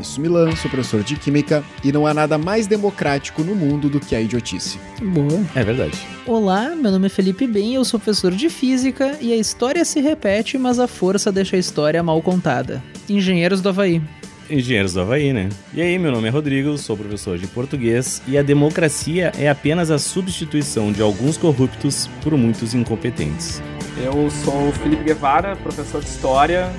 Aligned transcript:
é 0.00 0.02
Sumilan, 0.02 0.56
sou 0.56 0.70
professor 0.70 1.02
de 1.02 1.16
Química 1.16 1.62
e 1.84 1.92
não 1.92 2.06
há 2.06 2.14
nada 2.14 2.38
mais 2.38 2.66
democrático 2.66 3.44
no 3.44 3.54
mundo 3.54 3.88
do 3.88 4.00
que 4.00 4.16
a 4.16 4.20
idiotice. 4.20 4.78
Boa. 5.00 5.44
É 5.54 5.62
verdade. 5.62 5.98
Olá, 6.26 6.74
meu 6.74 6.90
nome 6.90 7.06
é 7.06 7.10
Felipe 7.10 7.46
Bem, 7.46 7.74
eu 7.74 7.84
sou 7.84 8.00
professor 8.00 8.32
de 8.32 8.48
Física 8.48 9.18
e 9.20 9.32
a 9.32 9.36
história 9.36 9.84
se 9.84 10.00
repete, 10.00 10.58
mas 10.58 10.78
a 10.78 10.88
força 10.88 11.30
deixa 11.30 11.56
a 11.56 11.58
história 11.58 12.02
mal 12.02 12.20
contada. 12.22 12.82
Engenheiros 13.08 13.60
do 13.60 13.68
Havaí. 13.68 14.02
Engenheiros 14.48 14.94
do 14.94 15.00
Havaí, 15.00 15.32
né? 15.32 15.48
E 15.72 15.80
aí, 15.80 15.98
meu 15.98 16.10
nome 16.10 16.26
é 16.26 16.30
Rodrigo, 16.30 16.76
sou 16.76 16.96
professor 16.96 17.38
de 17.38 17.46
português 17.46 18.20
e 18.26 18.36
a 18.36 18.42
democracia 18.42 19.32
é 19.38 19.48
apenas 19.48 19.90
a 19.90 19.98
substituição 19.98 20.90
de 20.90 21.02
alguns 21.02 21.36
corruptos 21.36 22.08
por 22.22 22.36
muitos 22.36 22.74
incompetentes. 22.74 23.62
Eu 24.02 24.30
sou 24.30 24.68
o 24.68 24.72
Felipe 24.72 25.04
Guevara, 25.04 25.54
professor 25.56 26.00
de 26.00 26.08
História, 26.08 26.72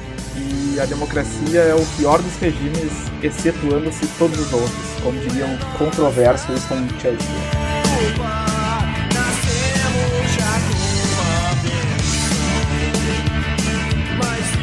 a 0.80 0.86
democracia 0.86 1.62
é 1.62 1.76
o 1.76 1.86
pior 1.98 2.22
dos 2.22 2.36
regimes, 2.38 2.92
excetuando-se 3.22 4.08
todos 4.18 4.40
os 4.40 4.54
outros, 4.54 5.02
como 5.04 5.20
diria 5.20 5.46
um 5.46 5.58
controverso 5.78 6.48
Winston 6.52 6.88
Churchill. 7.00 7.62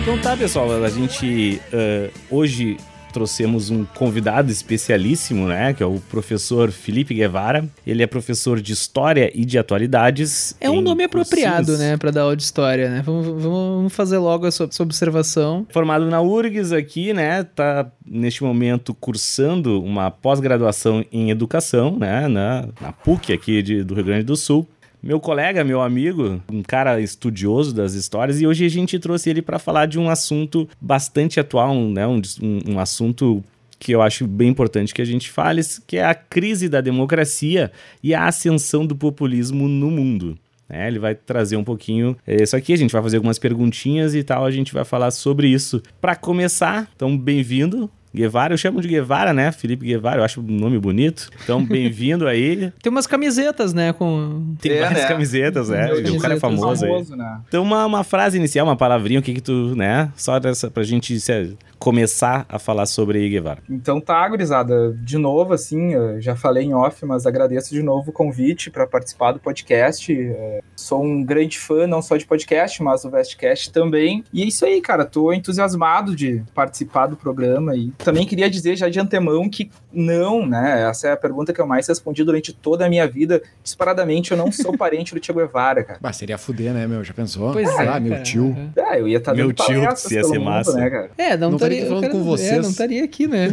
Então 0.00 0.18
tá, 0.20 0.36
pessoal, 0.36 0.82
a 0.82 0.88
gente 0.88 1.60
uh, 1.72 2.10
hoje 2.30 2.78
trouxemos 3.12 3.70
um 3.70 3.84
convidado 3.84 4.50
especialíssimo, 4.50 5.46
né? 5.46 5.72
Que 5.72 5.82
é 5.82 5.86
o 5.86 6.00
professor 6.10 6.70
Felipe 6.70 7.14
Guevara. 7.14 7.68
Ele 7.86 8.02
é 8.02 8.06
professor 8.06 8.60
de 8.60 8.72
História 8.72 9.30
e 9.34 9.44
de 9.44 9.58
Atualidades. 9.58 10.54
É 10.60 10.70
um 10.70 10.80
nome 10.80 11.04
apropriado, 11.04 11.76
né, 11.78 11.96
pra 11.96 12.10
dar 12.10 12.22
aula 12.22 12.36
de 12.36 12.42
história, 12.42 12.90
né? 12.90 13.02
Vamos, 13.04 13.42
vamos 13.42 13.92
fazer 13.92 14.18
logo 14.18 14.46
essa, 14.46 14.64
essa 14.64 14.82
observação. 14.82 15.66
Formado 15.70 16.06
na 16.06 16.20
URGS 16.20 16.72
aqui, 16.72 17.12
né? 17.12 17.42
Tá 17.42 17.90
neste 18.06 18.42
momento 18.42 18.94
cursando 18.94 19.82
uma 19.82 20.10
pós-graduação 20.10 21.04
em 21.12 21.30
educação, 21.30 21.96
né? 21.98 22.28
Na, 22.28 22.68
na 22.80 22.92
PUC 22.92 23.32
aqui 23.32 23.62
de, 23.62 23.82
do 23.82 23.94
Rio 23.94 24.04
Grande 24.04 24.24
do 24.24 24.36
Sul. 24.36 24.66
Meu 25.00 25.20
colega, 25.20 25.62
meu 25.62 25.80
amigo, 25.80 26.42
um 26.50 26.60
cara 26.60 27.00
estudioso 27.00 27.72
das 27.72 27.94
histórias, 27.94 28.40
e 28.40 28.46
hoje 28.46 28.64
a 28.64 28.68
gente 28.68 28.98
trouxe 28.98 29.30
ele 29.30 29.40
para 29.40 29.58
falar 29.58 29.86
de 29.86 29.98
um 29.98 30.10
assunto 30.10 30.68
bastante 30.80 31.38
atual, 31.38 31.74
né? 31.74 32.04
Um, 32.04 32.20
um, 32.66 32.80
assunto 32.80 33.44
que 33.78 33.92
eu 33.92 34.02
acho 34.02 34.26
bem 34.26 34.48
importante 34.48 34.92
que 34.92 35.00
a 35.00 35.04
gente 35.04 35.30
fale, 35.30 35.62
que 35.86 35.98
é 35.98 36.04
a 36.04 36.14
crise 36.14 36.68
da 36.68 36.80
democracia 36.80 37.70
e 38.02 38.12
a 38.12 38.26
ascensão 38.26 38.84
do 38.84 38.96
populismo 38.96 39.68
no 39.68 39.88
mundo. 39.88 40.36
É, 40.68 40.88
ele 40.88 40.98
vai 40.98 41.14
trazer 41.14 41.56
um 41.56 41.64
pouquinho 41.64 42.14
isso 42.26 42.54
aqui, 42.56 42.72
a 42.72 42.76
gente 42.76 42.92
vai 42.92 43.02
fazer 43.02 43.16
algumas 43.16 43.38
perguntinhas 43.38 44.14
e 44.14 44.22
tal, 44.22 44.44
a 44.44 44.50
gente 44.50 44.74
vai 44.74 44.84
falar 44.84 45.12
sobre 45.12 45.48
isso. 45.48 45.80
Para 46.00 46.16
começar, 46.16 46.90
então 46.94 47.16
bem-vindo, 47.16 47.88
Guevara, 48.14 48.54
eu 48.54 48.58
chamo 48.58 48.80
de 48.80 48.88
Guevara, 48.88 49.32
né? 49.32 49.52
Felipe 49.52 49.86
Guevara, 49.86 50.20
eu 50.20 50.24
acho 50.24 50.40
um 50.40 50.44
nome 50.44 50.78
bonito. 50.78 51.28
Então, 51.42 51.64
bem-vindo 51.64 52.26
a 52.26 52.34
ele. 52.34 52.72
Tem 52.82 52.90
umas 52.90 53.06
camisetas, 53.06 53.72
né, 53.72 53.92
com... 53.92 54.54
Tem 54.60 54.72
É, 54.72 54.80
várias 54.82 55.02
né? 55.02 55.08
camisetas, 55.08 55.68
né? 55.68 55.86
Meu 55.86 56.14
O 56.14 56.18
cara 56.20 56.34
é 56.34 56.38
Deus, 56.38 56.40
famoso 56.40 56.84
aí. 56.84 56.90
famoso, 56.90 57.16
né? 57.16 57.40
Então, 57.48 57.62
uma, 57.62 57.84
uma 57.86 58.04
frase 58.04 58.36
inicial, 58.38 58.66
uma 58.66 58.76
palavrinha, 58.76 59.20
o 59.20 59.22
que 59.22 59.34
que 59.34 59.40
tu, 59.42 59.74
né? 59.76 60.10
Só 60.16 60.38
dessa, 60.38 60.70
pra 60.70 60.82
gente 60.82 61.18
se- 61.20 61.56
começar 61.78 62.44
a 62.48 62.58
falar 62.58 62.86
sobre 62.86 63.28
Guevara. 63.28 63.62
Então 63.70 64.00
tá, 64.00 64.28
gurizada. 64.28 64.92
De 65.00 65.16
novo, 65.16 65.52
assim, 65.52 65.92
eu 65.94 66.20
já 66.20 66.34
falei 66.34 66.64
em 66.64 66.74
off, 66.74 67.04
mas 67.06 67.24
agradeço 67.24 67.72
de 67.72 67.82
novo 67.82 68.10
o 68.10 68.12
convite 68.12 68.68
para 68.68 68.84
participar 68.86 69.32
do 69.32 69.38
podcast. 69.38 70.12
É, 70.12 70.60
Sou 70.74 71.02
um 71.04 71.22
grande 71.24 71.56
fã, 71.58 71.86
não 71.86 72.02
só 72.02 72.16
de 72.16 72.26
podcast, 72.26 72.82
mas 72.82 73.02
do 73.02 73.10
Vestcast 73.10 73.70
também. 73.72 74.24
E 74.32 74.42
é 74.42 74.46
isso 74.46 74.64
aí, 74.64 74.80
cara. 74.80 75.04
Tô 75.04 75.32
entusiasmado 75.32 76.14
de 76.16 76.42
participar 76.54 77.06
do 77.06 77.16
programa. 77.16 77.76
E 77.76 77.92
também 77.98 78.26
queria 78.26 78.48
dizer 78.48 78.76
já 78.76 78.88
de 78.88 78.98
antemão 78.98 79.48
que 79.48 79.70
não, 79.92 80.46
né? 80.46 80.86
Essa 80.88 81.08
é 81.08 81.12
a 81.12 81.16
pergunta 81.16 81.52
que 81.52 81.60
eu 81.60 81.66
mais 81.66 81.86
respondi 81.86 82.22
durante 82.24 82.52
toda 82.52 82.86
a 82.86 82.88
minha 82.88 83.06
vida. 83.06 83.42
Disparadamente, 83.62 84.30
eu 84.32 84.36
não 84.36 84.50
sou 84.52 84.76
parente 84.76 85.14
do 85.14 85.24
Che 85.24 85.32
Guevara, 85.32 85.82
cara. 85.82 85.98
Bah, 86.00 86.12
seria 86.12 86.38
fuder, 86.38 86.72
né, 86.72 86.86
meu? 86.86 87.02
Já 87.02 87.12
pensou? 87.12 87.52
Pois 87.52 87.68
Sei 87.68 87.84
é, 87.84 87.90
lá, 87.90 88.00
meu 88.00 88.12
cara. 88.12 88.22
tio. 88.22 88.56
É, 88.76 89.00
eu 89.00 89.08
ia 89.08 89.18
estar 89.18 89.34
Meu 89.34 89.48
dando 89.48 89.56
tio, 89.56 89.82
palestras 89.82 90.12
ia 90.12 90.24
ser 90.24 90.38
mundo, 90.38 90.44
massa. 90.44 90.72
né, 90.74 90.90
cara? 90.90 91.10
É, 91.18 91.36
não, 91.36 91.50
Não 91.50 91.56
estaria 91.56 91.86
falando 91.86 92.08
com 92.10 92.22
vocês. 92.24 92.52
É, 92.52 92.60
não 92.60 92.70
estaria 92.70 93.04
aqui, 93.04 93.26
né? 93.26 93.48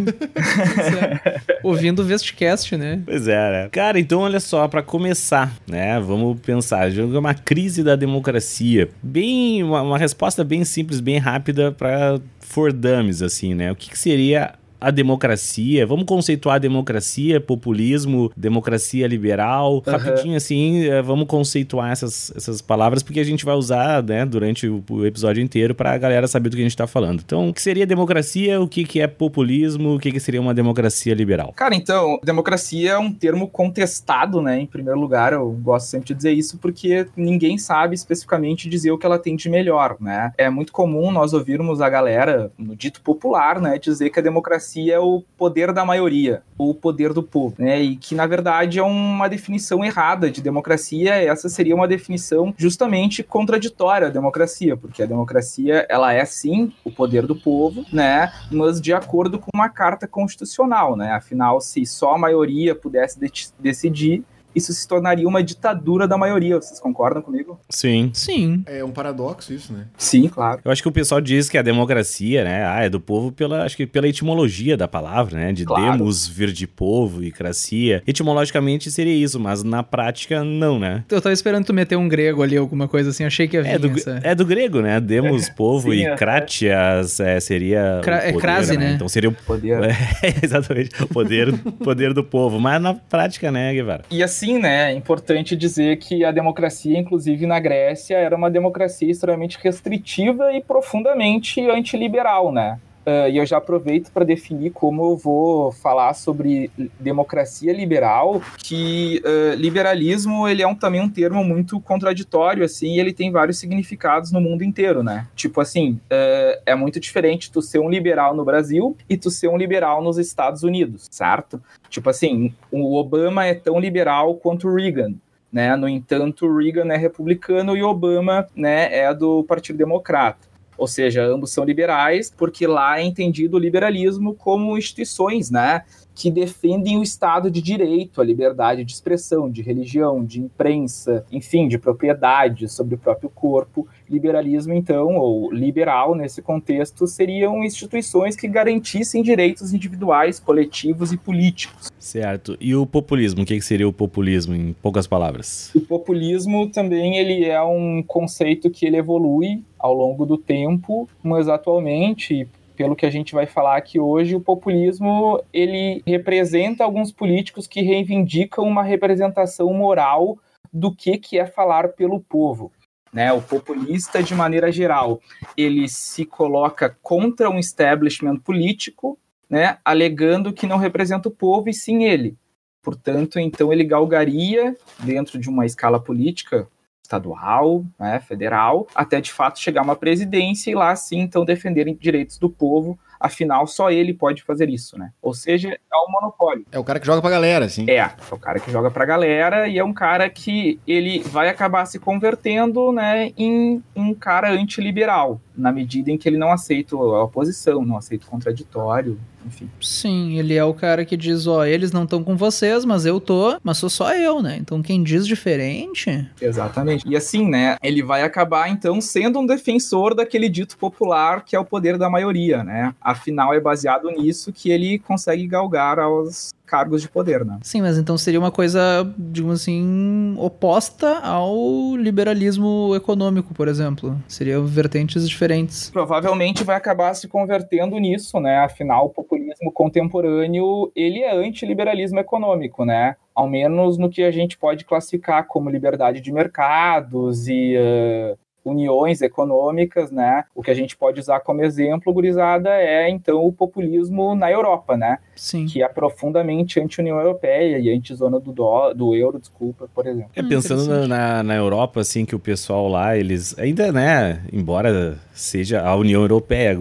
Ouvindo 1.64 2.02
o 2.02 2.06
Vestcast, 2.06 2.78
né? 2.78 3.02
Pois 3.06 3.28
é, 3.28 3.52
né? 3.52 3.70
Cara, 3.72 4.00
então 4.00 4.20
olha 4.22 4.40
só, 4.40 4.68
pra 4.68 4.84
começar, 4.84 5.56
né? 5.68 6.00
Vamos 6.00 6.40
pensar, 6.40 6.92
é 6.92 7.04
uma 7.04 7.34
crise 7.34 7.84
da 7.84 7.96
democracia. 7.96 8.90
Bem, 9.02 9.64
uma, 9.64 9.82
uma 9.82 9.98
resposta 9.98 10.44
bem 10.44 10.64
simples, 10.64 11.00
bem 11.00 11.18
rápida 11.18 11.72
pra 11.72 12.20
for 12.46 12.72
dummies, 12.72 13.22
assim, 13.22 13.54
né? 13.54 13.72
O 13.72 13.76
que, 13.76 13.90
que 13.90 13.98
seria 13.98 14.54
a 14.86 14.92
democracia? 14.92 15.86
Vamos 15.86 16.06
conceituar 16.06 16.58
a 16.58 16.60
democracia, 16.60 17.42
populismo, 17.42 18.32
democracia 18.38 19.08
liberal. 19.08 19.82
Aham. 19.88 19.98
Rapidinho, 19.98 20.38
assim, 20.38 20.86
eh, 20.86 21.02
vamos 21.02 21.28
conceituar 21.28 21.92
essas, 21.92 22.32
essas 22.36 22.62
palavras, 22.62 23.02
porque 23.02 23.20
a 23.20 23.24
gente 23.24 23.44
vai 23.44 23.56
usar, 23.56 24.04
né, 24.04 24.24
durante 24.26 24.68
o, 24.68 24.84
o 24.90 25.06
episódio 25.06 25.42
inteiro 25.42 25.74
pra 25.74 25.98
galera 25.98 26.28
saber 26.28 26.50
do 26.50 26.56
que 26.56 26.62
a 26.62 26.66
gente 26.66 26.78
tá 26.78 26.86
falando. 26.86 27.22
Então, 27.26 27.50
o 27.50 27.54
que 27.54 27.62
seria 27.62 27.86
democracia? 27.88 28.62
O 28.62 28.68
que, 28.68 28.84
que 28.84 29.02
é 29.02 29.08
populismo? 29.08 29.96
O 29.96 30.00
que, 30.00 30.12
que 30.12 30.20
seria 30.20 30.40
uma 30.40 30.54
democracia 30.54 31.16
liberal? 31.16 31.52
Cara, 31.56 31.74
então, 31.74 32.20
democracia 32.24 32.92
é 32.92 32.98
um 33.00 33.12
termo 33.12 33.48
contestado, 33.48 34.40
né? 34.40 34.60
Em 34.60 34.68
primeiro 34.68 35.00
lugar, 35.00 35.34
eu 35.34 35.50
gosto 35.64 35.88
sempre 35.88 36.10
de 36.10 36.14
dizer 36.14 36.34
isso 36.34 36.60
porque 36.60 37.08
ninguém 37.18 37.58
sabe 37.58 37.96
especificamente 37.96 38.70
dizer 38.70 38.92
o 38.92 39.00
que 39.00 39.06
ela 39.06 39.18
tem 39.18 39.36
de 39.36 39.50
melhor, 39.50 39.98
né? 40.00 40.32
É 40.38 40.48
muito 40.48 40.72
comum 40.72 41.12
nós 41.12 41.34
ouvirmos 41.34 41.82
a 41.82 41.90
galera, 41.90 42.52
no 42.56 42.76
dito 42.76 43.02
popular, 43.02 43.60
né, 43.60 43.80
dizer 43.80 44.12
que 44.12 44.20
a 44.20 44.24
democracia 44.24 44.75
é 44.92 45.00
o 45.00 45.24
poder 45.38 45.72
da 45.74 45.86
maioria, 45.86 46.42
ou 46.58 46.72
o 46.72 46.76
poder 46.76 47.14
do 47.14 47.24
povo, 47.24 47.56
né? 47.60 47.82
E 47.82 47.96
que, 47.96 48.16
na 48.16 48.26
verdade, 48.26 48.80
é 48.80 48.84
uma 48.84 49.28
definição 49.28 49.84
errada 49.84 50.30
de 50.30 50.42
democracia. 50.42 51.14
Essa 51.16 51.50
seria 51.50 51.76
uma 51.76 51.88
definição 51.88 52.54
justamente 52.58 53.24
contraditória 53.24 54.08
à 54.08 54.10
democracia, 54.12 54.76
porque 54.78 55.04
a 55.04 55.06
democracia, 55.06 55.86
ela 55.90 56.14
é, 56.14 56.24
sim, 56.26 56.72
o 56.84 56.92
poder 56.92 57.26
do 57.26 57.36
povo, 57.36 57.86
né? 57.92 58.32
Mas 58.52 58.80
de 58.82 58.94
acordo 58.94 59.40
com 59.40 59.50
uma 59.54 59.70
carta 59.70 60.08
constitucional, 60.08 60.96
né? 60.96 61.12
Afinal, 61.12 61.60
se 61.62 61.86
só 61.86 62.14
a 62.14 62.18
maioria 62.18 62.74
pudesse 62.76 63.20
de- 63.20 63.32
decidir, 63.60 64.24
isso 64.56 64.74
se 64.74 64.88
tornaria 64.88 65.28
uma 65.28 65.44
ditadura 65.44 66.08
da 66.08 66.18
maioria. 66.18 66.56
Vocês 66.56 66.80
concordam 66.80 67.22
comigo? 67.22 67.60
Sim. 67.70 68.10
Sim. 68.14 68.64
É 68.66 68.84
um 68.84 68.92
paradoxo 68.92 69.54
isso, 69.54 69.74
né? 69.74 69.86
Sim, 69.98 70.28
claro. 70.28 70.62
Eu 70.64 70.72
acho 70.72 70.82
que 70.82 70.88
o 70.88 70.92
pessoal 70.92 71.20
diz 71.22 71.50
que 71.50 71.58
a 71.58 71.62
democracia, 71.62 72.44
né, 72.44 72.66
ah, 72.66 72.84
é 72.84 72.90
do 72.90 73.00
povo 73.00 73.32
pela, 73.32 73.64
acho 73.64 73.76
que 73.78 73.86
pela 73.86 74.08
etimologia 74.08 74.78
da 74.78 74.88
palavra, 74.88 75.38
né, 75.38 75.54
de 75.54 75.66
Claro. 75.66 75.98
demos 75.98 76.28
vir 76.28 76.52
de 76.52 76.66
povo 76.68 77.24
e 77.24 77.32
cracia. 77.32 78.02
Etimologicamente 78.08 78.90
seria 78.92 79.14
isso, 79.14 79.40
mas 79.40 79.64
na 79.64 79.84
prática 79.84 80.44
não, 80.44 80.80
né? 80.80 81.04
Eu 81.10 81.22
tava 81.22 81.34
esperando 81.34 81.66
tu 81.66 81.74
meter 81.74 81.96
um 81.98 82.08
grego 82.08 82.42
ali, 82.44 82.56
alguma 82.58 82.88
coisa 82.88 83.10
assim. 83.10 83.24
Achei 83.26 83.48
que 83.48 83.58
ia 83.58 83.64
vir 83.64 83.70
É 83.70 83.80
do, 83.80 83.90
essa... 83.92 84.20
é 84.24 84.34
do 84.36 84.46
grego, 84.46 84.82
né? 84.82 85.00
Demos, 85.00 85.50
povo 85.56 85.92
Sim, 85.92 85.98
e 86.00 86.06
é. 86.06 86.16
kratias 86.16 87.20
é, 87.20 87.40
seria. 87.40 88.00
Cra- 88.04 88.18
é 88.18 88.32
poder, 88.32 88.42
crase, 88.42 88.78
né? 88.78 88.94
Então 88.94 89.08
seria 89.08 89.30
o. 89.30 89.34
Poder. 89.34 89.76
É, 90.24 90.46
exatamente. 90.46 90.92
O 91.04 91.08
poder, 91.08 91.52
poder 91.84 92.14
do 92.14 92.24
povo. 92.24 92.60
Mas 92.60 92.82
na 92.82 92.94
prática, 92.94 93.52
né, 93.52 93.74
Guevara? 93.74 94.04
E 94.10 94.24
assim, 94.24 94.45
né, 94.54 94.92
é 94.92 94.96
importante 94.96 95.56
dizer 95.56 95.98
que 95.98 96.24
a 96.24 96.32
democracia, 96.32 96.98
inclusive 96.98 97.46
na 97.46 97.60
Grécia, 97.60 98.16
era 98.18 98.36
uma 98.36 98.50
democracia 98.50 99.10
extremamente 99.10 99.58
restritiva 99.62 100.54
e 100.54 100.62
profundamente 100.62 101.62
antiliberal, 101.70 102.52
né? 102.52 102.80
Ah, 103.06 103.30
e 103.30 103.38
eu 103.38 103.46
já 103.46 103.58
aproveito 103.58 104.12
para 104.12 104.26
definir 104.26 104.72
como 104.72 105.04
eu 105.04 105.18
vou 105.18 105.72
falar 105.72 106.14
sobre 106.14 106.72
democracia 107.00 107.72
liberal, 107.72 108.42
que 108.58 109.22
ah, 109.24 109.56
liberalismo 109.56 110.48
ele 110.48 110.62
é 110.62 110.68
um, 110.68 110.76
também 110.76 111.02
um 111.02 111.10
termo 111.10 111.44
muito 111.44 111.80
contraditório, 111.80 112.64
assim, 112.64 112.96
e 112.96 113.00
ele 113.00 113.14
tem 113.14 113.32
vários 113.32 113.60
significados 113.60 114.32
no 114.32 114.42
mundo 114.42 114.64
inteiro, 114.64 115.04
né? 115.04 115.28
Tipo 115.36 115.62
assim, 115.62 116.00
ah, 116.10 116.60
é 116.66 116.76
muito 116.76 117.00
diferente 117.00 117.52
tu 117.52 117.62
ser 117.62 117.80
um 117.80 117.90
liberal 117.90 118.36
no 118.36 118.44
Brasil 118.44 118.98
e 119.10 119.16
tu 119.18 119.30
ser 119.30 119.48
um 119.48 119.58
liberal 119.58 120.02
nos 120.02 120.18
Estados 120.18 120.64
Unidos, 120.64 121.08
certo? 121.12 121.62
Tipo 121.90 122.10
assim, 122.10 122.54
o 122.72 122.96
Obama 122.96 123.46
é 123.46 123.54
tão 123.54 123.80
liberal 123.80 124.36
quanto 124.36 124.68
o 124.68 124.76
Reagan. 124.76 125.14
Né? 125.52 125.74
No 125.78 125.88
entanto, 125.88 126.54
Reagan 126.54 126.92
é 126.92 126.98
republicano 126.98 127.78
e 127.78 127.84
Obama 127.84 128.46
né, 128.54 128.94
é 128.94 129.14
do 129.14 129.44
Partido 129.46 129.78
Democrata. 129.78 130.55
Ou 130.78 130.88
seja, 130.88 131.24
ambos 131.24 131.52
são 131.52 131.64
liberais, 131.64 132.34
porque 132.36 132.68
lá 132.68 133.00
é 133.00 133.04
entendido 133.04 133.58
o 133.58 133.60
liberalismo 133.60 134.34
como 134.34 134.78
instituições, 134.78 135.50
né? 135.50 135.84
Que 136.16 136.32
defendem 136.32 136.98
o 136.98 137.04
Estado 137.04 137.52
de 137.52 137.62
Direito, 137.62 138.22
a 138.22 138.24
liberdade 138.24 138.86
de 138.86 138.94
expressão, 138.94 139.50
de 139.50 139.62
religião, 139.62 140.24
de 140.24 140.40
imprensa, 140.40 141.26
enfim, 141.32 141.68
de 141.68 141.78
propriedade 141.78 142.70
sobre 142.70 142.96
o 142.96 142.98
próprio 142.98 143.30
corpo. 143.30 143.86
Liberalismo, 144.10 144.74
então, 144.74 145.18
ou 145.18 145.52
liberal 145.52 146.16
nesse 146.16 146.42
contexto, 146.42 147.06
seriam 147.06 147.64
instituições 147.64 148.36
que 148.36 148.48
garantissem 148.48 149.22
direitos 149.22 149.74
individuais, 149.74 150.40
coletivos 150.40 151.12
e 151.12 151.18
políticos. 151.18 151.92
Certo. 152.00 152.56
E 152.62 152.74
o 152.74 152.86
populismo? 152.86 153.44
O 153.44 153.46
que 153.46 153.60
seria 153.62 153.88
o 153.88 153.94
populismo, 153.94 154.56
em 154.56 154.74
poucas 154.74 155.06
palavras? 155.06 155.72
O 155.76 155.82
populismo 155.82 156.70
também 156.70 157.18
ele 157.18 157.44
é 157.44 157.62
um 157.62 158.02
conceito 158.02 158.70
que 158.70 158.86
ele 158.86 158.98
evolui 158.98 159.64
ao 159.78 159.94
longo 159.94 160.26
do 160.26 160.38
tempo, 160.38 161.10
mas 161.22 161.50
atualmente, 161.50 162.48
pelo 162.76 162.96
que 162.96 163.06
a 163.06 163.10
gente 163.10 163.34
vai 163.34 163.46
falar 163.46 163.78
aqui 163.78 164.00
hoje, 164.00 164.36
o 164.36 164.42
populismo 164.42 165.42
ele 165.54 166.04
representa 166.06 166.84
alguns 166.84 167.12
políticos 167.12 167.68
que 167.68 167.82
reivindicam 167.82 168.66
uma 168.66 168.84
representação 168.84 169.74
moral 169.74 170.38
do 170.72 170.94
que, 170.94 171.18
que 171.18 171.40
é 171.40 171.46
falar 171.46 171.90
pelo 171.90 172.20
povo. 172.20 172.72
Né, 173.14 173.32
o 173.32 173.42
populista, 173.42 174.22
de 174.22 174.36
maneira 174.36 174.70
geral, 174.74 175.22
ele 175.56 175.88
se 175.88 176.26
coloca 176.26 176.98
contra 177.02 177.50
um 177.50 177.58
establishment 177.58 178.38
político, 178.40 179.18
né, 179.50 179.78
alegando 179.86 180.52
que 180.52 180.68
não 180.68 180.78
representa 180.78 181.30
o 181.30 181.32
povo 181.32 181.70
e 181.70 181.74
sim 181.74 182.04
ele. 182.04 182.36
Portanto, 182.84 183.40
então 183.40 183.72
ele 183.72 183.86
galgaria 183.86 184.76
dentro 185.00 185.40
de 185.40 185.50
uma 185.50 185.66
escala 185.66 185.98
política 185.98 186.68
estadual, 187.06 187.86
né, 188.00 188.20
federal, 188.20 188.88
até 188.94 189.22
de 189.22 189.32
fato 189.32 189.60
chegar 189.60 189.82
uma 189.82 189.96
presidência 189.96 190.72
e 190.72 190.76
lá 190.76 190.96
sim 190.96 191.20
então 191.20 191.46
defenderem 191.46 191.96
direitos 191.96 192.38
do 192.38 192.50
povo 192.50 193.00
Afinal, 193.20 193.66
só 193.66 193.90
ele 193.90 194.14
pode 194.14 194.44
fazer 194.44 194.70
isso, 194.70 194.98
né? 194.98 195.12
Ou 195.22 195.34
seja, 195.34 195.70
é 195.70 195.98
um 195.98 196.12
monopólio. 196.12 196.66
É 196.72 196.78
o 196.78 196.84
cara 196.84 197.00
que 197.00 197.06
joga 197.06 197.22
pra 197.22 197.32
galera, 197.32 197.68
sim. 197.70 197.90
É, 197.90 197.98
é 197.98 198.12
o 198.32 198.38
cara 198.38 198.60
que 198.60 198.72
joga 198.72 198.92
pra 198.92 199.06
galera 199.06 199.68
e 199.68 199.80
é 199.80 199.84
um 199.84 199.94
cara 199.94 200.30
que 200.30 200.80
ele 200.88 201.20
vai 201.20 201.50
acabar 201.50 201.86
se 201.86 202.00
convertendo, 202.00 202.92
né, 202.92 203.32
em 203.38 203.84
um 203.96 204.14
cara 204.14 204.52
antiliberal, 204.52 205.40
na 205.58 205.72
medida 205.72 206.12
em 206.12 206.18
que 206.18 206.28
ele 206.28 206.38
não 206.38 206.52
aceita 206.52 206.96
a 206.96 207.24
oposição, 207.24 207.86
não 207.86 207.98
aceita 207.98 208.26
o 208.26 208.30
contraditório, 208.30 209.18
enfim. 209.46 209.70
Sim, 209.82 210.38
ele 210.38 210.56
é 210.56 210.64
o 210.64 210.74
cara 210.74 211.06
que 211.06 211.16
diz, 211.16 211.48
ó, 211.48 211.66
eles 211.66 211.92
não 211.92 212.04
estão 212.04 212.24
com 212.24 212.36
vocês, 212.36 212.84
mas 212.84 213.06
eu 213.06 213.20
tô, 213.20 213.58
mas 213.64 213.78
sou 213.78 213.90
só 213.90 214.14
eu, 214.14 214.42
né? 214.42 214.58
Então 214.60 214.82
quem 214.82 215.04
diz 215.04 215.26
diferente... 215.28 216.28
Exatamente. 216.42 217.08
E 217.08 217.16
assim, 217.16 217.48
né, 217.48 217.78
ele 217.82 218.02
vai 218.02 218.24
acabar, 218.24 218.70
então, 218.70 219.00
sendo 219.00 219.40
um 219.40 219.46
defensor 219.46 220.16
daquele 220.16 220.50
dito 220.50 220.78
popular 220.78 221.44
que 221.46 221.56
é 221.56 221.60
o 221.60 221.66
poder 221.66 221.98
da 221.98 222.10
maioria, 222.10 222.64
né? 222.64 222.94
Afinal, 223.00 223.54
é 223.54 223.60
baseado 223.60 224.10
nisso 224.10 224.52
que 224.52 224.70
ele 224.72 225.00
consegue 225.00 225.48
galgar 225.48 226.00
aos 226.00 226.54
cargos 226.66 227.02
de 227.02 227.10
poder, 227.10 227.46
né? 227.46 227.60
Sim, 227.62 227.82
mas 227.82 227.98
então 227.98 228.18
seria 228.18 228.40
uma 228.40 228.52
coisa, 228.52 228.80
digamos 229.18 229.62
assim, 229.62 230.36
oposta 230.38 231.20
ao 231.20 231.96
liberalismo 231.96 232.94
econômico, 232.96 233.54
por 233.54 233.68
exemplo. 233.68 234.18
Seriam 234.28 234.66
vertentes 234.66 235.28
diferentes. 235.28 235.90
Provavelmente 235.90 236.64
vai 236.64 236.76
acabar 236.76 237.14
se 237.14 237.28
convertendo 237.28 237.98
nisso, 237.98 238.40
né? 238.40 238.60
Afinal, 238.60 239.06
o 239.06 239.10
populismo 239.10 239.72
contemporâneo, 239.72 240.92
ele 240.96 241.20
é 241.20 241.36
anti-liberalismo 241.36 242.20
econômico, 242.20 242.86
né? 242.86 243.16
Ao 243.34 243.50
menos 243.50 243.98
no 243.98 244.10
que 244.10 244.24
a 244.24 244.32
gente 244.32 244.58
pode 244.58 244.86
classificar 244.86 245.46
como 245.48 245.70
liberdade 245.70 246.22
de 246.22 246.32
mercados 246.32 247.48
e 247.48 247.76
uh, 247.78 248.38
uniões 248.66 249.22
econômicas, 249.22 250.12
né? 250.12 250.44
O 250.56 250.64
que 250.64 250.72
a 250.72 250.74
gente 250.74 250.98
pode 250.98 251.20
usar 251.20 251.40
como 251.40 251.64
exemplo, 251.64 252.12
gurizada, 252.12 252.70
é 252.70 253.10
então 253.10 253.46
o 253.46 253.54
populismo 253.54 254.36
na 254.36 254.52
Europa, 254.52 254.98
né? 254.98 255.20
Sim. 255.36 255.66
Que 255.68 255.84
é 255.84 255.88
profundamente 255.88 256.80
anti-União 256.80 257.18
Europeia 257.18 257.78
e 257.78 257.96
anti-zona 257.96 258.40
do, 258.40 258.52
do 258.94 259.16
euro, 259.16 259.40
desculpa, 259.40 259.88
por 259.94 260.08
exemplo. 260.08 260.32
É, 260.36 260.42
pensando 260.42 261.08
na, 261.08 261.44
na 261.44 261.56
Europa, 261.56 262.02
assim, 262.02 262.26
que 262.26 262.36
o 262.36 262.40
pessoal 262.40 262.88
lá, 262.88 263.16
eles 263.16 263.58
ainda, 263.60 263.92
né, 263.92 264.42
embora 264.52 265.18
seja 265.36 265.82
a 265.82 265.96
União 265.96 266.22
Europeia, 266.22 266.80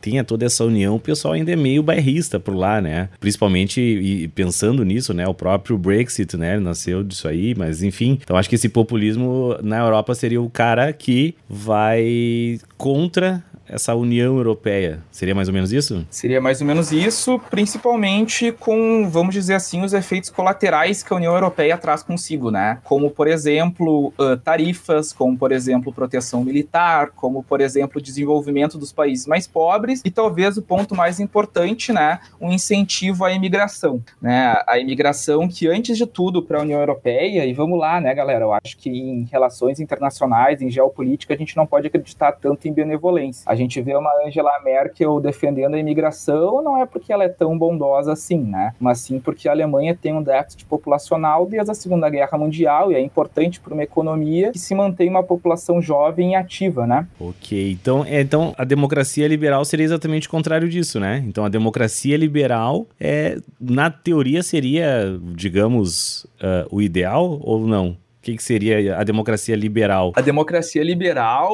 tenha 0.00 0.24
toda 0.24 0.44
essa 0.44 0.64
união, 0.64 0.96
o 0.96 1.00
pessoal 1.00 1.34
ainda 1.34 1.52
é 1.52 1.56
meio 1.56 1.82
bairrista 1.82 2.38
por 2.38 2.54
lá, 2.54 2.80
né? 2.80 3.08
Principalmente, 3.20 3.80
e 3.80 4.28
pensando 4.28 4.84
nisso, 4.84 5.14
né, 5.14 5.26
o 5.26 5.32
próprio 5.32 5.78
Brexit, 5.78 6.36
né, 6.36 6.58
nasceu 6.58 7.02
disso 7.02 7.28
aí, 7.28 7.54
mas 7.56 7.82
enfim. 7.82 8.18
Então 8.22 8.36
acho 8.36 8.48
que 8.48 8.56
esse 8.56 8.68
populismo 8.68 9.56
na 9.62 9.78
Europa 9.78 10.14
seria 10.14 10.42
o 10.42 10.50
cara 10.50 10.92
que 10.92 11.34
vai 11.48 12.58
contra 12.76 13.42
essa 13.72 13.94
União 13.94 14.36
Europeia. 14.36 15.00
Seria 15.10 15.34
mais 15.34 15.48
ou 15.48 15.54
menos 15.54 15.72
isso? 15.72 16.06
Seria 16.10 16.40
mais 16.40 16.60
ou 16.60 16.66
menos 16.66 16.92
isso, 16.92 17.40
principalmente 17.50 18.52
com, 18.52 19.08
vamos 19.08 19.34
dizer 19.34 19.54
assim, 19.54 19.82
os 19.82 19.92
efeitos 19.92 20.30
colaterais 20.30 21.02
que 21.02 21.12
a 21.12 21.16
União 21.16 21.32
Europeia 21.32 21.78
traz 21.78 22.02
consigo, 22.02 22.50
né? 22.50 22.78
Como, 22.84 23.10
por 23.10 23.26
exemplo, 23.26 24.12
tarifas, 24.44 25.12
como, 25.12 25.36
por 25.38 25.52
exemplo, 25.52 25.92
proteção 25.92 26.44
militar, 26.44 27.10
como, 27.16 27.42
por 27.42 27.60
exemplo, 27.60 28.00
desenvolvimento 28.00 28.76
dos 28.76 28.92
países 28.92 29.26
mais 29.26 29.46
pobres 29.46 30.02
e 30.04 30.10
talvez 30.10 30.56
o 30.56 30.62
ponto 30.62 30.94
mais 30.94 31.18
importante, 31.18 31.92
né, 31.92 32.20
um 32.40 32.50
incentivo 32.52 33.24
à 33.24 33.32
imigração, 33.32 34.02
né? 34.20 34.54
A 34.66 34.78
imigração 34.78 35.48
que 35.48 35.68
antes 35.68 35.96
de 35.96 36.06
tudo 36.06 36.42
para 36.42 36.58
a 36.58 36.62
União 36.62 36.80
Europeia, 36.80 37.46
e 37.46 37.52
vamos 37.52 37.78
lá, 37.78 38.00
né, 38.00 38.14
galera, 38.14 38.44
eu 38.44 38.52
acho 38.52 38.76
que 38.76 38.90
em 38.90 39.24
relações 39.30 39.80
internacionais, 39.80 40.60
em 40.60 40.70
geopolítica, 40.70 41.32
a 41.32 41.36
gente 41.36 41.56
não 41.56 41.66
pode 41.66 41.86
acreditar 41.86 42.32
tanto 42.32 42.68
em 42.68 42.72
benevolência. 42.72 43.44
A 43.46 43.54
gente 43.54 43.61
vê 43.82 43.94
uma 43.94 44.10
Angela 44.26 44.60
Merkel 44.64 45.20
defendendo 45.20 45.74
a 45.74 45.78
imigração, 45.78 46.62
não 46.62 46.76
é 46.76 46.86
porque 46.86 47.12
ela 47.12 47.24
é 47.24 47.28
tão 47.28 47.56
bondosa 47.56 48.12
assim, 48.12 48.38
né? 48.38 48.74
Mas 48.80 49.00
sim 49.00 49.18
porque 49.18 49.48
a 49.48 49.52
Alemanha 49.52 49.96
tem 50.00 50.12
um 50.14 50.22
déficit 50.22 50.64
populacional 50.64 51.46
desde 51.46 51.70
a 51.70 51.74
Segunda 51.74 52.08
Guerra 52.08 52.38
Mundial 52.38 52.92
e 52.92 52.94
é 52.94 53.00
importante 53.00 53.60
para 53.60 53.74
uma 53.74 53.82
economia 53.82 54.52
que 54.52 54.58
se 54.58 54.74
mantém 54.74 55.08
uma 55.08 55.22
população 55.22 55.80
jovem 55.80 56.32
e 56.32 56.34
ativa, 56.34 56.86
né? 56.86 57.06
Ok, 57.20 57.72
então, 57.72 58.04
é, 58.04 58.20
então 58.20 58.54
a 58.56 58.64
democracia 58.64 59.26
liberal 59.28 59.64
seria 59.64 59.84
exatamente 59.84 60.28
o 60.28 60.30
contrário 60.30 60.68
disso, 60.68 60.98
né? 60.98 61.22
Então 61.26 61.44
a 61.44 61.48
democracia 61.48 62.16
liberal 62.16 62.86
é, 62.98 63.38
na 63.60 63.90
teoria 63.90 64.42
seria, 64.42 65.18
digamos, 65.34 66.24
uh, 66.40 66.66
o 66.70 66.80
ideal 66.80 67.38
ou 67.42 67.66
não? 67.66 67.96
O 68.22 68.24
que, 68.24 68.36
que, 68.36 68.42
seria 68.42 68.96
a 68.96 69.02
democracia 69.02 69.56
liberal? 69.56 70.12
A 70.14 70.20
democracia 70.20 70.84
liberal, 70.84 71.52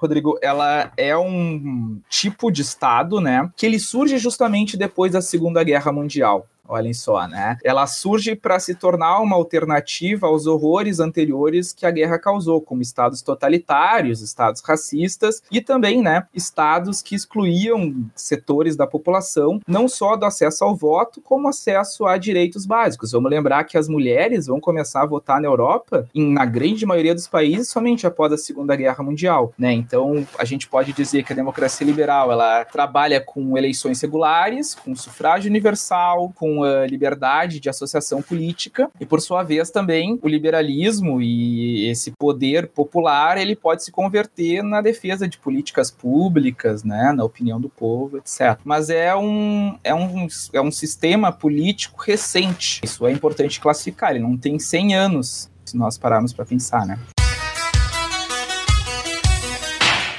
Rodrigo, 0.00 0.38
ela 0.40 0.90
é 0.96 1.14
um 1.14 2.00
tipo 2.08 2.50
de 2.50 2.62
Estado, 2.62 3.20
né, 3.20 3.50
que 3.54 3.66
ele 3.66 3.78
surge 3.78 4.16
justamente 4.16 4.74
depois 4.74 5.12
da 5.12 5.20
Segunda 5.20 5.62
Guerra 5.62 5.92
Mundial. 5.92 6.46
Olhem 6.68 6.94
só, 6.94 7.26
né? 7.26 7.58
Ela 7.64 7.86
surge 7.86 8.36
para 8.36 8.58
se 8.58 8.74
tornar 8.74 9.20
uma 9.20 9.36
alternativa 9.36 10.26
aos 10.26 10.46
horrores 10.46 11.00
anteriores 11.00 11.72
que 11.72 11.84
a 11.84 11.90
guerra 11.90 12.18
causou, 12.18 12.60
como 12.60 12.82
estados 12.82 13.20
totalitários, 13.20 14.22
estados 14.22 14.62
racistas 14.62 15.42
e 15.50 15.60
também, 15.60 16.00
né, 16.00 16.26
estados 16.34 17.02
que 17.02 17.14
excluíam 17.14 17.94
setores 18.14 18.76
da 18.76 18.86
população, 18.86 19.60
não 19.66 19.88
só 19.88 20.16
do 20.16 20.24
acesso 20.24 20.64
ao 20.64 20.74
voto, 20.74 21.20
como 21.20 21.48
acesso 21.48 22.06
a 22.06 22.16
direitos 22.16 22.64
básicos. 22.64 23.12
Vamos 23.12 23.30
lembrar 23.30 23.64
que 23.64 23.76
as 23.76 23.88
mulheres 23.88 24.46
vão 24.46 24.60
começar 24.60 25.02
a 25.02 25.06
votar 25.06 25.40
na 25.40 25.48
Europa, 25.48 26.08
em, 26.14 26.32
na 26.32 26.44
grande 26.44 26.86
maioria 26.86 27.14
dos 27.14 27.26
países, 27.26 27.68
somente 27.68 28.06
após 28.06 28.32
a 28.32 28.38
Segunda 28.38 28.76
Guerra 28.76 29.02
Mundial, 29.02 29.52
né? 29.58 29.72
Então, 29.72 30.26
a 30.38 30.44
gente 30.44 30.68
pode 30.68 30.92
dizer 30.92 31.24
que 31.24 31.32
a 31.32 31.36
democracia 31.36 31.86
liberal, 31.86 32.30
ela 32.30 32.64
trabalha 32.64 33.20
com 33.20 33.58
eleições 33.58 34.00
regulares, 34.00 34.74
com 34.74 34.94
sufrágio 34.94 35.50
universal, 35.50 36.32
com 36.34 36.51
com 36.52 36.86
liberdade 36.86 37.60
de 37.60 37.68
associação 37.68 38.20
política 38.20 38.90
e, 39.00 39.06
por 39.06 39.20
sua 39.20 39.42
vez, 39.42 39.70
também 39.70 40.18
o 40.22 40.28
liberalismo 40.28 41.20
e 41.20 41.88
esse 41.88 42.10
poder 42.12 42.68
popular 42.68 43.38
ele 43.38 43.56
pode 43.56 43.84
se 43.84 43.90
converter 43.90 44.62
na 44.62 44.80
defesa 44.80 45.28
de 45.28 45.38
políticas 45.38 45.90
públicas, 45.90 46.84
né, 46.84 47.12
na 47.12 47.24
opinião 47.24 47.60
do 47.60 47.68
povo, 47.68 48.18
etc. 48.18 48.58
Mas 48.64 48.90
é 48.90 49.14
um, 49.14 49.76
é 49.82 49.94
um, 49.94 50.26
é 50.52 50.60
um 50.60 50.70
sistema 50.70 51.32
político 51.32 52.02
recente. 52.02 52.80
Isso 52.84 53.06
é 53.06 53.12
importante 53.12 53.60
classificar. 53.60 54.10
Ele 54.10 54.20
não 54.20 54.36
tem 54.36 54.58
100 54.58 54.94
anos, 54.94 55.50
se 55.64 55.76
nós 55.76 55.96
pararmos 55.96 56.32
para 56.32 56.44
pensar, 56.44 56.86
né? 56.86 56.98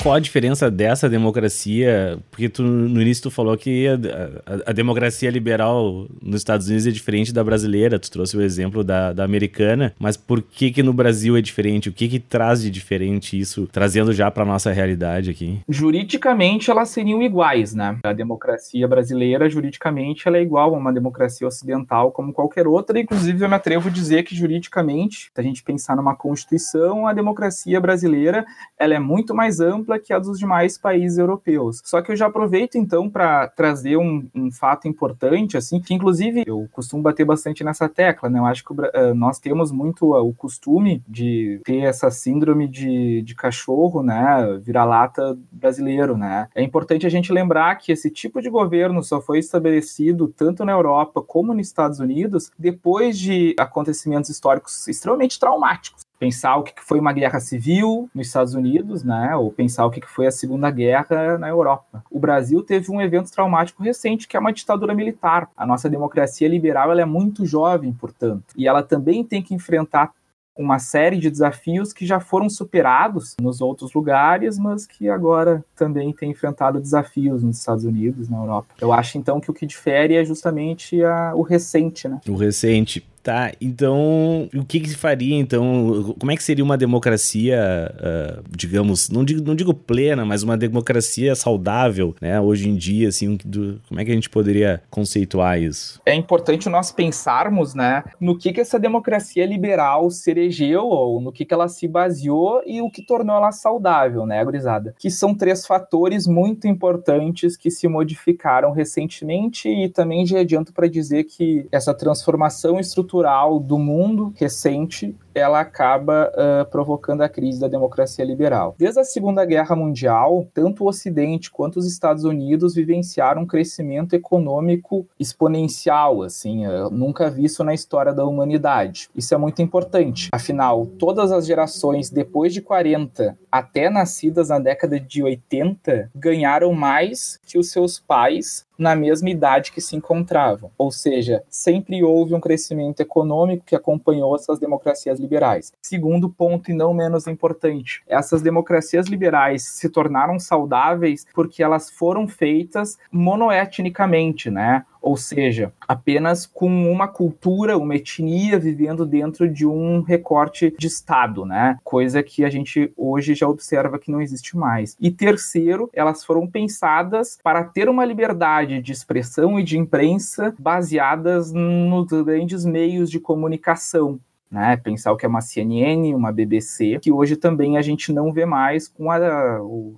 Qual 0.03 0.15
a 0.15 0.19
diferença 0.19 0.69
dessa 0.69 1.09
democracia? 1.09 2.19
Porque 2.29 2.49
tu, 2.49 2.61
no 2.61 3.01
início 3.01 3.23
tu 3.23 3.31
falou 3.31 3.57
que 3.57 3.87
a, 3.87 3.93
a, 3.93 4.71
a, 4.71 4.73
democracia 4.73 5.29
liberal 5.29 6.07
nos 6.21 6.41
Estados 6.41 6.67
Unidos 6.67 6.85
é 6.85 6.91
diferente 6.91 7.33
da 7.33 7.41
brasileira. 7.41 7.97
Tu 7.97 8.11
trouxe 8.11 8.35
o 8.35 8.41
exemplo 8.41 8.83
da, 8.83 9.13
da 9.13 9.23
americana, 9.23 9.95
mas 9.97 10.17
por 10.17 10.41
que 10.41 10.71
que 10.71 10.83
no 10.83 10.91
Brasil 10.91 11.37
é 11.37 11.41
diferente? 11.41 11.87
O 11.87 11.93
que 11.93 12.09
que 12.09 12.19
traz 12.19 12.61
de 12.61 12.69
diferente 12.69 13.39
isso, 13.39 13.65
trazendo 13.71 14.11
já 14.11 14.29
para 14.29 14.43
nossa 14.43 14.73
realidade 14.73 15.29
aqui? 15.29 15.61
Juridicamente 15.69 16.69
elas 16.69 16.89
seriam 16.89 17.21
iguais, 17.21 17.73
né? 17.73 17.97
A 18.03 18.11
democracia 18.11 18.85
brasileira, 18.85 19.49
juridicamente, 19.49 20.27
ela 20.27 20.37
é 20.37 20.41
igual 20.41 20.75
a 20.75 20.77
uma 20.77 20.91
democracia 20.91 21.47
ocidental 21.47 22.11
como 22.11 22.33
qualquer 22.33 22.67
outra. 22.67 22.99
Inclusive, 22.99 23.41
eu 23.41 23.47
me 23.47 23.55
atrevo 23.55 23.87
a 23.87 23.91
dizer 23.91 24.23
que 24.23 24.35
juridicamente, 24.35 25.31
se 25.33 25.39
a 25.39 25.41
gente 25.41 25.63
pensar 25.63 25.95
numa 25.95 26.13
constituição, 26.13 27.07
a 27.07 27.13
democracia 27.13 27.79
brasileira 27.79 28.45
ela 28.77 28.93
é 28.95 28.99
muito 28.99 29.33
mais 29.33 29.61
ampla 29.61 29.92
ampla 29.93 29.99
que 29.99 30.13
a 30.13 30.19
dos 30.19 30.39
demais 30.39 30.77
países 30.77 31.17
europeus. 31.17 31.81
Só 31.83 32.01
que 32.01 32.11
eu 32.11 32.15
já 32.15 32.27
aproveito 32.27 32.77
então 32.77 33.09
para 33.09 33.47
trazer 33.47 33.97
um, 33.97 34.27
um, 34.33 34.51
fato 34.51 34.87
importante, 34.87 35.57
assim, 35.57 35.79
que 35.79 35.93
inclusive 35.93 36.43
eu 36.45 36.67
costumo 36.71 37.01
bater 37.01 37.25
bastante 37.25 37.63
nessa 37.63 37.87
tecla, 37.87 38.29
né? 38.29 38.39
Eu 38.39 38.45
acho 38.45 38.63
que 38.63 38.71
uh, 38.71 39.13
nós 39.15 39.39
temos 39.39 39.71
muito 39.71 40.13
uh, 40.13 40.27
o 40.27 40.33
costume 40.33 41.03
de 41.07 41.61
ter 41.63 41.81
essa 41.81 42.09
síndrome 42.09 42.67
de, 42.67 43.21
de 43.21 43.35
cachorro, 43.35 44.01
né? 44.01 44.59
Vira-lata 44.61 45.37
brasileiro, 45.51 46.17
né? 46.17 46.47
É 46.55 46.63
importante 46.63 47.05
a 47.05 47.09
gente 47.09 47.31
lembrar 47.31 47.75
que 47.75 47.91
esse 47.91 48.09
tipo 48.09 48.41
de 48.41 48.49
governo 48.49 49.03
só 49.03 49.21
foi 49.21 49.39
estabelecido 49.39 50.27
tanto 50.27 50.65
na 50.65 50.71
Europa 50.71 51.21
como 51.21 51.53
nos 51.53 51.67
Estados 51.67 51.99
Unidos 51.99 52.51
depois 52.57 53.17
de 53.17 53.55
acontecimentos 53.57 54.29
históricos 54.29 54.87
extremamente 54.87 55.39
traumáticos 55.39 56.02
Pensar 56.23 56.55
o 56.55 56.63
que 56.63 56.73
foi 56.81 57.01
uma 57.01 57.11
guerra 57.11 57.41
civil 57.41 58.09
nos 58.15 58.27
Estados 58.27 58.53
Unidos, 58.53 59.03
né? 59.03 59.35
Ou 59.35 59.51
pensar 59.51 59.85
o 59.85 59.91
que 59.91 59.99
foi 60.07 60.25
a 60.25 60.31
Segunda 60.31 60.71
Guerra 60.71 61.37
na 61.37 61.49
Europa. 61.49 62.01
O 62.09 62.17
Brasil 62.17 62.63
teve 62.63 62.89
um 62.89 63.01
evento 63.01 63.29
traumático 63.29 63.83
recente, 63.83 64.25
que 64.25 64.37
é 64.37 64.39
uma 64.39 64.53
ditadura 64.53 64.95
militar. 64.95 65.49
A 65.57 65.65
nossa 65.65 65.89
democracia 65.89 66.47
liberal 66.47 66.93
ela 66.93 67.01
é 67.01 67.05
muito 67.05 67.45
jovem, 67.45 67.91
portanto, 67.91 68.53
e 68.55 68.69
ela 68.69 68.81
também 68.81 69.21
tem 69.21 69.41
que 69.41 69.53
enfrentar 69.53 70.13
uma 70.57 70.79
série 70.79 71.17
de 71.17 71.29
desafios 71.29 71.91
que 71.91 72.05
já 72.05 72.21
foram 72.21 72.49
superados 72.49 73.35
nos 73.41 73.59
outros 73.59 73.93
lugares, 73.93 74.57
mas 74.57 74.85
que 74.85 75.09
agora 75.09 75.65
também 75.75 76.13
tem 76.13 76.31
enfrentado 76.31 76.79
desafios 76.79 77.43
nos 77.43 77.57
Estados 77.57 77.83
Unidos, 77.83 78.29
na 78.29 78.37
Europa. 78.37 78.67
Eu 78.79 78.93
acho 78.93 79.17
então 79.17 79.41
que 79.41 79.51
o 79.51 79.53
que 79.53 79.65
difere 79.65 80.15
é 80.15 80.23
justamente 80.23 81.03
a, 81.03 81.33
o 81.35 81.41
recente, 81.41 82.07
né? 82.07 82.21
O 82.29 82.35
recente. 82.35 83.05
Tá, 83.23 83.53
então 83.61 84.49
o 84.53 84.65
que, 84.65 84.81
que 84.81 84.89
se 84.89 84.97
faria 84.97 85.37
então? 85.37 86.13
Como 86.19 86.29
é 86.29 86.35
que 86.35 86.43
seria 86.43 86.63
uma 86.63 86.77
democracia, 86.77 87.57
uh, 87.95 88.43
digamos, 88.49 89.09
não 89.09 89.23
digo, 89.23 89.41
não 89.41 89.55
digo 89.55 89.73
plena, 89.73 90.25
mas 90.25 90.43
uma 90.43 90.57
democracia 90.57 91.33
saudável, 91.33 92.13
né? 92.19 92.41
Hoje 92.41 92.67
em 92.67 92.75
dia, 92.75 93.07
assim, 93.07 93.37
do, 93.45 93.79
como 93.87 94.01
é 94.01 94.03
que 94.03 94.11
a 94.11 94.13
gente 94.13 94.29
poderia 94.29 94.83
conceituar 94.89 95.61
isso? 95.61 96.01
É 96.05 96.13
importante 96.13 96.67
nós 96.67 96.91
pensarmos, 96.91 97.73
né, 97.73 98.03
no 98.19 98.37
que 98.37 98.51
que 98.51 98.59
essa 98.59 98.77
democracia 98.77 99.45
liberal 99.45 100.11
se 100.11 100.29
elegeu 100.29 100.85
ou 100.85 101.21
no 101.21 101.31
que 101.31 101.45
que 101.45 101.53
ela 101.53 101.69
se 101.69 101.87
baseou 101.87 102.61
e 102.65 102.81
o 102.81 102.91
que 102.91 103.05
tornou 103.05 103.37
ela 103.37 103.53
saudável, 103.53 104.25
né, 104.25 104.43
gurizada? 104.43 104.93
Que 104.99 105.09
são 105.09 105.33
três 105.33 105.65
fatores 105.65 106.27
muito 106.27 106.67
importantes 106.67 107.55
que 107.55 107.71
se 107.71 107.87
modificaram 107.87 108.73
recentemente 108.73 109.69
e 109.69 109.87
também 109.87 110.25
já 110.25 110.39
adianto 110.39 110.73
para 110.73 110.89
dizer 110.89 111.23
que 111.23 111.65
essa 111.71 111.93
transformação 111.93 112.77
estrutural 112.81 113.12
cultural 113.13 113.59
do 113.59 113.77
mundo 113.77 114.33
recente 114.35 115.15
ela 115.35 115.59
acaba 115.59 116.31
uh, 116.31 116.69
provocando 116.69 117.21
a 117.21 117.29
crise 117.29 117.59
da 117.59 117.67
democracia 117.67 118.23
liberal. 118.23 118.75
Desde 118.77 118.99
a 118.99 119.03
Segunda 119.03 119.43
Guerra 119.43 119.75
Mundial, 119.75 120.47
tanto 120.53 120.83
o 120.83 120.87
Ocidente 120.87 121.49
quanto 121.49 121.77
os 121.77 121.87
Estados 121.87 122.23
Unidos 122.23 122.75
vivenciaram 122.75 123.41
um 123.41 123.47
crescimento 123.47 124.13
econômico 124.13 125.07
exponencial, 125.19 126.21
assim, 126.21 126.67
uh, 126.67 126.89
nunca 126.91 127.29
visto 127.29 127.63
na 127.63 127.73
história 127.73 128.13
da 128.13 128.25
humanidade. 128.25 129.09
Isso 129.15 129.33
é 129.33 129.37
muito 129.37 129.61
importante. 129.61 130.29
Afinal, 130.31 130.85
todas 130.85 131.31
as 131.31 131.45
gerações 131.47 132.09
depois 132.11 132.53
de 132.53 132.61
40 132.61 133.37
até 133.51 133.89
nascidas 133.89 134.49
na 134.49 134.59
década 134.59 134.99
de 134.99 135.23
80 135.23 136.11
ganharam 136.15 136.73
mais 136.73 137.39
que 137.45 137.57
os 137.57 137.71
seus 137.71 137.99
pais 137.99 138.65
na 138.77 138.95
mesma 138.95 139.29
idade 139.29 139.71
que 139.71 139.81
se 139.81 139.95
encontravam. 139.95 140.71
Ou 140.77 140.91
seja, 140.91 141.43
sempre 141.49 142.03
houve 142.03 142.33
um 142.33 142.39
crescimento 142.39 143.01
econômico 143.01 143.65
que 143.65 143.75
acompanhou 143.75 144.35
essas 144.35 144.59
democracias 144.59 145.19
liberais. 145.19 145.71
Segundo 145.81 146.29
ponto, 146.29 146.71
e 146.71 146.73
não 146.73 146.93
menos 146.93 147.27
importante, 147.27 148.03
essas 148.07 148.41
democracias 148.41 149.07
liberais 149.07 149.63
se 149.63 149.89
tornaram 149.89 150.39
saudáveis 150.39 151.25
porque 151.33 151.63
elas 151.63 151.89
foram 151.89 152.27
feitas 152.27 152.97
monoetnicamente, 153.11 154.49
né? 154.49 154.85
Ou 155.03 155.17
seja, 155.17 155.73
apenas 155.85 156.45
com 156.45 156.89
uma 156.89 157.09
cultura, 157.09 157.77
uma 157.77 157.95
etnia 157.95 158.57
vivendo 158.57 159.05
dentro 159.05 159.49
de 159.49 159.67
um 159.67 160.01
recorte 160.01 160.73
de 160.79 160.87
Estado, 160.87 161.45
né? 161.45 161.77
Coisa 161.83 162.23
que 162.23 162.45
a 162.45 162.49
gente 162.49 162.91
hoje 162.95 163.35
já 163.35 163.47
observa 163.47 163.99
que 163.99 164.09
não 164.09 164.21
existe 164.21 164.55
mais. 164.55 164.95
E 165.01 165.11
terceiro, 165.11 165.89
elas 165.93 166.23
foram 166.23 166.47
pensadas 166.47 167.37
para 167.43 167.65
ter 167.65 167.89
uma 167.89 168.05
liberdade 168.05 168.81
de 168.81 168.93
expressão 168.93 169.59
e 169.59 169.63
de 169.63 169.77
imprensa 169.77 170.55
baseadas 170.57 171.51
nos 171.51 172.07
grandes 172.23 172.63
meios 172.63 173.11
de 173.11 173.19
comunicação, 173.19 174.19
né? 174.53 174.77
Pensar 174.77 175.11
o 175.11 175.17
que 175.17 175.25
é 175.25 175.29
uma 175.29 175.41
CNN, 175.41 176.13
uma 176.13 176.31
BBC, 176.31 176.99
que 177.01 177.11
hoje 177.11 177.35
também 177.35 177.75
a 177.75 177.81
gente 177.81 178.13
não 178.13 178.31
vê 178.31 178.45
mais 178.45 178.87
com 178.87 179.09
a, 179.09 179.17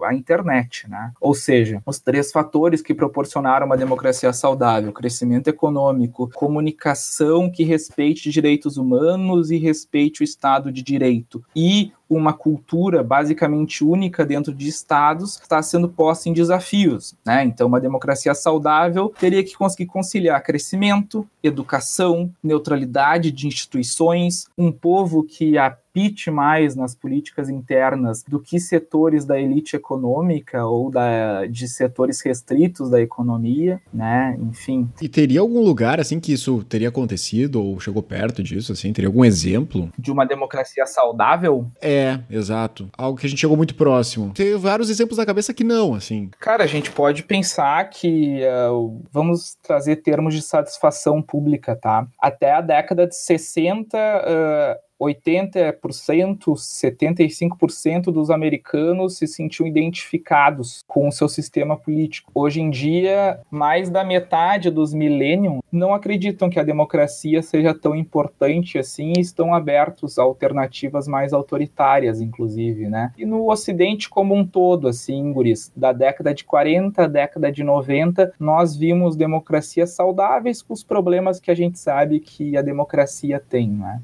a 0.04 0.14
internet, 0.14 0.90
né? 0.90 1.12
Ou 1.20 1.36
seja, 1.36 1.84
os 1.86 2.00
três 2.00 2.32
fatores 2.32 2.82
que 2.82 2.94
proporcionaram 2.94 3.66
uma 3.66 3.76
democracia 3.76 4.32
saudável: 4.32 4.94
crescimento 4.94 5.50
econômico, 5.50 6.30
comunicação 6.34 7.52
que 7.52 7.66
respeite 7.66 8.30
direitos 8.30 8.78
humanos 8.78 9.52
e 9.52 9.58
respeite 9.58 10.22
o 10.22 10.24
Estado 10.24 10.72
de 10.72 10.82
Direito 10.82 11.44
e 11.54 11.92
uma 12.10 12.34
cultura 12.34 13.04
basicamente 13.04 13.84
única 13.84 14.26
dentro 14.26 14.54
de 14.54 14.68
estados 14.68 15.40
está 15.42 15.62
sendo 15.62 15.90
posta 15.90 16.30
em 16.30 16.34
desafios, 16.34 17.16
né? 17.26 17.44
Então, 17.44 17.68
uma 17.68 17.80
democracia 17.80 18.34
saudável 18.34 19.14
teria 19.20 19.44
que 19.44 19.56
conseguir 19.56 19.88
conciliar 19.88 20.44
crescimento, 20.44 21.28
educação, 21.44 22.32
neutralidade 22.44 23.32
de 23.32 23.48
instituições, 23.48 24.48
um 24.58 24.72
povo 24.72 25.24
que 25.24 25.58
palpite 25.96 26.30
mais 26.30 26.76
nas 26.76 26.94
políticas 26.94 27.50
internas 27.50 28.22
do 28.28 28.40
que 28.40 28.60
setores 28.60 29.26
da 29.26 29.40
elite 29.40 29.76
econômica 29.76 30.66
ou 30.66 30.92
da, 30.92 31.46
de 31.46 31.68
setores 31.68 32.22
restritos 32.22 32.90
da 32.90 33.02
economia, 33.02 33.82
né? 33.94 34.38
Enfim. 34.42 34.90
E 35.02 35.08
teria 35.08 35.40
algum 35.40 35.62
lugar 35.62 36.00
assim 36.00 36.20
que 36.20 36.34
isso 36.34 36.64
teria 36.66 36.90
acontecido 36.90 37.64
ou 37.64 37.80
chegou 37.80 38.04
perto 38.04 38.44
disso, 38.44 38.74
assim? 38.74 38.92
Teria 38.92 39.08
algum 39.08 39.24
exemplo? 39.24 39.90
De 39.98 40.12
uma 40.12 40.26
democracia 40.26 40.86
saudável? 40.86 41.66
É, 41.82 42.20
exato. 42.30 42.90
Algo 42.98 43.18
que 43.18 43.26
a 43.26 43.30
gente 43.30 43.40
chegou 43.40 43.56
muito 43.56 43.76
próximo. 43.76 44.34
Tem 44.34 44.58
vários 44.58 44.90
exemplos 44.90 45.18
na 45.18 45.26
cabeça 45.26 45.54
que 45.54 45.64
não, 45.64 45.94
assim. 45.94 46.30
Cara, 46.40 46.64
a 46.64 46.68
gente 46.68 46.92
pode 46.92 47.24
pensar 47.24 47.90
que 47.90 48.42
uh, 48.44 49.02
vamos 49.12 49.56
trazer 49.64 49.98
termos 49.98 50.34
de 50.34 50.42
satisfação 50.42 51.22
pública, 51.22 51.76
tá? 51.76 52.06
Até 52.20 52.52
a 52.52 52.62
década 52.62 53.08
de 53.08 53.16
60, 53.16 53.98
uh, 53.98 54.86
80%, 55.02 56.54
75% 56.54 58.06
dos 58.06 58.30
americanos 58.30 59.18
se 59.18 59.28
sentiam 59.28 59.68
identificados 59.68 60.84
com 60.88 61.08
o 61.08 61.12
seu 61.12 61.28
sistema 61.28 61.78
político. 61.78 62.32
Hoje 62.34 62.62
em 62.62 62.70
dia, 62.70 63.40
mais 63.52 63.90
da 63.90 64.04
metade 64.04 64.70
dos 64.70 64.94
millennials 64.94 65.62
não 65.72 65.94
acreditam 65.94 66.50
que 66.50 66.60
a 66.60 66.64
democracia 66.64 67.42
seja 67.42 67.74
tão 67.74 67.96
importante 67.96 68.78
assim 68.78 69.14
e 69.18 69.22
estão 69.22 69.54
abertos 69.54 70.18
a 70.18 70.24
alternativas 70.24 71.08
mais 71.08 71.34
autoritárias, 71.34 72.22
inclusive, 72.22 72.88
né? 72.88 73.12
E 73.18 73.26
no 73.26 73.50
Ocidente 73.50 74.10
como 74.10 74.34
um 74.34 74.46
todo, 74.46 74.88
assim, 74.88 75.32
guris, 75.34 75.72
da 75.76 75.92
década 75.92 76.34
de 76.34 76.44
40 76.46 77.04
à 77.04 77.08
década 77.08 77.52
de 77.52 77.64
90, 77.64 78.34
nós 78.40 78.76
vimos 78.76 79.16
democracias 79.16 79.92
saudáveis 79.92 80.62
com 80.62 80.74
os 80.74 80.84
problemas 80.84 81.40
que 81.40 81.52
a 81.52 81.56
gente 81.56 81.78
sabe 81.80 82.20
que 82.20 82.56
a 82.58 82.62
democracia 82.62 83.40
tem, 83.40 83.70
né? 83.70 84.02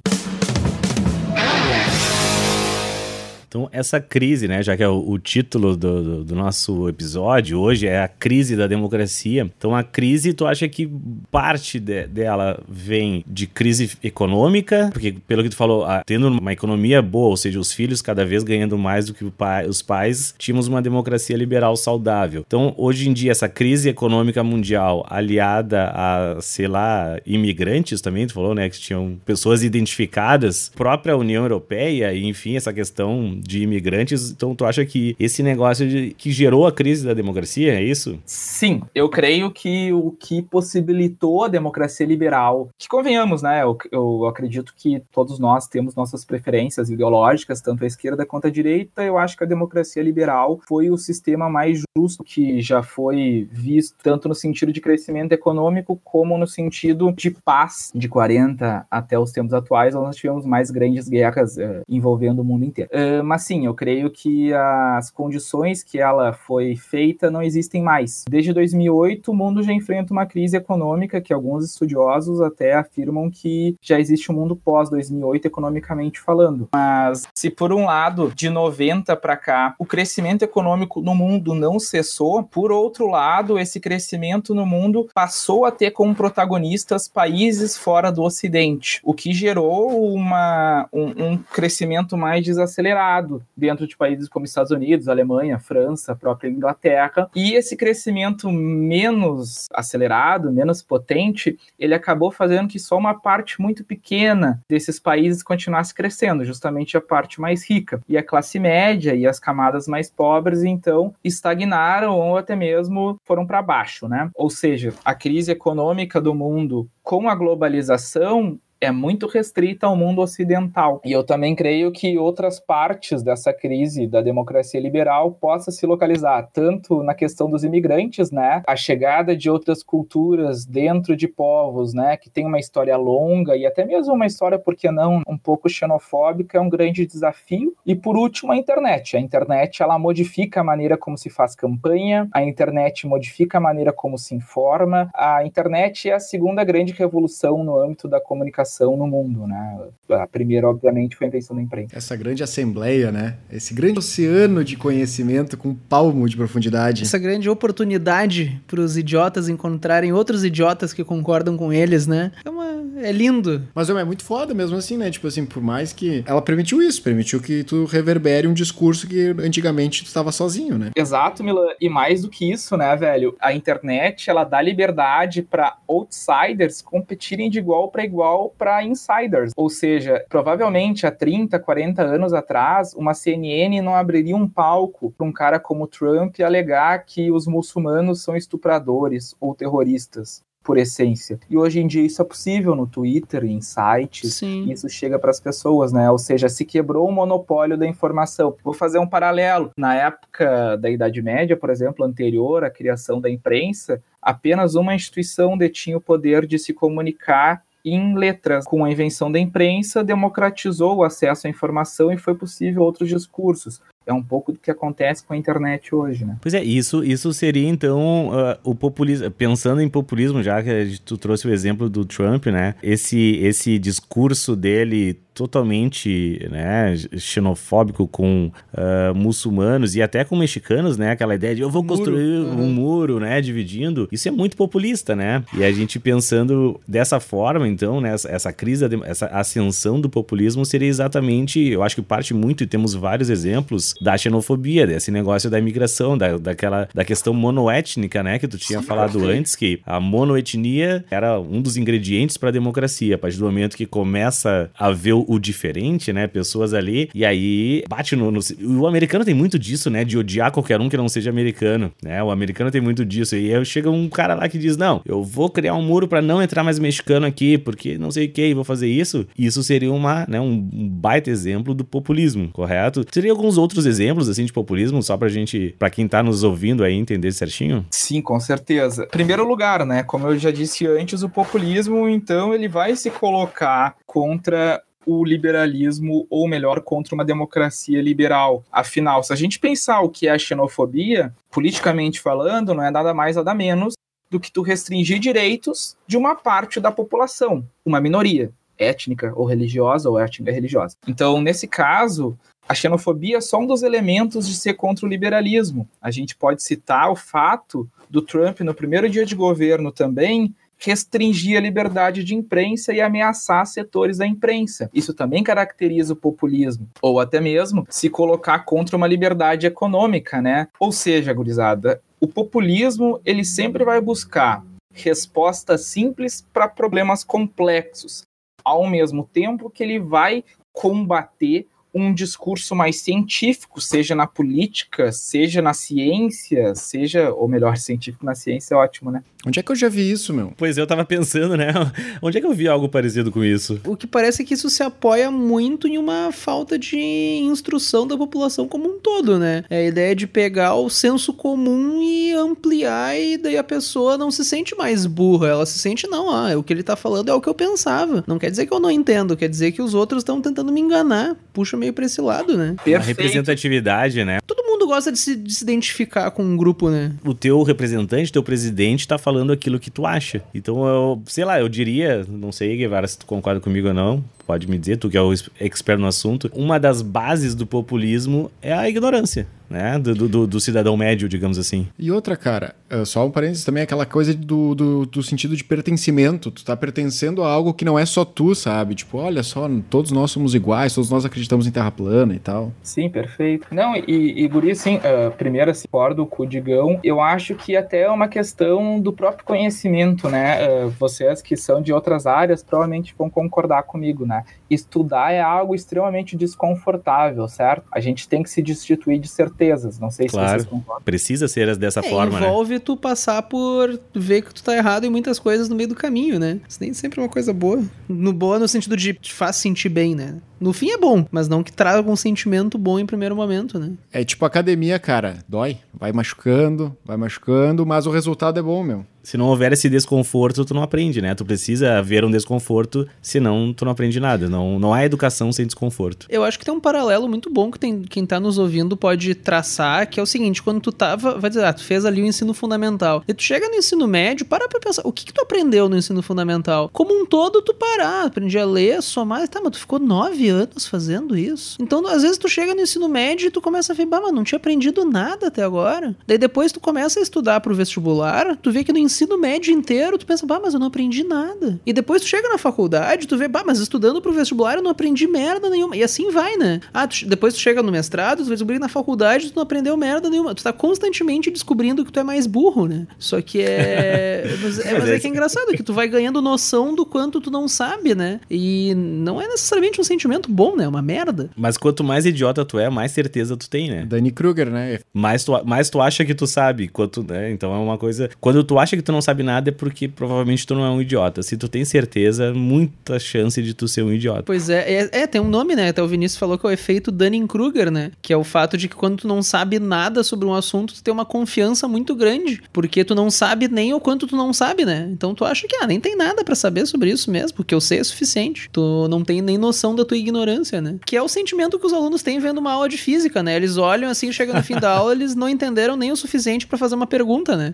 Então, 3.51 3.67
essa 3.73 3.99
crise, 3.99 4.47
né, 4.47 4.63
já 4.63 4.77
que 4.77 4.81
é 4.81 4.87
o, 4.87 5.09
o 5.09 5.19
título 5.19 5.75
do, 5.75 6.01
do, 6.01 6.23
do, 6.23 6.35
nosso 6.35 6.87
episódio 6.87 7.59
hoje 7.59 7.85
é 7.85 8.01
a 8.01 8.07
crise 8.07 8.55
da 8.55 8.65
democracia. 8.65 9.41
Então, 9.57 9.75
a 9.75 9.83
crise, 9.83 10.31
tu 10.31 10.45
acha 10.45 10.69
que 10.69 10.89
parte 11.29 11.77
de, 11.77 12.07
dela 12.07 12.63
vem 12.69 13.25
de 13.27 13.47
crise 13.47 13.91
econômica? 14.01 14.89
Porque, 14.93 15.13
pelo 15.27 15.43
que 15.43 15.49
tu 15.49 15.57
falou, 15.57 15.83
a, 15.83 16.01
tendo 16.01 16.29
uma 16.29 16.53
economia 16.53 17.01
boa, 17.01 17.27
ou 17.27 17.35
seja, 17.35 17.59
os 17.59 17.73
filhos 17.73 18.01
cada 18.01 18.25
vez 18.25 18.41
ganhando 18.41 18.77
mais 18.77 19.07
do 19.07 19.13
que 19.13 19.29
pai, 19.29 19.67
os 19.67 19.81
pais, 19.81 20.33
tínhamos 20.37 20.69
uma 20.69 20.81
democracia 20.81 21.35
liberal 21.35 21.75
saudável. 21.75 22.45
Então, 22.47 22.73
hoje 22.77 23.09
em 23.09 23.11
dia, 23.11 23.31
essa 23.31 23.49
crise 23.49 23.89
econômica 23.89 24.41
mundial 24.45 25.05
aliada 25.09 25.91
a, 25.93 26.37
sei 26.39 26.69
lá, 26.69 27.19
imigrantes 27.25 27.99
também, 27.99 28.25
tu 28.25 28.33
falou, 28.33 28.55
né, 28.55 28.69
que 28.69 28.79
tinham 28.79 29.19
pessoas 29.25 29.61
identificadas, 29.61 30.71
própria 30.73 31.17
União 31.17 31.43
Europeia, 31.43 32.13
e 32.13 32.25
enfim, 32.25 32.55
essa 32.55 32.71
questão 32.71 33.40
de 33.41 33.63
imigrantes. 33.63 34.31
Então, 34.31 34.55
tu 34.55 34.65
acha 34.65 34.85
que 34.85 35.15
esse 35.19 35.43
negócio 35.43 35.87
de, 35.87 36.11
que 36.11 36.31
gerou 36.31 36.65
a 36.67 36.71
crise 36.71 37.05
da 37.05 37.13
democracia, 37.13 37.73
é 37.73 37.83
isso? 37.83 38.19
Sim, 38.25 38.81
eu 38.93 39.09
creio 39.09 39.51
que 39.51 39.91
o 39.93 40.11
que 40.11 40.41
possibilitou 40.41 41.43
a 41.43 41.47
democracia 41.47 42.05
liberal, 42.05 42.69
que 42.77 42.87
convenhamos, 42.87 43.41
né? 43.41 43.63
Eu, 43.63 43.77
eu 43.91 44.25
acredito 44.25 44.73
que 44.75 45.01
todos 45.11 45.39
nós 45.39 45.67
temos 45.67 45.95
nossas 45.95 46.23
preferências 46.25 46.89
ideológicas, 46.89 47.61
tanto 47.61 47.83
a 47.83 47.87
esquerda 47.87 48.25
quanto 48.25 48.47
a 48.47 48.51
direita. 48.51 49.03
Eu 49.03 49.17
acho 49.17 49.37
que 49.37 49.43
a 49.43 49.47
democracia 49.47 50.03
liberal 50.03 50.59
foi 50.67 50.89
o 50.89 50.97
sistema 50.97 51.49
mais 51.49 51.81
justo 51.97 52.23
que 52.23 52.61
já 52.61 52.83
foi 52.83 53.47
visto, 53.51 53.95
tanto 54.01 54.27
no 54.27 54.35
sentido 54.35 54.71
de 54.71 54.81
crescimento 54.81 55.31
econômico, 55.31 55.99
como 56.03 56.37
no 56.37 56.47
sentido 56.47 57.11
de 57.11 57.31
paz. 57.31 57.91
De 57.93 58.07
40 58.07 58.85
até 58.89 59.17
os 59.17 59.31
tempos 59.31 59.53
atuais, 59.53 59.93
nós 59.93 60.15
tivemos 60.15 60.45
mais 60.45 60.71
grandes 60.71 61.07
guerras 61.07 61.57
uh, 61.57 61.81
envolvendo 61.87 62.39
o 62.39 62.43
mundo 62.43 62.65
inteiro. 62.65 62.89
Uh, 62.93 63.23
mas 63.31 63.43
sim, 63.43 63.65
eu 63.65 63.73
creio 63.73 64.11
que 64.11 64.53
as 64.53 65.09
condições 65.09 65.81
que 65.81 65.97
ela 65.97 66.33
foi 66.33 66.75
feita 66.75 67.31
não 67.31 67.41
existem 67.41 67.81
mais. 67.81 68.25
Desde 68.29 68.51
2008, 68.51 69.31
o 69.31 69.33
mundo 69.33 69.63
já 69.63 69.71
enfrenta 69.71 70.11
uma 70.11 70.25
crise 70.25 70.57
econômica 70.57 71.21
que 71.21 71.31
alguns 71.33 71.63
estudiosos 71.63 72.41
até 72.41 72.73
afirmam 72.73 73.31
que 73.31 73.77
já 73.81 73.97
existe 73.97 74.29
um 74.33 74.35
mundo 74.35 74.53
pós 74.53 74.89
2008 74.89 75.45
economicamente 75.45 76.19
falando. 76.19 76.67
Mas 76.73 77.25
se 77.33 77.49
por 77.49 77.71
um 77.71 77.85
lado, 77.85 78.33
de 78.35 78.49
90 78.49 79.15
para 79.15 79.37
cá, 79.37 79.75
o 79.79 79.85
crescimento 79.85 80.43
econômico 80.43 80.99
no 80.99 81.15
mundo 81.15 81.55
não 81.55 81.79
cessou, 81.79 82.43
por 82.43 82.69
outro 82.69 83.07
lado, 83.07 83.57
esse 83.57 83.79
crescimento 83.79 84.53
no 84.53 84.65
mundo 84.65 85.07
passou 85.15 85.63
a 85.63 85.71
ter 85.71 85.91
como 85.91 86.13
protagonistas 86.13 87.07
países 87.07 87.77
fora 87.77 88.11
do 88.11 88.23
Ocidente, 88.23 88.99
o 89.05 89.13
que 89.13 89.31
gerou 89.31 90.13
uma, 90.13 90.85
um, 90.91 91.27
um 91.27 91.37
crescimento 91.37 92.17
mais 92.17 92.43
desacelerado 92.43 93.20
dentro 93.55 93.87
de 93.87 93.97
países 93.97 94.27
como 94.27 94.45
Estados 94.45 94.71
Unidos, 94.71 95.07
Alemanha, 95.07 95.59
França, 95.59 96.15
própria 96.15 96.49
Inglaterra. 96.49 97.29
E 97.35 97.53
esse 97.53 97.75
crescimento 97.75 98.49
menos 98.51 99.67
acelerado, 99.73 100.51
menos 100.51 100.81
potente, 100.81 101.57
ele 101.77 101.93
acabou 101.93 102.31
fazendo 102.31 102.67
que 102.67 102.79
só 102.79 102.97
uma 102.97 103.13
parte 103.13 103.61
muito 103.61 103.83
pequena 103.83 104.61
desses 104.69 104.99
países 104.99 105.43
continuasse 105.43 105.93
crescendo, 105.93 106.45
justamente 106.45 106.97
a 106.97 107.01
parte 107.01 107.39
mais 107.39 107.67
rica. 107.67 108.01
E 108.07 108.17
a 108.17 108.23
classe 108.23 108.59
média 108.59 109.15
e 109.15 109.27
as 109.27 109.39
camadas 109.39 109.87
mais 109.87 110.09
pobres, 110.09 110.63
então, 110.63 111.13
estagnaram 111.23 112.17
ou 112.17 112.37
até 112.37 112.55
mesmo 112.55 113.17
foram 113.25 113.45
para 113.45 113.61
baixo, 113.61 114.07
né? 114.07 114.29
Ou 114.35 114.49
seja, 114.49 114.93
a 115.03 115.13
crise 115.13 115.51
econômica 115.51 116.19
do 116.19 116.33
mundo 116.33 116.89
com 117.03 117.29
a 117.29 117.35
globalização 117.35 118.59
é 118.81 118.91
muito 118.91 119.27
restrita 119.27 119.85
ao 119.85 119.95
mundo 119.95 120.21
ocidental. 120.21 120.99
E 121.05 121.11
eu 121.11 121.23
também 121.23 121.55
creio 121.55 121.91
que 121.91 122.17
outras 122.17 122.59
partes 122.59 123.21
dessa 123.21 123.53
crise 123.53 124.07
da 124.07 124.21
democracia 124.21 124.79
liberal 124.79 125.31
possa 125.33 125.69
se 125.69 125.85
localizar 125.85 126.49
tanto 126.51 127.03
na 127.03 127.13
questão 127.13 127.47
dos 127.47 127.63
imigrantes, 127.63 128.31
né, 128.31 128.63
a 128.67 128.75
chegada 128.75 129.37
de 129.37 129.49
outras 129.49 129.83
culturas 129.83 130.65
dentro 130.65 131.15
de 131.15 131.27
povos, 131.27 131.93
né, 131.93 132.17
que 132.17 132.29
tem 132.29 132.45
uma 132.45 132.57
história 132.59 132.97
longa 132.97 133.55
e 133.55 133.67
até 133.67 133.85
mesmo 133.85 134.15
uma 134.15 134.25
história, 134.25 134.57
por 134.57 134.75
que 134.75 134.89
não, 134.89 135.21
um 135.27 135.37
pouco 135.37 135.69
xenofóbica, 135.69 136.57
é 136.57 136.61
um 136.61 136.69
grande 136.69 137.05
desafio. 137.05 137.75
E 137.85 137.93
por 137.93 138.17
último, 138.17 138.51
a 138.51 138.57
internet. 138.57 139.15
A 139.15 139.19
internet 139.19 139.83
ela 139.83 139.99
modifica 139.99 140.61
a 140.61 140.63
maneira 140.63 140.97
como 140.97 141.17
se 141.17 141.29
faz 141.29 141.55
campanha, 141.55 142.27
a 142.33 142.41
internet 142.43 143.05
modifica 143.05 143.59
a 143.59 143.61
maneira 143.61 143.93
como 143.93 144.17
se 144.17 144.33
informa. 144.33 145.11
A 145.13 145.45
internet 145.45 146.09
é 146.09 146.13
a 146.13 146.19
segunda 146.19 146.63
grande 146.63 146.93
revolução 146.93 147.63
no 147.63 147.77
âmbito 147.77 148.07
da 148.07 148.19
comunicação 148.19 148.70
no 148.79 149.07
mundo, 149.07 149.47
né? 149.47 149.79
A 150.09 150.27
primeira, 150.27 150.67
obviamente, 150.67 151.15
foi 151.15 151.27
a 151.27 151.29
invenção 151.29 151.55
da 151.55 151.61
imprensa. 151.61 151.95
Essa 151.95 152.15
grande 152.15 152.43
assembleia, 152.43 153.11
né? 153.11 153.37
Esse 153.51 153.73
grande 153.73 153.99
oceano 153.99 154.63
de 154.63 154.75
conhecimento 154.75 155.57
com 155.57 155.69
um 155.69 155.75
palmo 155.75 156.27
de 156.27 156.35
profundidade. 156.37 157.03
Essa 157.03 157.17
grande 157.17 157.49
oportunidade 157.49 158.61
para 158.67 158.81
os 158.81 158.97
idiotas 158.97 159.49
encontrarem 159.49 160.13
outros 160.13 160.43
idiotas 160.43 160.93
que 160.93 161.03
concordam 161.03 161.57
com 161.57 161.71
eles, 161.71 162.07
né? 162.07 162.31
É, 162.43 162.49
uma... 162.49 162.65
é 163.01 163.11
lindo. 163.11 163.63
Mas 163.73 163.89
é 163.89 164.03
muito 164.03 164.23
foda 164.23 164.53
mesmo 164.53 164.77
assim, 164.77 164.97
né? 164.97 165.09
Tipo 165.11 165.27
assim, 165.27 165.45
por 165.45 165.61
mais 165.61 165.93
que 165.93 166.23
ela 166.25 166.41
permitiu 166.41 166.81
isso, 166.81 167.01
permitiu 167.01 167.41
que 167.41 167.63
tu 167.63 167.85
reverbere 167.85 168.47
um 168.47 168.53
discurso 168.53 169.07
que 169.07 169.35
antigamente 169.39 170.03
tu 170.03 170.07
estava 170.07 170.31
sozinho, 170.31 170.77
né? 170.77 170.91
Exato, 170.95 171.43
Milan. 171.43 171.67
E 171.79 171.89
mais 171.89 172.21
do 172.21 172.29
que 172.29 172.51
isso, 172.51 172.77
né, 172.77 172.95
velho? 172.95 173.35
A 173.39 173.53
internet, 173.53 174.29
ela 174.29 174.43
dá 174.43 174.61
liberdade 174.61 175.41
para 175.41 175.77
outsiders 175.87 176.81
competirem 176.81 177.49
de 177.49 177.59
igual 177.59 177.89
para 177.89 178.03
igual 178.03 178.53
para 178.61 178.83
insiders. 178.83 179.53
Ou 179.55 179.71
seja, 179.71 180.23
provavelmente 180.29 181.07
há 181.07 181.11
30, 181.11 181.57
40 181.57 182.03
anos 182.03 182.31
atrás, 182.31 182.93
uma 182.93 183.15
CNN 183.15 183.81
não 183.81 183.95
abriria 183.95 184.35
um 184.35 184.47
palco 184.47 185.11
para 185.17 185.25
um 185.25 185.31
cara 185.31 185.59
como 185.59 185.87
Trump 185.87 186.39
alegar 186.41 187.03
que 187.03 187.31
os 187.31 187.47
muçulmanos 187.47 188.21
são 188.21 188.35
estupradores 188.35 189.35
ou 189.41 189.55
terroristas 189.55 190.43
por 190.63 190.77
essência. 190.77 191.39
E 191.49 191.57
hoje 191.57 191.79
em 191.79 191.87
dia 191.87 192.05
isso 192.05 192.21
é 192.21 192.25
possível 192.25 192.75
no 192.75 192.85
Twitter, 192.85 193.45
em 193.45 193.59
sites, 193.61 194.35
Sim. 194.35 194.71
isso 194.71 194.87
chega 194.87 195.17
para 195.17 195.31
as 195.31 195.39
pessoas, 195.39 195.91
né? 195.91 196.11
Ou 196.11 196.19
seja, 196.19 196.47
se 196.47 196.63
quebrou 196.63 197.07
o 197.07 197.11
monopólio 197.11 197.75
da 197.75 197.87
informação. 197.87 198.55
Vou 198.63 198.75
fazer 198.75 198.99
um 198.99 199.07
paralelo. 199.07 199.71
Na 199.75 199.95
época 199.95 200.77
da 200.77 200.87
Idade 200.87 201.19
Média, 201.19 201.57
por 201.57 201.71
exemplo, 201.71 202.05
anterior 202.05 202.63
à 202.63 202.69
criação 202.69 203.19
da 203.19 203.27
imprensa, 203.27 204.03
apenas 204.21 204.75
uma 204.75 204.93
instituição 204.93 205.57
detinha 205.57 205.97
o 205.97 206.01
poder 206.01 206.45
de 206.45 206.59
se 206.59 206.75
comunicar 206.75 207.63
em 207.83 208.15
letras. 208.15 208.65
Com 208.65 208.83
a 208.83 208.91
invenção 208.91 209.31
da 209.31 209.39
imprensa, 209.39 210.03
democratizou 210.03 210.97
o 210.97 211.03
acesso 211.03 211.47
à 211.47 211.49
informação 211.49 212.11
e 212.11 212.17
foi 212.17 212.35
possível 212.35 212.83
outros 212.83 213.09
discursos 213.09 213.81
é 214.11 214.13
um 214.13 214.23
pouco 214.23 214.51
do 214.51 214.59
que 214.59 214.69
acontece 214.69 215.23
com 215.25 215.33
a 215.33 215.37
internet 215.37 215.93
hoje, 215.93 216.25
né? 216.25 216.37
Pois 216.41 216.53
é, 216.53 216.63
isso, 216.63 217.03
isso 217.03 217.33
seria 217.33 217.67
então 217.67 218.29
uh, 218.29 218.57
o 218.63 218.75
populismo, 218.75 219.29
pensando 219.31 219.81
em 219.81 219.89
populismo, 219.89 220.43
já 220.43 220.61
que 220.61 220.99
tu 221.03 221.17
trouxe 221.17 221.47
o 221.47 221.53
exemplo 221.53 221.89
do 221.89 222.05
Trump, 222.05 222.47
né? 222.47 222.75
Esse, 222.83 223.37
esse 223.37 223.79
discurso 223.79 224.55
dele 224.55 225.19
totalmente 225.33 226.45
né, 226.51 226.93
xenofóbico 227.17 228.07
com 228.07 228.51
uh, 228.73 229.15
muçulmanos 229.15 229.95
e 229.95 230.01
até 230.01 230.23
com 230.23 230.35
mexicanos, 230.35 230.97
né? 230.97 231.11
Aquela 231.11 231.35
ideia 231.35 231.55
de 231.55 231.61
eu 231.61 231.69
vou 231.69 231.83
construir 231.83 232.39
um 232.39 232.69
muro, 232.69 233.19
né? 233.19 233.39
Dividindo. 233.41 234.07
Isso 234.11 234.27
é 234.27 234.31
muito 234.31 234.57
populista, 234.57 235.15
né? 235.15 235.43
E 235.53 235.63
a 235.63 235.71
gente 235.71 235.99
pensando 235.99 236.79
dessa 236.87 237.19
forma, 237.19 237.67
então, 237.67 238.01
né? 238.01 238.13
Essa, 238.13 238.29
essa 238.29 238.53
crise, 238.53 238.85
essa 239.05 239.27
ascensão 239.27 239.99
do 239.99 240.09
populismo 240.09 240.65
seria 240.65 240.87
exatamente, 240.87 241.59
eu 241.59 241.81
acho 241.81 241.95
que 241.95 242.01
parte 242.01 242.33
muito, 242.33 242.63
e 242.63 242.67
temos 242.67 242.93
vários 242.93 243.29
exemplos, 243.29 243.95
da 244.01 244.17
xenofobia, 244.17 244.87
desse 244.87 245.11
negócio 245.11 245.49
da 245.49 245.59
imigração, 245.59 246.17
da, 246.17 246.37
daquela 246.37 246.89
da 246.93 247.05
questão 247.05 247.33
monoétnica, 247.33 248.23
né, 248.23 248.39
que 248.39 248.47
tu 248.47 248.57
tinha 248.57 248.79
Sim, 248.79 248.85
falado 248.85 249.23
antes, 249.25 249.55
que 249.55 249.79
a 249.85 249.99
monoetnia 249.99 251.05
era 251.11 251.39
um 251.39 251.61
dos 251.61 251.77
ingredientes 251.77 252.37
para 252.37 252.49
a 252.49 252.51
democracia. 252.51 253.15
A 253.15 253.17
partir 253.17 253.37
do 253.37 253.45
momento 253.45 253.77
que 253.77 253.85
começa 253.85 254.69
a 254.77 254.91
ver 254.91 255.13
o 255.13 255.39
diferente, 255.39 256.11
né, 256.11 256.27
pessoas 256.27 256.73
ali, 256.73 257.09
e 257.13 257.23
aí 257.23 257.83
bate 257.87 258.15
no, 258.15 258.31
no, 258.31 258.39
O 258.79 258.87
americano 258.87 259.23
tem 259.23 259.33
muito 259.33 259.59
disso, 259.59 259.89
né, 259.89 260.03
de 260.03 260.17
odiar 260.17 260.51
qualquer 260.51 260.79
um 260.81 260.89
que 260.89 260.97
não 260.97 261.07
seja 261.07 261.29
americano, 261.29 261.91
né, 262.01 262.23
o 262.23 262.31
americano 262.31 262.71
tem 262.71 262.81
muito 262.81 263.05
disso. 263.05 263.35
E 263.35 263.53
aí 263.53 263.65
chega 263.65 263.89
um 263.89 264.09
cara 264.09 264.33
lá 264.33 264.49
que 264.49 264.57
diz: 264.57 264.77
Não, 264.77 265.01
eu 265.05 265.23
vou 265.23 265.49
criar 265.49 265.75
um 265.75 265.81
muro 265.81 266.07
para 266.07 266.21
não 266.21 266.41
entrar 266.41 266.63
mais 266.63 266.79
mexicano 266.79 267.25
aqui, 267.25 267.57
porque 267.57 267.97
não 267.97 268.09
sei 268.09 268.25
o 268.25 268.29
que, 268.29 268.53
vou 268.53 268.63
fazer 268.63 268.87
isso. 268.87 269.27
Isso 269.37 269.63
seria 269.63 269.91
uma, 269.91 270.25
né, 270.27 270.39
um 270.39 270.59
baita 270.59 271.29
exemplo 271.29 271.73
do 271.73 271.83
populismo, 271.83 272.49
correto? 272.51 273.03
Teria 273.03 273.31
alguns 273.31 273.57
outros 273.57 273.80
outros 273.81 273.85
exemplos 273.85 274.29
assim 274.29 274.45
de 274.45 274.53
populismo 274.53 275.01
só 275.01 275.17
pra 275.17 275.27
gente, 275.27 275.75
para 275.77 275.89
quem 275.89 276.07
tá 276.07 276.21
nos 276.21 276.43
ouvindo 276.43 276.83
aí 276.83 276.93
entender 276.93 277.31
certinho? 277.31 277.85
Sim, 277.89 278.21
com 278.21 278.39
certeza. 278.39 279.07
Primeiro 279.07 279.47
lugar, 279.47 279.85
né, 279.85 280.03
como 280.03 280.27
eu 280.27 280.37
já 280.37 280.51
disse 280.51 280.85
antes, 280.87 281.23
o 281.23 281.29
populismo 281.29 282.07
então 282.07 282.53
ele 282.53 282.67
vai 282.67 282.95
se 282.95 283.09
colocar 283.09 283.95
contra 284.05 284.81
o 285.03 285.25
liberalismo, 285.25 286.27
ou 286.29 286.47
melhor, 286.47 286.81
contra 286.81 287.15
uma 287.15 287.25
democracia 287.25 287.99
liberal. 288.01 288.63
Afinal, 288.71 289.23
se 289.23 289.33
a 289.33 289.35
gente 289.35 289.57
pensar 289.57 290.01
o 290.01 290.09
que 290.09 290.27
é 290.27 290.31
a 290.31 290.37
xenofobia, 290.37 291.33
politicamente 291.49 292.21
falando, 292.21 292.73
não 292.75 292.83
é 292.83 292.91
nada 292.91 293.11
mais, 293.11 293.35
nada 293.35 293.53
menos 293.55 293.95
do 294.29 294.39
que 294.39 294.51
tu 294.51 294.61
restringir 294.61 295.19
direitos 295.19 295.97
de 296.05 296.17
uma 296.17 296.35
parte 296.35 296.79
da 296.79 296.91
população, 296.91 297.65
uma 297.83 297.99
minoria 297.99 298.51
étnica 298.81 299.31
ou 299.35 299.45
religiosa 299.45 300.09
ou 300.09 300.19
étnica 300.19 300.51
religiosa. 300.51 300.95
Então, 301.07 301.41
nesse 301.41 301.67
caso, 301.67 302.37
a 302.67 302.73
xenofobia 302.73 303.37
é 303.37 303.41
só 303.41 303.59
um 303.59 303.67
dos 303.67 303.83
elementos 303.83 304.47
de 304.47 304.55
ser 304.55 304.73
contra 304.73 305.05
o 305.05 305.09
liberalismo. 305.09 305.87
A 306.01 306.09
gente 306.09 306.35
pode 306.35 306.63
citar 306.63 307.11
o 307.11 307.15
fato 307.15 307.89
do 308.09 308.21
Trump, 308.21 308.61
no 308.61 308.73
primeiro 308.73 309.09
dia 309.09 309.25
de 309.25 309.35
governo 309.35 309.91
também, 309.91 310.55
restringir 310.77 311.57
a 311.57 311.61
liberdade 311.61 312.23
de 312.23 312.33
imprensa 312.33 312.91
e 312.91 312.99
ameaçar 312.99 313.65
setores 313.67 314.17
da 314.17 314.25
imprensa. 314.25 314.89
Isso 314.93 315.13
também 315.13 315.43
caracteriza 315.43 316.13
o 316.13 316.15
populismo, 316.15 316.87
ou 317.01 317.19
até 317.19 317.39
mesmo 317.39 317.85
se 317.89 318.09
colocar 318.09 318.59
contra 318.59 318.97
uma 318.97 319.07
liberdade 319.07 319.67
econômica, 319.67 320.41
né? 320.41 320.67
Ou 320.79 320.91
seja, 320.91 321.33
gurizada, 321.33 322.01
o 322.19 322.27
populismo 322.27 323.19
ele 323.23 323.45
sempre 323.45 323.85
vai 323.85 324.01
buscar 324.01 324.63
respostas 324.93 325.85
simples 325.85 326.45
para 326.51 326.67
problemas 326.67 327.23
complexos, 327.23 328.23
ao 328.63 328.87
mesmo 328.87 329.23
tempo 329.25 329.69
que 329.69 329.83
ele 329.83 329.99
vai 329.99 330.43
combater 330.71 331.67
um 331.93 332.13
discurso 332.13 332.75
mais 332.75 333.01
científico, 333.01 333.81
seja 333.81 334.15
na 334.15 334.25
política, 334.25 335.11
seja 335.11 335.61
na 335.61 335.73
ciência, 335.73 336.73
seja, 336.73 337.31
ou 337.31 337.47
melhor, 337.47 337.77
científico 337.77 338.25
na 338.25 338.33
ciência 338.33 338.73
é 338.73 338.77
ótimo, 338.77 339.11
né? 339.11 339.23
Onde 339.45 339.59
é 339.59 339.63
que 339.63 339.71
eu 339.71 339.75
já 339.75 339.89
vi 339.89 340.09
isso, 340.11 340.33
meu? 340.33 340.53
Pois 340.55 340.77
eu 340.77 340.85
tava 340.85 341.03
pensando, 341.03 341.57
né? 341.57 341.73
Onde 342.21 342.37
é 342.37 342.41
que 342.41 342.45
eu 342.45 342.53
vi 342.53 342.67
algo 342.67 342.87
parecido 342.87 343.31
com 343.31 343.43
isso? 343.43 343.81
O 343.85 343.97
que 343.97 344.05
parece 344.05 344.43
é 344.43 344.45
que 344.45 344.53
isso 344.53 344.69
se 344.69 344.83
apoia 344.83 345.31
muito 345.31 345.87
em 345.87 345.97
uma 345.97 346.31
falta 346.31 346.77
de 346.77 346.99
instrução 347.41 348.05
da 348.05 348.15
população 348.15 348.67
como 348.67 348.87
um 348.87 348.99
todo, 348.99 349.39
né? 349.39 349.63
É 349.69 349.77
a 349.77 349.87
ideia 349.87 350.15
de 350.15 350.27
pegar 350.27 350.75
o 350.75 350.89
senso 350.89 351.33
comum 351.33 352.01
e 352.03 352.33
ampliar, 352.33 353.19
e 353.19 353.37
daí 353.37 353.57
a 353.57 353.63
pessoa 353.63 354.17
não 354.17 354.29
se 354.29 354.45
sente 354.45 354.75
mais 354.75 355.07
burra, 355.07 355.47
ela 355.47 355.65
se 355.65 355.79
sente, 355.79 356.07
não, 356.07 356.29
ah, 356.29 356.55
o 356.57 356.63
que 356.63 356.71
ele 356.71 356.83
tá 356.83 356.95
falando 356.95 357.29
é 357.29 357.33
o 357.33 357.41
que 357.41 357.49
eu 357.49 357.55
pensava. 357.55 358.23
Não 358.27 358.37
quer 358.37 358.51
dizer 358.51 358.67
que 358.67 358.73
eu 358.73 358.79
não 358.79 358.91
entendo, 358.91 359.35
quer 359.35 359.49
dizer 359.49 359.71
que 359.71 359.81
os 359.81 359.95
outros 359.95 360.21
estão 360.21 360.39
tentando 360.39 360.71
me 360.71 360.79
enganar. 360.79 361.35
Puxa 361.51 361.75
meio 361.81 361.93
pra 361.93 362.05
esse 362.05 362.21
lado, 362.21 362.55
né? 362.55 362.75
A 362.77 362.83
Perfeito. 362.83 363.07
representatividade, 363.07 364.23
né? 364.23 364.39
Todo 364.45 364.63
mundo 364.63 364.85
gosta 364.85 365.11
de 365.11 365.17
se, 365.17 365.35
de 365.35 365.51
se 365.51 365.63
identificar 365.63 366.29
com 366.29 366.43
um 366.43 366.55
grupo, 366.55 366.89
né? 366.89 367.11
O 367.25 367.33
teu 367.33 367.63
representante, 367.63 368.31
teu 368.31 368.43
presidente, 368.43 369.07
tá 369.07 369.17
falando 369.17 369.51
aquilo 369.51 369.79
que 369.79 369.89
tu 369.89 370.05
acha. 370.05 370.43
Então, 370.53 370.85
eu, 370.85 371.21
sei 371.25 371.43
lá, 371.43 371.59
eu 371.59 371.67
diria, 371.67 372.23
não 372.29 372.51
sei, 372.51 372.77
Guevara, 372.77 373.07
se 373.07 373.17
tu 373.17 373.25
concorda 373.25 373.59
comigo 373.59 373.87
ou 373.87 373.93
não, 373.93 374.23
pode 374.43 374.69
me 374.69 374.77
dizer, 374.77 374.97
tu 374.97 375.09
que 375.09 375.17
é 375.17 375.21
o 375.21 375.31
expert 375.59 375.99
no 375.99 376.07
assunto, 376.07 376.49
uma 376.53 376.79
das 376.79 377.01
bases 377.01 377.55
do 377.55 377.65
populismo 377.65 378.51
é 378.61 378.73
a 378.73 378.87
ignorância, 378.89 379.47
né? 379.69 379.97
Do, 379.99 380.13
do- 380.27 380.47
do, 380.47 380.59
cidadão 380.59 380.95
médio, 380.97 381.27
digamos 381.29 381.57
assim. 381.57 381.87
E 381.97 382.11
outra, 382.11 382.35
cara, 382.35 382.75
eh, 382.89 383.05
só 383.05 383.25
um 383.25 383.31
parênteses 383.31 383.63
também, 383.63 383.83
aquela 383.83 384.05
coisa 384.05 384.33
do, 384.33 384.75
do, 384.75 385.05
do 385.05 385.23
sentido 385.23 385.55
de 385.55 385.63
pertencimento. 385.63 386.51
Tu 386.51 386.63
tá 386.65 386.75
pertencendo 386.75 387.43
a 387.43 387.49
algo 387.51 387.73
que 387.73 387.85
não 387.85 387.97
é 387.97 388.05
só 388.05 388.23
tu, 388.25 388.53
sabe? 388.53 388.95
Tipo, 388.95 389.17
olha 389.17 389.43
só, 389.43 389.69
todos 389.89 390.11
nós 390.11 390.31
somos 390.31 390.53
iguais, 390.55 390.93
todos 390.93 391.09
nós 391.09 391.25
acreditamos 391.25 391.65
em 391.67 391.71
terra 391.71 391.91
plana 391.91 392.33
e 392.35 392.39
tal. 392.39 392.71
Sim, 392.83 393.09
perfeito. 393.09 393.67
Não, 393.71 393.95
e, 393.95 394.43
e 394.43 394.47
Guri, 394.47 394.71
assim, 394.71 394.99
ah, 395.03 395.31
primeiro, 395.31 395.71
assim, 395.71 395.87
concordo 395.89 396.25
com 396.25 396.43
o 396.43 396.47
Digão, 396.47 396.99
eu 397.03 397.21
acho 397.21 397.55
que 397.55 397.75
até 397.75 398.01
é 398.01 398.09
uma 398.09 398.27
questão 398.27 398.99
do 398.99 399.11
próprio 399.13 399.45
conhecimento, 399.45 400.29
né? 400.29 400.57
Ah, 400.65 400.91
vocês 400.99 401.41
que 401.41 401.55
são 401.55 401.81
de 401.81 401.93
outras 401.93 402.27
áreas 402.27 402.61
provavelmente 402.63 403.15
vão 403.17 403.29
concordar 403.29 403.83
comigo, 403.83 404.25
né? 404.25 404.30
né? 404.31 404.45
Estudar 404.73 405.31
é 405.31 405.41
algo 405.41 405.75
extremamente 405.75 406.35
desconfortável, 406.37 407.47
certo? 407.47 407.83
A 407.91 407.99
gente 407.99 408.27
tem 408.27 408.41
que 408.41 408.49
se 408.49 408.61
destituir 408.61 409.19
de 409.19 409.27
certezas, 409.27 409.99
não 409.99 410.09
sei 410.09 410.27
Claro. 410.27 410.47
se 410.47 410.53
vocês 410.55 410.65
concordam. 410.65 411.03
Precisa 411.03 411.47
ser 411.47 411.75
dessa 411.75 411.99
É, 411.99 412.03
forma, 412.03 412.39
né? 412.39 412.47
envolve 412.47 412.79
tu 412.79 412.95
passar 412.95 413.41
por 413.43 413.99
ver 414.15 414.41
que 414.43 414.53
tu 414.53 414.63
tá 414.63 414.75
errado 414.75 415.03
em 415.05 415.09
muitas 415.09 415.37
coisas 415.39 415.67
no 415.69 415.75
meio 415.75 415.89
do 415.89 415.95
caminho, 415.95 416.39
né? 416.39 416.59
Isso 416.67 416.77
nem 416.81 416.93
sempre 416.93 417.19
é 417.19 417.23
uma 417.23 417.29
coisa 417.29 417.51
boa. 417.53 417.83
No 418.07 418.31
boa 418.33 418.57
no 418.59 418.67
sentido 418.67 418.95
de 418.95 419.13
te 419.13 419.33
faz 419.33 419.57
sentir 419.57 419.89
bem, 419.89 420.15
né? 420.15 420.35
No 420.59 420.73
fim 420.73 420.91
é 420.91 420.97
bom, 420.97 421.25
mas 421.31 421.47
não 421.47 421.63
que 421.63 421.71
traga 421.73 422.07
um 422.07 422.15
sentimento 422.15 422.77
bom 422.77 422.99
em 422.99 423.05
primeiro 423.05 423.35
momento, 423.35 423.79
né? 423.79 423.93
É 424.13 424.23
tipo 424.23 424.45
academia, 424.45 424.99
cara. 424.99 425.39
Dói, 425.49 425.77
vai 425.91 426.11
machucando, 426.11 426.95
vai 427.03 427.17
machucando, 427.17 427.83
mas 427.83 428.05
o 428.05 428.11
resultado 428.11 428.59
é 428.59 428.61
bom, 428.61 428.83
meu. 428.83 429.03
Se 429.23 429.37
não 429.37 429.47
houver 429.47 429.71
esse 429.73 429.89
desconforto, 429.89 430.63
tu 430.65 430.73
não 430.73 430.83
aprende, 430.83 431.19
né? 431.21 431.33
Tu 431.35 431.43
precisa 431.45 431.97
haver 431.97 432.23
um 432.23 432.29
desconforto, 432.31 433.07
senão 433.21 433.73
tu 433.73 433.85
não 433.85 433.91
aprende 433.91 434.19
nada. 434.19 434.47
Não, 434.49 434.60
não 434.79 434.93
há 434.93 435.05
educação 435.05 435.51
sem 435.51 435.65
desconforto. 435.65 436.27
Eu 436.29 436.43
acho 436.43 436.57
que 436.57 436.65
tem 436.65 436.73
um 436.73 436.79
paralelo 436.79 437.27
muito 437.27 437.49
bom 437.49 437.71
que 437.71 437.79
tem, 437.79 438.01
quem 438.03 438.25
tá 438.25 438.39
nos 438.39 438.57
ouvindo 438.57 438.95
pode 438.95 439.35
traçar, 439.35 440.09
que 440.09 440.19
é 440.19 440.23
o 440.23 440.25
seguinte, 440.25 440.61
quando 440.61 440.81
tu 440.81 440.91
tava, 440.91 441.37
vai 441.37 441.49
dizer, 441.49 441.65
ah, 441.65 441.73
tu 441.73 441.83
fez 441.83 442.05
ali 442.05 442.21
o 442.21 442.25
ensino 442.25 442.53
fundamental, 442.53 443.23
e 443.27 443.33
tu 443.33 443.43
chega 443.43 443.67
no 443.67 443.75
ensino 443.75 444.07
médio, 444.07 444.45
para 444.45 444.67
pra 444.67 444.79
pensar, 444.79 445.01
o 445.05 445.11
que 445.11 445.25
que 445.25 445.33
tu 445.33 445.41
aprendeu 445.41 445.89
no 445.89 445.97
ensino 445.97 446.21
fundamental? 446.21 446.89
Como 446.93 447.13
um 447.13 447.25
todo, 447.25 447.61
tu 447.61 447.73
parar, 447.73 448.25
aprendi 448.25 448.57
a 448.57 448.65
ler, 448.65 449.01
somar, 449.01 449.47
tá, 449.47 449.59
mas 449.61 449.71
tu 449.71 449.79
ficou 449.79 449.99
nove 449.99 450.49
anos 450.49 450.87
fazendo 450.87 451.37
isso? 451.37 451.77
Então, 451.81 452.05
às 452.07 452.21
vezes 452.21 452.37
tu 452.37 452.47
chega 452.47 452.73
no 452.73 452.81
ensino 452.81 453.07
médio 453.07 453.47
e 453.47 453.51
tu 453.51 453.61
começa 453.61 453.93
a 453.93 453.95
ver, 453.95 454.05
bah, 454.05 454.21
mas 454.21 454.31
não 454.31 454.43
tinha 454.43 454.57
aprendido 454.57 455.05
nada 455.05 455.47
até 455.47 455.63
agora. 455.63 456.15
Daí 456.27 456.37
depois 456.37 456.71
tu 456.71 456.79
começa 456.79 457.19
a 457.19 457.23
estudar 457.23 457.59
pro 457.61 457.75
vestibular, 457.75 458.57
tu 458.57 458.71
vê 458.71 458.83
que 458.83 458.93
no 458.93 458.99
ensino 458.99 459.37
médio 459.37 459.73
inteiro, 459.73 460.17
tu 460.17 460.25
pensa, 460.25 460.45
bah, 460.45 460.59
mas 460.61 460.73
eu 460.73 460.79
não 460.79 460.87
aprendi 460.87 461.23
nada. 461.23 461.79
E 461.85 461.93
depois 461.93 462.21
tu 462.21 462.27
chega 462.27 462.49
na 462.49 462.57
faculdade, 462.57 463.27
tu 463.27 463.37
vê, 463.37 463.47
bah, 463.47 463.63
mas 463.65 463.79
estudando 463.79 464.21
pro 464.21 464.31
vestibular 464.31 464.50
eu 464.51 464.83
não 464.83 464.91
aprendi 464.91 465.27
merda 465.27 465.69
nenhuma. 465.69 465.95
E 465.95 466.03
assim 466.03 466.31
vai, 466.31 466.57
né? 466.57 466.79
Ah, 466.93 467.07
tu- 467.07 467.25
depois 467.27 467.53
tu 467.53 467.59
chega 467.59 467.81
no 467.81 467.91
mestrado, 467.91 468.39
tu 468.39 468.45
vai 468.45 468.53
descobrir 468.55 468.79
na 468.79 468.89
faculdade 468.89 469.51
tu 469.51 469.55
não 469.55 469.63
aprendeu 469.63 469.95
merda 469.97 470.29
nenhuma. 470.29 470.53
Tu 470.55 470.63
tá 470.63 470.73
constantemente 470.73 471.49
descobrindo 471.51 472.03
que 472.05 472.11
tu 472.11 472.19
é 472.19 472.23
mais 472.23 472.45
burro, 472.47 472.87
né? 472.87 473.07
Só 473.17 473.41
que 473.41 473.61
é. 473.61 474.43
mas 474.61 474.79
é, 474.79 474.93
mas 474.99 475.09
é 475.09 475.19
que 475.19 475.27
é 475.27 475.29
engraçado, 475.29 475.71
que 475.73 475.83
tu 475.83 475.93
vai 475.93 476.07
ganhando 476.07 476.41
noção 476.41 476.93
do 476.95 477.05
quanto 477.05 477.39
tu 477.41 477.49
não 477.51 477.67
sabe, 477.67 478.13
né? 478.15 478.39
E 478.49 478.93
não 478.95 479.41
é 479.41 479.47
necessariamente 479.47 479.99
um 479.99 480.03
sentimento 480.03 480.49
bom, 480.51 480.75
né? 480.75 480.85
É 480.85 480.87
uma 480.87 481.01
merda. 481.01 481.49
Mas 481.55 481.77
quanto 481.77 482.03
mais 482.03 482.25
idiota 482.25 482.63
tu 482.65 482.77
é, 482.79 482.89
mais 482.89 483.11
certeza 483.11 483.55
tu 483.57 483.69
tem, 483.69 483.89
né? 483.89 484.05
Danny 484.05 484.31
Kruger, 484.31 484.69
né? 484.69 484.99
Mais 485.13 485.43
tu, 485.43 485.51
mais 485.65 485.89
tu 485.89 486.01
acha 486.01 486.23
que 486.25 486.33
tu 486.33 486.45
sabe. 486.47 486.87
Quanto, 486.87 487.23
né? 487.23 487.51
Então 487.51 487.73
é 487.73 487.77
uma 487.77 487.97
coisa. 487.97 488.29
Quando 488.39 488.63
tu 488.63 488.77
acha 488.79 488.95
que 488.95 489.01
tu 489.03 489.11
não 489.11 489.21
sabe 489.21 489.43
nada, 489.43 489.69
é 489.69 489.73
porque 489.73 490.07
provavelmente 490.07 490.65
tu 490.65 490.73
não 490.75 490.83
é 490.85 490.89
um 490.89 491.01
idiota. 491.01 491.41
Se 491.43 491.55
tu 491.57 491.67
tem 491.67 491.83
certeza, 491.85 492.53
muita 492.53 493.19
chance 493.19 493.61
de 493.61 493.73
tu 493.73 493.87
ser 493.87 494.03
um 494.03 494.11
idiota. 494.11 494.40
Pois 494.45 494.69
é, 494.69 494.93
é, 494.93 495.09
é, 495.11 495.27
tem 495.27 495.41
um 495.41 495.47
nome, 495.47 495.75
né? 495.75 495.89
Até 495.89 496.01
o 496.01 496.07
Vinícius 496.07 496.39
falou 496.39 496.57
que 496.57 496.65
é 496.65 496.69
o 496.69 496.71
efeito 496.71 497.11
Dunning-Kruger, 497.11 497.91
né? 497.91 498.11
Que 498.21 498.33
é 498.33 498.37
o 498.37 498.43
fato 498.43 498.77
de 498.77 498.87
que 498.87 498.95
quando 498.95 499.17
tu 499.17 499.27
não 499.27 499.41
sabe 499.41 499.79
nada 499.79 500.23
sobre 500.23 500.47
um 500.47 500.53
assunto, 500.53 500.93
tu 500.93 501.03
tem 501.03 501.13
uma 501.13 501.25
confiança 501.25 501.87
muito 501.87 502.15
grande, 502.15 502.61
porque 502.71 503.03
tu 503.03 503.15
não 503.15 503.29
sabe 503.29 503.67
nem 503.67 503.93
o 503.93 503.99
quanto 503.99 504.27
tu 504.27 504.35
não 504.35 504.53
sabe, 504.53 504.85
né? 504.85 505.09
Então 505.11 505.33
tu 505.33 505.45
acha 505.45 505.67
que, 505.67 505.75
ah, 505.77 505.87
nem 505.87 505.99
tem 505.99 506.15
nada 506.15 506.43
pra 506.43 506.55
saber 506.55 506.85
sobre 506.85 507.11
isso 507.11 507.29
mesmo, 507.29 507.57
porque 507.57 507.73
eu 507.73 507.81
sei 507.81 507.99
é 507.99 508.03
suficiente. 508.03 508.69
Tu 508.71 509.07
não 509.09 509.23
tem 509.23 509.41
nem 509.41 509.57
noção 509.57 509.95
da 509.95 510.05
tua 510.05 510.17
ignorância, 510.17 510.81
né? 510.81 510.97
Que 511.05 511.15
é 511.15 511.21
o 511.21 511.27
sentimento 511.27 511.79
que 511.79 511.85
os 511.85 511.93
alunos 511.93 512.23
têm 512.23 512.39
vendo 512.39 512.57
uma 512.57 512.71
aula 512.71 512.89
de 512.89 512.97
física, 512.97 513.43
né? 513.43 513.55
Eles 513.55 513.77
olham 513.77 514.09
assim, 514.09 514.31
chegam 514.31 514.55
no 514.55 514.63
fim 514.63 514.75
da 514.75 514.91
aula, 514.97 515.13
eles 515.13 515.35
não 515.35 515.49
entenderam 515.49 515.95
nem 515.95 516.11
o 516.11 516.15
suficiente 516.15 516.67
pra 516.67 516.77
fazer 516.77 516.95
uma 516.95 517.07
pergunta, 517.07 517.55
né? 517.55 517.73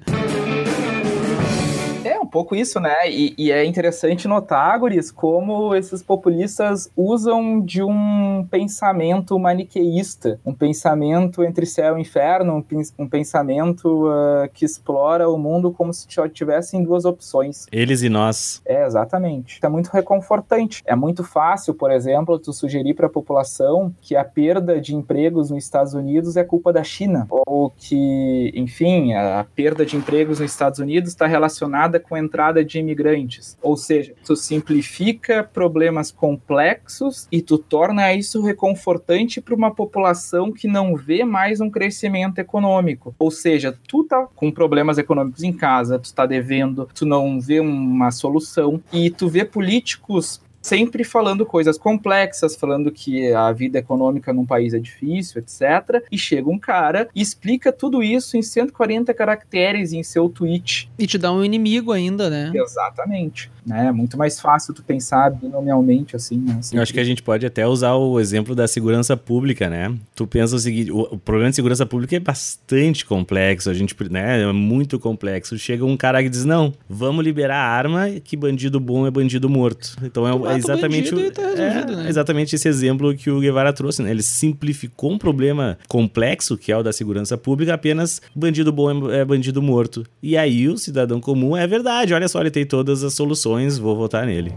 É 2.17 2.19
um 2.19 2.25
pouco 2.25 2.55
isso, 2.55 2.79
né? 2.79 2.95
E, 3.09 3.35
e 3.37 3.51
é 3.51 3.63
interessante 3.63 4.27
notar, 4.27 4.79
Guris, 4.79 5.11
como 5.11 5.75
esses 5.75 6.01
populistas 6.01 6.89
usam 6.97 7.61
de 7.61 7.83
um 7.83 8.43
pensamento 8.49 9.37
maniqueísta, 9.37 10.39
um 10.43 10.51
pensamento 10.53 11.43
entre 11.43 11.67
céu 11.67 11.95
e 11.95 12.01
inferno, 12.01 12.55
um, 12.55 12.61
pen- 12.61 12.81
um 12.97 13.07
pensamento 13.07 14.07
ah, 14.09 14.49
que 14.51 14.65
explora 14.65 15.29
o 15.29 15.37
mundo 15.37 15.71
como 15.71 15.93
se 15.93 16.07
só 16.09 16.27
tivessem 16.27 16.81
duas 16.83 17.05
opções. 17.05 17.67
Eles 17.71 18.01
e 18.01 18.09
nós. 18.09 18.63
É, 18.65 18.83
exatamente. 18.83 19.59
É 19.61 19.69
muito 19.69 19.89
reconfortante. 19.89 20.81
É 20.87 20.95
muito 20.95 21.23
fácil, 21.23 21.75
por 21.75 21.91
exemplo, 21.91 22.39
tu 22.39 22.51
sugerir 22.51 22.95
para 22.95 23.05
a 23.05 23.11
população 23.11 23.93
que 24.01 24.15
a 24.15 24.25
perda 24.25 24.81
de 24.81 24.95
empregos 24.95 25.51
nos 25.51 25.63
Estados 25.63 25.93
Unidos 25.93 26.35
é 26.35 26.43
culpa 26.43 26.73
da 26.73 26.83
China, 26.83 27.27
ou 27.29 27.71
que, 27.77 28.51
enfim, 28.55 29.13
a 29.13 29.45
perda 29.55 29.85
de 29.85 29.95
empregos 29.95 30.39
nos 30.39 30.49
Estados 30.49 30.79
Unidos 30.79 31.09
está 31.09 31.27
relacionada 31.27 31.99
com 32.07 32.15
a 32.15 32.19
entrada 32.19 32.63
de 32.63 32.79
imigrantes. 32.79 33.57
Ou 33.61 33.75
seja, 33.75 34.13
tu 34.25 34.35
simplifica 34.35 35.43
problemas 35.43 36.11
complexos 36.11 37.27
e 37.31 37.41
tu 37.41 37.57
torna 37.57 38.13
isso 38.13 38.41
reconfortante 38.41 39.41
para 39.41 39.55
uma 39.55 39.73
população 39.73 40.51
que 40.51 40.67
não 40.67 40.95
vê 40.95 41.23
mais 41.23 41.59
um 41.59 41.69
crescimento 41.69 42.39
econômico. 42.39 43.15
Ou 43.19 43.31
seja, 43.31 43.77
tu 43.87 44.03
tá 44.03 44.27
com 44.35 44.51
problemas 44.51 44.97
econômicos 44.97 45.43
em 45.43 45.53
casa, 45.53 45.99
tu 45.99 46.13
tá 46.13 46.25
devendo, 46.25 46.87
tu 46.93 47.05
não 47.05 47.39
vê 47.39 47.59
uma 47.59 48.11
solução 48.11 48.81
e 48.91 49.09
tu 49.09 49.27
vê 49.27 49.43
políticos 49.43 50.41
sempre 50.67 51.03
falando 51.03 51.45
coisas 51.45 51.77
complexas, 51.77 52.55
falando 52.55 52.91
que 52.91 53.33
a 53.33 53.51
vida 53.51 53.79
econômica 53.79 54.33
num 54.33 54.45
país 54.45 54.73
é 54.73 54.79
difícil, 54.79 55.41
etc. 55.41 56.03
E 56.11 56.17
chega 56.17 56.49
um 56.49 56.59
cara 56.59 57.07
e 57.15 57.21
explica 57.21 57.71
tudo 57.71 58.03
isso 58.03 58.35
em 58.35 58.41
140 58.41 59.13
caracteres 59.13 59.93
em 59.93 60.03
seu 60.03 60.27
tweet. 60.27 60.89
E 60.99 61.07
te 61.07 61.17
dá 61.17 61.31
um 61.31 61.43
inimigo 61.43 61.91
ainda, 61.91 62.29
né? 62.29 62.51
Exatamente. 62.53 63.49
Né? 63.65 63.87
É 63.87 63.91
muito 63.91 64.17
mais 64.17 64.39
fácil 64.39 64.73
tu 64.73 64.83
pensar 64.83 65.29
binomialmente 65.29 66.15
assim. 66.15 66.37
Né? 66.37 66.59
Eu 66.73 66.81
acho 66.81 66.93
que 66.93 66.99
a 66.99 67.03
gente 67.03 67.21
pode 67.21 67.45
até 67.45 67.67
usar 67.67 67.95
o 67.95 68.19
exemplo 68.19 68.55
da 68.55 68.67
segurança 68.67 69.15
pública, 69.17 69.69
né? 69.69 69.93
Tu 70.15 70.25
pensa 70.25 70.55
o 70.55 70.59
seguinte, 70.59 70.91
o, 70.91 71.01
o 71.01 71.17
problema 71.17 71.49
de 71.49 71.55
segurança 71.55 71.85
pública 71.85 72.15
é 72.15 72.19
bastante 72.19 73.05
complexo, 73.05 73.69
a 73.69 73.73
gente, 73.73 73.95
né, 74.09 74.41
é 74.41 74.51
muito 74.53 74.99
complexo. 74.99 75.57
Chega 75.57 75.85
um 75.85 75.97
cara 75.97 76.23
que 76.23 76.29
diz, 76.29 76.45
não, 76.45 76.73
vamos 76.89 77.23
liberar 77.23 77.57
a 77.57 77.67
arma, 77.67 78.09
que 78.23 78.37
bandido 78.37 78.79
bom 78.79 79.05
é 79.05 79.11
bandido 79.11 79.49
morto. 79.49 79.97
Então 80.01 80.25
é, 80.27 80.31
é 80.31 80.33
o 80.33 80.56
exatamente 80.57 81.13
o, 81.13 81.31
tá 81.31 81.41
é, 81.41 81.85
né? 81.85 82.05
exatamente 82.09 82.55
esse 82.55 82.67
exemplo 82.67 83.15
que 83.15 83.29
o 83.29 83.39
Guevara 83.39 83.73
trouxe, 83.73 84.01
né? 84.01 84.11
Ele 84.11 84.23
simplificou 84.23 85.11
um 85.11 85.17
problema 85.17 85.77
complexo, 85.87 86.57
que 86.57 86.71
é 86.71 86.77
o 86.77 86.83
da 86.83 86.93
segurança 86.93 87.37
pública, 87.37 87.73
apenas 87.73 88.21
bandido 88.35 88.71
bom 88.71 89.09
é, 89.09 89.19
é 89.19 89.25
bandido 89.25 89.61
morto. 89.61 90.05
E 90.21 90.37
aí 90.37 90.67
o 90.67 90.77
cidadão 90.77 91.19
comum 91.19 91.55
é 91.55 91.65
verdade, 91.67 92.13
olha 92.13 92.27
só, 92.27 92.41
ele 92.41 92.51
tem 92.51 92.65
todas 92.65 93.03
as 93.03 93.13
soluções, 93.13 93.77
vou 93.77 93.95
votar 93.95 94.25
nele. 94.25 94.53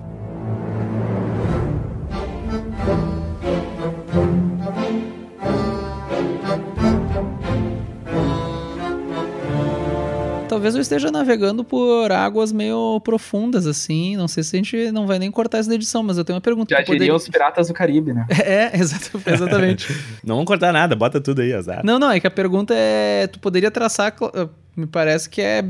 Talvez 10.61 10.75
eu 10.75 10.83
esteja 10.83 11.11
navegando 11.11 11.65
por 11.65 12.13
águas 12.13 12.53
meio 12.53 13.01
profundas, 13.01 13.67
assim. 13.67 14.15
Não 14.15 14.29
sei 14.29 14.43
se 14.43 14.55
a 14.55 14.59
gente 14.59 14.93
não 14.93 15.07
vai 15.07 15.19
nem 15.19 15.31
cortar 15.31 15.59
isso 15.59 15.71
da 15.71 15.75
edição, 15.75 16.03
mas 16.03 16.19
eu 16.19 16.25
tenho 16.25 16.35
uma 16.35 16.41
pergunta. 16.43 16.75
Já 16.77 16.85
poderia- 16.85 17.15
os 17.15 17.27
piratas 17.27 17.69
do 17.69 17.75
Caribe, 17.75 18.13
né? 18.13 18.27
É, 18.45 18.79
exatamente. 18.79 19.89
Não 20.23 20.35
vamos 20.35 20.47
cortar 20.47 20.71
nada, 20.73 20.95
bota 20.95 21.19
tudo 21.21 21.41
aí, 21.41 21.53
azar. 21.55 21.81
não, 21.85 21.99
não, 21.99 22.11
é 22.11 22.21
que 22.21 22.27
a 22.27 22.31
pergunta 22.31 22.75
é: 22.77 23.27
tu 23.27 23.39
poderia 23.39 23.71
traçar. 23.71 24.15
eh, 24.35 24.49
Me 24.77 24.87
parece 24.87 25.29
que 25.31 25.41
é 25.41 25.63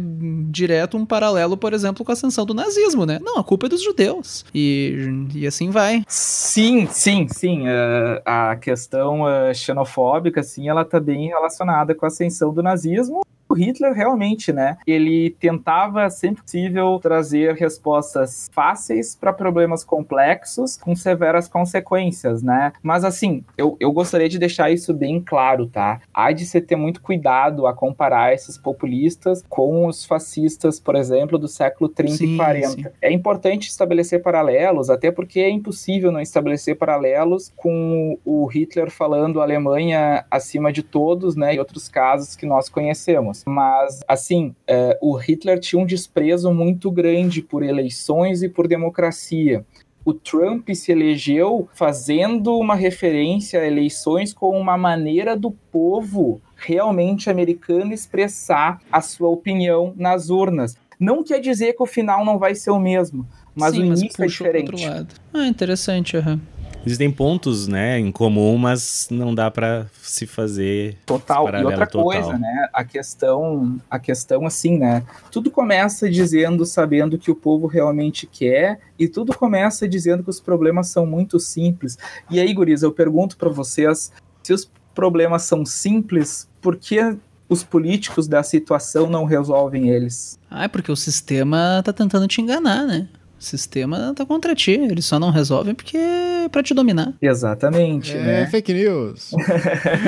direto 0.50 0.96
um 0.96 1.06
paralelo, 1.06 1.56
por 1.56 1.72
exemplo, 1.72 2.04
com 2.04 2.10
a 2.10 2.14
ascensão 2.14 2.44
do 2.44 2.52
nazismo, 2.52 3.06
né? 3.06 3.18
Não, 3.22 3.38
a 3.38 3.44
culpa 3.44 3.66
é 3.66 3.68
dos 3.68 3.82
judeus. 3.82 4.44
E, 4.54 4.96
e 5.34 5.46
assim 5.46 5.70
vai. 5.70 6.02
Sim, 6.08 6.86
sim, 6.90 7.26
sim. 7.28 7.62
eh, 7.66 8.22
a 8.24 8.56
questão 8.56 9.28
eh, 9.28 9.54
xenofóbica, 9.54 10.42
sim, 10.42 10.68
ela 10.68 10.82
está 10.82 10.98
bem 10.98 11.28
relacionada 11.28 11.94
com 11.94 12.04
a 12.04 12.08
ascensão 12.08 12.52
do 12.52 12.62
nazismo 12.62 13.20
O 13.50 13.54
Hitler 13.54 13.92
realmente, 13.92 14.52
né? 14.52 14.76
Ele 14.86 15.30
tentava 15.40 16.08
sempre 16.08 16.40
possível 16.40 17.00
trazer 17.02 17.56
respostas 17.56 18.48
fáceis 18.52 19.16
para 19.16 19.32
problemas 19.32 19.82
complexos 19.82 20.76
com 20.76 20.94
severas 20.94 21.48
consequências, 21.48 22.44
né? 22.44 22.72
Mas 22.80 23.04
assim, 23.04 23.42
eu, 23.58 23.76
eu 23.80 23.90
gostaria 23.90 24.28
de 24.28 24.38
deixar 24.38 24.70
isso 24.70 24.94
bem 24.94 25.20
claro, 25.20 25.66
tá? 25.66 26.00
Há 26.14 26.30
de 26.30 26.46
se 26.46 26.60
ter 26.60 26.76
muito 26.76 27.02
cuidado 27.02 27.66
a 27.66 27.74
comparar 27.74 28.32
esses 28.32 28.56
populistas 28.56 29.42
com 29.48 29.84
os 29.86 30.04
fascistas, 30.04 30.78
por 30.78 30.94
exemplo, 30.94 31.36
do 31.36 31.48
século 31.48 31.88
30 31.88 32.14
sim, 32.14 32.34
e 32.34 32.36
40. 32.36 32.68
Sim. 32.68 32.84
É 33.02 33.10
importante 33.10 33.68
estabelecer 33.68 34.22
paralelos, 34.22 34.90
até 34.90 35.10
porque 35.10 35.40
é 35.40 35.50
impossível 35.50 36.12
não 36.12 36.20
estabelecer 36.20 36.76
paralelos 36.76 37.52
com 37.56 38.16
o 38.24 38.46
Hitler 38.46 38.92
falando 38.92 39.40
a 39.40 39.42
Alemanha 39.42 40.24
acima 40.30 40.72
de 40.72 40.84
todos, 40.84 41.34
né? 41.34 41.56
E 41.56 41.58
outros 41.58 41.88
casos 41.88 42.36
que 42.36 42.46
nós 42.46 42.68
conhecemos. 42.68 43.39
Mas, 43.46 44.00
assim, 44.06 44.54
é, 44.66 44.98
o 45.00 45.14
Hitler 45.16 45.58
tinha 45.58 45.80
um 45.80 45.86
desprezo 45.86 46.52
muito 46.52 46.90
grande 46.90 47.42
por 47.42 47.62
eleições 47.62 48.42
e 48.42 48.48
por 48.48 48.66
democracia 48.66 49.64
o 50.04 50.14
Trump 50.14 50.68
se 50.70 50.92
elegeu 50.92 51.68
fazendo 51.74 52.56
uma 52.58 52.74
referência 52.74 53.60
a 53.60 53.66
eleições 53.66 54.32
como 54.32 54.58
uma 54.58 54.76
maneira 54.76 55.36
do 55.36 55.50
povo 55.50 56.40
realmente 56.56 57.30
americano 57.30 57.92
expressar 57.92 58.80
a 58.90 59.00
sua 59.00 59.28
opinião 59.28 59.94
nas 59.96 60.30
urnas. 60.30 60.76
Não 60.98 61.24
quer 61.24 61.40
dizer 61.40 61.74
que 61.74 61.82
o 61.82 61.86
final 61.86 62.24
não 62.24 62.38
vai 62.38 62.54
ser 62.54 62.70
o 62.70 62.78
mesmo, 62.78 63.26
mas 63.54 63.74
Sim, 63.74 63.82
o 63.82 63.84
início 63.86 64.10
mas 64.18 64.20
é 64.20 64.26
diferente. 64.26 64.86
Ah, 65.32 65.46
interessante, 65.46 66.16
uhum. 66.16 66.40
Existem 66.84 67.10
pontos, 67.10 67.68
né, 67.68 67.98
em 67.98 68.10
comum, 68.10 68.56
mas 68.56 69.08
não 69.10 69.34
dá 69.34 69.50
para 69.50 69.86
se 70.00 70.26
fazer 70.26 70.96
total. 71.04 71.48
E 71.48 71.64
outra 71.64 71.86
total. 71.86 72.04
coisa, 72.04 72.38
né, 72.38 72.68
a 72.72 72.84
questão, 72.84 73.78
a 73.90 73.98
questão 73.98 74.46
assim, 74.46 74.78
né, 74.78 75.04
tudo 75.30 75.50
começa 75.50 76.08
dizendo, 76.08 76.64
sabendo 76.64 77.18
que 77.18 77.30
o 77.30 77.34
povo 77.34 77.66
realmente 77.66 78.26
quer, 78.26 78.80
e 78.98 79.06
tudo 79.06 79.36
começa 79.36 79.88
dizendo 79.88 80.22
que 80.22 80.30
os 80.30 80.40
problemas 80.40 80.88
são 80.88 81.04
muito 81.04 81.38
simples. 81.38 81.98
E 82.30 82.40
aí, 82.40 82.52
guris, 82.52 82.82
eu 82.82 82.92
pergunto 82.92 83.36
para 83.36 83.50
vocês, 83.50 84.10
se 84.42 84.52
os 84.52 84.70
problemas 84.94 85.42
são 85.42 85.64
simples, 85.64 86.48
por 86.60 86.76
que 86.76 87.16
os 87.48 87.64
políticos 87.64 88.28
da 88.28 88.42
situação 88.42 89.10
não 89.10 89.24
resolvem 89.24 89.90
eles? 89.90 90.38
Ah, 90.48 90.64
é 90.64 90.68
porque 90.68 90.90
o 90.90 90.96
sistema 90.96 91.82
tá 91.84 91.92
tentando 91.92 92.28
te 92.28 92.40
enganar, 92.40 92.86
né? 92.86 93.08
O 93.40 93.42
sistema 93.42 94.12
tá 94.14 94.26
contra 94.26 94.54
ti, 94.54 94.72
eles 94.72 95.06
só 95.06 95.18
não 95.18 95.30
resolvem 95.30 95.74
porque 95.74 95.96
é 95.96 96.48
pra 96.50 96.62
te 96.62 96.74
dominar. 96.74 97.14
Exatamente, 97.22 98.14
é, 98.14 98.22
né? 98.22 98.46
fake 98.46 98.74
news. 98.74 99.30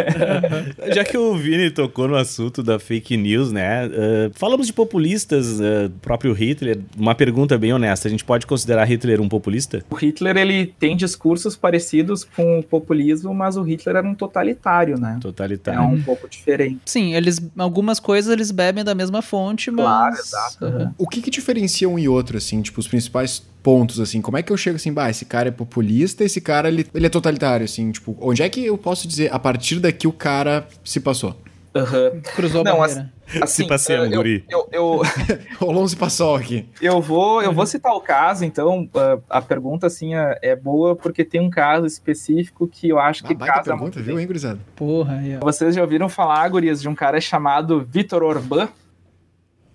Já 0.95 1.03
que 1.03 1.17
o 1.17 1.35
Vini 1.35 1.71
tocou 1.71 2.07
no 2.07 2.15
assunto 2.15 2.63
da 2.63 2.79
fake 2.79 3.17
news, 3.17 3.51
né? 3.51 3.87
Uh, 3.87 3.91
falamos 4.35 4.67
de 4.67 4.73
populistas, 4.75 5.61
uh, 5.61 5.91
próprio 6.03 6.35
Hitler. 6.35 6.81
Uma 6.95 7.15
pergunta 7.15 7.57
bem 7.57 7.73
honesta, 7.73 8.07
a 8.07 8.11
gente 8.11 8.23
pode 8.23 8.47
considerar 8.47 8.85
Hitler 8.85 9.19
um 9.19 9.29
populista? 9.31 9.83
O 9.89 9.95
Hitler, 9.95 10.37
ele 10.37 10.67
tem 10.67 10.95
discursos 10.95 11.57
parecidos 11.57 12.25
com 12.25 12.59
o 12.59 12.63
populismo, 12.63 13.33
mas 13.33 13.57
o 13.57 13.63
Hitler 13.63 13.97
era 13.97 14.07
um 14.07 14.15
totalitário, 14.15 14.99
né? 14.99 15.19
Totalitário. 15.23 15.81
É 15.81 15.83
um 15.83 16.03
pouco 16.03 16.29
diferente. 16.29 16.81
Sim, 16.85 17.15
eles, 17.15 17.41
algumas 17.57 17.99
coisas 17.99 18.31
eles 18.31 18.51
bebem 18.51 18.85
da 18.85 18.95
mesma 18.95 19.23
fonte, 19.23 19.71
mas... 19.71 19.87
Claro, 19.87 20.15
exato. 20.17 20.65
Uhum. 20.67 20.95
O 20.99 21.09
que 21.09 21.23
que 21.23 21.31
diferencia 21.31 21.89
um 21.89 21.99
e 21.99 22.07
outro, 22.07 22.37
assim? 22.37 22.61
Tipo, 22.61 22.81
os 22.81 22.89
principais 22.89 23.22
principais 23.23 23.53
pontos, 23.63 24.01
assim? 24.01 24.21
Como 24.21 24.37
é 24.37 24.43
que 24.43 24.53
eu 24.53 24.57
chego 24.57 24.77
assim, 24.77 24.93
bah, 24.93 25.09
esse 25.09 25.25
cara 25.25 25.49
é 25.49 25.53
populista, 25.53 26.25
esse 26.25 26.41
cara 26.41 26.69
ele, 26.69 26.87
ele 26.93 27.07
é 27.07 27.09
totalitário, 27.09 27.65
assim? 27.65 27.93
Tipo, 27.93 28.17
onde 28.21 28.43
é 28.43 28.49
que 28.49 28.65
eu 28.65 28.77
posso 28.77 29.07
dizer, 29.07 29.33
a 29.33 29.39
partir 29.39 29.79
daqui 29.79 30.07
o 30.07 30.13
cara 30.13 30.67
se 30.85 31.01
passou? 31.01 31.37
Uhum. 31.75 32.21
Cruzou 32.35 32.63
Não, 32.63 32.75
a 32.75 32.79
barreira. 32.87 33.13
Assim, 33.41 33.63
se 33.63 33.67
passeia, 33.67 33.99
eu, 33.99 34.11
guri. 34.11 34.45
Eu, 34.51 34.69
eu, 34.71 35.01
Rolou 35.59 35.89
se 35.89 35.97
passou 35.97 36.37
aqui. 36.37 36.69
Eu 36.83 37.01
vou, 37.01 37.41
eu 37.41 37.51
vou 37.53 37.65
citar 37.65 37.95
o 37.95 38.01
caso, 38.01 38.45
então 38.45 38.87
a, 39.31 39.39
a 39.39 39.41
pergunta 39.41 39.87
assim 39.87 40.15
é, 40.15 40.39
é, 40.43 40.57
boa 40.57 40.95
porque 40.95 41.25
tem 41.25 41.41
um 41.41 41.49
caso 41.49 41.87
específico 41.87 42.69
que 42.69 42.91
eu 42.91 42.99
acho 42.99 43.25
que 43.25 43.33
ah, 43.33 43.37
casa 43.37 43.71
pergunta, 43.71 44.03
viu, 44.03 44.21
hein, 44.21 44.27
gurizada? 44.27 44.61
Porra, 44.77 45.15
aí, 45.15 45.39
Vocês 45.39 45.75
já 45.75 45.81
ouviram 45.81 46.11
falar, 46.11 46.47
gurias, 46.51 46.83
de 46.83 46.89
um 46.89 46.95
cara 46.95 47.19
chamado 47.23 47.87
Vitor 47.89 48.23
Orbán? 48.23 48.69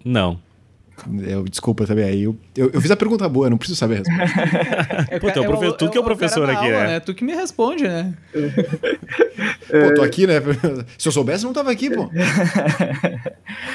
Não. 0.06 0.40
Eu, 1.28 1.44
desculpa 1.44 1.86
também, 1.86 2.06
aí 2.06 2.24
eu, 2.24 2.36
eu, 2.56 2.72
eu, 2.74 2.82
fiz 2.82 2.90
a 2.90 2.96
pergunta 2.96 3.28
boa, 3.30 3.50
não 3.50 3.58
preciso 3.58 3.78
saber 3.78 3.96
a 3.96 3.98
resposta. 4.00 5.20
Pô, 5.20 5.32
tu, 5.32 5.40
é 5.40 5.48
profe... 5.48 5.78
tu 5.78 5.90
que 5.90 5.98
é 5.98 6.02
o 6.02 6.04
professor 6.04 6.50
aqui, 6.50 6.66
aula, 6.66 6.80
né? 6.80 6.88
né? 6.88 7.00
Tu 7.00 7.14
que 7.14 7.24
me 7.24 7.34
responde, 7.34 7.84
né? 7.84 8.14
pô, 8.34 9.94
tô 9.96 10.02
aqui, 10.02 10.26
né? 10.26 10.42
Se 10.98 11.08
eu 11.08 11.12
soubesse, 11.12 11.44
eu 11.44 11.48
não 11.48 11.54
tava 11.54 11.72
aqui, 11.72 11.90
pô. 11.90 12.10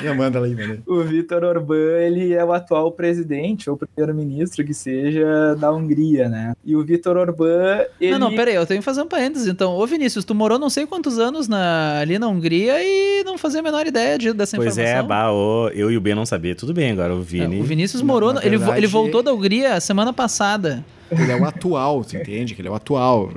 Me 0.02 0.12
manda 0.14 0.42
aí, 0.42 0.54
mano. 0.54 0.82
O 0.86 1.00
Vitor 1.02 1.44
Orbán, 1.44 2.00
ele 2.00 2.32
é 2.32 2.44
o 2.44 2.52
atual 2.52 2.90
presidente, 2.92 3.70
ou 3.70 3.76
primeiro-ministro, 3.76 4.64
que 4.64 4.74
seja, 4.74 5.54
da 5.54 5.72
Hungria, 5.72 6.28
né? 6.28 6.54
E 6.64 6.74
o 6.74 6.84
Vitor 6.84 7.16
Orbán, 7.16 7.84
ele... 8.00 8.12
Não, 8.12 8.18
não, 8.18 8.34
peraí, 8.34 8.54
eu 8.54 8.66
tenho 8.66 8.80
que 8.80 8.84
fazer 8.84 9.02
um 9.02 9.08
parênteses. 9.08 9.48
Então, 9.48 9.72
ô 9.72 9.86
Vinícius, 9.86 10.24
tu 10.24 10.34
morou 10.34 10.58
não 10.58 10.70
sei 10.70 10.86
quantos 10.86 11.18
anos 11.18 11.46
na, 11.48 12.00
ali 12.00 12.18
na 12.18 12.28
Hungria 12.28 12.82
e 12.82 13.22
não 13.24 13.38
fazia 13.38 13.60
a 13.60 13.62
menor 13.62 13.86
ideia 13.86 14.18
de, 14.18 14.32
dessa 14.32 14.56
pois 14.56 14.76
informação. 14.76 14.94
Pois 14.94 15.04
é, 15.04 15.08
bah, 15.08 15.32
ô, 15.32 15.68
eu 15.68 15.90
e 15.90 15.96
o 15.96 16.00
Ben 16.00 16.14
não 16.14 16.26
sabia. 16.26 16.54
Tudo 16.54 16.74
bem, 16.74 16.90
agora 16.90 17.11
o 17.12 17.22
Vini... 17.22 17.58
É, 17.58 17.60
o 17.60 17.64
Vinícius 17.64 18.02
morou, 18.02 18.32
verdade, 18.32 18.54
ele, 18.54 18.78
ele 18.78 18.86
voltou 18.86 19.22
da 19.22 19.32
Hungria 19.32 19.80
semana 19.80 20.12
passada. 20.12 20.84
Ele 21.10 21.30
é 21.30 21.36
o 21.36 21.44
atual, 21.44 22.02
você 22.02 22.18
entende? 22.18 22.54
Que 22.54 22.62
ele 22.62 22.68
é 22.68 22.70
o 22.70 22.74
atual. 22.74 23.30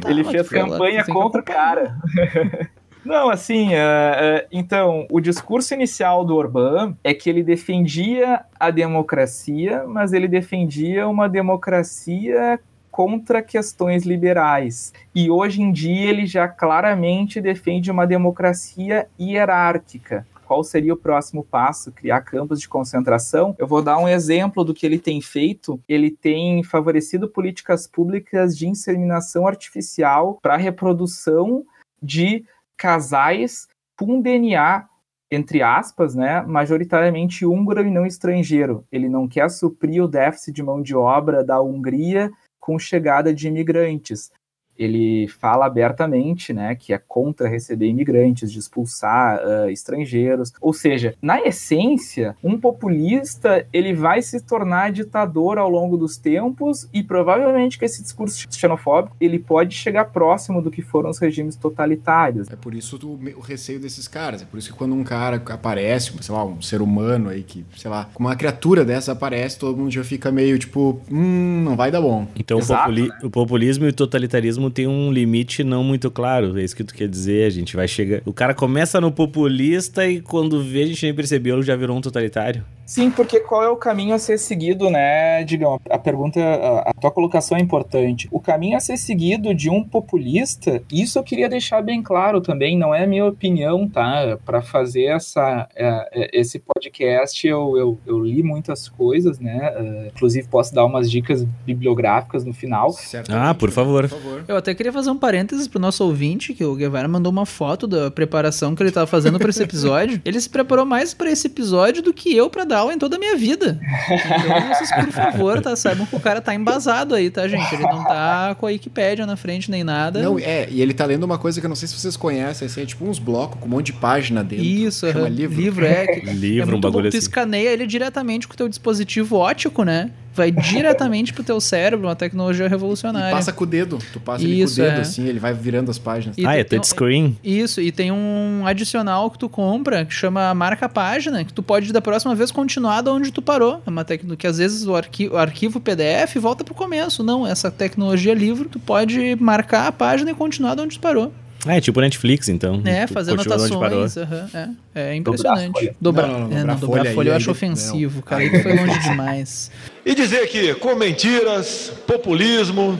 Tá, 0.00 0.10
ele 0.10 0.24
fez 0.24 0.48
campanha 0.48 1.04
contra 1.04 1.40
o 1.40 1.44
cara. 1.44 1.96
Não, 3.04 3.30
assim, 3.30 3.68
uh, 3.68 3.72
uh, 3.72 4.46
então, 4.52 5.06
o 5.10 5.20
discurso 5.20 5.72
inicial 5.72 6.24
do 6.24 6.36
Orbán 6.36 6.94
é 7.02 7.14
que 7.14 7.30
ele 7.30 7.42
defendia 7.42 8.44
a 8.58 8.70
democracia, 8.70 9.84
mas 9.86 10.12
ele 10.12 10.28
defendia 10.28 11.08
uma 11.08 11.26
democracia 11.26 12.60
contra 12.90 13.40
questões 13.40 14.04
liberais. 14.04 14.92
E 15.14 15.30
hoje 15.30 15.62
em 15.62 15.72
dia 15.72 16.10
ele 16.10 16.26
já 16.26 16.46
claramente 16.46 17.40
defende 17.40 17.90
uma 17.90 18.06
democracia 18.06 19.06
hierárquica 19.18 20.26
qual 20.50 20.64
seria 20.64 20.92
o 20.92 20.96
próximo 20.96 21.44
passo? 21.44 21.92
Criar 21.92 22.22
campos 22.22 22.60
de 22.60 22.68
concentração? 22.68 23.54
Eu 23.56 23.68
vou 23.68 23.80
dar 23.80 23.98
um 23.98 24.08
exemplo 24.08 24.64
do 24.64 24.74
que 24.74 24.84
ele 24.84 24.98
tem 24.98 25.20
feito. 25.20 25.80
Ele 25.88 26.10
tem 26.10 26.64
favorecido 26.64 27.28
políticas 27.28 27.86
públicas 27.86 28.58
de 28.58 28.66
inseminação 28.66 29.46
artificial 29.46 30.40
para 30.42 30.56
reprodução 30.56 31.64
de 32.02 32.44
casais 32.76 33.68
com 33.96 34.20
DNA 34.20 34.88
entre 35.30 35.62
aspas, 35.62 36.16
né, 36.16 36.42
majoritariamente 36.42 37.46
húngaro 37.46 37.86
e 37.86 37.90
não 37.92 38.04
estrangeiro. 38.04 38.84
Ele 38.90 39.08
não 39.08 39.28
quer 39.28 39.48
suprir 39.48 40.02
o 40.02 40.08
déficit 40.08 40.52
de 40.52 40.64
mão 40.64 40.82
de 40.82 40.96
obra 40.96 41.44
da 41.44 41.62
Hungria 41.62 42.28
com 42.58 42.76
chegada 42.76 43.32
de 43.32 43.46
imigrantes 43.46 44.32
ele 44.80 45.28
fala 45.28 45.66
abertamente, 45.66 46.54
né, 46.54 46.74
que 46.74 46.94
é 46.94 46.98
contra 46.98 47.46
receber 47.46 47.86
imigrantes, 47.86 48.50
de 48.50 48.58
expulsar 48.58 49.38
uh, 49.38 49.68
estrangeiros. 49.68 50.54
Ou 50.58 50.72
seja, 50.72 51.14
na 51.20 51.38
essência, 51.42 52.34
um 52.42 52.58
populista 52.58 53.66
ele 53.72 53.92
vai 53.92 54.22
se 54.22 54.40
tornar 54.40 54.90
ditador 54.90 55.58
ao 55.58 55.68
longo 55.68 55.98
dos 55.98 56.16
tempos 56.16 56.88
e 56.94 57.02
provavelmente 57.02 57.78
com 57.78 57.84
esse 57.84 58.02
discurso 58.02 58.46
xenofóbico 58.50 59.14
ele 59.20 59.38
pode 59.38 59.74
chegar 59.74 60.06
próximo 60.06 60.62
do 60.62 60.70
que 60.70 60.80
foram 60.80 61.10
os 61.10 61.18
regimes 61.18 61.56
totalitários. 61.56 62.48
É 62.48 62.56
por 62.56 62.74
isso 62.74 62.98
o, 63.06 63.38
o 63.38 63.40
receio 63.40 63.78
desses 63.78 64.08
caras. 64.08 64.40
É 64.40 64.44
por 64.46 64.56
isso 64.56 64.72
que 64.72 64.78
quando 64.78 64.94
um 64.94 65.04
cara 65.04 65.42
aparece, 65.50 66.12
sei 66.22 66.34
lá, 66.34 66.42
um 66.42 66.62
ser 66.62 66.80
humano 66.80 67.28
aí 67.28 67.42
que, 67.42 67.66
sei 67.76 67.90
lá, 67.90 68.08
uma 68.18 68.34
criatura 68.34 68.82
dessa 68.82 69.12
aparece, 69.12 69.58
todo 69.58 69.76
mundo 69.76 69.90
já 69.90 70.02
fica 70.02 70.32
meio 70.32 70.58
tipo, 70.58 71.00
hum, 71.10 71.62
não 71.62 71.76
vai 71.76 71.90
dar 71.90 72.00
bom. 72.00 72.26
Então 72.34 72.58
Exato, 72.58 72.80
o, 72.80 72.84
populi 72.84 73.08
né? 73.08 73.18
o 73.22 73.30
populismo 73.30 73.84
e 73.84 73.88
o 73.88 73.92
totalitarismo 73.92 74.69
tem 74.70 74.86
um 74.86 75.12
limite 75.12 75.62
não 75.64 75.82
muito 75.82 76.10
claro. 76.10 76.58
É 76.58 76.62
isso 76.62 76.76
que 76.76 76.84
tu 76.84 76.94
quer 76.94 77.08
dizer. 77.08 77.46
A 77.46 77.50
gente 77.50 77.76
vai 77.76 77.88
chegar. 77.88 78.22
O 78.24 78.32
cara 78.32 78.54
começa 78.54 79.00
no 79.00 79.10
populista 79.10 80.06
e 80.06 80.20
quando 80.20 80.62
vê, 80.62 80.82
a 80.82 80.86
gente 80.86 81.04
nem 81.04 81.14
percebeu, 81.14 81.62
já 81.62 81.76
virou 81.76 81.96
um 81.96 82.00
totalitário. 82.00 82.64
Sim, 82.90 83.08
porque 83.08 83.38
qual 83.38 83.62
é 83.62 83.68
o 83.68 83.76
caminho 83.76 84.16
a 84.16 84.18
ser 84.18 84.36
seguido, 84.36 84.90
né, 84.90 85.44
Digão? 85.44 85.80
A 85.88 85.96
pergunta, 85.96 86.40
a, 86.84 86.92
tua 86.92 87.12
colocação 87.12 87.56
é 87.56 87.60
importante. 87.60 88.26
O 88.32 88.40
caminho 88.40 88.76
a 88.76 88.80
ser 88.80 88.96
seguido 88.96 89.54
de 89.54 89.70
um 89.70 89.84
populista, 89.84 90.82
isso 90.90 91.16
eu 91.16 91.22
queria 91.22 91.48
deixar 91.48 91.82
bem 91.82 92.02
claro 92.02 92.40
também, 92.40 92.76
não 92.76 92.92
é 92.92 93.06
minha 93.06 93.26
opinião, 93.26 93.88
tá? 93.88 94.36
Para 94.44 94.60
fazer 94.60 95.04
essa, 95.04 95.68
é, 95.76 96.08
é, 96.12 96.40
esse 96.40 96.58
podcast, 96.58 97.46
eu, 97.46 97.78
eu, 97.78 97.98
eu, 98.04 98.24
li 98.24 98.42
muitas 98.42 98.88
coisas, 98.88 99.38
né? 99.38 99.72
Uh, 99.78 100.06
inclusive, 100.08 100.48
posso 100.48 100.74
dar 100.74 100.84
umas 100.84 101.08
dicas 101.08 101.44
bibliográficas 101.64 102.44
no 102.44 102.52
final. 102.52 102.90
Ah, 103.28 103.54
por 103.54 103.70
favor. 103.70 104.08
por 104.08 104.18
favor. 104.18 104.44
Eu 104.48 104.56
até 104.56 104.74
queria 104.74 104.92
fazer 104.92 105.10
um 105.10 105.16
parênteses 105.16 105.68
pro 105.68 105.78
nosso 105.78 106.02
ouvinte, 106.04 106.52
que 106.54 106.64
o 106.64 106.74
Guevara 106.74 107.06
mandou 107.06 107.30
uma 107.30 107.46
foto 107.46 107.86
da 107.86 108.10
preparação 108.10 108.74
que 108.74 108.82
ele 108.82 108.90
estava 108.90 109.06
fazendo 109.06 109.38
para 109.38 109.50
esse 109.50 109.62
episódio. 109.62 110.20
ele 110.24 110.40
se 110.40 110.50
preparou 110.50 110.84
mais 110.84 111.14
para 111.14 111.30
esse 111.30 111.46
episódio 111.46 112.02
do 112.02 112.12
que 112.12 112.34
eu 112.34 112.50
para 112.50 112.64
dar 112.64 112.79
em 112.92 112.98
toda 112.98 113.16
a 113.16 113.18
minha 113.18 113.36
vida. 113.36 113.80
Então, 114.06 114.68
vocês, 114.74 114.90
por 114.94 115.12
favor, 115.12 115.60
tá? 115.60 115.74
Saibam 115.74 116.06
que 116.06 116.14
o 116.14 116.20
cara 116.20 116.40
tá 116.40 116.54
embasado 116.54 117.14
aí, 117.16 117.30
tá, 117.30 117.48
gente? 117.48 117.74
Ele 117.74 117.82
não 117.82 118.04
tá 118.04 118.54
com 118.54 118.66
a 118.66 118.68
Wikipédia 118.70 119.26
na 119.26 119.36
frente 119.36 119.70
nem 119.70 119.82
nada. 119.82 120.22
Não, 120.22 120.38
é, 120.38 120.68
e 120.70 120.80
ele 120.80 120.94
tá 120.94 121.04
lendo 121.04 121.24
uma 121.24 121.38
coisa 121.38 121.58
que 121.60 121.66
eu 121.66 121.68
não 121.68 121.74
sei 121.76 121.88
se 121.88 121.94
vocês 121.98 122.16
conhecem, 122.16 122.66
assim, 122.66 122.82
é 122.82 122.86
tipo 122.86 123.04
uns 123.04 123.18
blocos 123.18 123.58
com 123.60 123.66
um 123.66 123.70
monte 123.70 123.86
de 123.86 123.94
página 123.94 124.44
dentro. 124.44 124.64
Isso, 124.64 125.10
chama 125.10 125.28
livro. 125.28 125.60
livro 125.60 125.84
é. 125.84 126.06
que- 126.06 126.20
Livro, 126.30 126.62
é 126.62 126.64
um 126.64 126.70
muito 126.70 126.82
bagulho 126.82 127.04
bom, 127.04 127.10
tu 127.10 127.16
assim. 127.16 127.18
escaneia 127.18 127.70
ele 127.70 127.86
diretamente 127.86 128.46
com 128.46 128.54
o 128.54 128.56
teu 128.56 128.68
dispositivo 128.68 129.36
óptico, 129.36 129.82
né? 129.82 130.10
Vai 130.34 130.50
diretamente 130.52 131.32
pro 131.32 131.42
teu 131.42 131.60
cérebro, 131.60 132.06
uma 132.06 132.16
tecnologia 132.16 132.66
E 132.66 132.68
revolucionária. 132.68 133.30
passa 133.34 133.52
com 133.52 133.64
o 133.64 133.66
dedo. 133.66 133.98
Tu 134.12 134.20
passa 134.20 134.44
ele 134.44 134.54
com 134.54 134.60
o 134.60 134.64
Isso, 134.64 134.76
dedo, 134.76 134.98
é. 134.98 135.00
assim, 135.00 135.26
ele 135.26 135.38
vai 135.38 135.52
virando 135.52 135.90
as 135.90 135.98
páginas. 135.98 136.36
E 136.38 136.46
ah, 136.46 136.56
é 136.56 136.64
touchscreen? 136.64 137.36
Isso, 137.42 137.80
e 137.80 137.90
tem 137.90 138.12
um 138.12 138.62
adicional 138.66 139.30
que 139.30 139.38
tu 139.38 139.48
compra 139.48 140.04
que 140.04 140.14
chama 140.14 140.54
marca 140.54 140.88
página, 140.88 141.44
que 141.44 141.52
tu 141.52 141.62
pode 141.62 141.92
da 141.92 142.00
próxima 142.00 142.34
vez 142.34 142.50
continuar 142.50 143.02
de 143.02 143.10
onde 143.10 143.30
tu 143.32 143.42
parou. 143.42 143.82
É 143.86 143.90
uma 143.90 144.04
tecnologia 144.04 144.36
que 144.36 144.46
às 144.46 144.58
vezes 144.58 144.86
o 144.86 144.94
arquivo, 144.94 145.34
o 145.34 145.38
arquivo 145.38 145.80
PDF 145.80 146.36
volta 146.36 146.64
pro 146.64 146.74
começo. 146.74 147.22
Não, 147.22 147.46
essa 147.46 147.70
tecnologia 147.70 148.34
livro, 148.34 148.68
tu 148.68 148.78
pode 148.78 149.36
marcar 149.40 149.86
a 149.88 149.92
página 149.92 150.30
e 150.30 150.34
continuar 150.34 150.74
de 150.74 150.82
onde 150.82 150.96
tu 150.96 151.00
parou. 151.00 151.32
É 151.66 151.80
tipo 151.80 152.00
Netflix, 152.00 152.48
então. 152.48 152.82
É, 152.84 153.06
Tu 153.06 153.12
fazer 153.12 153.32
anotações. 153.32 154.16
aham, 154.16 154.76
é, 154.94 155.00
é 155.10 155.14
impressionante. 155.14 155.72
folha. 155.72 155.94
Dobrar, 156.00 156.28
Não, 156.28 156.40
não, 156.40 156.48
não, 156.48 156.56
é, 156.56 156.60
dobrar 156.60 156.72
não, 156.74 156.80
dobrar 156.80 156.98
folha 157.04 157.14
folha, 157.14 157.28
eu 157.30 157.36
acho 157.36 157.50
ofensivo, 157.50 158.22
cara. 158.22 158.42
Aí 158.42 158.50
tu 158.50 158.62
foi 158.62 158.74
longe 158.76 158.98
demais. 159.00 159.70
E 160.04 160.14
dizer 160.14 160.46
que 160.48 160.74
com 160.74 160.94
mentiras, 160.94 161.92
populismo, 162.06 162.98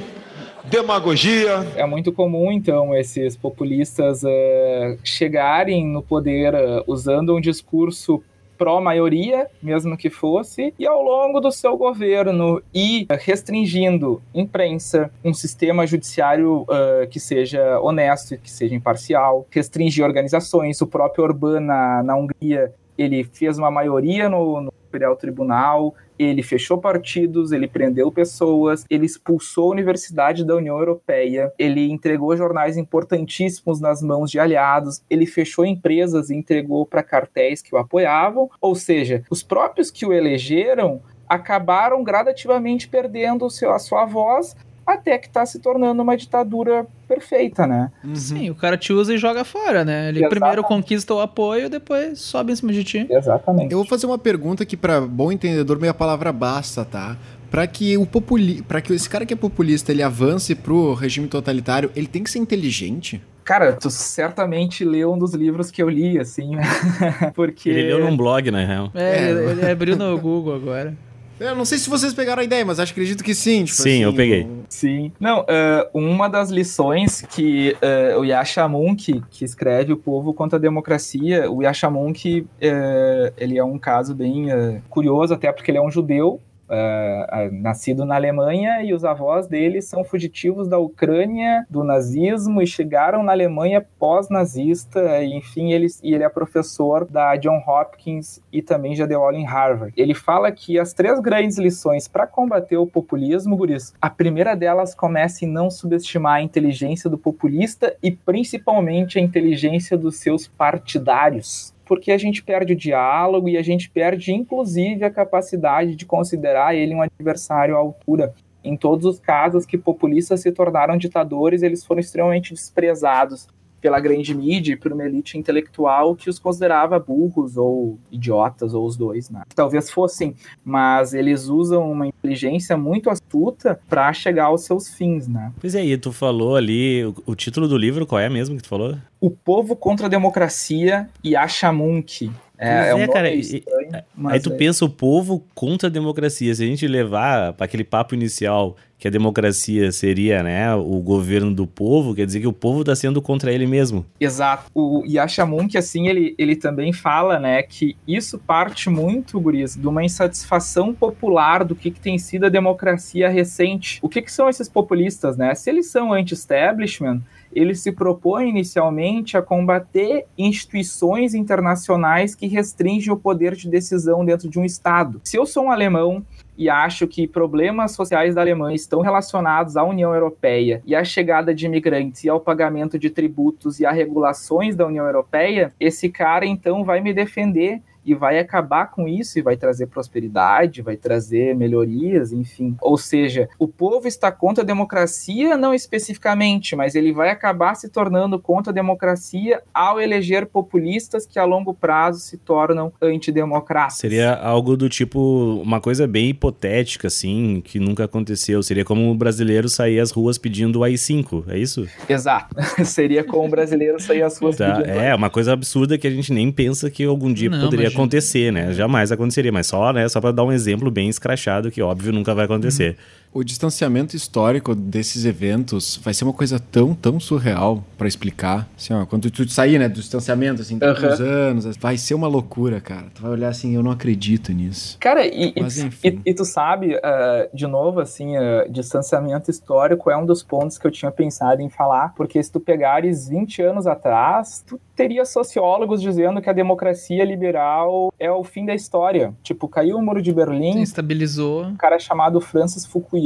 demagogia, 0.65 1.67
É 1.75 1.85
muito 1.87 2.13
comum, 2.13 2.53
então, 2.53 2.95
esses 2.95 3.37
populistas 3.37 4.23
eh, 4.25 4.97
chegarem 5.03 5.87
no 5.87 6.03
poder 6.03 6.55
eh, 6.55 6.85
usando 6.87 7.35
um 7.37 7.41
discurso 7.41 8.23
pró-maioria, 8.61 9.47
mesmo 9.63 9.97
que 9.97 10.11
fosse, 10.11 10.75
e 10.79 10.87
ao 10.87 11.03
longo 11.03 11.41
do 11.41 11.51
seu 11.51 11.79
governo 11.79 12.63
ir 12.75 13.07
eh, 13.09 13.19
restringindo 13.19 14.21
imprensa, 14.35 15.11
um 15.25 15.33
sistema 15.33 15.87
judiciário 15.87 16.67
eh, 16.71 17.09
que 17.11 17.19
seja 17.19 17.81
honesto 17.81 18.35
e 18.35 18.37
que 18.39 18.51
seja 18.51 18.75
imparcial, 18.75 19.47
restringir 19.51 20.05
organizações. 20.05 20.79
O 20.83 20.87
próprio 20.87 21.25
Orbán 21.25 21.61
na, 21.61 22.03
na 22.03 22.15
Hungria, 22.15 22.71
ele 22.99 23.25
fez 23.25 23.57
uma 23.57 23.71
maioria 23.71 24.29
no, 24.29 24.61
no 24.61 24.73
Imperial 24.89 25.17
Tribunal, 25.17 25.95
ele 26.25 26.43
fechou 26.43 26.79
partidos, 26.79 27.53
ele 27.53 27.67
prendeu 27.67 28.11
pessoas, 28.13 28.85
ele 28.91 29.07
expulsou 29.07 29.69
a 29.69 29.73
Universidade 29.73 30.45
da 30.45 30.57
União 30.57 30.79
Europeia, 30.79 31.53
ele 31.59 31.91
entregou 31.91 32.37
jornais 32.37 32.77
importantíssimos 32.77 33.81
nas 33.81 34.03
mãos 34.03 34.31
de 34.31 34.39
aliados, 34.39 35.03
ele 35.09 35.27
fechou 35.27 35.65
empresas 35.65 36.31
e 36.31 36.35
entregou 36.35 36.85
para 36.85 37.03
cartéis 37.03 37.63
que 37.63 37.75
o 37.75 37.79
apoiavam, 37.79 38.51
ou 38.61 38.75
seja, 38.75 39.25
os 39.31 39.43
próprios 39.43 39.91
que 39.91 40.05
o 40.05 40.13
elegeram 40.13 41.01
acabaram 41.29 42.03
gradativamente 42.03 42.89
perdendo 42.89 43.47
a 43.47 43.79
sua 43.79 44.05
voz 44.05 44.57
até 44.87 45.17
que 45.19 45.29
está 45.29 45.47
se 45.47 45.61
tornando 45.61 46.03
uma 46.03 46.17
ditadura 46.17 46.87
perfeita, 47.11 47.67
né? 47.67 47.91
Uhum. 48.05 48.15
Sim, 48.15 48.51
o 48.51 48.55
cara 48.55 48.77
te 48.77 48.93
usa 48.93 49.13
e 49.13 49.19
joga 49.19 49.45
fora, 49.45 49.85
né? 49.85 50.09
Ele 50.09 50.19
Exatamente. 50.21 50.29
primeiro 50.31 50.63
conquista 50.63 51.13
o 51.13 51.21
apoio, 51.21 51.69
depois 51.69 52.21
sobe 52.21 52.53
em 52.53 52.57
cima 52.57 52.73
de 52.73 52.85
ti. 52.85 53.07
Exatamente. 53.11 53.73
Eu 53.73 53.79
vou 53.79 53.87
fazer 53.87 54.07
uma 54.07 54.19
pergunta 54.19 54.65
que, 54.65 54.77
pra 54.77 55.01
bom 55.01 55.33
entendedor, 55.33 55.81
meia 55.81 55.93
palavra 55.93 56.33
basta, 56.33 56.85
tá? 56.85 57.17
Pra 57.51 57.67
que 57.67 57.99
o 57.99 58.07
populi... 58.07 58.63
para 58.63 58.81
que 58.81 58.93
esse 58.93 59.09
cara 59.11 59.27
que 59.27 59.35
é 59.35 59.37
populista 59.37 59.91
ele 59.91 60.05
avance 60.05 60.55
pro 60.55 60.95
regime 60.95 61.27
totalitário, 61.27 61.91
ele 61.97 62.07
tem 62.07 62.23
que 62.23 62.31
ser 62.31 62.39
inteligente? 62.39 63.21
Cara, 63.43 63.73
tu 63.73 63.91
certamente 63.91 64.85
leu 64.85 65.13
um 65.13 65.19
dos 65.19 65.35
livros 65.35 65.71
que 65.73 65.83
eu 65.83 65.89
li, 65.89 66.17
assim, 66.21 66.53
porque... 67.35 67.69
Ele 67.69 67.83
leu 67.95 67.99
num 68.09 68.17
blog, 68.17 68.49
na 68.53 68.65
real. 68.65 68.91
É, 68.95 69.17
É. 69.17 69.31
ele 69.31 69.69
abriu 69.69 69.97
no 69.97 70.17
Google 70.17 70.55
agora. 70.55 70.95
Eu 71.41 71.57
não 71.57 71.65
sei 71.65 71.79
se 71.79 71.89
vocês 71.89 72.13
pegaram 72.13 72.43
a 72.43 72.45
ideia, 72.45 72.63
mas 72.67 72.79
acho 72.79 72.93
acredito 72.93 73.25
que 73.25 73.35
sim. 73.35 73.65
Tipo 73.65 73.77
Sim, 73.77 73.89
assim, 73.91 74.03
eu 74.03 74.13
peguei. 74.15 74.47
Sim. 74.69 75.11
Não, 75.19 75.45
eh, 75.49 75.89
uma 75.95 76.29
das 76.29 76.51
lições 76.51 77.23
que 77.23 77.75
eh, 77.81 78.15
o 78.15 78.25
Yasha 78.25 78.69
Munk, 78.69 79.23
que 79.31 79.45
escreve 79.45 79.95
O 79.95 79.97
Povo 79.97 80.35
contra 80.35 80.59
a 80.59 80.61
Democracia, 80.61 81.51
o 81.51 81.63
Yasha 81.63 81.89
Munk, 81.89 82.47
eh, 82.61 83.33
ele 83.39 83.57
é 83.57 83.65
um 83.65 83.79
caso 83.79 84.15
bem 84.15 84.49
curioso, 84.91 85.33
até 85.33 85.51
porque 85.51 85.71
ele 85.71 85.79
é 85.79 85.83
um 85.83 85.91
judeu, 85.91 86.39
ah, 86.71 87.49
nascido 87.53 88.05
na 88.05 88.15
Alemanha, 88.15 88.83
e 88.83 88.95
os 88.95 89.05
avós 89.05 89.47
dele 89.47 89.83
são 89.83 90.05
fugitivos 90.05 90.69
da 90.69 90.79
Ucrânia, 90.79 91.67
do 91.69 91.83
nazismo, 91.83 92.63
e 92.63 92.67
chegaram 92.67 93.23
na 93.23 93.33
Alemanha 93.33 93.85
pós-nazista, 93.99 95.23
enfim, 95.25 95.73
ele, 95.73 95.87
e 96.03 96.15
ele 96.15 96.25
é 96.25 96.29
professor 96.29 97.05
da 97.05 97.37
John 97.37 97.63
Hopkins 97.67 98.41
e 98.53 98.63
também 98.63 98.95
já 98.95 99.07
deu 99.07 99.23
aula 99.23 99.37
em 99.37 99.45
Harvard. 99.45 99.93
Ele 99.97 100.15
fala 100.15 100.51
que 100.53 100.79
as 100.79 100.93
três 100.93 101.21
grandes 101.21 101.59
lições 101.59 102.09
para 102.09 102.27
combater 102.27 102.77
o 102.77 102.87
populismo, 102.87 103.57
guris, 103.57 103.93
a 104.01 104.09
primeira 104.09 104.55
delas 104.55 104.95
começa 104.95 105.45
em 105.45 105.49
não 105.49 105.71
subestimar 105.71 106.37
a 106.37 106.43
inteligência 106.43 107.11
do 107.11 107.19
populista 107.19 107.97
e 108.03 108.11
principalmente 108.11 109.19
a 109.19 109.23
inteligência 109.23 109.97
dos 109.97 110.17
seus 110.17 110.47
partidários. 110.47 111.75
Porque 111.91 112.13
a 112.13 112.19
gente 112.19 112.41
perde 112.41 112.73
o 112.73 112.77
diálogo 112.77 113.49
e 113.49 113.57
a 113.57 113.63
gente 113.63 113.91
perde, 113.91 114.33
inclusive, 114.33 115.05
a 115.05 115.11
capacidade 115.11 115.97
de 115.97 116.07
considerar 116.07 116.73
ele 116.73 116.95
um 116.95 117.03
adversário 117.03 117.75
à 117.75 117.81
altura. 117.81 118.33
Em 118.63 118.77
todos 118.77 119.05
os 119.05 119.19
casos 119.19 119.67
que 119.67 119.77
populistas 119.77 120.41
se 120.41 120.53
tornaram 120.53 120.97
ditadores, 120.97 121.65
eles 121.65 121.85
foram 121.85 121.99
extremamente 121.99 122.55
desprezados 122.55 123.49
pela 123.81 124.01
grande 124.01 124.35
mídia 124.35 124.75
e 124.75 124.77
por 124.77 124.93
uma 124.93 125.05
elite 125.05 125.39
intelectual 125.39 126.15
que 126.15 126.29
os 126.29 126.39
considerava 126.39 126.99
burros 126.99 127.57
ou 127.57 127.99
idiotas, 128.11 128.75
ou 128.75 128.87
os 128.87 128.97
dois, 128.97 129.31
né? 129.31 129.43
Talvez 129.55 129.91
fossem, 129.91 130.35
mas 130.65 131.15
eles 131.15 131.47
usam 131.47 131.91
uma 131.91 132.07
inteligência 132.07 132.77
muito 132.77 133.11
astuta 133.11 133.81
para 133.89 134.13
chegar 134.13 134.47
aos 134.47 134.65
seus 134.65 134.89
fins, 134.89 135.27
né? 135.27 135.53
Pois 135.61 135.75
é, 135.75 135.85
e 135.85 135.97
tu 135.97 136.13
falou 136.13 136.57
ali, 136.57 137.05
o, 137.05 137.15
o 137.27 137.35
título 137.35 137.67
do 137.67 137.77
livro, 137.77 138.07
qual 138.07 138.21
é 138.21 138.29
mesmo 138.29 138.57
que 138.57 138.63
tu 138.63 138.69
falou? 138.69 138.97
O 139.21 139.31
Povo 139.31 139.77
contra 139.77 140.07
a 140.07 140.09
Democracia 140.09 141.09
e 141.23 141.37
Achamunki. 141.37 142.31
É, 142.61 142.69
é 142.69 142.89
é, 142.91 142.95
um 142.95 142.99
nome 142.99 143.13
cara, 143.13 143.35
estranho, 143.35 143.91
mas 144.15 144.35
Aí 144.35 144.41
tu 144.41 144.53
é- 144.53 144.57
pensa 144.57 144.85
o 144.85 144.89
povo 144.91 145.43
contra 145.55 145.89
a 145.89 145.91
democracia. 145.91 146.55
Se 146.55 146.63
a 146.63 146.67
gente 146.67 146.87
levar 146.87 147.55
para 147.55 147.65
aquele 147.65 147.85
papo 147.85 148.15
inicial 148.15 148.77
que 148.99 149.09
a 149.09 149.11
democracia 149.11 149.91
seria, 149.93 150.43
né, 150.43 150.75
o 150.75 151.01
governo 151.01 151.55
do 151.55 151.67
povo, 151.67 152.15
quer 152.15 152.27
dizer 152.27 152.41
que 152.41 152.47
o 152.47 152.53
povo 152.53 152.85
tá 152.85 152.95
sendo 152.95 153.23
contra 153.23 153.51
ele 153.51 153.67
mesmo. 153.67 154.05
Exato. 154.21 154.65
O 154.75 155.03
Yashamunki, 155.07 155.79
assim, 155.79 156.07
ele, 156.07 156.35
ele 156.37 156.55
também 156.55 156.93
fala, 156.93 157.39
né, 157.39 157.63
que 157.63 157.97
isso 158.07 158.39
parte 158.39 158.91
muito, 158.91 159.41
guris, 159.41 159.75
de 159.75 159.89
uma 159.89 160.05
insatisfação 160.05 160.93
popular 160.93 161.65
do 161.65 161.75
que, 161.75 161.91
que 161.91 161.99
tem 161.99 162.19
sido 162.19 162.45
a 162.45 162.51
democracia 162.51 163.31
recente. 163.31 163.99
O 164.03 164.09
que, 164.09 164.21
que 164.21 164.31
são 164.31 164.51
esses 164.51 164.69
populistas, 164.69 165.35
né? 165.39 165.55
Se 165.55 165.71
eles 165.71 165.91
são 165.91 166.13
anti-establishment, 166.13 167.23
eles 167.55 167.81
se 167.81 167.93
propõem 167.93 168.51
inicialmente 168.51 169.37
a 169.37 169.43
combater 169.43 170.27
instituições 170.37 171.35
internacionais 171.35 172.35
que 172.35 172.47
restringem 172.47 173.13
o 173.13 173.17
poder 173.17 173.55
de 173.55 173.69
decisão 173.69 174.25
dentro 174.25 174.49
de 174.49 174.59
um 174.59 174.65
Estado. 174.65 175.21
Se 175.25 175.37
eu 175.37 175.47
sou 175.47 175.65
um 175.65 175.71
alemão 175.71 176.25
e 176.57 176.69
acho 176.69 177.07
que 177.07 177.27
problemas 177.27 177.93
sociais 177.93 178.35
da 178.35 178.43
Alemanha 178.43 178.77
estão 178.77 179.01
relacionados 179.01 179.77
à 179.77 179.83
União 179.83 180.15
Europeia 180.15 180.83
e 180.85 180.95
à 180.95 181.03
chegada 181.03 181.55
de 181.55 181.67
imigrantes 181.67 182.25
e 182.25 182.29
ao 182.29 182.39
pagamento 182.39 182.99
de 182.99 183.09
tributos 183.09 183.81
e 183.81 183.87
a 183.87 183.91
regulações 183.91 184.77
da 184.77 184.87
União 184.87 185.07
Europeia, 185.07 185.73
esse 185.81 186.11
cara 186.11 186.45
então 186.45 186.85
vai 186.85 187.01
me 187.01 187.15
defender 187.15 187.81
e 188.05 188.15
vai 188.15 188.39
acabar 188.39 188.91
com 188.91 189.07
isso 189.07 189.39
e 189.39 189.43
vai 189.43 189.57
trazer 189.57 189.87
prosperidade, 189.87 190.83
vai 190.83 190.97
trazer 190.97 191.55
melhorias, 191.55 192.33
enfim. 192.33 192.77
Ou 192.81 192.97
seja, 192.97 193.49
o 193.59 193.69
povo 193.69 194.07
está 194.09 194.33
contra 194.33 194.63
a 194.63 194.67
democracia, 194.67 195.57
não 195.57 195.75
especificamente, 195.75 196.75
mas 196.75 196.95
ele 196.95 197.13
vai 197.13 197.31
acabar 197.31 197.75
se 197.75 197.89
tornando 197.89 198.39
contra 198.39 198.73
a 198.73 198.75
democracia 198.75 199.63
ao 199.73 200.01
eleger 200.01 200.47
populistas 200.47 201.27
que 201.27 201.39
a 201.39 201.45
longo 201.45 201.75
prazo 201.75 202.21
se 202.21 202.37
tornam 202.37 202.93
antidemocratas. 203.01 203.99
Seria 203.99 204.35
algo 204.35 204.77
do 204.77 204.89
tipo, 204.89 205.61
uma 205.63 205.81
coisa 205.81 206.07
bem 206.07 206.31
hipotética, 206.31 207.09
assim, 207.09 207.61
que 207.65 207.79
nunca 207.79 208.05
aconteceu. 208.05 208.63
Seria 208.63 208.85
como 208.85 209.11
o 209.11 209.15
brasileiro 209.15 209.69
sair 209.69 210.01
às 210.01 210.11
ruas 210.11 210.39
pedindo 210.39 210.81
o 210.81 210.85
AI-5, 210.85 211.45
é 211.49 211.59
isso? 211.59 211.87
Exato. 212.09 212.55
Seria 212.85 213.25
como 213.25 213.47
o 213.47 213.51
brasileiro 213.51 214.01
sair 214.01 214.23
às 214.23 214.39
ruas 214.39 214.57
Tá, 214.57 214.77
pedindo 214.77 214.91
é, 214.91 215.15
uma 215.15 215.31
coisa 215.31 215.53
absurda 215.53 215.97
que 215.97 216.07
a 216.07 216.11
gente 216.11 216.33
nem 216.33 216.51
pensa 216.51 216.91
que 216.91 217.05
algum 217.05 217.33
dia 217.33 217.49
Não, 217.49 217.61
poderia 217.61 217.87
imagina. 217.87 218.00
Acontecer, 218.01 218.53
né? 218.53 218.73
Jamais 218.73 219.13
aconteceria, 219.13 219.53
mas 219.53 219.67
só, 219.67 219.93
né, 219.93 220.09
só 220.09 220.21
para 220.21 220.33
dar 220.33 220.45
um 220.45 220.53
exemplo 220.53 220.91
bem 220.91 221.09
escrachado 221.09 221.71
que 221.71 221.83
óbvio 221.83 222.13
nunca 222.13 222.35
vai 222.35 222.47
acontecer. 222.47 222.97
O 223.33 223.45
distanciamento 223.45 224.17
histórico 224.17 224.75
desses 224.75 225.25
eventos 225.25 226.01
vai 226.03 226.13
ser 226.13 226.25
uma 226.25 226.33
coisa 226.33 226.59
tão, 226.59 226.95
tão 226.97 227.21
surreal 227.21 227.85
pra 227.97 228.09
explicar. 228.09 228.69
Assim, 228.77 228.93
ó, 228.93 229.07
quando 229.07 229.31
tu 229.31 229.49
sair, 229.49 229.79
né, 229.79 229.89
do 229.89 229.95
distanciamento, 230.01 230.61
assim, 230.63 230.77
Aham. 230.83 231.09
uns 231.13 231.21
anos, 231.21 231.77
vai 231.77 231.97
ser 231.97 232.15
uma 232.15 232.27
loucura, 232.27 232.81
cara. 232.81 233.07
Tu 233.15 233.23
vai 233.23 233.31
olhar 233.31 233.49
assim, 233.49 233.73
eu 233.77 233.85
não 233.85 233.93
acredito 233.93 234.53
nisso. 234.53 234.97
Cara, 234.99 235.25
e, 235.25 235.53
e- 235.55 235.63
Mas, 235.63 235.79
e- 235.79 236.21
e 236.27 236.35
tu 236.35 236.45
sabe, 236.45 236.97
ah, 237.05 237.49
de 237.55 237.69
novo, 237.69 238.01
assim, 238.01 238.37
ah, 238.37 238.67
distanciamento 238.69 239.49
histórico 239.49 240.11
é 240.11 240.17
um 240.17 240.27
dos 240.27 240.43
pontos 240.43 240.77
que 240.77 240.85
eu 240.87 240.91
tinha 240.91 241.13
pensado 241.13 241.63
em 241.63 241.69
falar, 241.71 242.13
porque 242.17 242.43
se 242.43 242.51
tu 242.51 242.59
pegares 242.59 243.29
20 243.29 243.63
anos 243.63 243.87
atrás, 243.87 244.65
tu 244.67 244.81
teria 244.97 245.25
sociólogos 245.25 246.03
dizendo 246.03 246.43
que 246.43 246.51
a 246.51 246.53
democracia 246.53 247.25
liberal 247.25 248.13
é 248.19 248.31
o 248.31 248.43
fim 248.43 248.67
da 248.67 248.75
história. 248.75 249.33
Tipo, 249.43 249.69
caiu 249.69 249.97
o 249.99 250.03
muro 250.03 250.21
de 250.21 250.33
Berlim, 250.33 250.83
Estabilizou. 250.83 251.65
um 251.65 251.77
cara 251.77 251.99
chamado 252.01 252.41
Francis 252.41 252.85
Fukuyama, 252.85 253.20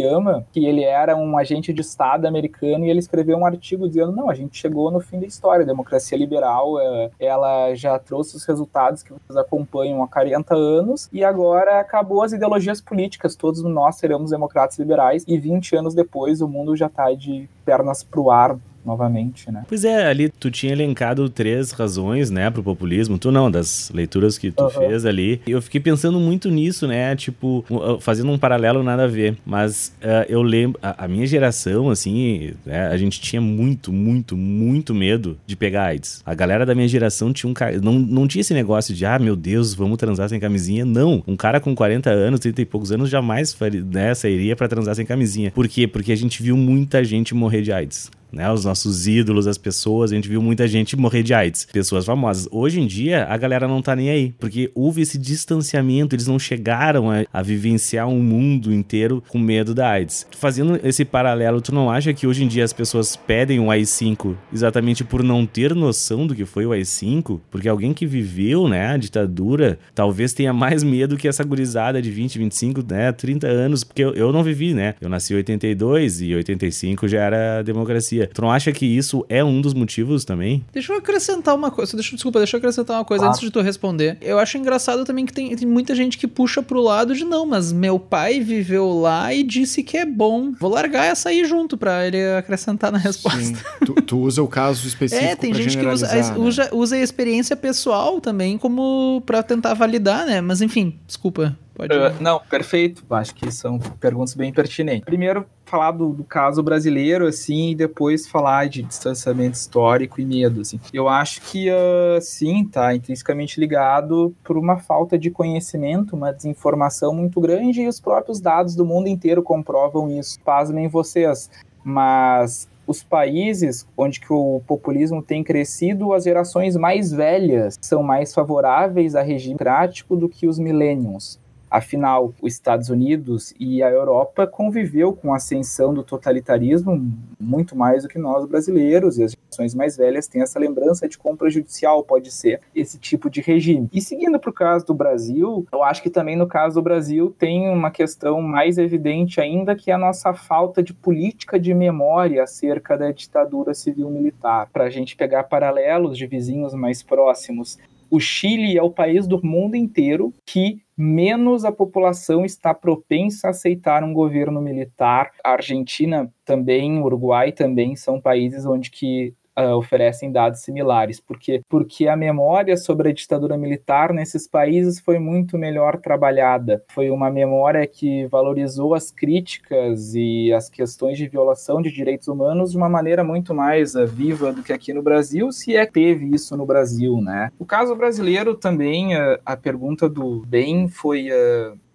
que 0.53 0.65
ele 0.65 0.83
era 0.83 1.17
um 1.17 1.37
agente 1.37 1.73
de 1.73 1.81
Estado 1.81 2.27
americano, 2.27 2.85
e 2.85 2.91
ele 2.91 2.99
escreveu 2.99 3.37
um 3.37 3.47
artigo 3.47 3.89
dizendo: 3.89 4.13
não, 4.13 4.31
a 4.31 4.35
gente 4.35 4.57
chegou 4.57 4.91
no 4.91 5.01
fim 5.01 5.21
da 5.21 5.27
história. 5.27 5.65
A 5.65 5.67
democracia 5.67 6.17
liberal, 6.17 6.81
eh, 6.81 7.11
ela 7.19 7.75
já 7.75 7.99
trouxe 7.99 8.37
os 8.37 8.45
resultados 8.45 9.03
que 9.03 9.13
vocês 9.13 9.37
acompanham 9.37 10.03
há 10.03 10.09
40 10.09 10.55
anos, 10.55 11.09
e 11.13 11.25
agora 11.25 11.81
acabou 11.81 12.23
as 12.23 12.33
ideologias 12.33 12.81
políticas. 12.81 13.37
Todos 13.37 13.63
nós 13.63 13.97
seremos 13.97 14.31
democratas 14.31 14.79
liberais, 14.79 15.25
e 15.27 15.39
20 15.39 15.77
anos 15.77 15.95
depois 15.95 16.41
o 16.41 16.49
mundo 16.49 16.77
já 16.77 16.87
está 16.87 17.13
de 17.13 17.49
pernas 17.65 18.03
pro 18.03 18.31
ar 18.31 18.57
novamente, 18.85 19.51
né? 19.51 19.65
Pois 19.69 19.85
é, 19.85 20.07
ali 20.07 20.29
tu 20.29 20.51
tinha 20.51 20.73
elencado 20.73 21.29
três 21.29 21.71
razões, 21.71 22.31
né, 22.31 22.51
pro 22.51 22.63
populismo. 22.63 23.19
Tu 23.19 23.31
não, 23.31 23.51
das 23.51 23.91
leituras 23.95 24.37
que 24.39 24.51
tu 24.51 24.63
Aham. 24.65 24.71
fez 24.71 25.05
ali. 25.07 25.41
E 25.47 25.51
eu 25.51 25.63
fiquei 25.63 25.81
pensando 25.81 26.19
muito 26.21 26.51
nisso, 26.51 26.87
né, 26.87 27.15
tipo, 27.17 27.65
fazendo 28.01 28.31
um 28.31 28.39
paralelo 28.39 28.83
nada 28.83 29.05
a 29.05 29.09
ver. 29.09 29.37
Mas 29.45 29.93
uh, 30.03 30.27
eu 30.29 30.43
lembro, 30.43 30.79
a, 30.83 31.05
a 31.05 31.09
minha 31.09 31.27
geração, 31.27 31.91
assim, 31.91 32.53
né, 32.65 32.89
a 32.89 32.97
gente 32.97 33.21
tinha 33.21 33.41
muito, 33.41 33.93
muito, 33.93 34.37
muito 34.37 34.95
medo 34.95 35.37
de 35.47 35.57
pegar 35.57 35.85
AIDS. 35.87 36.23
A 36.25 36.35
galera 36.35 36.67
da 36.67 36.75
minha 36.75 36.89
geração 36.89 37.33
tinha 37.33 37.51
um 37.51 37.55
ca- 37.55 37.73
não, 37.73 37.95
não 37.99 38.27
tinha 38.29 38.41
esse 38.41 38.55
negócio 38.55 38.95
de, 38.95 39.05
ah, 39.07 39.19
meu 39.19 39.37
Deus, 39.37 39.75
vamos 39.75 39.97
transar 39.99 40.29
sem 40.29 40.39
camisinha. 40.41 40.85
Não, 40.85 41.23
um 41.27 41.37
cara 41.37 41.61
com 41.61 41.75
40 41.75 42.11
anos, 42.11 42.41
30 42.41 42.63
e 42.63 42.65
poucos 42.65 42.93
anos, 42.93 43.09
jamais 43.11 43.53
faria, 43.53 43.83
né, 43.83 44.15
sairia 44.15 44.55
pra 44.57 44.69
transar 44.69 44.95
sem 44.95 45.07
camisinha. 45.07 45.51
Por 45.51 45.69
quê? 45.69 45.87
Porque 45.87 46.13
a 46.13 46.17
gente 46.17 46.43
viu 46.43 46.57
muita 46.57 47.03
gente 47.05 47.35
morrer 47.35 47.63
de 47.63 47.73
AIDS 47.73 48.11
né? 48.35 48.51
Os 48.51 48.65
nossos 48.65 49.07
ídolos, 49.07 49.47
as 49.47 49.59
pessoas, 49.59 50.13
a 50.13 50.15
gente 50.15 50.29
viu 50.29 50.43
muita 50.43 50.67
gente 50.67 50.97
morrer 50.97 51.23
de 51.23 51.33
AIDS, 51.33 51.67
pessoas 51.73 52.05
famosas. 52.05 52.49
Hoje 52.51 52.81
em 52.81 52.87
dia, 52.87 53.25
a 53.25 53.37
galera 53.37 53.69
não 53.69 53.81
tá 53.81 53.95
nem 53.95 54.11
aí, 54.11 54.35
porque 54.39 54.71
houve 54.75 55.03
esse 55.03 55.19
distanciamento, 55.19 56.15
eles 56.15 56.27
não 56.27 56.39
chegaram 56.39 57.11
a, 57.11 57.25
a 57.33 57.43
vivenciar 57.43 58.09
um 58.09 58.21
mundo 58.21 58.73
inteiro 58.73 59.23
com 59.29 59.39
medo 59.39 59.75
da 59.75 59.89
AIDS. 59.89 60.27
Fazendo 60.37 60.79
esse 60.83 61.05
paralelo, 61.05 61.61
tu 61.61 61.75
não 61.75 61.91
acha 61.91 62.13
que 62.13 62.27
hoje 62.27 62.45
em 62.45 62.49
dia 62.49 62.65
as 62.65 62.73
pessoas 62.73 63.17
pedem 63.17 63.61
o 63.61 63.71
AI-5 63.71 64.35
exatamente 64.53 65.05
por 65.05 65.23
não 65.23 65.47
ter 65.47 65.75
noção 65.75 66.27
do 66.27 66.35
que 66.35 66.45
foi 66.45 66.67
o 66.67 66.73
AI-5? 66.73 67.41
Porque 67.51 67.69
alguém 67.69 67.93
que 67.93 68.07
viveu, 68.07 68.69
né, 68.69 68.89
a 68.89 68.97
ditadura, 68.97 69.79
talvez 69.95 70.33
tenha 70.33 70.53
mais 70.53 70.83
medo 70.83 71.17
que 71.17 71.29
essa 71.29 71.45
gurizada 71.45 72.01
de 72.01 72.11
20, 72.11 72.39
25, 72.39 72.85
né, 72.89 73.13
30 73.13 73.47
anos, 73.47 73.85
porque 73.85 74.03
eu, 74.03 74.15
eu 74.15 74.33
não 74.33 74.43
vivi, 74.43 74.75
né? 74.75 74.95
Eu 75.01 75.09
nasci 75.09 75.33
em 75.33 75.37
82 75.37 76.21
e 76.23 76.35
85 76.35 77.09
já 77.09 77.21
era 77.21 77.63
democracia. 77.63 78.24
Tu 78.33 78.41
não 78.43 78.51
acha 78.51 78.73
que 78.73 78.85
isso 78.87 79.25
é 79.29 79.43
um 79.45 79.61
dos 79.61 79.75
motivos 79.75 80.25
também? 80.25 80.65
Deixa 80.73 80.93
eu 80.93 80.99
acrescentar 80.99 81.55
uma 81.55 81.71
coisa. 81.71 81.97
Deixa, 81.97 82.15
desculpa, 82.15 82.39
deixa 82.39 82.57
eu 82.57 82.59
acrescentar 82.59 82.97
uma 82.99 83.05
coisa 83.05 83.23
Claro. 83.23 83.31
antes 83.37 83.41
de 83.41 83.51
tu 83.51 83.61
responder. 83.61 84.17
Eu 84.21 84.39
acho 84.39 84.57
engraçado 84.59 85.05
também 85.05 85.27
que 85.27 85.33
tem, 85.33 85.55
tem 85.55 85.67
muita 85.69 85.95
gente 85.95 86.17
que 86.19 86.27
puxa 86.27 86.63
pro 86.63 86.81
lado 86.81 87.15
de 87.15 87.25
não, 87.25 87.45
mas 87.47 87.73
meu 87.73 87.99
pai 87.99 88.41
viveu 88.41 88.89
lá 89.01 89.33
e 89.33 89.43
disse 89.43 89.83
que 89.83 89.97
é 89.97 90.05
bom. 90.07 90.53
Vou 90.59 90.71
largar 90.71 91.05
essa 91.07 91.29
aí 91.29 91.45
junto 91.45 91.77
pra 91.77 92.07
ele 92.07 92.19
acrescentar 92.39 92.91
na 92.93 92.99
resposta. 92.99 93.41
Sim. 93.41 93.57
tu, 93.85 93.95
tu 93.95 94.19
usa 94.19 94.43
o 94.43 94.49
caso 94.49 94.87
específico 94.87 95.31
É, 95.31 95.37
tem 95.37 95.53
pra 95.53 95.61
gente 95.63 95.77
que 95.79 95.87
usa, 95.87 96.07
né? 96.15 96.35
usa, 96.37 96.69
usa 96.73 96.97
a 96.97 97.01
experiência 97.01 97.57
pessoal 97.57 98.21
também 98.21 98.57
como 98.59 99.23
pra 99.27 99.43
tentar 99.43 99.75
validar, 99.75 100.27
né? 100.27 100.41
Mas 100.41 100.61
enfim, 100.61 100.99
desculpa. 101.07 101.57
Pode 101.75 101.93
Uh, 101.95 102.15
não, 102.21 102.39
perfeito. 102.49 103.03
Acho 103.11 103.35
que 103.35 103.51
são 103.51 103.79
perguntas 103.99 104.35
bem 104.35 104.53
pertinentes. 104.53 105.05
Primeiro, 105.05 105.45
falar 105.75 105.91
do, 105.91 106.11
do 106.11 106.23
caso 106.23 106.63
brasileiro, 106.63 107.27
assim, 107.27 107.71
e 107.71 107.75
depois 107.75 108.29
falar 108.29 108.69
de 108.69 108.83
distanciamento 108.83 109.57
histórico 109.57 110.21
e 110.21 110.25
medo, 110.25 110.61
assim. 110.61 110.79
Eu 110.93 111.09
acho 111.09 111.43
que, 111.43 111.69
uh, 111.69 112.21
sim, 112.21 112.65
tá 112.65 112.95
intrinsecamente 112.95 113.59
ligado 113.59 114.33
por 114.45 114.57
uma 114.57 114.79
falta 114.79 115.19
de 115.19 115.31
conhecimento, 115.31 116.15
uma 116.15 116.33
desinformação 116.33 117.13
muito 117.13 117.41
grande, 117.41 117.83
e 117.83 117.89
os 117.89 117.99
próprios 117.99 118.41
dados 118.41 118.77
do 118.77 118.85
mundo 118.85 119.09
inteiro 119.09 119.43
comprovam 119.43 120.09
isso. 120.09 120.39
Pasmem 120.45 120.87
vocês. 120.87 121.51
Mas 121.83 122.69
os 122.87 123.03
países 123.03 123.87
onde 123.97 124.21
que 124.21 124.33
o 124.33 124.61
populismo 124.67 125.23
tem 125.23 125.43
crescido, 125.43 126.13
as 126.13 126.25
gerações 126.25 126.77
mais 126.77 127.11
velhas 127.11 127.79
são 127.81 128.03
mais 128.03 128.33
favoráveis 128.33 129.15
a 129.17 129.23
regime 129.23 129.57
democrático 129.57 130.17
do 130.17 130.29
que 130.29 130.47
os 130.47 130.59
millennials. 130.59 131.39
Afinal, 131.75 132.33
os 132.41 132.53
Estados 132.53 132.89
Unidos 132.89 133.53
e 133.59 133.83
a 133.83 133.91
Europa 133.91 134.47
conviveu 134.47 135.13
com 135.13 135.33
a 135.33 135.39
ascensão 135.39 135.93
do 135.93 136.05
totalitarismo 136.05 137.13
muito 137.41 137.75
mais 137.75 138.05
do 138.05 138.09
que 138.09 138.17
nós 138.17 138.47
brasileiros, 138.47 139.19
e 139.19 139.25
as 139.25 139.33
gerações 139.33 139.75
mais 139.75 139.97
velhas 139.97 140.29
têm 140.29 140.41
essa 140.41 140.61
lembrança 140.61 141.09
de 141.09 141.19
quão 141.19 141.37
prejudicial 141.37 142.05
pode 142.05 142.31
ser 142.31 142.61
esse 142.77 142.97
tipo 142.97 143.29
de 143.29 143.41
regime. 143.41 143.89
E 143.93 144.01
seguindo 144.01 144.39
para 144.39 144.51
o 144.51 144.53
caso 144.53 144.87
do 144.87 144.95
Brasil, 144.95 145.67
eu 145.73 145.83
acho 145.83 146.01
que 146.01 146.11
também 146.11 146.37
no 146.37 146.47
caso 146.47 146.77
do 146.77 146.83
Brasil 146.83 147.35
tem 147.37 147.69
uma 147.69 147.91
questão 147.91 148.41
mais 148.41 148.79
evidente 148.79 149.41
ainda, 149.41 149.75
que 149.75 149.91
é 149.91 149.95
a 149.95 149.99
nossa 149.99 150.33
falta 150.33 150.81
de 150.81 150.95
política 150.95 151.59
de 151.59 151.75
memória 151.75 152.45
acerca 152.45 152.97
da 152.97 153.11
ditadura 153.11 153.75
civil-militar. 153.75 154.69
Para 154.73 154.85
a 154.85 154.91
gente 154.91 155.17
pegar 155.17 155.43
paralelos 155.43 156.17
de 156.17 156.25
vizinhos 156.25 156.73
mais 156.73 157.03
próximos, 157.03 157.77
o 158.09 158.21
Chile 158.21 158.79
é 158.79 158.83
o 158.83 158.93
país 158.93 159.27
do 159.27 159.45
mundo 159.45 159.75
inteiro 159.75 160.33
que 160.47 160.84
menos 160.97 161.65
a 161.65 161.73
população 161.73 162.45
está 162.45 162.73
propensa 162.73 163.49
a 163.49 163.51
aceitar 163.51 164.05
um 164.05 164.13
governo 164.13 164.61
militar. 164.61 165.33
A 165.45 165.53
Argentina 165.53 166.33
também, 166.45 167.01
Uruguai 167.01 167.53
também 167.53 167.97
são 167.97 168.21
países 168.21 168.65
onde 168.65 168.91
que 168.91 169.35
uh, 169.59 169.77
oferecem 169.77 170.31
dados 170.31 170.61
similares. 170.61 171.21
Por 171.21 171.39
quê? 171.39 171.61
Porque 171.69 172.09
a 172.09 172.17
memória 172.17 172.77
sobre 172.77 173.11
a 173.11 173.13
ditadura 173.13 173.57
militar 173.57 174.13
nesses 174.13 174.49
países 174.49 175.01
foi 175.01 175.19
muito 175.19 175.57
melhor 175.59 175.99
trabalhada. 175.99 176.83
Foi 176.91 177.11
uma 177.11 177.31
memória 177.31 177.87
que 177.87 178.27
valorizou 178.27 178.95
as 178.95 179.11
críticas 179.11 180.15
e 180.15 180.53
as 180.53 180.69
questões 180.69 181.17
de 181.19 181.29
violação 181.29 181.81
de 181.81 181.91
direitos 181.91 182.29
humanos 182.29 182.73
de 182.73 182.77
uma 182.77 182.89
maneira 182.89 183.25
muito 183.25 183.55
mais 183.55 183.95
uh, 183.95 184.07
viva 184.07 184.53
do 184.53 184.63
que 184.63 184.73
aqui 184.73 184.93
no 184.93 185.03
Brasil, 185.03 185.51
se 185.53 185.77
é 185.77 185.87
teve 185.87 186.35
isso 186.35 186.57
no 186.57 186.67
Brasil, 186.67 187.21
né? 187.21 187.51
O 187.59 187.65
caso 187.65 187.95
brasileiro 187.95 188.55
também, 188.55 189.17
uh, 189.17 189.39
a 189.45 189.57
pergunta 189.57 190.09
do 190.09 190.45
bem 190.47 190.89
foi 190.89 191.29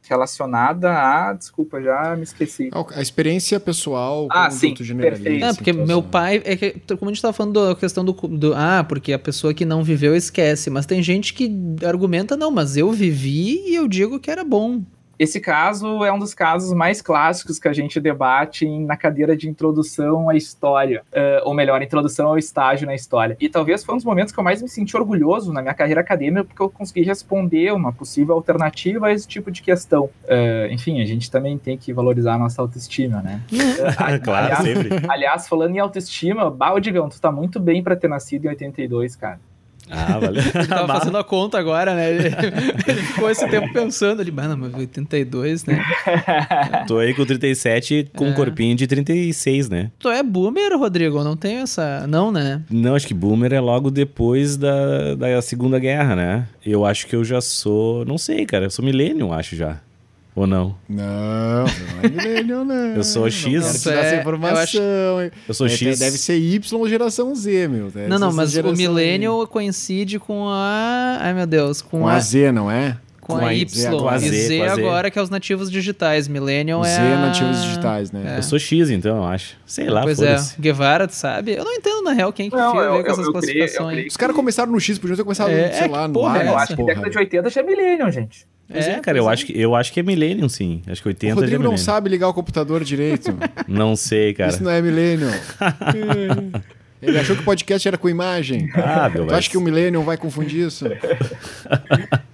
relacionada 0.09 0.91
a. 0.91 1.33
Desculpa, 1.33 1.81
já 1.81 2.15
me 2.15 2.23
esqueci. 2.23 2.69
A 2.95 3.01
experiência 3.01 3.59
pessoal. 3.59 4.27
Ah, 4.31 4.49
sim. 4.49 4.73
É, 4.73 5.53
porque 5.53 5.69
então, 5.71 5.85
meu 5.85 5.99
assim. 5.99 6.07
pai. 6.09 6.41
É 6.43 6.55
que, 6.55 6.71
como 6.97 7.11
a 7.11 7.13
gente 7.13 7.21
tava 7.21 7.33
falando 7.33 7.67
da 7.67 7.75
questão 7.75 8.03
do, 8.03 8.13
do. 8.13 8.53
Ah, 8.55 8.83
porque 8.87 9.13
a 9.13 9.19
pessoa 9.19 9.53
que 9.53 9.65
não 9.65 9.83
viveu 9.83 10.15
esquece. 10.15 10.69
Mas 10.69 10.85
tem 10.85 11.03
gente 11.03 11.33
que 11.33 11.51
argumenta, 11.85 12.35
não, 12.35 12.49
mas 12.49 12.75
eu 12.75 12.91
vivi 12.91 13.63
e 13.67 13.75
eu 13.75 13.87
digo 13.87 14.19
que 14.19 14.31
era 14.31 14.43
bom. 14.43 14.81
Esse 15.19 15.41
caso 15.41 16.05
é 16.05 16.13
um 16.13 16.17
dos 16.17 16.33
casos 16.33 16.73
mais 16.73 17.01
clássicos 17.01 17.59
que 17.59 17.67
a 17.67 17.73
gente 17.73 17.99
debate 17.99 18.65
em- 18.65 18.85
na 18.85 18.95
cadeira 18.95 19.35
de 19.35 19.49
introdução 19.49 20.29
à 20.29 20.35
história, 20.35 21.03
eh, 21.11 21.41
ou 21.43 21.53
melhor, 21.53 21.81
introdução 21.81 22.27
ao 22.27 22.37
estágio 22.37 22.87
na 22.87 22.95
história. 22.95 23.35
E 23.39 23.49
talvez 23.49 23.83
foi 23.83 23.95
um 23.95 23.97
dos 23.97 24.05
momentos 24.05 24.33
que 24.33 24.39
eu 24.39 24.43
mais 24.45 24.61
me 24.61 24.69
senti 24.69 24.95
orgulhoso 24.95 25.51
na 25.51 25.61
minha 25.61 25.73
carreira 25.73 25.99
acadêmica, 25.99 26.45
porque 26.45 26.61
eu 26.61 26.69
consegui 26.69 27.01
responder 27.03 27.73
uma 27.73 27.91
possível 27.91 28.33
alternativa 28.33 29.07
a 29.07 29.11
esse 29.11 29.27
tipo 29.27 29.51
de 29.51 29.61
questão. 29.61 30.09
Eh, 30.25 30.69
enfim, 30.71 31.01
a 31.01 31.05
gente 31.05 31.29
também 31.29 31.57
tem 31.57 31.77
que 31.77 31.91
valorizar 31.91 32.35
a 32.35 32.37
nossa 32.37 32.61
autoestima, 32.61 33.21
né? 33.21 33.41
Eh, 34.09 34.19
claro, 34.19 34.45
aliás, 34.45 34.63
sempre. 34.63 35.05
aliás, 35.09 35.47
falando 35.47 35.75
em 35.75 35.79
autoestima, 35.79 36.49
Baldigão, 36.49 37.09
tu 37.09 37.19
tá 37.19 37.31
muito 37.31 37.59
bem 37.59 37.83
pra 37.83 37.95
ter 37.95 38.07
nascido 38.07 38.45
em 38.45 38.49
82, 38.49 39.15
cara. 39.15 39.39
Ah, 39.89 40.19
valeu. 40.19 40.41
Ele 40.55 40.67
tava 40.67 40.87
fazendo 40.99 41.17
a 41.17 41.23
conta 41.23 41.57
agora, 41.57 41.93
né? 41.95 42.09
Ele, 42.13 42.27
ele 42.87 43.01
ficou 43.01 43.29
esse 43.29 43.47
tempo 43.49 43.71
pensando 43.73 44.21
ali, 44.21 44.31
mano, 44.31 44.57
mas 44.57 44.73
82, 44.73 45.65
né? 45.65 45.83
Tô 46.87 46.97
aí 46.99 47.13
com 47.13 47.25
37 47.25 48.11
com 48.15 48.25
um 48.25 48.29
É. 48.31 48.33
corpinho 48.33 48.75
de 48.75 48.85
36, 48.87 49.69
né? 49.69 49.91
Tu 49.99 50.09
é 50.09 50.21
boomer, 50.23 50.77
Rodrigo? 50.77 51.23
Não 51.23 51.35
tem 51.35 51.57
essa. 51.57 52.05
Não, 52.07 52.31
né? 52.31 52.61
Não, 52.69 52.95
acho 52.95 53.07
que 53.07 53.13
Boomer 53.13 53.53
é 53.53 53.59
logo 53.59 53.89
depois 53.91 54.55
da, 54.57 55.15
da 55.15 55.41
Segunda 55.41 55.79
Guerra, 55.79 56.15
né? 56.15 56.47
Eu 56.65 56.85
acho 56.85 57.07
que 57.07 57.15
eu 57.15 57.23
já 57.23 57.41
sou. 57.41 58.05
Não 58.05 58.17
sei, 58.17 58.45
cara. 58.45 58.65
Eu 58.65 58.69
sou 58.69 58.83
millennium, 58.85 59.33
acho 59.33 59.55
já. 59.55 59.77
Ou 60.39 60.47
não? 60.47 60.73
Não, 60.87 61.65
não 61.65 61.69
é 62.01 62.09
millennial, 62.09 62.63
não. 62.63 62.95
Eu 62.95 63.03
sou 63.03 63.23
Não 63.23 63.29
X. 63.29 63.75
Isso 63.75 63.89
dar 63.89 63.95
é- 64.05 64.15
eu 64.15 64.19
informação. 64.21 65.21
hein? 65.21 65.31
Eu 65.45 65.53
sou 65.53 65.67
É, 65.67 65.69
X. 65.69 65.99
Deve 65.99 66.17
ser 66.17 66.37
Y 66.37 66.87
geração 66.87 67.35
Z, 67.35 67.67
meu. 67.67 67.91
Deve 67.91 68.07
não, 68.07 68.17
não, 68.17 68.31
mas 68.31 68.55
o 68.55 68.71
Millennial 68.73 69.45
coincide 69.47 70.17
com 70.17 70.47
a. 70.47 71.17
Ai, 71.19 71.33
meu 71.33 71.45
Deus, 71.45 71.81
com. 71.81 71.99
Com 71.99 72.07
a. 72.07 72.13
a 72.13 72.19
Z, 72.21 72.53
não 72.53 72.71
é? 72.71 72.95
Com, 73.19 73.35
Com 73.37 73.45
a 73.45 73.49
a 73.49 73.53
Y. 73.53 73.67
Z, 73.69 73.89
com 73.91 74.07
a 74.07 74.15
e 74.15 74.19
Z, 74.21 74.29
Z 74.47 74.57
com 74.59 74.63
a 74.63 74.67
Z. 74.75 74.81
agora 74.81 75.11
que 75.11 75.19
é 75.19 75.21
os 75.21 75.29
nativos 75.29 75.69
digitais. 75.69 76.27
Millennium 76.29 76.85
é. 76.85 76.87
Z 76.89 77.01
a- 77.01 77.25
nativos 77.27 77.61
digitais, 77.61 78.11
né? 78.13 78.35
Eu 78.37 78.43
sou 78.43 78.57
X, 78.57 78.89
então, 78.89 79.17
eu 79.17 79.23
acho. 79.25 79.57
Sei 79.65 79.89
lá, 79.89 80.03
Pois 80.03 80.21
é. 80.21 80.37
Guevara, 80.57 81.05
tu 81.05 81.13
sabe? 81.15 81.51
Eu 81.51 81.65
não 81.65 81.73
entendo, 81.73 82.01
na 82.01 82.13
real, 82.13 82.31
quem 82.31 82.49
que 82.49 82.55
Não, 82.55 82.75
eu- 82.81 83.03
com 83.03 83.11
essas 83.11 83.25
eu 83.25 83.33
creio- 83.33 83.33
classificações. 83.33 83.91
creio 83.93 84.07
Os 84.07 84.15
caras 84.17 84.35
começaram 84.35 84.71
no 84.71 84.79
X, 84.79 84.97
podiam 84.97 85.17
ter 85.17 85.23
começado, 85.23 85.49
É, 85.51 85.71
sei 85.73 85.87
é, 85.87 85.91
lá, 85.91 86.01
que 86.03 86.07
no 86.07 86.13
porra 86.13 86.37
A, 86.37 86.37
é 86.37 86.47
Eu 86.47 86.53
mas 86.53 86.63
acho 86.63 86.75
que 86.77 86.83
década 86.85 87.09
de 87.09 87.17
80 87.17 87.49
já 87.49 87.59
é 87.59 87.63
Millennium, 87.63 88.09
gente. 88.09 88.47
Pois 88.71 88.87
é, 88.87 88.91
É, 88.91 88.99
cara, 88.99 89.17
eu 89.17 89.23
pois 89.23 89.33
acho, 89.33 89.45
que, 89.47 89.59
eu 89.59 89.75
acho 89.75 89.91
que 89.91 89.99
é 89.99 90.03
Millennium, 90.03 90.47
sim. 90.47 90.81
Acho 90.87 91.01
que 91.01 91.07
O 91.07 91.09
80 91.09 91.25
já 91.25 91.31
é 91.31 91.33
Rodrigo 91.33 91.63
não 91.63 91.71
Millennium. 91.71 91.83
sabe 91.85 92.09
ligar 92.09 92.27
o 92.27 92.33
computador 92.33 92.83
direito. 92.83 93.35
Não 93.67 93.95
sei, 93.95 94.33
cara. 94.33 94.51
Isso 94.51 94.63
não 94.63 94.71
é 94.71 94.81
Millennium. 94.81 95.29
Ele 97.01 97.17
achou 97.17 97.35
que 97.35 97.41
o 97.41 97.45
podcast 97.45 97.87
era 97.87 97.97
com 97.97 98.09
imagem. 98.09 98.69
Ah, 98.75 99.09
meu 99.09 99.25
Tu 99.25 99.33
acha 99.33 99.49
que 99.49 99.57
o 99.57 99.61
Millennium 99.61 100.03
vai 100.03 100.17
confundir 100.17 100.67
isso? 100.67 100.85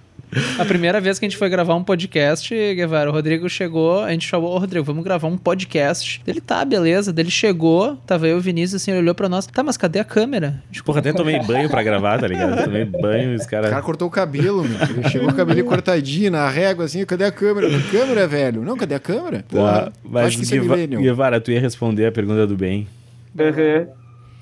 A 0.58 0.64
primeira 0.64 1.00
vez 1.00 1.18
que 1.18 1.24
a 1.24 1.28
gente 1.28 1.38
foi 1.38 1.48
gravar 1.48 1.74
um 1.74 1.82
podcast, 1.84 2.54
Guevara, 2.74 3.08
o 3.10 3.12
Rodrigo 3.12 3.48
chegou, 3.48 4.00
a 4.02 4.10
gente 4.12 4.26
chamou, 4.26 4.50
ô 4.54 4.58
Rodrigo, 4.58 4.84
vamos 4.84 5.02
gravar 5.04 5.28
um 5.28 5.36
podcast. 5.36 6.20
Ele 6.26 6.40
tá, 6.40 6.64
beleza. 6.64 7.12
Dele 7.12 7.30
chegou, 7.30 7.96
tava 8.06 8.26
eu 8.26 8.36
e 8.36 8.38
o 8.38 8.42
Vinícius, 8.42 8.82
assim, 8.82 8.90
ele 8.92 9.00
olhou 9.00 9.14
pra 9.14 9.28
nós, 9.28 9.46
tá, 9.46 9.62
mas 9.62 9.76
cadê 9.76 9.98
a 9.98 10.04
câmera? 10.04 10.62
A 10.64 10.72
gente, 10.72 10.82
Porra, 10.82 11.00
até 11.00 11.12
tomei 11.12 11.40
banho 11.42 11.68
pra 11.68 11.82
gravar, 11.82 12.18
tá 12.18 12.26
ligado? 12.26 12.56
Tomei 12.64 12.84
banho 12.84 13.32
e 13.32 13.34
os 13.36 13.44
O 13.44 13.48
cara 13.48 13.68
caras... 13.68 13.84
cortou 13.84 14.08
o 14.08 14.10
cabelo, 14.10 14.64
meu. 14.64 14.78
Ele 14.88 15.08
chegou 15.08 15.28
com 15.28 15.34
o 15.34 15.36
cabelo 15.36 15.64
cortadinho, 15.64 16.30
na 16.30 16.48
régua, 16.48 16.84
assim. 16.84 17.04
Cadê 17.04 17.24
a 17.24 17.32
câmera? 17.32 17.68
Câmera, 17.90 18.26
velho? 18.26 18.62
Não, 18.62 18.76
cadê 18.76 18.94
a 18.94 19.00
câmera? 19.00 19.44
Porra, 19.48 19.86
Tá, 19.86 19.92
mas 20.04 20.26
acha 20.26 20.36
que 20.38 20.42
isso 20.44 20.74
é? 20.74 20.86
Guevara, 20.86 21.40
tu 21.40 21.50
ia 21.50 21.60
responder 21.60 22.06
a 22.06 22.12
pergunta 22.12 22.46
do 22.46 22.56
bem. 22.56 22.86
Uhum. 23.38 23.86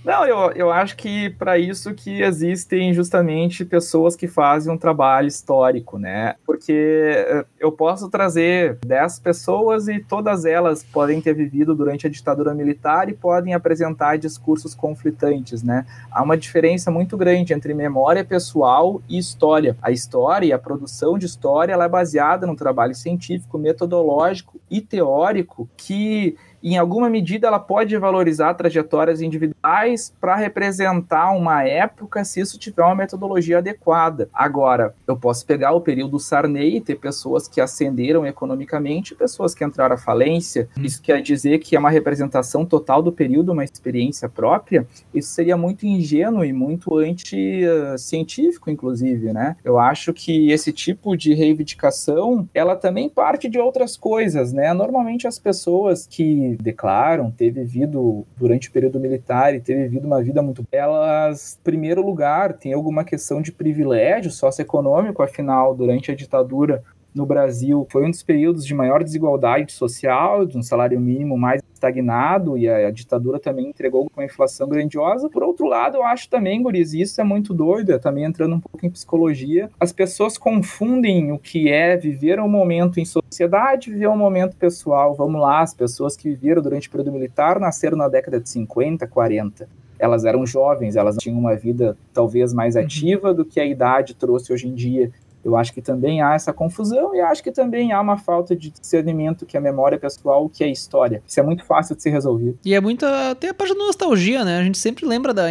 Não, 0.05 0.27
eu, 0.27 0.53
eu 0.53 0.71
acho 0.71 0.97
que 0.97 1.31
para 1.31 1.59
isso 1.59 1.95
que 1.95 2.21
existem 2.21 2.93
justamente 2.93 3.65
pessoas 3.65 4.15
que 4.15 4.29
fazem 4.29 4.71
um 4.71 4.77
trabalho 4.77 5.27
histórico, 5.27 5.99
né? 5.99 6.35
Porque 6.45 7.15
eh, 7.17 7.47
eu 7.59 7.73
posso 7.73 8.11
trazer 8.11 8.77
10 8.85 9.21
pessoas 9.21 9.89
e 9.89 9.99
todas 10.01 10.45
elas 10.45 10.85
podem 10.85 11.23
ter 11.23 11.33
vivido 11.33 11.75
durante 11.75 12.07
a 12.07 12.11
ditadura 12.11 12.53
militar 12.53 13.09
e 13.09 13.15
podem 13.15 13.55
apresentar 13.55 14.19
discursos 14.19 14.75
conflitantes, 14.75 15.63
né? 15.63 15.87
Há 16.11 16.23
uma 16.23 16.37
diferença 16.37 16.91
muito 16.91 17.17
grande 17.17 17.55
entre 17.55 17.73
memória 17.73 18.23
pessoal 18.23 19.01
e 19.09 19.17
história. 19.17 19.75
A 19.81 19.91
história 19.91 20.49
e 20.49 20.53
a 20.53 20.59
produção 20.59 21.17
de 21.17 21.25
história 21.25 21.73
ela 21.73 21.87
é 21.87 21.89
baseada 21.89 22.47
no 22.47 22.55
trabalho 22.55 22.95
científico, 22.95 23.57
metodológico 23.57 24.61
e 24.71 24.83
teórico 24.83 25.67
que 25.79 26.37
em 26.73 26.79
alguma 26.79 27.11
medida 27.11 27.47
ela 27.47 27.59
pode 27.59 27.97
valorizar 27.99 28.55
trajetórias 28.55 29.21
individuais 29.21 30.15
para 30.21 30.35
representar 30.35 31.33
uma 31.33 31.63
época 31.63 32.25
se 32.25 32.41
isso 32.41 32.59
tiver 32.59 32.83
uma 32.83 32.95
metodologia 32.95 33.59
adequada. 33.59 34.29
Agora, 34.33 34.95
eu 35.07 35.17
posso 35.17 35.45
pegar 35.45 35.73
o 35.73 35.81
período 35.81 36.19
Sarney 36.19 36.77
e 36.77 36.81
ter 36.81 36.97
pessoas 36.97 37.47
que 37.47 37.61
ascenderam 37.61 38.27
economicamente 38.27 39.13
e 39.13 39.17
pessoas 39.17 39.55
que 39.55 39.65
entraram 39.65 39.95
à 39.95 39.99
falência. 39.99 40.69
Isso 40.79 41.03
quer 41.03 41.21
dizer 41.21 41.59
que 41.59 41.77
é 41.77 41.79
uma 41.79 41.91
representação 41.91 42.65
total 42.65 43.03
do 43.03 43.13
período, 43.13 43.53
uma 43.53 43.65
experiência 43.65 44.29
própria. 44.29 44.87
Isso 45.13 45.31
seria 45.31 45.57
muito 45.57 45.87
ingênuo 45.87 46.45
e 46.45 46.53
muito 46.53 46.97
anti-científico, 46.97 48.71
inclusive, 48.71 49.33
né? 49.33 49.57
Eu 49.65 49.79
acho 49.79 50.13
que 50.13 50.51
esse 50.51 50.73
tipo 50.73 51.17
de 51.17 51.35
reivindicação, 51.35 52.49
ela 52.55 52.77
também 52.77 53.09
parte 53.09 53.49
de 53.49 53.59
outras 53.59 53.97
coisas, 53.97 54.53
né? 54.53 54.73
Normalmente 54.73 55.27
as 55.27 55.39
pessoas 55.39 56.07
que 56.07 56.54
declaram 56.57 57.31
ter 57.31 57.51
vivido 57.51 58.27
durante 58.37 58.69
o 58.69 58.73
período 58.73 59.01
militar 59.01 59.55
e 59.55 59.61
ter 59.61 59.75
vivido 59.75 60.07
uma 60.07 60.23
vida 60.23 60.43
muito 60.43 60.65
elas, 60.71 61.59
primeiro 61.63 62.05
lugar, 62.05 62.55
tem 62.55 62.73
alguma 62.73 63.05
questão 63.05 63.41
de 63.41 63.53
privilégio 63.53 64.31
socioeconômico, 64.31 65.23
afinal, 65.23 65.75
durante 65.75 66.11
a 66.11 66.15
ditadura 66.15 66.83
no 67.15 67.25
Brasil 67.25 67.87
foi 67.91 68.05
um 68.05 68.11
dos 68.11 68.23
períodos 68.23 68.67
de 68.67 68.75
maior 68.75 69.05
desigualdade 69.05 69.73
social, 69.73 70.45
de 70.45 70.59
um 70.59 70.63
salário 70.63 70.99
mínimo 71.01 71.39
mais 71.39 71.63
estagnado 71.85 72.57
e 72.57 72.69
a, 72.69 72.89
a 72.89 72.91
ditadura 72.91 73.39
também 73.39 73.69
entregou 73.69 74.09
com 74.09 74.21
uma 74.21 74.25
inflação 74.25 74.69
grandiosa. 74.69 75.29
Por 75.29 75.43
outro 75.43 75.67
lado, 75.67 75.99
eu 75.99 76.03
acho 76.03 76.29
também, 76.29 76.63
Guris, 76.63 76.95
isso 76.95 77.21
é 77.21 77.25
muito 77.25 77.53
doido, 77.53 77.93
é 77.93 77.99
também 77.99 78.25
entrando 78.25 78.55
um 78.55 78.61
pouco 78.61 78.85
em 78.85 78.91
psicologia, 78.91 79.71
as 79.79 79.93
pessoas 79.93 80.39
confundem 80.39 81.33
o 81.33 81.39
que 81.39 81.71
é 81.71 81.97
viver 81.97 82.41
um 82.41 82.49
momento 82.49 82.99
em 82.99 83.05
sociedade, 83.05 83.91
viver 83.91 84.09
um 84.09 84.17
momento 84.17 84.57
pessoal. 84.57 85.15
Vamos 85.15 85.41
lá, 85.41 85.61
as 85.61 85.75
pessoas 85.75 86.17
que 86.17 86.29
viveram 86.29 86.63
durante 86.63 86.89
o 86.89 86.91
período 86.91 87.13
militar 87.13 87.61
nasceram 87.61 87.97
na 87.97 88.09
década 88.09 88.41
de 88.41 88.49
50, 88.49 89.07
40 89.07 89.69
elas 89.97 90.25
eram 90.25 90.45
jovens, 90.45 90.97
elas 90.97 91.17
tinham 91.17 91.39
uma 91.39 91.55
vida 91.55 91.97
talvez 92.13 92.53
mais 92.53 92.77
ativa 92.77 93.33
do 93.33 93.45
que 93.45 93.61
a 93.61 93.65
idade 93.65 94.15
trouxe 94.15 94.53
hoje 94.53 94.69
em 94.69 94.75
dia. 94.75 95.11
Eu 95.45 95.57
acho 95.57 95.73
que 95.73 95.83
também 95.83 96.23
há 96.23 96.35
essa 96.35 96.53
confusão 96.53 97.15
e 97.15 97.21
acho 97.21 97.43
que 97.43 97.53
também 97.53 97.93
há 97.93 98.01
uma 98.01 98.17
falta 98.17 98.57
de 98.57 98.71
discernimento 98.71 99.47
que 99.47 99.57
é 99.57 99.61
memória 99.61 99.99
pessoal, 99.99 100.49
que 100.49 100.65
é 100.65 100.69
história. 100.69 101.23
Isso 101.27 101.39
é 101.39 101.43
muito 101.43 101.65
fácil 101.65 101.97
de 101.97 102.03
ser 102.03 102.11
resolvido. 102.11 102.59
E 102.65 102.75
é 102.75 102.81
muita. 102.81 103.35
Tem 103.37 103.51
a 103.51 103.55
parte 103.55 103.75
da 103.75 103.85
nostalgia, 103.85 104.45
né? 104.45 104.59
A 104.59 104.63
gente 104.63 104.79
sempre 104.79 105.07
lembra 105.07 105.33
da 105.33 105.45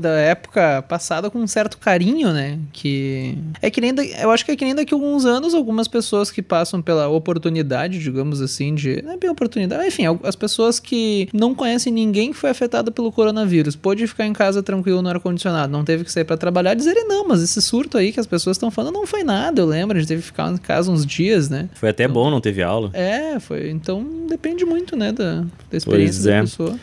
da 0.00 0.10
época 0.10 0.82
passada 0.88 1.30
com 1.30 1.38
um 1.38 1.46
certo 1.46 1.78
carinho, 1.78 2.32
né? 2.32 2.58
Que. 2.72 3.36
É 3.60 3.70
que 3.70 3.80
nem. 3.80 3.94
Da... 3.94 4.04
Eu 4.04 4.30
acho 4.30 4.44
que 4.44 4.52
é 4.52 4.56
que 4.56 4.64
nem 4.64 4.74
daqui 4.74 4.94
a 4.94 4.96
alguns 4.96 5.24
anos, 5.24 5.54
algumas 5.54 5.88
pessoas 5.88 6.30
que 6.30 6.42
passam 6.42 6.80
pela 6.80 7.08
oportunidade, 7.08 7.98
digamos 7.98 8.40
assim, 8.40 8.74
de. 8.74 9.02
Não 9.02 9.12
é 9.12 9.16
bem 9.16 9.30
oportunidade. 9.30 9.86
Enfim, 9.86 10.04
as 10.22 10.36
pessoas 10.36 10.78
que 10.78 11.28
não 11.32 11.54
conhecem 11.54 11.92
ninguém 11.92 12.32
que 12.32 12.36
foi 12.36 12.50
afetado 12.50 12.92
pelo 12.92 13.12
coronavírus. 13.12 13.76
Pôde 13.76 14.06
ficar 14.06 14.26
em 14.26 14.32
casa 14.32 14.62
tranquilo 14.62 15.02
no 15.02 15.08
ar-condicionado, 15.08 15.72
não 15.72 15.84
teve 15.84 16.04
que 16.04 16.12
sair 16.12 16.24
para 16.24 16.36
trabalhar, 16.36 16.74
dizerem, 16.74 17.06
não, 17.06 17.26
mas 17.26 17.42
esse 17.42 17.60
surto 17.60 17.98
aí 17.98 18.12
que 18.12 18.20
as 18.20 18.26
pessoas 18.26 18.56
estão 18.56 18.70
falando 18.70 18.94
não 18.94 19.06
foi 19.06 19.24
nada. 19.24 19.39
Eu 19.54 19.66
lembro, 19.66 19.96
a 19.96 20.00
gente 20.00 20.08
teve 20.08 20.20
que 20.22 20.26
ficar 20.26 20.50
em 20.52 20.56
casa 20.56 20.90
uns 20.90 21.04
dias, 21.06 21.48
né? 21.48 21.68
Foi 21.74 21.88
até 21.88 22.06
bom, 22.06 22.30
não 22.30 22.40
teve 22.40 22.62
aula. 22.62 22.90
É, 22.92 23.38
foi. 23.40 23.70
Então 23.70 24.04
depende 24.28 24.64
muito, 24.64 24.96
né, 24.96 25.12
da, 25.12 25.44
da 25.70 25.76
experiência 25.76 26.22
Pois 26.22 26.26
é. 26.26 26.36
da 26.36 26.40
pessoa. 26.42 26.78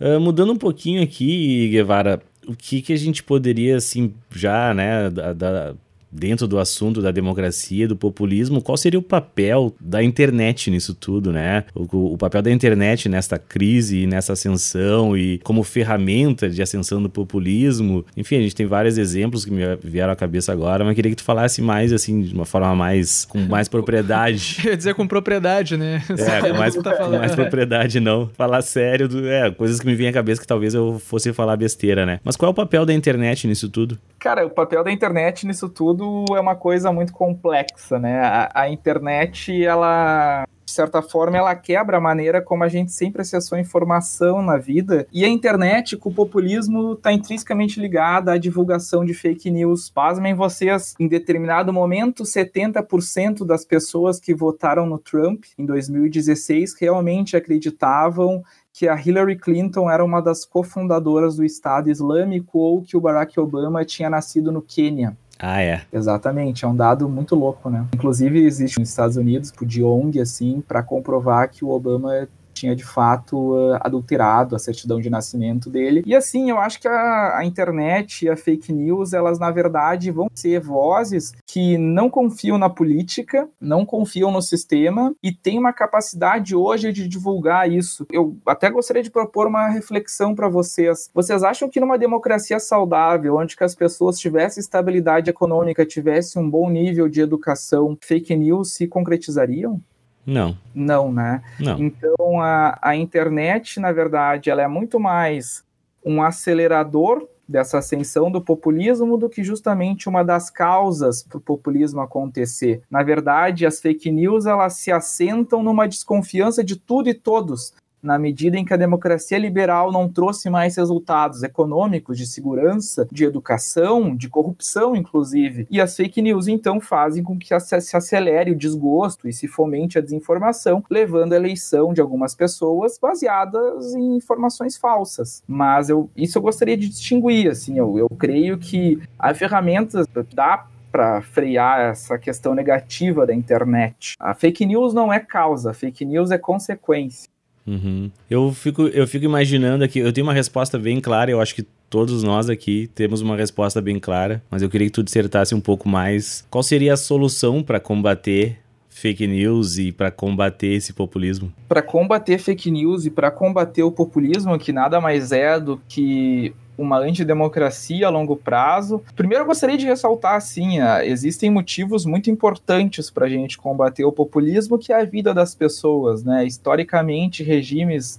Ah, 0.00 0.18
mudando 0.18 0.52
um 0.52 0.56
pouquinho 0.56 1.02
aqui, 1.02 1.68
Guevara, 1.70 2.20
o 2.46 2.54
que, 2.54 2.82
que 2.82 2.92
a 2.92 2.96
gente 2.96 3.22
poderia, 3.22 3.76
assim, 3.76 4.12
já, 4.34 4.74
né, 4.74 5.08
da, 5.10 5.32
da- 5.32 5.74
dentro 6.14 6.46
do 6.46 6.58
assunto 6.58 7.02
da 7.02 7.10
democracia, 7.10 7.88
do 7.88 7.96
populismo, 7.96 8.62
qual 8.62 8.76
seria 8.76 8.98
o 8.98 9.02
papel 9.02 9.74
da 9.80 10.02
internet 10.02 10.70
nisso 10.70 10.94
tudo, 10.94 11.32
né? 11.32 11.64
O, 11.74 12.14
o 12.14 12.16
papel 12.16 12.40
da 12.40 12.50
internet 12.50 13.08
nesta 13.08 13.36
crise, 13.38 14.02
e 14.02 14.06
nessa 14.06 14.34
ascensão 14.34 15.16
e 15.16 15.38
como 15.38 15.62
ferramenta 15.62 16.48
de 16.48 16.62
ascensão 16.62 17.02
do 17.02 17.08
populismo. 17.08 18.04
Enfim, 18.16 18.36
a 18.36 18.40
gente 18.40 18.54
tem 18.54 18.66
vários 18.66 18.98
exemplos 18.98 19.44
que 19.44 19.50
me 19.50 19.62
vieram 19.82 20.12
à 20.12 20.16
cabeça 20.16 20.52
agora, 20.52 20.84
mas 20.84 20.94
queria 20.94 21.10
que 21.10 21.16
tu 21.16 21.24
falasse 21.24 21.60
mais, 21.60 21.92
assim, 21.92 22.22
de 22.22 22.34
uma 22.34 22.44
forma 22.44 22.74
mais, 22.74 23.24
com 23.24 23.38
mais 23.40 23.68
propriedade. 23.68 24.58
Eu 24.64 24.70
ia 24.70 24.76
dizer 24.76 24.94
com 24.94 25.06
propriedade, 25.06 25.76
né? 25.76 26.02
É, 26.10 26.40
com 26.40 26.58
mais, 26.58 26.74
tá 26.76 26.94
falando. 26.94 27.18
mais 27.18 27.34
propriedade, 27.34 28.00
não. 28.00 28.28
Falar 28.34 28.62
sério, 28.62 29.08
do, 29.08 29.26
é, 29.26 29.50
coisas 29.50 29.80
que 29.80 29.86
me 29.86 29.94
vêm 29.94 30.08
à 30.08 30.12
cabeça 30.12 30.40
que 30.40 30.46
talvez 30.46 30.74
eu 30.74 30.98
fosse 30.98 31.32
falar 31.32 31.56
besteira, 31.56 32.06
né? 32.06 32.20
Mas 32.22 32.36
qual 32.36 32.48
é 32.48 32.52
o 32.52 32.54
papel 32.54 32.86
da 32.86 32.92
internet 32.92 33.46
nisso 33.46 33.68
tudo? 33.68 33.98
Cara, 34.18 34.46
o 34.46 34.50
papel 34.50 34.82
da 34.84 34.92
internet 34.92 35.46
nisso 35.46 35.68
tudo 35.68 36.03
é 36.34 36.40
uma 36.40 36.56
coisa 36.56 36.92
muito 36.92 37.12
complexa, 37.12 37.98
né? 37.98 38.20
A, 38.20 38.62
a 38.62 38.68
internet, 38.68 39.64
ela 39.64 40.44
de 40.64 40.72
certa 40.72 41.02
forma, 41.02 41.36
ela 41.36 41.54
quebra 41.54 41.98
a 41.98 42.00
maneira 42.00 42.40
como 42.40 42.64
a 42.64 42.68
gente 42.68 42.90
sempre 42.90 43.22
acessou 43.22 43.58
informação 43.58 44.42
na 44.42 44.56
vida. 44.56 45.06
E 45.12 45.24
a 45.24 45.28
internet, 45.28 45.96
com 45.96 46.08
o 46.08 46.14
populismo, 46.14 46.94
está 46.94 47.12
intrinsecamente 47.12 47.78
ligada 47.78 48.32
à 48.32 48.38
divulgação 48.38 49.04
de 49.04 49.12
fake 49.12 49.50
news. 49.50 49.90
Pasmem 49.90 50.34
vocês, 50.34 50.94
em 50.98 51.06
determinado 51.06 51.72
momento, 51.72 52.24
70% 52.24 53.44
das 53.44 53.64
pessoas 53.64 54.18
que 54.18 54.34
votaram 54.34 54.86
no 54.86 54.98
Trump 54.98 55.44
em 55.58 55.66
2016 55.66 56.74
realmente 56.80 57.36
acreditavam 57.36 58.42
que 58.72 58.88
a 58.88 59.00
Hillary 59.00 59.36
Clinton 59.36 59.88
era 59.88 60.04
uma 60.04 60.20
das 60.20 60.44
cofundadoras 60.44 61.36
do 61.36 61.44
Estado 61.44 61.88
Islâmico 61.88 62.58
ou 62.58 62.82
que 62.82 62.96
o 62.96 63.00
Barack 63.00 63.38
Obama 63.38 63.84
tinha 63.84 64.10
nascido 64.10 64.50
no 64.50 64.60
Quênia. 64.60 65.16
Ah, 65.46 65.60
é. 65.60 65.82
Exatamente, 65.92 66.64
é 66.64 66.68
um 66.68 66.74
dado 66.74 67.06
muito 67.06 67.34
louco, 67.34 67.68
né? 67.68 67.86
Inclusive 67.94 68.42
existe 68.46 68.80
nos 68.80 68.88
Estados 68.88 69.18
Unidos, 69.18 69.52
por 69.52 69.66
de 69.66 69.82
ONG, 69.82 70.18
assim, 70.18 70.62
para 70.66 70.82
comprovar 70.82 71.50
que 71.50 71.62
o 71.62 71.68
Obama 71.68 72.26
tinha 72.54 72.74
de 72.74 72.84
fato 72.84 73.54
uh, 73.54 73.76
adulterado 73.80 74.56
a 74.56 74.58
certidão 74.58 75.00
de 75.00 75.10
nascimento 75.10 75.68
dele. 75.68 76.02
E 76.06 76.14
assim, 76.14 76.50
eu 76.50 76.58
acho 76.58 76.80
que 76.80 76.88
a, 76.88 77.38
a, 77.38 77.44
internet 77.44 78.24
e 78.24 78.30
a 78.30 78.36
fake 78.36 78.72
news, 78.72 79.12
elas 79.12 79.38
na 79.38 79.50
verdade 79.50 80.10
vão 80.10 80.28
ser 80.34 80.60
vozes 80.60 81.32
que 81.46 81.76
não 81.76 82.08
confiam 82.08 82.56
na 82.56 82.70
política, 82.70 83.48
não 83.60 83.84
confiam 83.84 84.30
no 84.30 84.40
sistema 84.40 85.14
e 85.22 85.32
têm 85.32 85.58
uma 85.58 85.72
capacidade 85.72 86.54
hoje 86.54 86.92
de 86.92 87.08
divulgar 87.08 87.70
isso. 87.70 88.06
Eu 88.10 88.36
até 88.46 88.70
gostaria 88.70 89.02
de 89.02 89.10
propor 89.10 89.46
uma 89.46 89.68
reflexão 89.68 90.34
para 90.34 90.48
vocês. 90.48 91.10
Vocês 91.12 91.42
acham 91.42 91.68
que 91.68 91.80
numa 91.80 91.98
democracia 91.98 92.60
saudável, 92.60 93.36
onde 93.36 93.56
que 93.56 93.64
as 93.64 93.74
pessoas 93.74 94.18
tivessem 94.18 94.60
estabilidade 94.60 95.28
econômica, 95.28 95.84
tivessem 95.84 96.40
um 96.40 96.48
bom 96.48 96.70
nível 96.70 97.08
de 97.08 97.20
educação, 97.20 97.98
fake 98.00 98.34
news 98.36 98.74
se 98.74 98.86
concretizariam? 98.86 99.80
Não. 100.26 100.56
Não, 100.74 101.12
né? 101.12 101.42
Não. 101.58 101.78
Então 101.78 102.40
a, 102.40 102.78
a 102.80 102.96
internet, 102.96 103.78
na 103.80 103.92
verdade, 103.92 104.50
ela 104.50 104.62
é 104.62 104.68
muito 104.68 104.98
mais 104.98 105.64
um 106.04 106.22
acelerador 106.22 107.26
dessa 107.46 107.78
ascensão 107.78 108.30
do 108.30 108.40
populismo 108.40 109.16
do 109.18 109.28
que 109.28 109.44
justamente 109.44 110.08
uma 110.08 110.24
das 110.24 110.48
causas 110.48 111.22
para 111.22 111.38
o 111.38 111.40
populismo 111.40 112.00
acontecer. 112.00 112.82
Na 112.90 113.02
verdade, 113.02 113.66
as 113.66 113.80
fake 113.80 114.10
news 114.10 114.46
elas 114.46 114.74
se 114.74 114.90
assentam 114.90 115.62
numa 115.62 115.86
desconfiança 115.86 116.64
de 116.64 116.76
tudo 116.76 117.08
e 117.08 117.14
todos, 117.14 117.74
na 118.04 118.18
medida 118.18 118.58
em 118.58 118.64
que 118.64 118.74
a 118.74 118.76
democracia 118.76 119.38
liberal 119.38 119.90
não 119.90 120.08
trouxe 120.08 120.50
mais 120.50 120.76
resultados 120.76 121.42
econômicos, 121.42 122.18
de 122.18 122.26
segurança, 122.26 123.08
de 123.10 123.24
educação, 123.24 124.14
de 124.14 124.28
corrupção, 124.28 124.94
inclusive. 124.94 125.66
E 125.70 125.80
as 125.80 125.96
fake 125.96 126.20
news, 126.20 126.46
então, 126.46 126.80
fazem 126.80 127.22
com 127.22 127.38
que 127.38 127.58
se 127.58 127.96
acelere 127.96 128.50
o 128.50 128.56
desgosto 128.56 129.26
e 129.26 129.32
se 129.32 129.48
fomente 129.48 129.98
a 129.98 130.02
desinformação, 130.02 130.84
levando 130.90 131.32
à 131.32 131.36
eleição 131.36 131.94
de 131.94 132.00
algumas 132.00 132.34
pessoas 132.34 132.98
baseadas 132.98 133.94
em 133.94 134.16
informações 134.16 134.76
falsas. 134.76 135.42
Mas 135.48 135.88
eu, 135.88 136.10
isso 136.14 136.36
eu 136.36 136.42
gostaria 136.42 136.76
de 136.76 136.88
distinguir, 136.88 137.50
assim, 137.50 137.78
eu, 137.78 137.98
eu 137.98 138.08
creio 138.10 138.58
que 138.58 139.00
a 139.18 139.32
ferramenta 139.32 140.06
dá 140.34 140.66
para 140.94 141.22
frear 141.22 141.90
essa 141.90 142.16
questão 142.16 142.54
negativa 142.54 143.26
da 143.26 143.34
internet. 143.34 144.14
A 144.20 144.32
fake 144.32 144.64
news 144.64 144.94
não 144.94 145.12
é 145.12 145.18
causa, 145.18 145.72
a 145.72 145.74
fake 145.74 146.04
news 146.04 146.30
é 146.30 146.38
consequência. 146.38 147.33
Uhum. 147.66 148.10
Eu, 148.30 148.52
fico, 148.52 148.88
eu 148.88 149.06
fico 149.06 149.24
imaginando 149.24 149.84
aqui, 149.84 149.98
eu 149.98 150.12
tenho 150.12 150.26
uma 150.26 150.32
resposta 150.32 150.78
bem 150.78 151.00
clara, 151.00 151.30
eu 151.30 151.40
acho 151.40 151.54
que 151.54 151.66
todos 151.88 152.22
nós 152.22 152.50
aqui 152.50 152.90
temos 152.94 153.20
uma 153.20 153.36
resposta 153.36 153.80
bem 153.80 153.98
clara, 153.98 154.42
mas 154.50 154.62
eu 154.62 154.68
queria 154.68 154.86
que 154.86 154.92
tu 154.92 155.02
dissertasse 155.02 155.54
um 155.54 155.60
pouco 155.60 155.88
mais. 155.88 156.46
Qual 156.50 156.62
seria 156.62 156.94
a 156.94 156.96
solução 156.96 157.62
para 157.62 157.80
combater 157.80 158.58
fake 158.88 159.26
news 159.26 159.78
e 159.78 159.92
para 159.92 160.10
combater 160.10 160.74
esse 160.74 160.92
populismo? 160.92 161.52
Para 161.68 161.82
combater 161.82 162.38
fake 162.38 162.70
news 162.70 163.06
e 163.06 163.10
para 163.10 163.30
combater 163.30 163.82
o 163.82 163.92
populismo, 163.92 164.58
que 164.58 164.72
nada 164.72 165.00
mais 165.00 165.32
é 165.32 165.58
do 165.58 165.80
que 165.88 166.54
uma 166.76 166.98
antidemocracia 166.98 168.06
a 168.06 168.10
longo 168.10 168.36
prazo. 168.36 169.02
Primeiro, 169.14 169.44
eu 169.44 169.46
gostaria 169.46 169.76
de 169.76 169.86
ressaltar, 169.86 170.34
assim, 170.34 170.78
existem 171.04 171.50
motivos 171.50 172.04
muito 172.04 172.30
importantes 172.30 173.10
para 173.10 173.26
a 173.26 173.28
gente 173.28 173.56
combater 173.58 174.04
o 174.04 174.12
populismo, 174.12 174.78
que 174.78 174.92
é 174.92 175.00
a 175.00 175.04
vida 175.04 175.32
das 175.32 175.54
pessoas, 175.54 176.24
né? 176.24 176.44
Historicamente, 176.44 177.42
regimes 177.42 178.18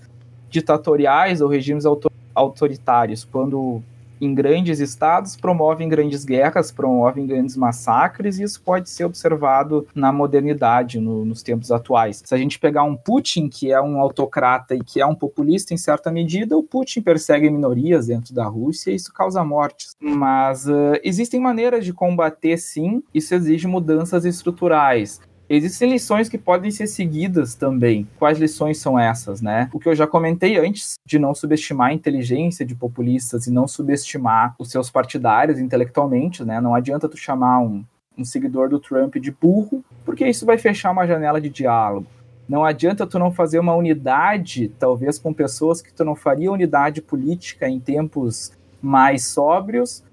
ditatoriais 0.49 1.41
ou 1.41 1.49
regimes 1.49 1.83
autoritários, 2.33 3.25
quando 3.25 3.83
em 4.19 4.33
grandes 4.33 4.79
estados 4.79 5.35
promovem 5.35 5.89
grandes 5.89 6.25
guerras, 6.25 6.71
promovem 6.71 7.25
grandes 7.25 7.55
massacres, 7.55 8.39
e 8.39 8.43
isso 8.43 8.61
pode 8.61 8.89
ser 8.89 9.05
observado 9.05 9.87
na 9.93 10.11
modernidade, 10.11 10.99
no, 10.99 11.25
nos 11.25 11.41
tempos 11.41 11.71
atuais. 11.71 12.21
Se 12.25 12.33
a 12.33 12.37
gente 12.37 12.59
pegar 12.59 12.83
um 12.83 12.95
Putin, 12.95 13.47
que 13.47 13.71
é 13.71 13.81
um 13.81 13.99
autocrata 13.99 14.75
e 14.75 14.83
que 14.83 15.01
é 15.01 15.05
um 15.05 15.15
populista 15.15 15.73
em 15.73 15.77
certa 15.77 16.11
medida, 16.11 16.57
o 16.57 16.63
Putin 16.63 17.01
persegue 17.01 17.49
minorias 17.49 18.07
dentro 18.07 18.33
da 18.33 18.45
Rússia 18.45 18.91
e 18.91 18.95
isso 18.95 19.13
causa 19.13 19.43
mortes. 19.43 19.95
Mas 19.99 20.67
uh, 20.67 20.99
existem 21.03 21.39
maneiras 21.39 21.85
de 21.85 21.93
combater, 21.93 22.57
sim, 22.57 23.03
isso 23.13 23.33
exige 23.33 23.67
mudanças 23.67 24.25
estruturais. 24.25 25.19
Existem 25.47 25.91
lições 25.91 26.27
que 26.27 26.39
podem 26.39 26.71
ser 26.71 26.87
seguidas 26.87 27.53
também. 27.53 28.07
Quais 28.17 28.39
lições 28.39 28.79
são 28.79 28.97
essas, 28.97 29.41
né? 29.41 29.69
O 29.71 29.79
que 29.79 29.87
eu 29.87 29.95
já 29.95 30.07
comentei 30.07 30.57
antes, 30.57 30.95
de 31.05 31.19
não 31.19 31.35
subestimar 31.35 31.89
a 31.89 31.93
inteligência 31.93 32.65
de 32.65 32.73
populistas 32.73 33.45
e 33.45 33.51
não 33.51 33.67
subestimar 33.67 34.55
os 34.57 34.71
seus 34.71 34.89
partidários 34.89 35.59
intelectualmente, 35.59 36.43
né? 36.43 36.59
Não 36.59 36.73
adianta 36.73 37.07
tu 37.07 37.15
chamar 37.15 37.59
um, 37.59 37.85
um 38.17 38.25
seguidor 38.25 38.69
do 38.69 38.79
Trump 38.79 39.17
de 39.17 39.31
burro, 39.31 39.85
porque 40.03 40.27
isso 40.27 40.47
vai 40.47 40.57
fechar 40.57 40.91
uma 40.91 41.05
janela 41.05 41.39
de 41.39 41.49
diálogo. 41.49 42.07
Não 42.49 42.63
adianta 42.63 43.05
tu 43.05 43.19
não 43.19 43.31
fazer 43.31 43.59
uma 43.59 43.75
unidade, 43.75 44.71
talvez 44.79 45.19
com 45.19 45.33
pessoas 45.33 45.81
que 45.81 45.93
tu 45.93 46.03
não 46.03 46.15
faria 46.15 46.51
unidade 46.51 47.01
política 47.01 47.67
em 47.67 47.79
tempos 47.79 48.51
mais 48.81 49.25
sóbrios, 49.27 50.03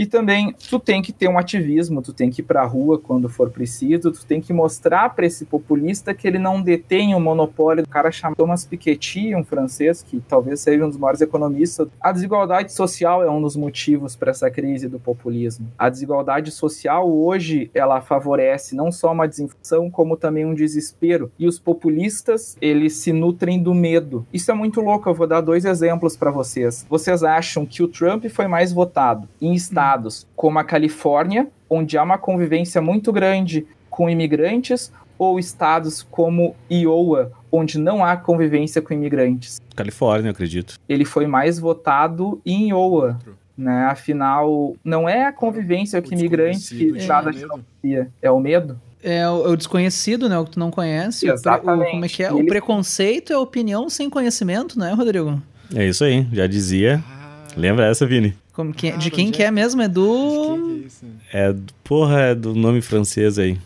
e 0.00 0.06
também 0.06 0.54
tu 0.70 0.80
tem 0.80 1.02
que 1.02 1.12
ter 1.12 1.28
um 1.28 1.36
ativismo, 1.36 2.00
tu 2.00 2.10
tem 2.10 2.30
que 2.30 2.40
ir 2.40 2.44
para 2.44 2.62
a 2.62 2.64
rua 2.64 2.98
quando 2.98 3.28
for 3.28 3.50
preciso, 3.50 4.10
tu 4.10 4.24
tem 4.24 4.40
que 4.40 4.50
mostrar 4.50 5.14
para 5.14 5.26
esse 5.26 5.44
populista 5.44 6.14
que 6.14 6.26
ele 6.26 6.38
não 6.38 6.62
detém 6.62 7.14
o 7.14 7.20
monopólio. 7.20 7.84
O 7.84 7.86
cara 7.88 8.10
chama 8.10 8.34
Thomas 8.34 8.64
Piketty, 8.64 9.34
um 9.34 9.44
francês 9.44 10.02
que 10.02 10.18
talvez 10.26 10.60
seja 10.60 10.86
um 10.86 10.88
dos 10.88 10.96
maiores 10.96 11.20
economistas. 11.20 11.86
A 12.00 12.12
desigualdade 12.12 12.72
social 12.72 13.22
é 13.22 13.30
um 13.30 13.42
dos 13.42 13.54
motivos 13.54 14.16
para 14.16 14.30
essa 14.30 14.50
crise 14.50 14.88
do 14.88 14.98
populismo. 14.98 15.70
A 15.78 15.90
desigualdade 15.90 16.50
social 16.50 17.06
hoje 17.06 17.70
ela 17.74 18.00
favorece 18.00 18.74
não 18.74 18.90
só 18.90 19.12
uma 19.12 19.28
desinflação, 19.28 19.90
como 19.90 20.16
também 20.16 20.46
um 20.46 20.54
desespero. 20.54 21.30
E 21.38 21.46
os 21.46 21.58
populistas, 21.58 22.56
eles 22.58 22.94
se 22.94 23.12
nutrem 23.12 23.62
do 23.62 23.74
medo. 23.74 24.26
Isso 24.32 24.50
é 24.50 24.54
muito 24.54 24.80
louco, 24.80 25.10
eu 25.10 25.14
vou 25.14 25.26
dar 25.26 25.42
dois 25.42 25.66
exemplos 25.66 26.16
para 26.16 26.30
vocês. 26.30 26.86
Vocês 26.88 27.22
acham 27.22 27.66
que 27.66 27.82
o 27.82 27.88
Trump 27.88 28.24
foi 28.30 28.46
mais 28.46 28.72
votado 28.72 29.28
em 29.42 29.52
estados 29.52 29.89
estados 29.90 30.26
como 30.36 30.58
a 30.58 30.64
Califórnia, 30.64 31.48
onde 31.68 31.98
há 31.98 32.02
uma 32.02 32.18
convivência 32.18 32.80
muito 32.80 33.12
grande 33.12 33.66
com 33.88 34.08
imigrantes, 34.08 34.92
ou 35.18 35.38
estados 35.38 36.02
como 36.02 36.54
Iowa, 36.70 37.32
onde 37.52 37.78
não 37.78 38.04
há 38.04 38.16
convivência 38.16 38.80
com 38.80 38.94
imigrantes? 38.94 39.60
Califórnia, 39.76 40.30
acredito. 40.30 40.78
Ele 40.88 41.04
foi 41.04 41.26
mais 41.26 41.58
votado 41.58 42.40
em 42.46 42.68
Iowa. 42.70 43.18
Né? 43.56 43.84
Afinal, 43.84 44.74
não 44.82 45.06
é 45.06 45.26
a 45.26 45.32
convivência 45.32 46.00
com 46.00 46.14
imigrantes 46.14 46.70
que 46.70 46.92
traz 46.92 47.26
a 47.26 47.32
xenofobia, 47.32 48.10
é 48.22 48.30
o 48.30 48.40
medo. 48.40 48.80
É 49.02 49.28
o, 49.28 49.46
é 49.46 49.48
o, 49.48 49.56
desconhecido, 49.56 50.28
né? 50.28 50.38
O 50.38 50.44
que 50.44 50.52
tu 50.52 50.58
não 50.58 50.70
conhece. 50.70 51.28
Exatamente. 51.28 51.88
O, 51.88 51.90
como 51.90 52.04
é 52.04 52.08
que 52.08 52.22
é? 52.22 52.30
Ele... 52.30 52.42
O 52.42 52.46
preconceito 52.46 53.32
é 53.32 53.36
opinião 53.36 53.90
sem 53.90 54.08
conhecimento, 54.08 54.78
né, 54.78 54.92
Rodrigo? 54.92 55.42
É 55.74 55.86
isso 55.86 56.04
aí, 56.04 56.26
já 56.32 56.46
dizia. 56.46 57.02
Ah. 57.06 57.46
Lembra 57.56 57.86
essa, 57.86 58.06
Vini? 58.06 58.34
Como 58.60 58.74
que, 58.74 58.88
é? 58.88 58.96
de 58.98 59.10
quem 59.10 59.30
que 59.30 59.42
é 59.42 59.50
mesmo? 59.50 59.80
É 59.80 59.88
do. 59.88 60.84
É, 61.32 61.54
porra, 61.82 62.20
é 62.20 62.34
do 62.34 62.54
nome 62.54 62.82
francês 62.82 63.38
aí. 63.38 63.58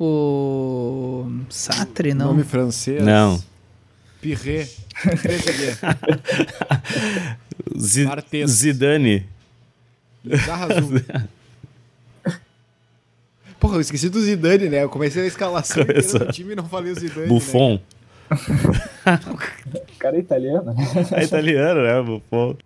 O. 0.00 1.26
Sartre, 1.50 2.14
não? 2.14 2.28
Nome 2.28 2.44
francês? 2.44 3.02
Não. 3.02 3.38
Pirret. 4.22 4.74
Zidane. 8.46 9.26
Porra, 13.60 13.74
eu 13.74 13.80
esqueci 13.82 14.08
do 14.08 14.22
Zidane, 14.22 14.70
né? 14.70 14.82
Eu 14.82 14.88
comecei 14.88 15.24
a 15.24 15.26
escalação 15.26 15.84
do 15.84 16.32
time 16.32 16.54
e 16.54 16.56
não 16.56 16.64
falei 16.64 16.92
o 16.92 16.94
Zidane. 16.94 17.28
Buffon. 17.28 17.74
Né? 17.74 17.80
o 19.92 19.98
cara 19.98 20.16
é 20.16 20.20
italiano. 20.20 20.74
É 21.12 21.22
italiano, 21.22 21.82
né? 21.82 22.02
Buffon. 22.02 22.56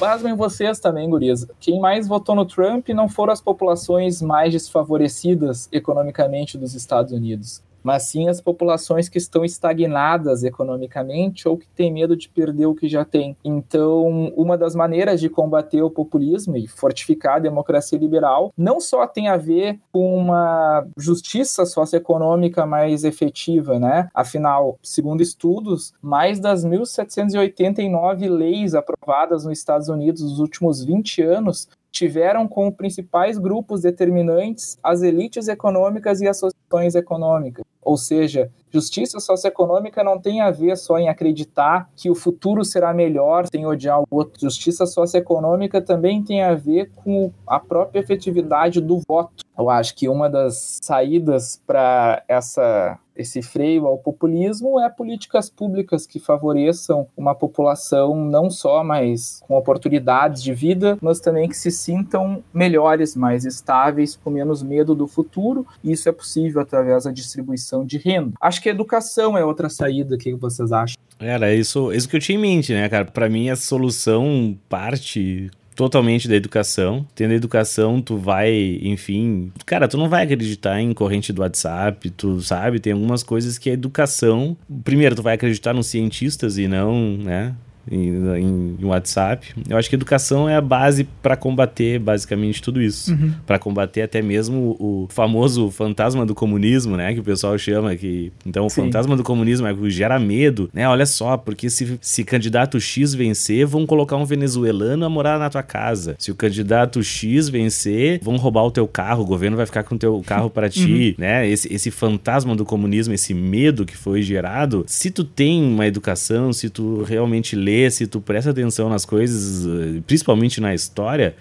Pasmem 0.00 0.34
vocês 0.34 0.80
também, 0.80 1.10
gurias. 1.10 1.46
Quem 1.60 1.78
mais 1.78 2.08
votou 2.08 2.34
no 2.34 2.46
Trump 2.46 2.88
não 2.88 3.06
foram 3.06 3.34
as 3.34 3.40
populações 3.42 4.22
mais 4.22 4.50
desfavorecidas 4.50 5.68
economicamente 5.70 6.56
dos 6.56 6.74
Estados 6.74 7.12
Unidos 7.12 7.62
mas 7.82 8.04
sim 8.04 8.28
as 8.28 8.40
populações 8.40 9.08
que 9.08 9.18
estão 9.18 9.44
estagnadas 9.44 10.44
economicamente 10.44 11.48
ou 11.48 11.56
que 11.56 11.66
têm 11.68 11.92
medo 11.92 12.16
de 12.16 12.28
perder 12.28 12.66
o 12.66 12.74
que 12.74 12.88
já 12.88 13.04
têm. 13.04 13.36
Então, 13.44 14.32
uma 14.36 14.56
das 14.56 14.74
maneiras 14.74 15.20
de 15.20 15.28
combater 15.28 15.82
o 15.82 15.90
populismo 15.90 16.56
e 16.56 16.66
fortificar 16.66 17.36
a 17.36 17.40
democracia 17.40 17.98
liberal 17.98 18.52
não 18.56 18.80
só 18.80 19.06
tem 19.06 19.28
a 19.28 19.36
ver 19.36 19.78
com 19.92 20.16
uma 20.16 20.86
justiça 20.96 21.64
socioeconômica 21.64 22.66
mais 22.66 23.04
efetiva, 23.04 23.78
né? 23.78 24.08
Afinal, 24.14 24.78
segundo 24.82 25.22
estudos, 25.22 25.92
mais 26.02 26.38
das 26.40 26.64
1.789 26.64 28.28
leis 28.28 28.74
aprovadas 28.74 29.44
nos 29.44 29.58
Estados 29.58 29.88
Unidos 29.88 30.22
nos 30.22 30.38
últimos 30.38 30.84
20 30.84 31.22
anos 31.22 31.68
tiveram 31.90 32.46
como 32.46 32.72
principais 32.72 33.38
grupos 33.38 33.82
determinantes 33.82 34.78
as 34.82 35.02
elites 35.02 35.48
econômicas 35.48 36.20
e 36.20 36.28
associações 36.28 36.94
econômicas. 36.94 37.64
Ou 37.82 37.96
seja, 37.96 38.50
justiça 38.70 39.18
socioeconômica 39.18 40.04
não 40.04 40.18
tem 40.20 40.40
a 40.40 40.50
ver 40.50 40.76
só 40.76 40.98
em 40.98 41.08
acreditar 41.08 41.88
que 41.96 42.10
o 42.10 42.14
futuro 42.14 42.64
será 42.64 42.92
melhor 42.92 43.46
sem 43.50 43.66
odiar 43.66 44.00
o 44.00 44.06
outro. 44.10 44.40
Justiça 44.40 44.86
socioeconômica 44.86 45.80
também 45.80 46.22
tem 46.22 46.42
a 46.42 46.54
ver 46.54 46.90
com 46.94 47.32
a 47.46 47.58
própria 47.58 48.00
efetividade 48.00 48.80
do 48.80 49.00
voto. 49.08 49.44
Eu 49.58 49.70
acho 49.70 49.94
que 49.96 50.08
uma 50.08 50.28
das 50.28 50.78
saídas 50.82 51.60
para 51.66 52.22
essa 52.28 52.98
esse 53.20 53.42
freio 53.42 53.86
ao 53.86 53.98
populismo 53.98 54.80
é 54.80 54.88
políticas 54.88 55.50
públicas 55.50 56.06
que 56.06 56.18
favoreçam 56.18 57.06
uma 57.16 57.34
população 57.34 58.16
não 58.16 58.50
só 58.50 58.82
mais 58.82 59.40
com 59.46 59.56
oportunidades 59.56 60.42
de 60.42 60.54
vida, 60.54 60.98
mas 61.00 61.20
também 61.20 61.48
que 61.48 61.56
se 61.56 61.70
sintam 61.70 62.42
melhores, 62.52 63.14
mais 63.14 63.44
estáveis, 63.44 64.16
com 64.16 64.30
menos 64.30 64.62
medo 64.62 64.94
do 64.94 65.06
futuro. 65.06 65.66
Isso 65.84 66.08
é 66.08 66.12
possível 66.12 66.60
através 66.60 67.04
da 67.04 67.12
distribuição 67.12 67.84
de 67.84 67.98
renda. 67.98 68.32
Acho 68.40 68.62
que 68.62 68.68
a 68.68 68.72
educação 68.72 69.36
é 69.36 69.44
outra 69.44 69.68
saída. 69.68 70.14
O 70.14 70.18
que 70.18 70.34
vocês 70.34 70.72
acham? 70.72 70.96
Era 71.18 71.54
isso, 71.54 71.92
isso 71.92 72.08
que 72.08 72.16
eu 72.16 72.20
tinha 72.20 72.38
em 72.38 72.40
mente, 72.40 72.72
né, 72.72 72.88
cara? 72.88 73.04
Para 73.04 73.28
mim, 73.28 73.50
a 73.50 73.56
solução 73.56 74.56
parte 74.68 75.50
totalmente 75.80 76.28
da 76.28 76.36
educação. 76.36 77.06
Tendo 77.14 77.32
educação, 77.32 78.02
tu 78.02 78.18
vai, 78.18 78.78
enfim. 78.82 79.50
Cara, 79.64 79.88
tu 79.88 79.96
não 79.96 80.10
vai 80.10 80.24
acreditar 80.24 80.78
em 80.78 80.92
corrente 80.92 81.32
do 81.32 81.40
WhatsApp, 81.40 82.10
tu 82.10 82.42
sabe? 82.42 82.78
Tem 82.78 82.92
algumas 82.92 83.22
coisas 83.22 83.56
que 83.56 83.70
a 83.70 83.72
educação. 83.72 84.54
Primeiro, 84.84 85.16
tu 85.16 85.22
vai 85.22 85.34
acreditar 85.34 85.72
nos 85.72 85.86
cientistas 85.86 86.58
e 86.58 86.68
não, 86.68 87.16
né? 87.16 87.54
Em, 87.90 88.76
em, 88.80 88.84
WhatsApp. 88.84 89.48
Eu 89.68 89.76
acho 89.76 89.88
que 89.88 89.96
educação 89.96 90.48
é 90.48 90.56
a 90.56 90.60
base 90.60 91.04
para 91.22 91.36
combater 91.36 91.98
basicamente 91.98 92.62
tudo 92.62 92.80
isso. 92.80 93.12
Uhum. 93.12 93.32
Para 93.46 93.58
combater 93.58 94.02
até 94.02 94.22
mesmo 94.22 94.76
o 94.78 95.06
famoso 95.10 95.70
fantasma 95.70 96.24
do 96.24 96.34
comunismo, 96.34 96.96
né? 96.96 97.12
Que 97.12 97.20
o 97.20 97.24
pessoal 97.24 97.58
chama 97.58 97.96
que. 97.96 98.32
Então, 98.46 98.66
o 98.66 98.70
Sim. 98.70 98.82
fantasma 98.82 99.16
do 99.16 99.24
comunismo 99.24 99.66
é 99.66 99.74
que 99.74 99.90
gera 99.90 100.18
medo, 100.18 100.70
né? 100.72 100.88
Olha 100.88 101.06
só, 101.06 101.36
porque 101.36 101.68
se, 101.68 101.98
se 102.00 102.24
candidato 102.24 102.80
X 102.80 103.14
vencer, 103.14 103.66
vão 103.66 103.84
colocar 103.86 104.16
um 104.16 104.24
venezuelano 104.24 105.04
a 105.04 105.08
morar 105.08 105.38
na 105.38 105.50
tua 105.50 105.62
casa. 105.62 106.14
Se 106.18 106.30
o 106.30 106.34
candidato 106.34 107.02
X 107.02 107.48
vencer, 107.48 108.20
vão 108.22 108.36
roubar 108.36 108.64
o 108.64 108.70
teu 108.70 108.86
carro, 108.86 109.22
o 109.22 109.26
governo 109.26 109.56
vai 109.56 109.66
ficar 109.66 109.82
com 109.82 109.94
o 109.94 109.98
teu 109.98 110.22
carro 110.24 110.48
para 110.48 110.68
ti, 110.68 111.14
né? 111.18 111.48
Esse, 111.48 111.72
esse 111.72 111.90
fantasma 111.90 112.54
do 112.54 112.64
comunismo, 112.64 113.14
esse 113.14 113.34
medo 113.34 113.84
que 113.84 113.96
foi 113.96 114.22
gerado, 114.22 114.84
se 114.86 115.10
tu 115.10 115.24
tem 115.24 115.62
uma 115.62 115.86
educação, 115.86 116.52
se 116.52 116.70
tu 116.70 117.02
realmente 117.02 117.56
lê, 117.56 117.79
se 117.88 118.06
tu 118.06 118.20
presta 118.20 118.50
atenção 118.50 118.88
nas 118.88 119.04
coisas, 119.04 119.64
eh, 119.66 120.02
principalmente 120.06 120.60
na 120.60 120.74
história, 120.74 121.36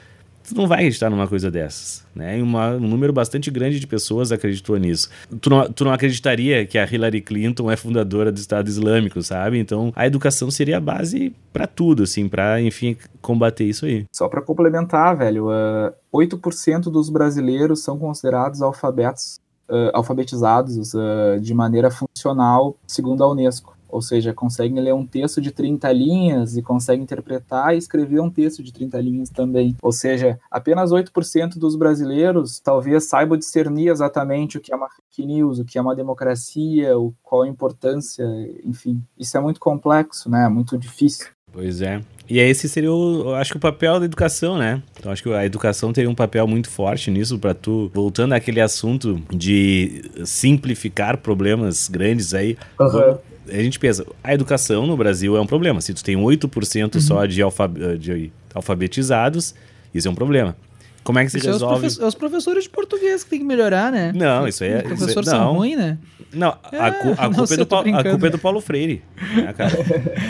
tu 0.47 0.55
não 0.55 0.67
vai 0.67 0.79
acreditar 0.79 1.09
numa 1.09 1.27
coisa 1.27 1.51
dessas, 1.51 2.03
né? 2.15 2.39
E 2.39 2.41
uma- 2.41 2.71
um 2.75 2.87
número 2.87 3.11
bastante 3.13 3.51
grande 3.51 3.79
de 3.79 3.85
pessoas 3.85 4.31
acreditou 4.31 4.77
nisso. 4.77 5.09
Tu 5.41 5.49
não, 5.49 5.71
tu 5.71 5.85
não 5.85 5.91
acreditaria 5.91 6.65
que 6.65 6.77
a 6.77 6.85
Hillary 6.85 7.21
Clinton 7.21 7.69
é 7.69 7.75
fundadora 7.75 8.31
do 8.31 8.37
Estado 8.37 8.67
Islâmico, 8.67 9.21
sabe? 9.21 9.59
Então, 9.59 9.91
a 9.95 10.07
educação 10.07 10.49
seria 10.49 10.77
a 10.77 10.81
base 10.81 11.35
pra 11.53 11.67
tudo, 11.67 12.03
assim, 12.03 12.27
pra, 12.27 12.59
enfim, 12.61 12.95
combater 13.21 13.65
isso 13.65 13.85
aí. 13.85 14.05
Só 14.11 14.27
para 14.27 14.41
complementar, 14.41 15.15
velho, 15.17 15.49
ah, 15.51 15.93
8% 16.11 16.89
dos 16.89 17.09
brasileiros 17.09 17.83
são 17.83 17.99
considerados 17.99 18.61
alfabetos, 18.63 19.39
ah, 19.69 19.91
alfabetizados 19.93 20.95
ah, 20.95 21.37
de 21.39 21.53
maneira 21.53 21.91
funcional, 21.91 22.75
segundo 22.87 23.23
a 23.23 23.31
Unesco. 23.31 23.77
Ou 23.89 24.01
seja, 24.01 24.33
conseguem 24.33 24.79
ler 24.79 24.93
um 24.93 25.05
texto 25.05 25.41
de 25.41 25.51
30 25.51 25.91
linhas 25.91 26.55
e 26.55 26.61
conseguem 26.61 27.03
interpretar 27.03 27.73
e 27.73 27.77
escrever 27.77 28.19
um 28.19 28.29
texto 28.29 28.63
de 28.63 28.71
30 28.71 28.99
linhas 29.01 29.29
também. 29.29 29.75
Ou 29.81 29.91
seja, 29.91 30.39
apenas 30.49 30.91
8% 30.91 31.57
dos 31.57 31.75
brasileiros 31.75 32.59
talvez 32.59 33.05
saibam 33.05 33.37
discernir 33.37 33.89
exatamente 33.89 34.57
o 34.57 34.61
que 34.61 34.73
é 34.73 34.75
uma 34.75 34.89
fake 34.89 35.25
news, 35.25 35.59
o 35.59 35.65
que 35.65 35.77
é 35.77 35.81
uma 35.81 35.95
democracia, 35.95 36.97
o, 36.97 37.13
qual 37.23 37.43
a 37.43 37.47
importância, 37.47 38.25
enfim. 38.63 39.03
Isso 39.17 39.37
é 39.37 39.39
muito 39.39 39.59
complexo, 39.59 40.29
né? 40.29 40.47
Muito 40.47 40.77
difícil. 40.77 41.27
Pois 41.51 41.81
é. 41.81 42.01
E 42.29 42.39
esse 42.39 42.69
seria, 42.69 42.91
o, 42.91 43.29
eu 43.29 43.35
acho 43.35 43.51
que 43.51 43.57
o 43.57 43.59
papel 43.59 43.99
da 43.99 44.05
educação, 44.05 44.57
né? 44.57 44.83
Então 44.97 45.11
acho 45.11 45.23
que 45.23 45.33
a 45.33 45.45
educação 45.45 45.91
teria 45.91 46.09
um 46.09 46.15
papel 46.15 46.47
muito 46.47 46.69
forte 46.69 47.09
nisso 47.09 47.39
pra 47.39 47.55
tu, 47.55 47.89
voltando 47.91 48.33
àquele 48.33 48.61
assunto 48.61 49.19
de 49.31 50.03
simplificar 50.25 51.17
problemas 51.17 51.87
grandes 51.87 52.33
aí. 52.33 52.55
Aham. 52.79 53.17
A 53.51 53.61
gente 53.63 53.79
pensa, 53.79 54.05
a 54.23 54.33
educação 54.33 54.85
no 54.87 54.95
Brasil 54.97 55.35
é 55.35 55.41
um 55.41 55.47
problema. 55.47 55.81
Se 55.81 55.93
tu 55.93 56.03
tem 56.03 56.15
8% 56.17 56.99
só 56.99 57.25
de, 57.25 57.41
alfab- 57.41 57.97
de 57.97 58.31
alfabetizados, 58.53 59.53
isso 59.93 60.07
é 60.07 60.11
um 60.11 60.15
problema. 60.15 60.55
Como 61.03 61.17
é 61.17 61.25
que 61.25 61.31
se 61.31 61.37
Isso 61.37 61.47
é 61.47 61.51
os, 61.51 61.55
resolve? 61.61 61.87
é 62.01 62.05
os 62.05 62.13
professores 62.15 62.63
de 62.65 62.69
português 62.69 63.23
que 63.23 63.29
tem 63.31 63.39
que 63.39 63.45
melhorar, 63.45 63.91
né? 63.91 64.11
Não, 64.13 64.47
isso 64.47 64.63
aí 64.63 64.71
é. 64.71 64.77
Os 64.77 64.83
é- 64.83 64.87
professores 64.87 65.29
não. 65.31 65.37
são 65.39 65.53
ruins, 65.53 65.77
né? 65.77 65.97
Não, 66.31 66.49
a, 66.49 66.59
Ah, 66.71 66.91
cu- 66.91 67.15
a 67.17 67.23
não 67.23 67.33
culpa, 67.33 67.47
sei, 67.47 67.55
é 67.55 67.57
do 67.57 67.65
Paulo, 67.65 67.95
a 67.95 68.03
culpa 68.03 68.27
é 68.27 68.29
do 68.29 68.37
Paulo 68.37 68.61
Freire. 68.61 69.01
né, 69.35 69.51
cara? 69.53 69.71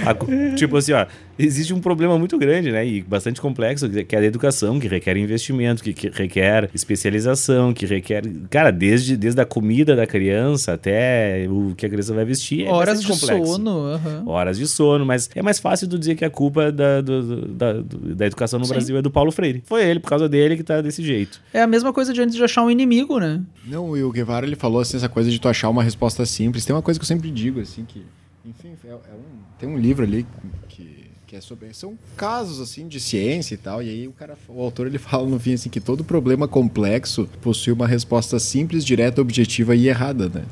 A 0.06 0.14
tipo 0.56 0.78
assim, 0.78 0.94
ó, 0.94 1.06
existe 1.40 1.74
um 1.74 1.80
problema 1.80 2.20
muito 2.20 2.38
grande, 2.38 2.72
né? 2.72 2.86
E 2.86 3.02
bastante 3.02 3.40
complexo, 3.42 3.90
que 3.90 4.16
é 4.16 4.20
a 4.20 4.24
educação, 4.24 4.80
que 4.80 4.88
requer 4.88 5.16
investimento, 5.18 5.82
que, 5.84 5.94
que 5.94 6.10
requer 6.10 6.70
especialização, 6.74 7.74
que 7.74 7.86
requer. 7.86 8.24
Cara, 8.50 8.72
desde, 8.72 9.16
desde 9.16 9.40
a 9.42 9.46
comida 9.46 9.96
da 9.96 10.06
criança 10.06 10.74
até 10.74 11.48
o 11.50 11.74
que 11.76 11.86
a 11.86 11.90
criança 11.90 12.14
vai 12.14 12.26
vestir. 12.26 12.66
É 12.66 12.70
Horas 12.72 13.02
de 13.02 13.08
complexo. 13.08 13.46
sono. 13.54 13.86
aham. 13.94 14.24
Horas 14.28 14.58
de 14.58 14.68
sono, 14.68 15.06
mas 15.06 15.30
é 15.34 15.42
mais 15.42 15.60
fácil 15.60 15.88
tu 15.88 15.98
dizer 15.98 16.16
que 16.16 16.26
a 16.26 16.30
culpa 16.30 16.72
da, 16.72 17.02
do- 17.02 17.22
do- 17.24 17.48
da, 17.54 17.74
do- 17.74 18.16
da 18.16 18.26
educação 18.26 18.60
no 18.60 18.66
Sim. 18.66 18.74
Brasil 18.74 18.98
é 18.98 19.02
do 19.02 19.10
Paulo 19.10 19.32
Freire. 19.32 19.64
Foi 19.66 19.84
ele, 19.84 20.00
por 20.00 20.10
causa 20.10 20.28
dele, 20.28 20.58
que 20.58 20.64
tá 20.64 20.82
desse 20.82 21.04
jeito. 21.04 21.42
É 21.54 21.62
a 21.62 21.68
mesma 21.68 21.94
coisa 21.94 22.14
de 22.14 22.22
antes 22.22 22.36
de 22.36 22.44
achar 22.44 22.64
um 22.64 22.70
inimigo, 22.70 23.18
né? 23.20 23.42
Não, 23.66 23.96
e 23.96 24.04
o 24.04 24.12
Guevara 24.12 24.46
ele 24.46 24.56
falou 24.56 24.82
assim, 24.82 24.98
essa 24.98 25.08
coisa 25.10 25.30
de 25.32 25.40
tu 25.40 25.48
achar 25.48 25.70
uma 25.70 25.82
resposta 25.84 26.26
simples. 26.26 26.66
Tem 26.66 26.76
uma 26.76 26.82
coisa 26.82 27.00
que 27.00 27.04
eu 27.04 27.08
sempre 27.08 27.32
digo, 27.32 27.60
assim, 27.62 27.86
que. 27.86 28.04
Enfim, 28.46 28.70
é, 28.86 28.90
é 28.90 28.94
um, 28.94 29.40
tem 29.60 29.70
um 29.70 29.78
livro 29.78 30.04
ali 30.04 30.26
que, 30.68 31.09
que 31.30 31.36
é 31.36 31.42
sobre. 31.42 31.72
São 31.76 31.96
casos, 32.18 32.60
assim, 32.60 32.88
de 32.88 33.00
ciência 33.00 33.54
e 33.54 33.58
tal. 33.58 33.84
E 33.84 33.90
aí 33.90 34.08
o 34.08 34.12
cara, 34.12 34.36
o 34.48 34.62
autor, 34.64 34.88
ele 34.88 34.98
fala 35.00 35.28
no 35.28 35.40
fim, 35.40 35.54
assim, 35.54 35.70
que 35.70 35.80
todo 35.80 36.04
problema 36.04 36.48
complexo 36.48 37.30
possui 37.40 37.72
uma 37.72 37.88
resposta 37.88 38.40
simples, 38.40 38.84
direta, 38.84 39.22
objetiva 39.22 39.76
e 39.76 39.88
errada, 39.88 40.28
né? 40.28 40.44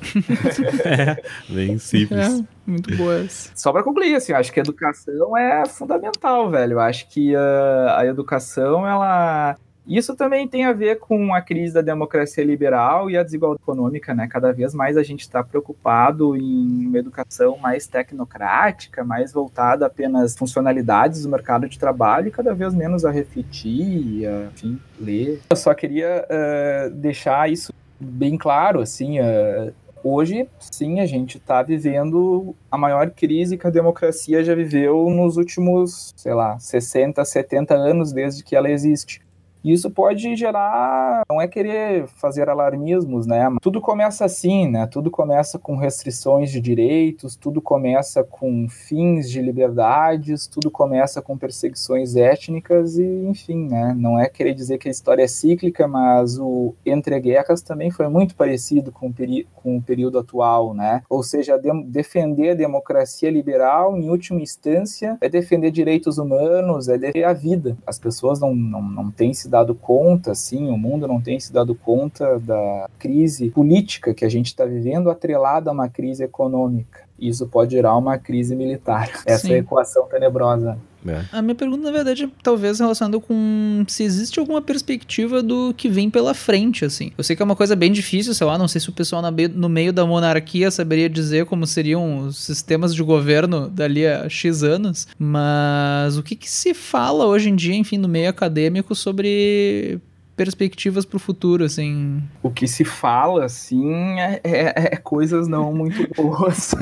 Bem 1.49 1.79
simples. 1.79 2.19
É, 2.19 2.45
muito 2.67 2.95
boas. 2.95 3.51
Só 3.55 3.71
para 3.71 3.81
concluir, 3.81 4.13
assim, 4.13 4.33
acho 4.33 4.53
que 4.53 4.59
a 4.59 4.63
educação 4.63 5.35
é 5.35 5.65
fundamental, 5.65 6.51
velho. 6.51 6.73
Eu 6.73 6.79
acho 6.79 7.09
que 7.09 7.35
ah, 7.35 7.95
a 7.97 8.05
educação, 8.05 8.87
ela. 8.87 9.57
Isso 9.87 10.15
também 10.15 10.47
tem 10.47 10.65
a 10.65 10.73
ver 10.73 10.99
com 10.99 11.33
a 11.33 11.41
crise 11.41 11.73
da 11.73 11.81
democracia 11.81 12.43
liberal 12.43 13.09
e 13.09 13.17
a 13.17 13.23
desigualdade 13.23 13.63
econômica, 13.63 14.13
né? 14.13 14.27
Cada 14.27 14.51
vez 14.51 14.73
mais 14.73 14.97
a 14.97 15.03
gente 15.03 15.21
está 15.21 15.43
preocupado 15.43 16.35
em 16.35 16.87
uma 16.87 16.97
educação 16.97 17.57
mais 17.57 17.87
tecnocrática, 17.87 19.03
mais 19.03 19.31
voltada 19.31 19.85
apenas 19.85 20.37
funcionalidades 20.37 21.23
do 21.23 21.29
mercado 21.29 21.69
de 21.69 21.79
trabalho 21.79 22.27
e 22.27 22.31
cada 22.31 22.53
vez 22.53 22.73
menos 22.73 23.05
a 23.05 23.11
refletir, 23.11 24.27
a, 24.27 24.47
enfim, 24.53 24.79
ler. 24.99 25.41
Eu 25.49 25.55
só 25.55 25.73
queria 25.73 26.25
ah, 26.29 26.89
deixar 26.93 27.49
isso 27.49 27.73
bem 27.99 28.37
claro, 28.37 28.81
assim, 28.81 29.19
ah, 29.19 29.71
Hoje, 30.03 30.47
sim, 30.59 30.99
a 31.01 31.05
gente 31.05 31.37
está 31.37 31.61
vivendo 31.61 32.55
a 32.71 32.77
maior 32.77 33.09
crise 33.09 33.57
que 33.57 33.67
a 33.67 33.69
democracia 33.69 34.41
já 34.41 34.55
viveu 34.55 35.09
nos 35.09 35.35
últimos, 35.35 36.13
sei 36.15 36.33
lá, 36.33 36.57
60, 36.59 37.25
70 37.25 37.75
anos 37.75 38.13
desde 38.13 38.41
que 38.41 38.55
ela 38.55 38.69
existe. 38.69 39.21
E 39.67 39.73
isso 39.73 39.91
pode 39.91 40.33
gerar, 40.37 41.23
não 41.29 41.41
é 41.41 41.47
querer 41.47 42.07
fazer 42.07 42.47
alarmismos, 42.47 43.27
né? 43.27 43.49
Tudo 43.61 43.81
começa 43.81 44.23
assim, 44.23 44.65
né? 44.65 44.87
Tudo 44.87 45.11
começa 45.11 45.59
com 45.59 45.75
restrições 45.75 46.49
de 46.49 46.61
direitos, 46.61 47.35
tudo 47.35 47.61
começa 47.61 48.23
com 48.23 48.69
fins 48.69 49.29
de 49.29 49.41
liberdades, 49.41 50.47
tudo 50.47 50.71
começa 50.71 51.21
com 51.21 51.37
perseguições 51.37 52.15
étnicas 52.15 52.97
e, 52.97 53.03
enfim, 53.03 53.67
né? 53.67 53.93
Não 53.97 54.17
é 54.17 54.29
querer 54.29 54.53
dizer 54.53 54.77
que 54.77 54.87
a 54.87 54.91
história 54.91 55.23
é 55.23 55.27
cíclica, 55.27 55.85
mas 55.85 56.39
o 56.39 56.73
entre 56.85 57.19
guerras 57.19 57.61
também 57.61 57.91
foi 57.91 58.07
muito 58.07 58.37
parecido 58.37 58.89
com 58.89 59.07
o, 59.07 59.13
com 59.53 59.75
o 59.75 59.81
período 59.81 60.17
atual, 60.17 60.73
né? 60.73 61.01
Ou 61.09 61.21
seja, 61.21 61.57
de 61.57 61.83
defender 61.83 62.51
a 62.51 62.55
democracia 62.55 63.29
liberal, 63.29 63.97
em 63.97 64.09
última 64.09 64.39
instância, 64.39 65.17
é 65.19 65.27
defender 65.27 65.71
direitos 65.71 66.17
humanos, 66.17 66.87
é 66.87 66.97
defender 66.97 67.25
a 67.25 67.33
vida. 67.33 67.77
As 67.85 67.99
pessoas 67.99 68.39
não, 68.39 68.55
não, 68.55 68.81
não 68.81 69.11
têm 69.11 69.33
se 69.33 69.56
conta, 69.75 70.31
assim, 70.31 70.69
o 70.69 70.77
mundo 70.77 71.07
não 71.07 71.21
tem 71.21 71.39
se 71.39 71.51
dado 71.51 71.75
conta 71.75 72.39
da 72.39 72.89
crise 72.97 73.49
política 73.49 74.13
que 74.13 74.25
a 74.25 74.29
gente 74.29 74.47
está 74.47 74.65
vivendo 74.65 75.09
atrelada 75.09 75.69
a 75.69 75.73
uma 75.73 75.89
crise 75.89 76.23
econômica. 76.23 77.07
E 77.19 77.27
isso 77.27 77.47
pode 77.47 77.71
gerar 77.71 77.95
uma 77.95 78.17
crise 78.17 78.55
militar. 78.55 79.09
Essa 79.25 79.47
Sim. 79.47 79.53
é 79.53 79.55
a 79.55 79.59
equação 79.59 80.07
tenebrosa. 80.07 80.77
É. 81.09 81.25
A 81.31 81.41
minha 81.41 81.55
pergunta, 81.55 81.83
na 81.83 81.91
verdade, 81.91 82.25
é 82.25 82.29
talvez 82.41 82.79
relacionada 82.79 83.19
com 83.19 83.83
se 83.87 84.03
existe 84.03 84.39
alguma 84.39 84.61
perspectiva 84.61 85.41
do 85.41 85.73
que 85.75 85.89
vem 85.89 86.09
pela 86.09 86.33
frente, 86.33 86.85
assim. 86.85 87.11
Eu 87.17 87.23
sei 87.23 87.35
que 87.35 87.41
é 87.41 87.45
uma 87.45 87.55
coisa 87.55 87.75
bem 87.75 87.91
difícil, 87.91 88.33
sei 88.33 88.45
lá, 88.47 88.57
não 88.57 88.67
sei 88.67 88.81
se 88.81 88.89
o 88.89 88.93
pessoal 88.93 89.21
no 89.53 89.69
meio 89.69 89.93
da 89.93 90.05
monarquia 90.05 90.69
saberia 90.71 91.09
dizer 91.09 91.45
como 91.45 91.65
seriam 91.65 92.27
os 92.27 92.37
sistemas 92.37 92.93
de 92.93 93.03
governo 93.03 93.69
dali 93.69 94.05
a 94.05 94.29
X 94.29 94.63
anos, 94.63 95.07
mas 95.17 96.17
o 96.17 96.23
que, 96.23 96.35
que 96.35 96.49
se 96.49 96.73
fala 96.73 97.25
hoje 97.25 97.49
em 97.49 97.55
dia, 97.55 97.75
enfim, 97.75 97.97
no 97.97 98.07
meio 98.07 98.29
acadêmico 98.29 98.95
sobre 98.95 99.99
perspectivas 100.37 101.03
pro 101.03 101.17
futuro, 101.19 101.63
assim. 101.65 102.21
O 102.43 102.49
que 102.51 102.67
se 102.67 102.85
fala, 102.85 103.45
assim, 103.45 104.19
é, 104.19 104.39
é- 104.43 104.73
é 104.93 104.95
coisas 104.95 105.47
não 105.47 105.73
muito 105.73 106.07
boas. 106.15 106.73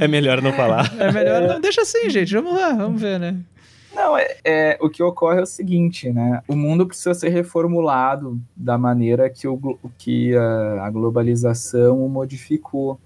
É 0.00 0.06
melhor 0.08 0.40
não 0.40 0.52
falar. 0.52 0.90
É 0.98 1.12
melhor 1.12 1.42
não, 1.42 1.60
deixa 1.60 1.82
assim, 1.82 2.08
gente, 2.08 2.32
vamos 2.32 2.54
lá, 2.54 2.72
vamos 2.72 3.00
ver, 3.00 3.18
né? 3.18 3.36
Não, 3.94 4.16
é, 4.16 4.36
é- 4.44 4.78
o 4.80 4.88
que 4.88 5.02
ocorre 5.02 5.40
é 5.40 5.42
o 5.42 5.46
seguinte, 5.46 6.12
né? 6.12 6.40
O 6.46 6.54
mundo 6.54 6.86
precisa 6.86 7.12
ser 7.14 7.30
reformulado 7.30 8.40
da 8.56 8.78
maneira 8.78 9.28
que, 9.28 9.48
o, 9.48 9.76
que 9.98 10.36
a, 10.36 10.84
a 10.86 10.90
globalização 10.90 12.04
o 12.04 12.08
modificou, 12.08 12.98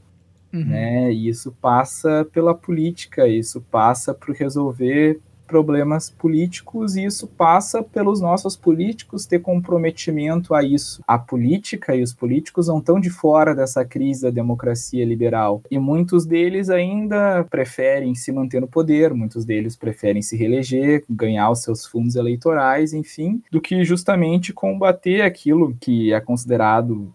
Uhum. 0.52 0.66
né? 0.66 1.10
E 1.10 1.30
isso 1.30 1.50
passa 1.62 2.26
pela 2.30 2.54
política, 2.54 3.26
isso 3.26 3.64
passa 3.70 4.12
por 4.12 4.34
resolver 4.34 5.18
problemas 5.52 6.08
políticos 6.08 6.96
e 6.96 7.04
isso 7.04 7.26
passa 7.26 7.82
pelos 7.82 8.22
nossos 8.22 8.56
políticos 8.56 9.26
ter 9.26 9.40
comprometimento 9.40 10.54
a 10.54 10.62
isso. 10.62 11.02
A 11.06 11.18
política 11.18 11.94
e 11.94 12.02
os 12.02 12.14
políticos 12.14 12.68
não 12.68 12.78
estão 12.78 12.98
de 12.98 13.10
fora 13.10 13.54
dessa 13.54 13.84
crise 13.84 14.22
da 14.22 14.30
democracia 14.30 15.04
liberal 15.04 15.62
e 15.70 15.78
muitos 15.78 16.24
deles 16.24 16.70
ainda 16.70 17.44
preferem 17.50 18.14
se 18.14 18.32
manter 18.32 18.62
no 18.62 18.66
poder, 18.66 19.12
muitos 19.12 19.44
deles 19.44 19.76
preferem 19.76 20.22
se 20.22 20.38
reeleger, 20.38 21.04
ganhar 21.08 21.50
os 21.50 21.60
seus 21.60 21.84
fundos 21.84 22.16
eleitorais, 22.16 22.94
enfim, 22.94 23.42
do 23.50 23.60
que 23.60 23.84
justamente 23.84 24.54
combater 24.54 25.20
aquilo 25.20 25.76
que 25.78 26.14
é 26.14 26.20
considerado 26.20 27.12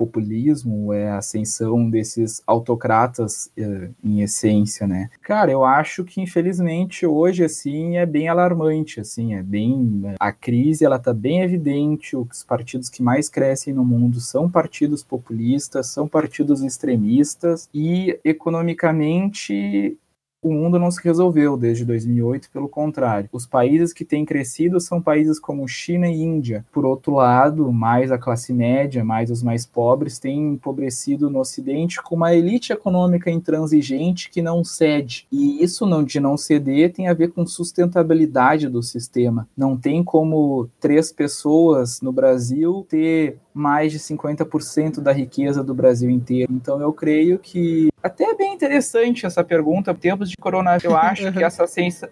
populismo, 0.00 0.94
é 0.94 1.10
a 1.10 1.18
ascensão 1.18 1.90
desses 1.90 2.42
autocratas 2.46 3.50
uh, 3.58 3.94
em 4.02 4.22
essência, 4.22 4.86
né? 4.86 5.10
Cara, 5.20 5.52
eu 5.52 5.62
acho 5.62 6.04
que 6.04 6.22
infelizmente 6.22 7.04
hoje 7.04 7.44
assim 7.44 7.98
é 7.98 8.06
bem 8.06 8.26
alarmante, 8.26 8.98
assim, 8.98 9.34
é 9.34 9.42
bem 9.42 10.02
a 10.18 10.32
crise, 10.32 10.86
ela 10.86 10.98
tá 10.98 11.12
bem 11.12 11.42
evidente, 11.42 12.16
os 12.16 12.42
partidos 12.42 12.88
que 12.88 13.02
mais 13.02 13.28
crescem 13.28 13.74
no 13.74 13.84
mundo 13.84 14.20
são 14.20 14.48
partidos 14.48 15.04
populistas, 15.04 15.88
são 15.88 16.08
partidos 16.08 16.62
extremistas 16.62 17.68
e 17.74 18.18
economicamente 18.24 19.98
o 20.42 20.52
mundo 20.52 20.78
não 20.78 20.90
se 20.90 21.02
resolveu 21.02 21.56
desde 21.56 21.84
2008, 21.84 22.50
pelo 22.50 22.68
contrário. 22.68 23.28
Os 23.32 23.46
países 23.46 23.92
que 23.92 24.04
têm 24.04 24.24
crescido 24.24 24.80
são 24.80 25.00
países 25.00 25.38
como 25.38 25.68
China 25.68 26.08
e 26.08 26.22
Índia. 26.22 26.64
Por 26.72 26.86
outro 26.86 27.14
lado, 27.14 27.70
mais 27.70 28.10
a 28.10 28.18
classe 28.18 28.52
média, 28.52 29.04
mais 29.04 29.30
os 29.30 29.42
mais 29.42 29.66
pobres 29.66 30.18
têm 30.18 30.52
empobrecido 30.52 31.28
no 31.28 31.40
Ocidente 31.40 32.02
com 32.02 32.14
uma 32.14 32.34
elite 32.34 32.72
econômica 32.72 33.30
intransigente 33.30 34.30
que 34.30 34.40
não 34.40 34.64
cede. 34.64 35.26
E 35.30 35.62
isso 35.62 35.84
não, 35.84 36.02
de 36.02 36.18
não 36.18 36.36
ceder 36.36 36.92
tem 36.92 37.08
a 37.08 37.14
ver 37.14 37.32
com 37.32 37.46
sustentabilidade 37.46 38.68
do 38.68 38.82
sistema. 38.82 39.46
Não 39.56 39.76
tem 39.76 40.02
como 40.02 40.68
três 40.80 41.12
pessoas 41.12 42.00
no 42.00 42.12
Brasil 42.12 42.86
ter 42.88 43.38
mais 43.52 43.92
de 43.92 43.98
50% 43.98 45.00
da 45.00 45.12
riqueza 45.12 45.62
do 45.62 45.74
Brasil 45.74 46.10
inteiro. 46.10 46.52
Então 46.52 46.80
eu 46.80 46.92
creio 46.92 47.38
que 47.38 47.88
até 48.02 48.24
é 48.24 48.34
bem 48.34 48.54
interessante 48.54 49.26
essa 49.26 49.42
pergunta. 49.44 49.94
Tempos 49.94 50.30
de 50.30 50.36
coronavírus, 50.36 50.84
eu 50.84 50.96
acho 50.96 51.32
que 51.32 51.42
essa 51.42 51.64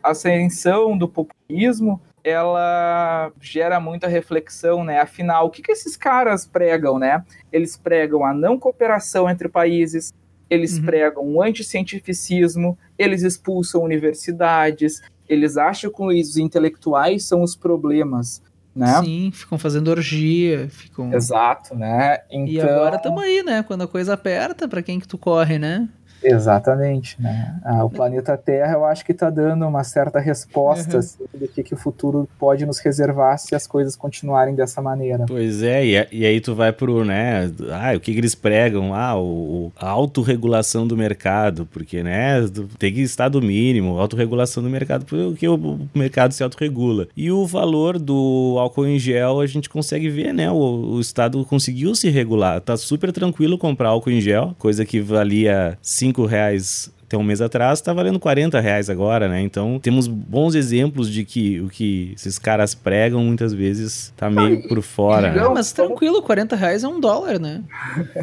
ascensão 0.03 0.97
do 0.97 1.09
populismo 1.09 2.01
ela 2.24 3.32
gera 3.41 3.80
muita 3.80 4.07
reflexão, 4.07 4.84
né? 4.84 5.01
Afinal, 5.01 5.47
o 5.47 5.51
que, 5.51 5.62
que 5.62 5.72
esses 5.72 5.97
caras 5.97 6.47
pregam, 6.47 6.99
né? 6.99 7.24
Eles 7.51 7.76
pregam 7.76 8.24
a 8.24 8.34
não 8.34 8.59
cooperação 8.59 9.30
entre 9.30 9.49
países, 9.49 10.12
eles 10.51 10.78
uhum. 10.78 10.84
pregam 10.84 11.24
o 11.24 11.43
anticientificismo, 11.43 12.76
eles 12.99 13.22
expulsam 13.22 13.82
universidades, 13.82 15.01
eles 15.28 15.57
acham 15.57 15.91
que 15.93 16.03
os 16.03 16.36
intelectuais 16.36 17.24
são 17.24 17.43
os 17.43 17.55
problemas 17.55 18.43
né? 18.79 19.03
Sim, 19.03 19.31
ficam 19.33 19.59
fazendo 19.59 19.89
orgia, 19.89 20.68
ficam... 20.70 21.12
Exato, 21.12 21.74
né? 21.74 22.18
Então... 22.31 22.47
E 22.47 22.61
agora 22.61 22.97
estamos 22.97 23.22
aí, 23.22 23.43
né? 23.43 23.62
Quando 23.64 23.83
a 23.83 23.89
coisa 23.89 24.14
aperta, 24.14 24.68
para 24.68 24.83
quem 24.83 25.01
que 25.01 25.09
tu 25.09 25.18
corre, 25.18 25.59
né? 25.59 25.89
Exatamente, 26.23 27.21
né? 27.21 27.57
Ah, 27.64 27.85
o 27.85 27.91
planeta 27.91 28.37
Terra 28.37 28.73
eu 28.73 28.85
acho 28.85 29.05
que 29.05 29.12
está 29.12 29.31
dando 29.31 29.66
uma 29.66 29.85
certa 29.85 30.19
resposta 30.19 30.95
uhum. 30.95 30.99
assim, 30.99 31.25
do 31.35 31.49
que, 31.49 31.62
que 31.62 31.75
o 31.75 31.77
futuro 31.77 32.29
pode 32.39 32.66
nos 32.66 32.79
reservar 32.79 33.39
se 33.39 33.55
as 33.55 33.66
coisas 33.66 33.95
continuarem 33.95 34.55
dessa 34.55 34.83
maneira. 34.83 35.25
Pois 35.27 35.62
é, 35.62 35.85
e, 35.85 36.09
e 36.12 36.27
aí 36.27 36.41
tu 36.41 36.55
vai 36.55 36.73
pro, 36.73 37.05
né? 37.05 37.51
Ah, 37.71 37.97
o 37.97 38.01
que, 38.01 38.12
que 38.12 38.19
eles 38.19 38.35
pregam? 38.35 38.95
Ah, 38.95 39.19
o, 39.19 39.73
a 39.79 39.89
autorregulação 39.89 40.87
do 40.87 40.97
mercado, 40.97 41.66
porque, 41.66 42.03
né? 42.03 42.41
Tem 42.79 42.93
que 42.93 43.03
estar 43.03 43.29
do 43.29 43.41
mínimo, 43.41 43.99
autorregulação 43.99 44.62
do 44.62 44.71
mercado, 44.71 45.05
porque 45.05 45.47
o, 45.47 45.55
o 45.55 45.89
mercado 45.95 46.33
se 46.33 46.43
autorregula. 46.43 47.09
E 47.16 47.31
o 47.31 47.47
valor 47.47 47.99
do 47.99 48.57
álcool 48.59 48.87
em 48.87 48.99
gel 48.99 49.41
a 49.41 49.47
gente 49.47 49.69
consegue 49.69 50.09
ver, 50.09 50.33
né? 50.33 50.51
O, 50.51 50.95
o 50.95 51.01
Estado 51.01 51.45
conseguiu 51.45 51.95
se 51.95 52.09
regular. 52.09 52.61
Tá 52.61 52.77
super 52.77 53.12
tranquilo 53.12 53.59
comprar 53.59 53.91
álcool 53.91 54.11
em 54.11 54.21
gel, 54.21 54.55
coisa 54.59 54.85
que 54.85 55.01
valia 55.01 55.79
5 55.81 56.07
5 56.09 56.24
reais 56.26 56.90
até 57.09 57.16
um 57.16 57.22
mês 57.22 57.40
atrás, 57.40 57.78
está 57.78 57.92
valendo 57.94 58.20
40 58.20 58.61
reais 58.61 58.90
agora, 58.90 59.28
né? 59.28 59.40
Então 59.40 59.80
temos 59.80 60.06
bons 60.06 60.54
exemplos 60.54 61.11
de 61.11 61.24
que 61.24 61.59
o 61.59 61.68
que 61.68 62.12
esses 62.14 62.38
caras 62.38 62.74
pregam 62.74 63.24
muitas 63.24 63.54
vezes 63.54 64.12
tá 64.14 64.30
meio 64.30 64.68
por 64.68 64.82
fora. 64.82 65.32
Não, 65.32 65.48
né? 65.48 65.54
mas 65.54 65.72
tranquilo, 65.72 66.22
40 66.22 66.54
reais 66.54 66.84
é 66.84 66.88
um 66.88 67.00
dólar, 67.00 67.40
né? 67.40 67.62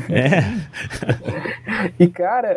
É. 0.07 0.43
e 1.99 2.07
cara, 2.07 2.55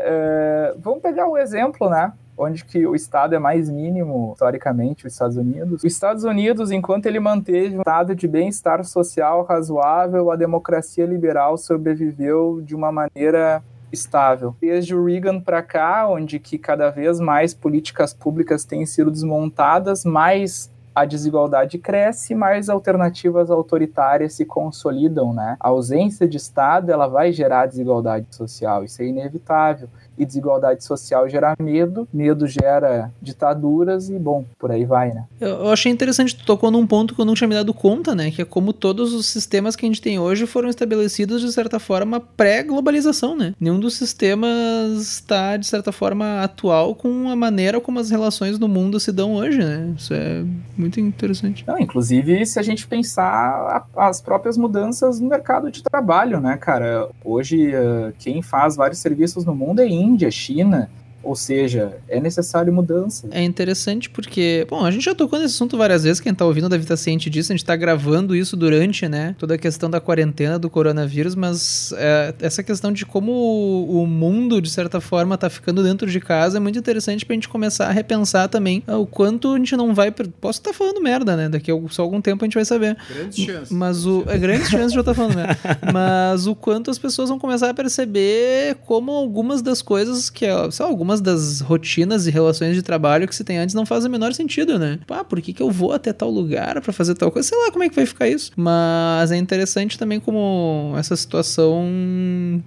uh, 0.74 0.78
vamos 0.82 1.00
pegar 1.00 1.26
um 1.26 1.36
exemplo, 1.38 1.88
né? 1.88 2.12
onde 2.36 2.64
que 2.64 2.86
o 2.86 2.94
Estado 2.94 3.34
é 3.34 3.38
mais 3.38 3.68
mínimo, 3.68 4.32
historicamente, 4.34 5.06
os 5.06 5.12
Estados 5.12 5.36
Unidos. 5.36 5.82
Os 5.82 5.84
Estados 5.84 6.24
Unidos, 6.24 6.70
enquanto 6.70 7.06
ele 7.06 7.18
manteve 7.18 7.76
um 7.76 7.80
estado 7.80 8.14
de 8.14 8.28
bem-estar 8.28 8.84
social 8.84 9.44
razoável, 9.44 10.30
a 10.30 10.36
democracia 10.36 11.04
liberal 11.04 11.58
sobreviveu 11.58 12.60
de 12.62 12.76
uma 12.76 12.92
maneira 12.92 13.60
estável. 13.92 14.54
Desde 14.60 14.94
o 14.94 15.04
Reagan 15.04 15.40
para 15.40 15.62
cá, 15.62 16.08
onde 16.08 16.38
que 16.38 16.58
cada 16.58 16.90
vez 16.90 17.20
mais 17.20 17.54
políticas 17.54 18.12
públicas 18.12 18.64
têm 18.64 18.84
sido 18.86 19.10
desmontadas, 19.10 20.04
mais 20.04 20.70
a 20.94 21.04
desigualdade 21.04 21.78
cresce, 21.78 22.34
mais 22.34 22.68
alternativas 22.68 23.50
autoritárias 23.50 24.34
se 24.34 24.44
consolidam, 24.44 25.32
né? 25.32 25.56
A 25.60 25.68
ausência 25.68 26.26
de 26.26 26.36
Estado, 26.36 26.90
ela 26.90 27.06
vai 27.06 27.32
gerar 27.32 27.66
desigualdade 27.66 28.26
social, 28.34 28.82
isso 28.82 29.00
é 29.00 29.06
inevitável 29.06 29.88
e 30.18 30.26
desigualdade 30.26 30.84
social 30.84 31.28
gera 31.28 31.54
medo, 31.58 32.08
medo 32.12 32.46
gera 32.46 33.12
ditaduras 33.20 34.10
e, 34.10 34.18
bom, 34.18 34.44
por 34.58 34.70
aí 34.70 34.84
vai, 34.84 35.12
né? 35.12 35.24
Eu, 35.40 35.70
achei 35.70 35.90
interessante, 35.90 36.36
tu 36.36 36.44
tocou 36.44 36.70
num 36.70 36.86
ponto 36.86 37.14
que 37.14 37.20
eu 37.20 37.24
não 37.24 37.34
tinha 37.34 37.48
me 37.48 37.54
dado 37.54 37.72
conta, 37.72 38.14
né? 38.14 38.30
Que 38.30 38.42
é 38.42 38.44
como 38.44 38.72
todos 38.72 39.12
os 39.12 39.26
sistemas 39.26 39.76
que 39.76 39.86
a 39.86 39.88
gente 39.88 40.02
tem 40.02 40.18
hoje 40.18 40.46
foram 40.46 40.68
estabelecidos, 40.68 41.40
de 41.40 41.52
certa 41.52 41.78
forma, 41.78 42.20
pré-globalização, 42.20 43.36
né? 43.36 43.54
Nenhum 43.60 43.78
dos 43.78 43.96
sistemas 43.96 45.00
está, 45.00 45.56
de 45.56 45.66
certa 45.66 45.92
forma, 45.92 46.42
atual 46.42 46.94
com 46.94 47.28
a 47.28 47.36
maneira 47.36 47.80
como 47.80 47.98
as 47.98 48.10
relações 48.10 48.58
no 48.58 48.68
mundo 48.68 48.98
se 48.98 49.12
dão 49.12 49.34
hoje, 49.34 49.58
né? 49.58 49.94
Isso 49.96 50.12
é 50.14 50.44
muito 50.76 51.00
interessante. 51.00 51.64
Não, 51.66 51.78
inclusive, 51.78 52.44
se 52.46 52.58
a 52.58 52.62
gente 52.62 52.86
pensar 52.86 53.86
as 53.96 54.20
próprias 54.20 54.56
mudanças 54.56 55.20
no 55.20 55.28
mercado 55.28 55.70
de 55.70 55.82
trabalho, 55.82 56.40
né, 56.40 56.56
cara? 56.56 57.08
Hoje, 57.24 57.74
uh, 57.74 58.12
quem 58.18 58.42
faz 58.42 58.76
vários 58.76 58.98
serviços 58.98 59.44
no 59.44 59.54
mundo 59.54 59.80
é 59.80 59.88
Índia, 60.08 60.30
China, 60.30 60.90
ou 61.22 61.34
seja, 61.34 61.96
é 62.08 62.20
necessário 62.20 62.72
mudança. 62.72 63.28
É 63.30 63.42
interessante 63.42 64.08
porque, 64.08 64.66
bom, 64.68 64.84
a 64.84 64.90
gente 64.90 65.04
já 65.04 65.14
tocou 65.14 65.38
nesse 65.38 65.54
assunto 65.54 65.76
várias 65.76 66.04
vezes, 66.04 66.20
quem 66.20 66.34
tá 66.34 66.44
ouvindo 66.44 66.68
deve 66.68 66.84
estar 66.84 66.96
ciente 66.96 67.28
disso, 67.28 67.52
a 67.52 67.56
gente 67.56 67.64
tá 67.64 67.76
gravando 67.76 68.34
isso 68.34 68.56
durante, 68.56 69.08
né, 69.08 69.34
toda 69.38 69.54
a 69.54 69.58
questão 69.58 69.90
da 69.90 70.00
quarentena 70.00 70.58
do 70.58 70.70
coronavírus, 70.70 71.34
mas 71.34 71.92
é, 71.96 72.34
essa 72.40 72.62
questão 72.62 72.92
de 72.92 73.04
como 73.04 73.32
o, 73.32 74.06
mundo, 74.06 74.60
de 74.62 74.70
certa 74.70 75.00
forma, 75.00 75.36
tá 75.36 75.50
ficando 75.50 75.82
dentro 75.82 76.10
de 76.10 76.20
casa 76.20 76.56
é 76.56 76.60
muito 76.60 76.78
interessante 76.78 77.26
pra 77.26 77.34
gente 77.34 77.48
começar 77.48 77.88
a 77.88 77.92
repensar 77.92 78.48
também 78.48 78.82
o 78.86 79.06
quanto 79.06 79.54
a 79.54 79.56
gente 79.56 79.76
não 79.76 79.94
vai... 79.94 80.10
Posso 80.10 80.60
estar 80.60 80.70
tá 80.70 80.76
falando 80.76 81.00
merda, 81.00 81.36
né, 81.36 81.48
daqui 81.48 81.70
a 81.70 81.78
só 81.90 82.02
algum 82.02 82.20
tempo 82.20 82.44
a 82.44 82.46
gente 82.46 82.54
vai 82.54 82.64
saber. 82.64 82.96
Grandes 83.12 83.38
chances. 83.38 83.70
Mas 83.70 84.06
o... 84.06 84.24
É 84.26 84.38
grandes 84.38 84.68
chances 84.68 84.92
de 84.92 84.98
eu 84.98 85.00
estar 85.00 85.14
tá 85.14 85.14
falando 85.14 85.34
merda. 85.34 85.58
Mas 85.92 86.46
o 86.46 86.54
quanto 86.54 86.90
as 86.90 86.98
pessoas 86.98 87.28
vão 87.28 87.38
começar 87.38 87.70
a 87.70 87.74
perceber 87.74 88.76
como 88.86 89.12
algumas 89.12 89.62
das 89.62 89.82
coisas 89.82 90.30
que, 90.30 90.46
sei 90.70 90.84
lá, 90.84 90.90
algumas 90.90 91.07
algumas 91.08 91.20
das 91.22 91.60
rotinas 91.60 92.26
e 92.26 92.30
relações 92.30 92.74
de 92.74 92.82
trabalho 92.82 93.26
que 93.26 93.34
se 93.34 93.42
tem 93.42 93.58
antes 93.58 93.74
não 93.74 93.86
fazem 93.86 94.08
o 94.08 94.12
menor 94.12 94.34
sentido, 94.34 94.78
né? 94.78 94.98
Ah, 95.08 95.24
por 95.24 95.40
que, 95.40 95.54
que 95.54 95.62
eu 95.62 95.70
vou 95.70 95.92
até 95.92 96.12
tal 96.12 96.30
lugar 96.30 96.80
para 96.82 96.92
fazer 96.92 97.14
tal 97.14 97.30
coisa? 97.30 97.48
Sei 97.48 97.58
lá 97.58 97.70
como 97.70 97.82
é 97.82 97.88
que 97.88 97.96
vai 97.96 98.04
ficar 98.04 98.28
isso. 98.28 98.52
Mas 98.54 99.32
é 99.32 99.36
interessante 99.36 99.98
também 99.98 100.20
como 100.20 100.92
essa 100.98 101.16
situação 101.16 101.82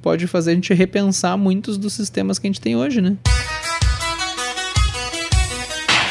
pode 0.01 0.25
fazer 0.25 0.51
a 0.51 0.55
gente 0.55 0.73
repensar 0.73 1.37
muitos 1.37 1.77
dos 1.77 1.93
sistemas 1.93 2.39
que 2.39 2.47
a 2.47 2.49
gente 2.49 2.61
tem 2.61 2.75
hoje, 2.75 2.99
né? 2.99 3.15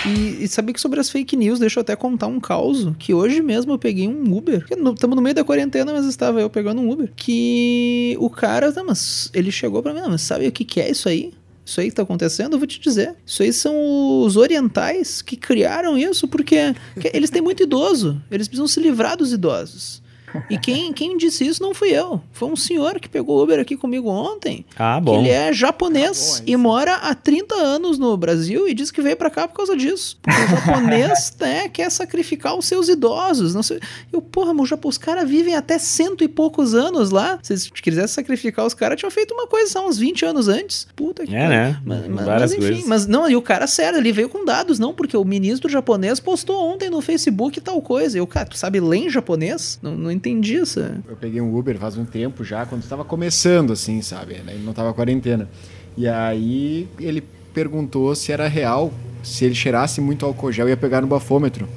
E, 0.07 0.45
e 0.45 0.49
sabia 0.49 0.73
que 0.73 0.81
sobre 0.81 0.99
as 0.99 1.11
fake 1.11 1.37
news, 1.37 1.59
deixa 1.59 1.79
eu 1.79 1.83
até 1.83 1.95
contar 1.95 2.27
um 2.27 2.41
caos, 2.41 2.91
que 2.99 3.13
hoje 3.13 3.43
mesmo 3.43 3.73
eu 3.73 3.79
peguei 3.79 4.09
um 4.09 4.35
Uber. 4.35 4.65
Estamos 4.71 5.17
no 5.17 5.21
meio 5.21 5.35
da 5.35 5.45
quarentena, 5.45 5.93
mas 5.93 6.07
estava 6.07 6.41
eu 6.41 6.49
pegando 6.49 6.81
um 6.81 6.91
Uber. 6.91 7.13
Que 7.15 8.17
o 8.19 8.31
cara, 8.31 8.73
tá, 8.73 8.83
mas 8.83 9.31
ele 9.35 9.53
chegou 9.53 9.83
para 9.83 9.93
mim, 9.93 10.01
não, 10.01 10.11
mas 10.11 10.23
sabe 10.23 10.47
o 10.47 10.53
que, 10.53 10.65
que 10.65 10.81
é 10.81 10.91
isso 10.91 11.09
aí? 11.09 11.33
Isso 11.71 11.81
aí 11.81 11.87
que 11.87 11.93
está 11.93 12.03
acontecendo, 12.03 12.55
eu 12.55 12.59
vou 12.59 12.67
te 12.67 12.81
dizer. 12.81 13.15
Isso 13.25 13.45
aí 13.45 13.53
são 13.53 14.23
os 14.23 14.37
orientais 14.37 15.23
que 15.23 15.37
criaram 15.37 15.97
isso 15.97 16.27
porque 16.27 16.75
eles 17.15 17.31
têm 17.31 17.41
muito 17.41 17.63
idoso. 17.63 18.21
Eles 18.29 18.49
precisam 18.49 18.67
se 18.67 18.81
livrar 18.81 19.17
dos 19.17 19.33
idosos. 19.33 20.03
E 20.49 20.59
quem, 20.59 20.93
quem 20.93 21.17
disse 21.17 21.47
isso 21.47 21.63
não 21.63 21.75
fui 21.75 21.91
eu. 21.91 22.21
Foi 22.33 22.49
um 22.49 22.57
senhor 22.57 22.99
que 23.01 23.09
pegou 23.09 23.39
o 23.39 23.43
Uber 23.43 23.61
aqui 23.61 23.77
comigo 23.77 24.09
ontem. 24.09 24.65
Ah, 24.77 25.01
bom. 25.01 25.19
Ele 25.19 25.29
é 25.29 25.53
japonês 25.53 26.37
ah, 26.37 26.39
bom, 26.39 26.45
e 26.47 26.57
mora 26.57 26.95
há 26.97 27.15
30 27.15 27.55
anos 27.55 27.99
no 27.99 28.17
Brasil 28.17 28.69
e 28.69 28.75
diz 28.75 28.91
que 28.91 29.01
veio 29.01 29.17
para 29.17 29.31
cá 29.31 29.49
por 29.49 29.55
causa 29.55 29.77
disso. 29.77 30.19
Porque 30.23 30.41
o 30.41 30.49
japonês 30.49 31.35
né, 31.41 31.69
quer 31.69 31.91
sacrificar 31.91 32.57
os 32.57 32.65
seus 32.65 32.89
idosos. 32.89 33.55
Não 33.55 33.63
sei. 33.63 33.81
Eu, 34.13 34.21
porra, 34.21 34.55
meu, 34.55 34.65
os 34.85 34.99
caras 34.99 35.29
vivem 35.29 35.55
até 35.55 35.79
cento 35.79 36.23
e 36.23 36.29
poucos 36.29 36.75
anos 36.75 37.11
lá. 37.11 37.39
Se 37.43 37.53
eles 37.53 37.71
quisessem 37.71 38.15
sacrificar 38.15 38.67
os 38.67 38.75
caras, 38.75 38.99
tinham 38.99 39.11
feito 39.11 39.35
uma 39.35 39.47
coisa 39.47 39.71
só 39.73 39.87
uns 39.87 39.99
20 39.99 40.25
anos 40.25 40.49
antes. 40.49 40.87
Puta 40.95 41.27
que 41.27 41.35
É, 41.35 41.49
né? 41.49 41.81
Mas, 41.85 42.09
mas, 42.09 42.27
mas 42.27 42.53
enfim, 42.53 42.61
coisas. 42.61 42.87
mas 42.87 43.07
não, 43.07 43.29
e 43.29 43.37
o 43.37 43.43
cara, 43.43 43.67
sério, 43.67 43.99
ele 43.99 44.13
veio 44.13 44.29
com 44.29 44.45
dados, 44.45 44.79
não, 44.79 44.93
porque 44.95 45.17
o 45.17 45.25
ministro 45.25 45.71
japonês 45.71 46.21
postou 46.21 46.71
ontem 46.73 46.91
no 46.91 47.01
Facebook 47.01 47.61
tal 47.61 47.81
coisa. 47.83 48.19
E 48.19 48.21
o 48.21 48.27
cara, 48.27 48.47
tu 48.47 48.57
sabe 48.57 48.81
ler 48.81 48.99
em 48.99 49.11
japonês? 49.11 49.79
Não, 49.83 49.97
não 49.97 50.11
entendi 50.21 50.55
isso. 50.55 50.81
Eu 51.09 51.17
peguei 51.17 51.41
um 51.41 51.57
Uber 51.57 51.79
faz 51.79 51.97
um 51.97 52.05
tempo 52.05 52.45
já, 52.45 52.65
quando 52.67 52.83
estava 52.83 53.05
começando, 53.05 53.73
assim, 53.73 54.01
sabe? 54.03 54.35
Ele 54.35 54.63
não 54.63 54.71
estava 54.71 54.93
quarentena. 54.95 55.49
E 55.97 56.07
aí 56.07 56.87
ele 57.01 57.23
perguntou 57.53 58.15
se 58.15 58.31
era 58.31 58.47
real, 58.47 58.93
se 59.25 59.45
ele 59.45 59.55
cheirasse 59.55 60.01
muito 60.01 60.25
álcool 60.25 60.53
gel, 60.53 60.69
ia 60.69 60.77
pegar 60.77 61.01
no 61.01 61.07
bafômetro. 61.09 61.69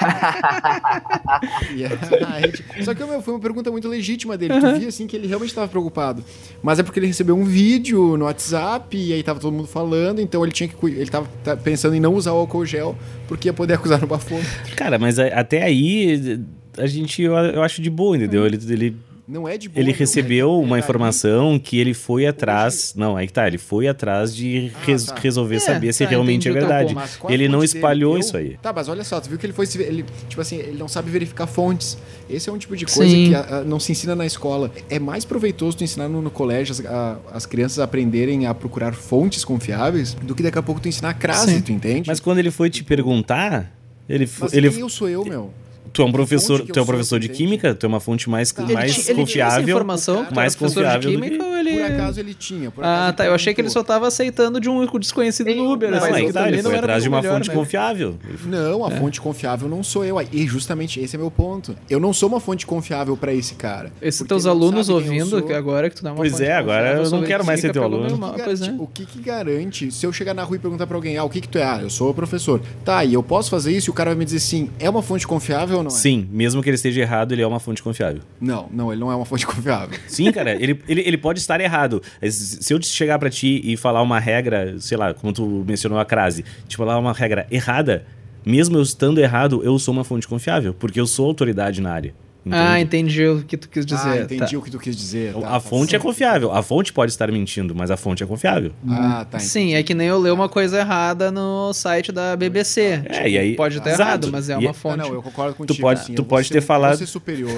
A 2.26 2.40
gente- 2.40 2.64
Só 2.84 2.94
que 2.94 3.04
meu, 3.04 3.20
foi 3.22 3.34
uma 3.34 3.40
pergunta 3.40 3.70
muito 3.70 3.88
legítima 3.88 4.36
dele. 4.36 4.54
Tu 4.60 4.78
via 4.78 4.88
assim 4.88 5.06
que 5.06 5.16
ele 5.16 5.26
realmente 5.26 5.50
estava 5.50 5.68
preocupado. 5.68 6.24
Mas 6.62 6.78
é 6.78 6.82
porque 6.82 6.98
ele 6.98 7.06
recebeu 7.06 7.36
um 7.36 7.44
vídeo 7.44 8.16
no 8.16 8.24
WhatsApp 8.24 8.96
e 8.96 9.12
aí 9.12 9.22
tava 9.22 9.40
todo 9.40 9.52
mundo 9.52 9.68
falando, 9.68 10.20
então 10.20 10.42
ele 10.42 10.52
tinha 10.52 10.68
que 10.68 10.86
ele 10.86 11.10
tava 11.10 11.28
tá 11.44 11.56
pensando 11.56 11.94
em 11.94 12.00
não 12.00 12.14
usar 12.14 12.32
o 12.32 12.36
álcool 12.38 12.64
gel 12.66 12.96
porque 13.28 13.48
ia 13.48 13.52
poder 13.52 13.74
acusar 13.80 14.00
no 14.00 14.06
bafômetro. 14.06 14.50
Cara, 14.76 14.98
mas 14.98 15.18
a- 15.18 15.26
até 15.28 15.62
aí 15.62 16.40
a 16.78 16.86
gente 16.86 17.22
eu, 17.22 17.34
eu 17.34 17.62
acho 17.62 17.80
de 17.82 17.90
boa, 17.90 18.16
entendeu? 18.16 18.46
Ele, 18.46 18.58
ele, 18.68 18.96
Não 19.28 19.46
é 19.48 19.56
de 19.56 19.68
boa. 19.68 19.80
ele 19.80 19.92
não, 19.92 19.98
recebeu 19.98 20.50
é- 20.50 20.64
uma 20.64 20.76
é 20.76 20.80
informação 20.80 21.58
que 21.58 21.78
ele 21.78 21.94
foi 21.94 22.26
atrás. 22.26 22.94
Não, 22.96 23.16
aí 23.16 23.26
que 23.26 23.32
tá, 23.32 23.46
ele 23.46 23.58
foi 23.58 23.86
atrás 23.86 24.34
de 24.34 24.72
Ah, 24.74 24.84
res- 24.86 25.04
tá. 25.06 25.14
resolver 25.20 25.56
É, 25.56 25.60
saber 25.60 25.92
se 25.92 26.02
tá, 26.04 26.10
realmente 26.10 26.48
é 26.48 26.50
entendi 26.50 26.66
teu 26.66 26.68
verdade. 26.68 26.96
A 27.28 27.32
Ele 27.32 27.46
não 27.48 27.60
dele? 27.60 27.66
espalhou 27.72 28.14
Eu- 28.14 28.18
isso 28.20 28.36
aí. 28.36 28.56
Tá, 28.60 28.72
mas 28.72 28.88
olha 28.88 29.04
só, 29.04 29.20
tu 29.20 29.28
viu 29.28 29.38
que 29.38 29.46
ele 29.46 29.52
foi. 29.52 29.66
Ele, 29.78 30.04
tipo 30.28 30.40
assim, 30.40 30.56
ele 30.56 30.78
não 30.78 30.88
sabe 30.88 31.10
verificar 31.10 31.46
fontes. 31.46 31.96
Esse 32.28 32.48
é 32.48 32.52
um 32.52 32.58
tipo 32.58 32.76
de 32.76 32.86
coisa 32.86 33.10
Sim. 33.10 33.28
que 33.28 33.34
ah, 33.34 33.46
ah, 33.50 33.60
não 33.64 33.78
se 33.78 33.92
ensina 33.92 34.14
na 34.16 34.26
escola. 34.26 34.70
É 34.88 34.98
mais 34.98 35.24
proveitoso 35.24 35.76
tu 35.76 35.84
ensinar 35.84 36.08
no, 36.08 36.20
no 36.22 36.30
colégio 36.30 36.72
as, 36.72 36.84
a- 36.86 37.18
as 37.32 37.46
crianças 37.46 37.78
a 37.78 37.84
aprenderem 37.84 38.46
a 38.46 38.54
procurar 38.54 38.94
fontes 38.94 39.44
confiáveis 39.44 40.14
do 40.14 40.34
que 40.34 40.42
daqui 40.42 40.58
a 40.58 40.62
pouco 40.62 40.80
tu 40.80 40.88
ensinar 40.88 41.10
a 41.10 41.14
crase, 41.14 41.54
Sim. 41.54 41.60
tu 41.60 41.72
entende? 41.72 42.08
Mas 42.08 42.18
quando 42.20 42.38
ele 42.38 42.50
foi 42.50 42.68
te 42.70 42.82
perguntar, 42.82 43.72
ele, 44.08 44.26
fo- 44.26 44.44
Mas 44.44 44.52
ele 44.54 44.70
quem 44.70 44.80
eu 44.80 44.88
sou 44.88 45.08
eu, 45.08 45.24
meu? 45.24 45.52
Tu 45.92 46.02
é 46.02 46.04
um 46.04 46.12
professor, 46.12 46.60
tu 46.60 46.78
é 46.78 46.82
um 46.82 46.86
professor 46.86 47.18
de 47.20 47.28
química, 47.28 47.74
tu 47.74 47.86
é 47.86 47.88
uma 47.88 48.00
fonte 48.00 48.28
mais, 48.30 48.52
Tá. 48.52 48.62
Ele, 48.62 48.74
mais 48.74 48.90
ele 48.90 48.94
tinha 49.02 49.04
essa 49.12 49.14
confiável. 49.56 49.68
informação, 49.76 50.22
que 50.24 50.30
tu 50.30 50.34
mais 50.34 50.52
de 50.52 50.58
confiável 50.58 51.00
do 51.00 51.08
química 51.20 51.36
que- 51.44 51.50
ele... 51.60 51.70
Por 51.70 51.82
acaso 51.84 52.20
ele 52.20 52.34
tinha. 52.34 52.70
Por 52.70 52.84
Ah, 52.84 53.02
acaso 53.04 53.16
tá. 53.16 53.26
Eu 53.26 53.34
achei 53.34 53.54
que 53.54 53.60
ele 53.60 53.68
só 53.68 53.74
perguntou. 53.80 53.94
tava 53.94 54.08
aceitando 54.08 54.60
de 54.60 54.68
um 54.68 54.86
desconhecido 54.98 55.54
no 55.54 55.72
Uber. 55.72 55.90
Não, 55.90 55.98
assim, 55.98 56.06
aí 56.08 56.20
que 56.22 56.26
que 56.28 56.32
tá, 56.32 56.48
ele 56.48 56.56
não 56.58 56.62
foi 56.64 56.72
era 56.72 56.78
atrás 56.86 57.02
de 57.02 57.08
uma 57.08 57.20
melhor, 57.20 57.34
fonte 57.34 57.48
né? 57.48 57.54
confiável. 57.54 58.16
Não, 58.46 58.84
É. 58.88 58.92
a 58.92 58.98
fonte 58.98 59.20
confiável 59.20 59.68
não 59.68 59.82
sou 59.82 60.04
eu. 60.04 60.16
E 60.32 60.46
justamente 60.46 61.00
esse 61.00 61.16
é 61.16 61.18
meu 61.18 61.30
ponto. 61.30 61.76
Eu 61.88 62.00
não 62.00 62.12
sou 62.12 62.28
uma 62.28 62.40
fonte 62.40 62.66
confiável 62.66 63.16
pra 63.16 63.32
esse 63.32 63.54
cara. 63.54 63.92
Esses 64.02 64.26
teus 64.26 64.44
ele 64.44 64.50
alunos 64.50 64.88
ouvindo 64.88 65.26
sou. 65.26 65.42
que 65.42 65.52
agora 65.52 65.88
que 65.90 65.96
tu 65.96 66.02
dá 66.02 66.10
uma 66.10 66.16
Pois 66.16 66.32
fonte 66.32 66.44
é, 66.44 66.52
agora 66.54 66.94
eu 67.02 67.10
não 67.10 67.22
quero 67.22 67.44
mais 67.44 67.60
ser 67.60 67.72
teu 67.72 67.82
aluno. 67.84 68.06
meu 68.06 68.14
O 68.16 68.18
mal. 68.18 68.34
que, 68.34 68.42
Pois 68.42 68.60
é. 68.60 68.64
garante, 68.66 68.82
o 68.82 68.86
que 68.86 69.20
garante 69.22 69.90
se 69.92 70.06
eu 70.06 70.12
chegar 70.12 70.34
na 70.34 70.42
rua 70.42 70.56
e 70.56 70.58
perguntar 70.58 70.86
pra 70.86 70.96
alguém, 70.96 71.16
ah, 71.16 71.24
o 71.24 71.30
que 71.30 71.40
que 71.40 71.48
tu 71.48 71.58
é? 71.58 71.62
Ah, 71.64 71.78
eu 71.82 71.90
sou 71.90 72.12
professor. 72.14 72.60
Tá, 72.84 73.04
e 73.04 73.14
eu 73.14 73.22
posso 73.22 73.50
fazer 73.50 73.72
isso 73.72 73.90
e 73.90 73.92
o 73.92 73.94
cara 73.94 74.10
vai 74.10 74.18
me 74.18 74.24
dizer 74.24 74.40
sim, 74.40 74.70
é 74.78 74.88
uma 74.90 75.02
fonte 75.02 75.26
confiável 75.26 75.79
ou 75.80 75.84
não 75.84 75.90
é? 75.90 75.94
Sim, 75.94 76.28
mesmo 76.30 76.62
que 76.62 76.68
ele 76.68 76.76
esteja 76.76 77.00
errado, 77.00 77.32
ele 77.32 77.42
é 77.42 77.46
uma 77.46 77.60
fonte 77.60 77.82
confiável. 77.82 78.22
Não, 78.40 78.68
não, 78.72 78.92
ele 78.92 79.00
não 79.00 79.10
é 79.10 79.16
uma 79.16 79.24
fonte 79.24 79.46
confiável. 79.46 79.98
Sim, 80.06 80.30
cara, 80.32 80.52
ele, 80.54 80.80
ele, 80.88 81.00
ele 81.00 81.18
pode 81.18 81.40
estar 81.40 81.60
errado. 81.60 82.02
Se 82.30 82.72
eu 82.72 82.82
chegar 82.82 83.18
pra 83.18 83.30
ti 83.30 83.60
e 83.64 83.76
falar 83.76 84.02
uma 84.02 84.18
regra, 84.18 84.76
sei 84.78 84.96
lá, 84.96 85.12
como 85.14 85.32
tu 85.32 85.64
mencionou 85.66 85.98
a 85.98 86.04
crase, 86.04 86.44
te 86.66 86.76
falar 86.76 86.98
uma 86.98 87.12
regra 87.12 87.46
errada, 87.50 88.06
mesmo 88.44 88.76
eu 88.78 88.82
estando 88.82 89.20
errado, 89.20 89.62
eu 89.64 89.78
sou 89.78 89.92
uma 89.92 90.04
fonte 90.04 90.26
confiável, 90.26 90.74
porque 90.74 91.00
eu 91.00 91.06
sou 91.06 91.26
autoridade 91.26 91.80
na 91.80 91.92
área. 91.92 92.14
Ah, 92.50 92.80
entendi 92.80 93.26
o 93.26 93.42
que 93.42 93.56
tu 93.56 93.68
quis 93.68 93.84
dizer. 93.84 94.08
ah, 94.08 94.16
entendi 94.22 94.52
tá. 94.52 94.58
o 94.58 94.62
que 94.62 94.70
tu 94.70 94.78
quis 94.78 94.96
dizer. 94.96 95.32
tá, 95.34 95.38
a 95.40 95.42
tá 95.42 95.60
fonte 95.60 95.94
é 95.94 95.98
confiável. 95.98 96.52
A 96.52 96.62
fonte 96.62 96.92
pode 96.92 97.12
estar 97.12 97.30
mentindo, 97.30 97.74
mas 97.74 97.90
a 97.90 97.96
fonte 97.96 98.22
é 98.22 98.26
confiável. 98.26 98.72
Ah, 98.88 99.26
tá. 99.30 99.38
Sim, 99.38 99.74
é 99.74 99.82
que 99.82 99.92
nem 99.94 100.08
eu 100.08 100.18
ler 100.18 100.32
uma 100.32 100.48
coisa 100.48 100.78
errada 100.78 101.30
no 101.30 101.72
site 101.74 102.10
da 102.12 102.34
BBC. 102.36 103.02
É, 103.06 103.28
e 103.28 103.36
aí- 103.38 103.56
Pode 103.56 103.76
estar 103.78 103.90
Exato. 103.90 104.02
errado, 104.08 104.28
mas 104.32 104.48
é 104.48 104.56
uma 104.56 104.70
Ah, 104.70 104.74
fonte. 104.74 104.96
não, 104.98 105.12
eu 105.12 105.22
concordo 105.22 105.54
contigo. 105.54 105.80
pode- 105.80 106.00
sim, 106.06 106.14
tu 106.14 106.22
eu 106.22 106.24
pode 106.24 106.48
vou 106.48 106.52
ter 106.54 106.60
ser- 106.60 106.66
falado- 106.66 106.92
Eu 106.92 106.98
vou 106.98 107.06
ser 107.06 107.12
superior. 107.12 107.50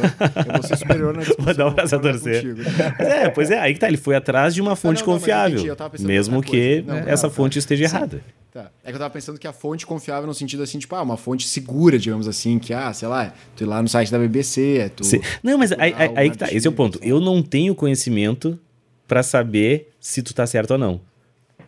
Eu 0.46 0.52
vou 0.52 0.62
ser 0.62 0.76
superior 0.76 1.14
na 1.14 1.20
discussão. 1.20 1.44
Vou 1.44 1.54
dar 1.54 1.66
um 1.68 1.74
braço 1.74 1.94
a 1.96 1.98
torcer. 1.98 2.44
É, 2.98 3.28
pois 3.28 3.50
é, 3.50 3.58
aí 3.60 3.74
que 3.74 3.80
tá, 3.80 3.86
ele 3.88 3.96
foi 3.96 4.16
atrás 4.16 4.54
de 4.54 4.60
uma 4.60 4.74
fonte 4.74 5.00
não, 5.00 5.06
não, 5.06 5.14
confiável. 5.18 5.58
entendi, 5.60 6.04
mesmo 6.04 6.42
que. 6.42 6.82
Não, 6.86 6.96
essa 6.96 7.26
não, 7.28 7.34
fonte 7.34 7.54
tá. 7.54 7.58
esteja 7.60 7.84
errada. 7.84 8.20
Tá. 8.52 8.70
É 8.84 8.88
que 8.90 8.94
eu 8.96 8.98
tava 8.98 9.10
pensando 9.12 9.38
que 9.38 9.46
a 9.46 9.52
fonte 9.52 9.86
confiável 9.86 10.26
no 10.26 10.34
sentido 10.34 10.62
assim, 10.62 10.78
tipo, 10.78 10.94
ah, 10.94 11.00
uma 11.02 11.16
fonte 11.16 11.48
segura, 11.48 11.98
digamos 11.98 12.28
assim, 12.28 12.58
que, 12.58 12.74
ah, 12.74 12.92
sei 12.92 13.08
lá, 13.08 13.32
tu 13.56 13.64
ir 13.64 13.66
lá 13.66 13.80
no 13.82 13.88
site 13.88 14.12
da 14.12 14.18
BBC, 14.18 14.90
tu... 14.94 15.04
Sim. 15.04 15.20
Não, 15.42 15.56
mas 15.56 15.72
aí, 15.72 15.94
aí- 15.96 16.12
aí 16.14 16.30
que 16.30 16.36
tá, 16.36 16.52
esse 16.52 16.66
é 16.66 16.70
o 16.70 16.72
ponto. 16.72 16.98
Eu 17.02 17.18
não 17.18 17.42
tenho 17.42 17.74
conhecimento 17.74 18.58
pra 19.08 19.22
saber 19.22 19.90
se 19.98 20.22
tu 20.22 20.34
tá 20.34 20.46
certo 20.46 20.72
ou 20.72 20.78
não. 20.78 21.00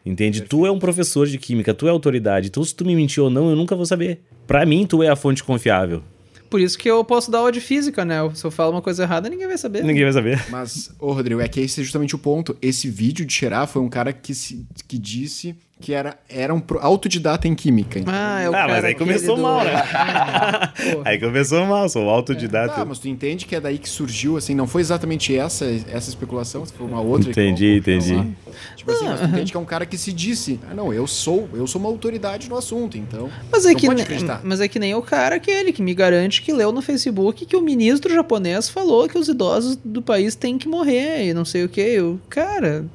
Entende? 0.05 0.43
Tu 0.43 0.67
é 0.67 0.71
um 0.71 0.79
professor 0.79 1.27
de 1.27 1.39
química, 1.39 1.73
tu 1.73 1.87
é 1.87 1.91
autoridade. 1.91 2.49
Então, 2.49 2.63
se 2.63 2.75
tu 2.75 2.85
me 2.85 2.95
mentiu 2.95 3.25
ou 3.25 3.31
não, 3.31 3.49
eu 3.49 3.57
nunca 3.57 3.75
vou 3.75 3.87
saber. 3.87 4.21
Pra 4.47 4.67
mim, 4.67 4.87
tu 4.87 5.03
é 5.03 5.09
a 5.09 5.17
fonte 5.17 5.43
confiável. 5.43 6.03
Por 6.51 6.61
isso 6.61 6.77
que 6.79 6.89
eu 6.89 7.03
posso 7.03 7.31
dar 7.31 7.39
aula 7.39 7.51
de 7.51 7.61
física, 7.61 8.05
né? 8.05 8.17
Se 8.35 8.45
eu 8.45 8.51
falo 8.51 8.73
uma 8.73 8.83
coisa 8.83 9.03
errada, 9.05 9.31
ninguém 9.31 9.47
vai 9.47 9.57
saber. 9.57 9.83
Ninguém 9.83 10.05
vai 10.05 10.13
saber. 10.13 10.45
Mas, 10.51 10.91
ô 11.01 11.13
Rodrigo, 11.13 11.41
é 11.41 11.49
que 11.49 11.59
esse 11.61 11.81
é 11.81 11.83
justamente 11.83 12.15
o 12.15 12.19
ponto. 12.19 12.55
Esse 12.61 12.89
vídeo 12.91 13.25
de 13.25 13.33
cheirar 13.33 13.67
foi 13.67 13.81
um 13.81 13.89
cara 13.89 14.13
que, 14.13 14.35
se, 14.35 14.67
que 14.87 14.99
disse 14.99 15.57
que 15.85 15.93
era, 15.93 16.17
era 16.31 16.55
um 16.55 16.63
autodidata 16.81 17.47
em 17.47 17.55
química. 17.55 17.99
entendeu? 17.99 18.19
Ah, 18.19 18.41
é 18.41 18.49
o 18.49 18.57
Ah, 18.57 18.67
mas 18.69 18.85
aí 18.87 18.95
começou 18.95 19.35
aquele 19.35 19.47
mal, 19.47 19.65
né? 19.65 19.73
Ah. 19.93 20.73
Aí 21.05 21.21
começou 21.21 21.67
mal, 21.67 21.89
sou 21.91 22.09
autodidata. 22.09 22.75
Tá, 22.75 22.85
mas 22.87 22.99
tu 22.99 23.07
entende 23.07 23.45
que 23.45 23.55
é 23.55 23.61
daí 23.61 23.77
que 23.77 23.89
surgiu, 23.89 24.39
assim, 24.39 24.55
não 24.55 24.67
foi 24.67 24.81
exatamente 24.81 25.37
essa, 25.37 25.67
essa 25.67 26.09
especulação, 26.09 26.65
foi 26.65 26.87
uma 26.87 27.03
outra. 27.03 27.31
que 27.31 27.39
Entendi, 27.39 27.83
colocaram 27.83 27.99
entendi. 27.99 28.15
lá. 28.15 28.55
Tipo 28.77 28.93
assim, 28.93 29.05
mas 29.05 29.21
tu 29.21 29.27
entende 29.27 29.51
que 29.53 29.57
é 29.57 29.61
um 29.61 29.65
cara 29.67 29.85
que 29.85 29.99
se 29.99 30.11
disse, 30.13 30.59
ah, 30.71 30.75
não, 30.75 30.91
eu 30.91 31.07
sou, 31.07 31.49
eu 31.53 31.67
sou 31.67 31.79
uma 31.79 31.91
autoridade 31.91 32.49
no 32.49 32.57
assunto, 32.57 32.97
então. 32.97 33.29
Mas 33.53 33.67
é, 33.67 33.73
não 33.73 33.77
que, 33.77 33.87
pode 33.87 34.01
acreditar. 34.03 34.41
mas 34.43 34.61
é 34.63 34.69
que 34.69 34.79
nem 34.79 34.95
o 34.95 35.03
cara 35.03 35.37
aquele 35.37 35.71
que 35.71 35.83
me 35.83 35.93
garante 35.93 36.41
que 36.41 36.53
leu 36.53 36.73
no 36.73 36.81
Facebook 36.81 37.45
que 37.45 37.57
o 37.57 37.61
ministro 37.61 38.13
japonês 38.15 38.71
falou 38.71 39.07
que 39.07 39.19
os 39.19 39.29
idosos 39.29 39.77
do 39.85 40.01
país 40.01 40.35
têm 40.35 40.57
que 40.57 40.67
morrer 40.67 41.27
e 41.29 41.35
não 41.35 41.45
sei 41.45 41.65
o 41.65 41.69
que. 41.69 41.81
Eu, 41.83 42.19
cara, 42.31 42.87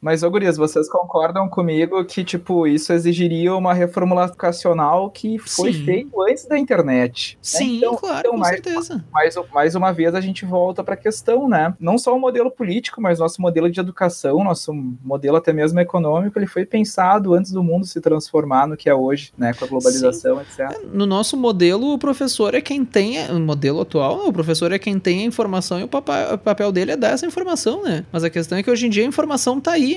Mas, 0.00 0.22
ô 0.22 0.30
gurias, 0.30 0.56
vocês 0.56 0.88
concordam 0.88 1.48
comigo 1.48 2.04
que, 2.04 2.22
tipo, 2.24 2.66
isso 2.66 2.92
exigiria 2.92 3.54
uma 3.54 3.74
reformulação 3.74 4.28
educacional 4.34 5.10
que 5.10 5.38
foi 5.38 5.72
Sim. 5.72 5.84
feito 5.84 6.22
antes 6.22 6.46
da 6.46 6.58
internet. 6.58 7.34
né? 7.34 7.38
sim, 7.42 7.78
Então- 7.78 7.96
claro, 7.96 8.18
então, 8.20 8.32
com 8.32 8.38
mais, 8.38 8.54
certeza. 8.54 9.04
mais, 9.12 9.34
mais 9.52 9.74
uma 9.74 9.92
vez 9.92 10.14
a 10.14 10.20
gente 10.20 10.44
volta 10.44 10.84
para 10.84 10.94
a 10.94 10.96
questão, 10.96 11.48
né? 11.48 11.74
Não 11.80 11.98
só 11.98 12.14
o 12.14 12.20
modelo 12.20 12.50
político, 12.50 13.00
mas 13.00 13.18
nosso 13.18 13.40
modelo 13.42 13.70
de 13.70 13.80
educação, 13.80 14.44
nosso 14.44 14.72
modelo 15.02 15.36
até 15.36 15.52
mesmo 15.52 15.80
econômico, 15.80 16.38
ele 16.38 16.46
foi 16.46 16.64
pensado 16.64 17.34
antes 17.34 17.50
do 17.52 17.62
mundo 17.62 17.86
se 17.86 18.00
transformar 18.00 18.66
no 18.68 18.76
que 18.76 18.88
é 18.88 18.94
hoje, 18.94 19.32
né? 19.36 19.52
Com 19.54 19.64
a 19.64 19.68
globalização, 19.68 20.40
etc. 20.40 20.78
No 20.92 21.06
nosso 21.06 21.36
modelo, 21.36 21.92
o 21.94 21.98
professor 21.98 22.54
é 22.54 22.60
quem 22.60 22.84
tem, 22.84 23.26
no 23.28 23.40
modelo 23.40 23.80
atual, 23.80 24.28
o 24.28 24.32
professor 24.32 24.70
é 24.72 24.78
quem 24.78 24.98
tem 24.98 25.22
a 25.22 25.24
informação 25.24 25.80
e 25.80 25.82
o 25.84 25.88
papel 25.88 26.70
dele 26.70 26.92
é 26.92 26.96
dar 26.96 27.10
essa 27.10 27.26
informação, 27.26 27.82
né? 27.82 28.04
Mas 28.12 28.22
a 28.24 28.30
questão 28.30 28.56
é 28.58 28.62
que 28.62 28.70
hoje 28.70 28.86
em 28.86 28.90
dia 28.90 29.02
a 29.02 29.06
informação 29.06 29.60
tá 29.60 29.72
aí, 29.72 29.87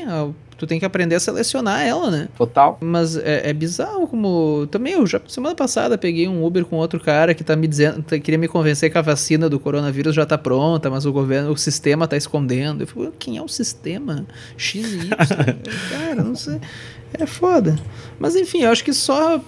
tu 0.57 0.67
tem 0.67 0.79
que 0.79 0.85
aprender 0.85 1.15
a 1.15 1.19
selecionar 1.19 1.81
ela, 1.81 2.11
né? 2.11 2.29
Total. 2.37 2.77
Mas 2.79 3.15
é, 3.17 3.49
é 3.49 3.53
bizarro 3.53 4.07
como. 4.07 4.67
Também, 4.69 4.93
eu 4.93 5.07
já 5.07 5.19
semana 5.27 5.55
passada 5.55 5.97
peguei 5.97 6.27
um 6.27 6.45
Uber 6.45 6.63
com 6.65 6.75
outro 6.75 6.99
cara 6.99 7.33
que 7.33 7.43
tá 7.43 7.55
me 7.55 7.67
dizendo. 7.67 8.03
tá- 8.03 8.19
queria 8.19 8.37
me 8.37 8.47
convencer 8.47 8.91
que 8.91 8.97
a 8.97 9.01
vacina 9.01 9.49
do 9.49 9.59
coronavírus 9.59 10.13
já 10.13 10.25
tá 10.25 10.37
pronta, 10.37 10.89
mas 10.89 11.05
o 11.05 11.11
governo, 11.11 11.51
o 11.51 11.57
sistema 11.57 12.07
tá 12.07 12.15
escondendo. 12.15 12.83
Eu 12.83 12.87
falei, 12.87 13.11
quem 13.17 13.37
é 13.37 13.41
o 13.41 13.47
sistema? 13.47 14.25
X 14.55 14.85
e 14.93 14.97
Y. 15.07 15.09
Cara, 15.89 16.23
não 16.23 16.35
sei. 16.35 16.59
É 17.13 17.25
foda. 17.25 17.75
Mas 18.19 18.35
enfim, 18.35 18.61
eu 18.61 18.71
acho 18.71 18.83
que 18.83 18.93
só 18.93 19.41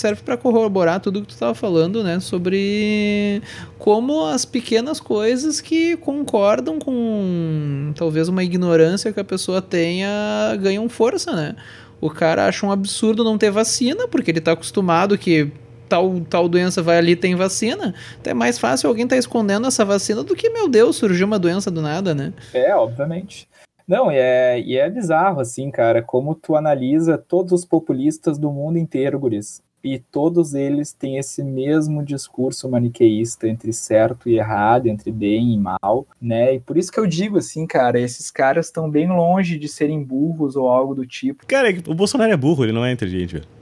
serve 0.00 0.22
para 0.22 0.36
corroborar 0.36 1.00
tudo 1.00 1.22
que 1.22 1.28
tu 1.28 1.36
tava 1.36 1.54
falando, 1.54 2.02
né? 2.02 2.20
Sobre 2.20 3.42
como 3.78 4.26
as 4.26 4.44
pequenas 4.44 5.00
coisas 5.00 5.60
que 5.60 5.96
concordam 5.96 6.78
com 6.78 7.92
talvez 7.94 8.28
uma 8.28 8.44
ignorância 8.44 9.12
que 9.12 9.20
a 9.20 9.24
pessoa 9.24 9.62
tenha 9.62 10.56
ganham 10.60 10.88
força, 10.88 11.34
né? 11.34 11.56
O 12.00 12.10
cara 12.10 12.46
acha 12.46 12.64
um 12.64 12.70
absurdo 12.70 13.24
não 13.24 13.36
ter 13.36 13.50
vacina, 13.50 14.06
porque 14.06 14.30
ele 14.30 14.40
tá 14.40 14.52
acostumado 14.52 15.18
que 15.18 15.50
tal, 15.88 16.20
tal 16.20 16.48
doença 16.48 16.82
vai 16.82 16.98
ali 16.98 17.16
tem 17.16 17.34
vacina. 17.34 17.94
Então 18.20 18.30
é 18.30 18.34
mais 18.34 18.58
fácil 18.58 18.88
alguém 18.88 19.06
tá 19.06 19.16
escondendo 19.16 19.66
essa 19.66 19.84
vacina 19.84 20.22
do 20.22 20.36
que, 20.36 20.50
meu 20.50 20.68
Deus, 20.68 20.96
surgiu 20.96 21.26
uma 21.26 21.38
doença 21.38 21.70
do 21.70 21.82
nada, 21.82 22.14
né? 22.14 22.32
É, 22.52 22.74
obviamente. 22.74 23.48
Não, 23.86 24.12
e 24.12 24.16
é, 24.16 24.60
e 24.60 24.76
é 24.76 24.88
bizarro, 24.90 25.40
assim, 25.40 25.70
cara, 25.70 26.02
como 26.02 26.34
tu 26.34 26.54
analisa 26.54 27.16
todos 27.16 27.52
os 27.52 27.64
populistas 27.64 28.38
do 28.38 28.52
mundo 28.52 28.76
inteiro, 28.76 29.18
guris. 29.18 29.62
E 29.82 29.98
todos 29.98 30.54
eles 30.54 30.92
têm 30.92 31.18
esse 31.18 31.42
mesmo 31.42 32.04
discurso 32.04 32.68
maniqueísta 32.68 33.48
entre 33.48 33.72
certo 33.72 34.28
e 34.28 34.36
errado, 34.36 34.86
entre 34.86 35.12
bem 35.12 35.54
e 35.54 35.58
mal, 35.58 36.06
né? 36.20 36.54
E 36.54 36.60
por 36.60 36.76
isso 36.76 36.90
que 36.90 36.98
eu 36.98 37.06
digo, 37.06 37.38
assim, 37.38 37.66
cara, 37.66 38.00
esses 38.00 38.30
caras 38.30 38.66
estão 38.66 38.90
bem 38.90 39.08
longe 39.08 39.58
de 39.58 39.68
serem 39.68 40.02
burros 40.02 40.56
ou 40.56 40.68
algo 40.68 40.94
do 40.94 41.06
tipo. 41.06 41.46
Cara, 41.46 41.68
o 41.86 41.94
Bolsonaro 41.94 42.32
é 42.32 42.36
burro, 42.36 42.64
ele 42.64 42.72
não 42.72 42.84
é 42.84 42.92
inteligente, 42.92 43.34
velho. 43.34 43.57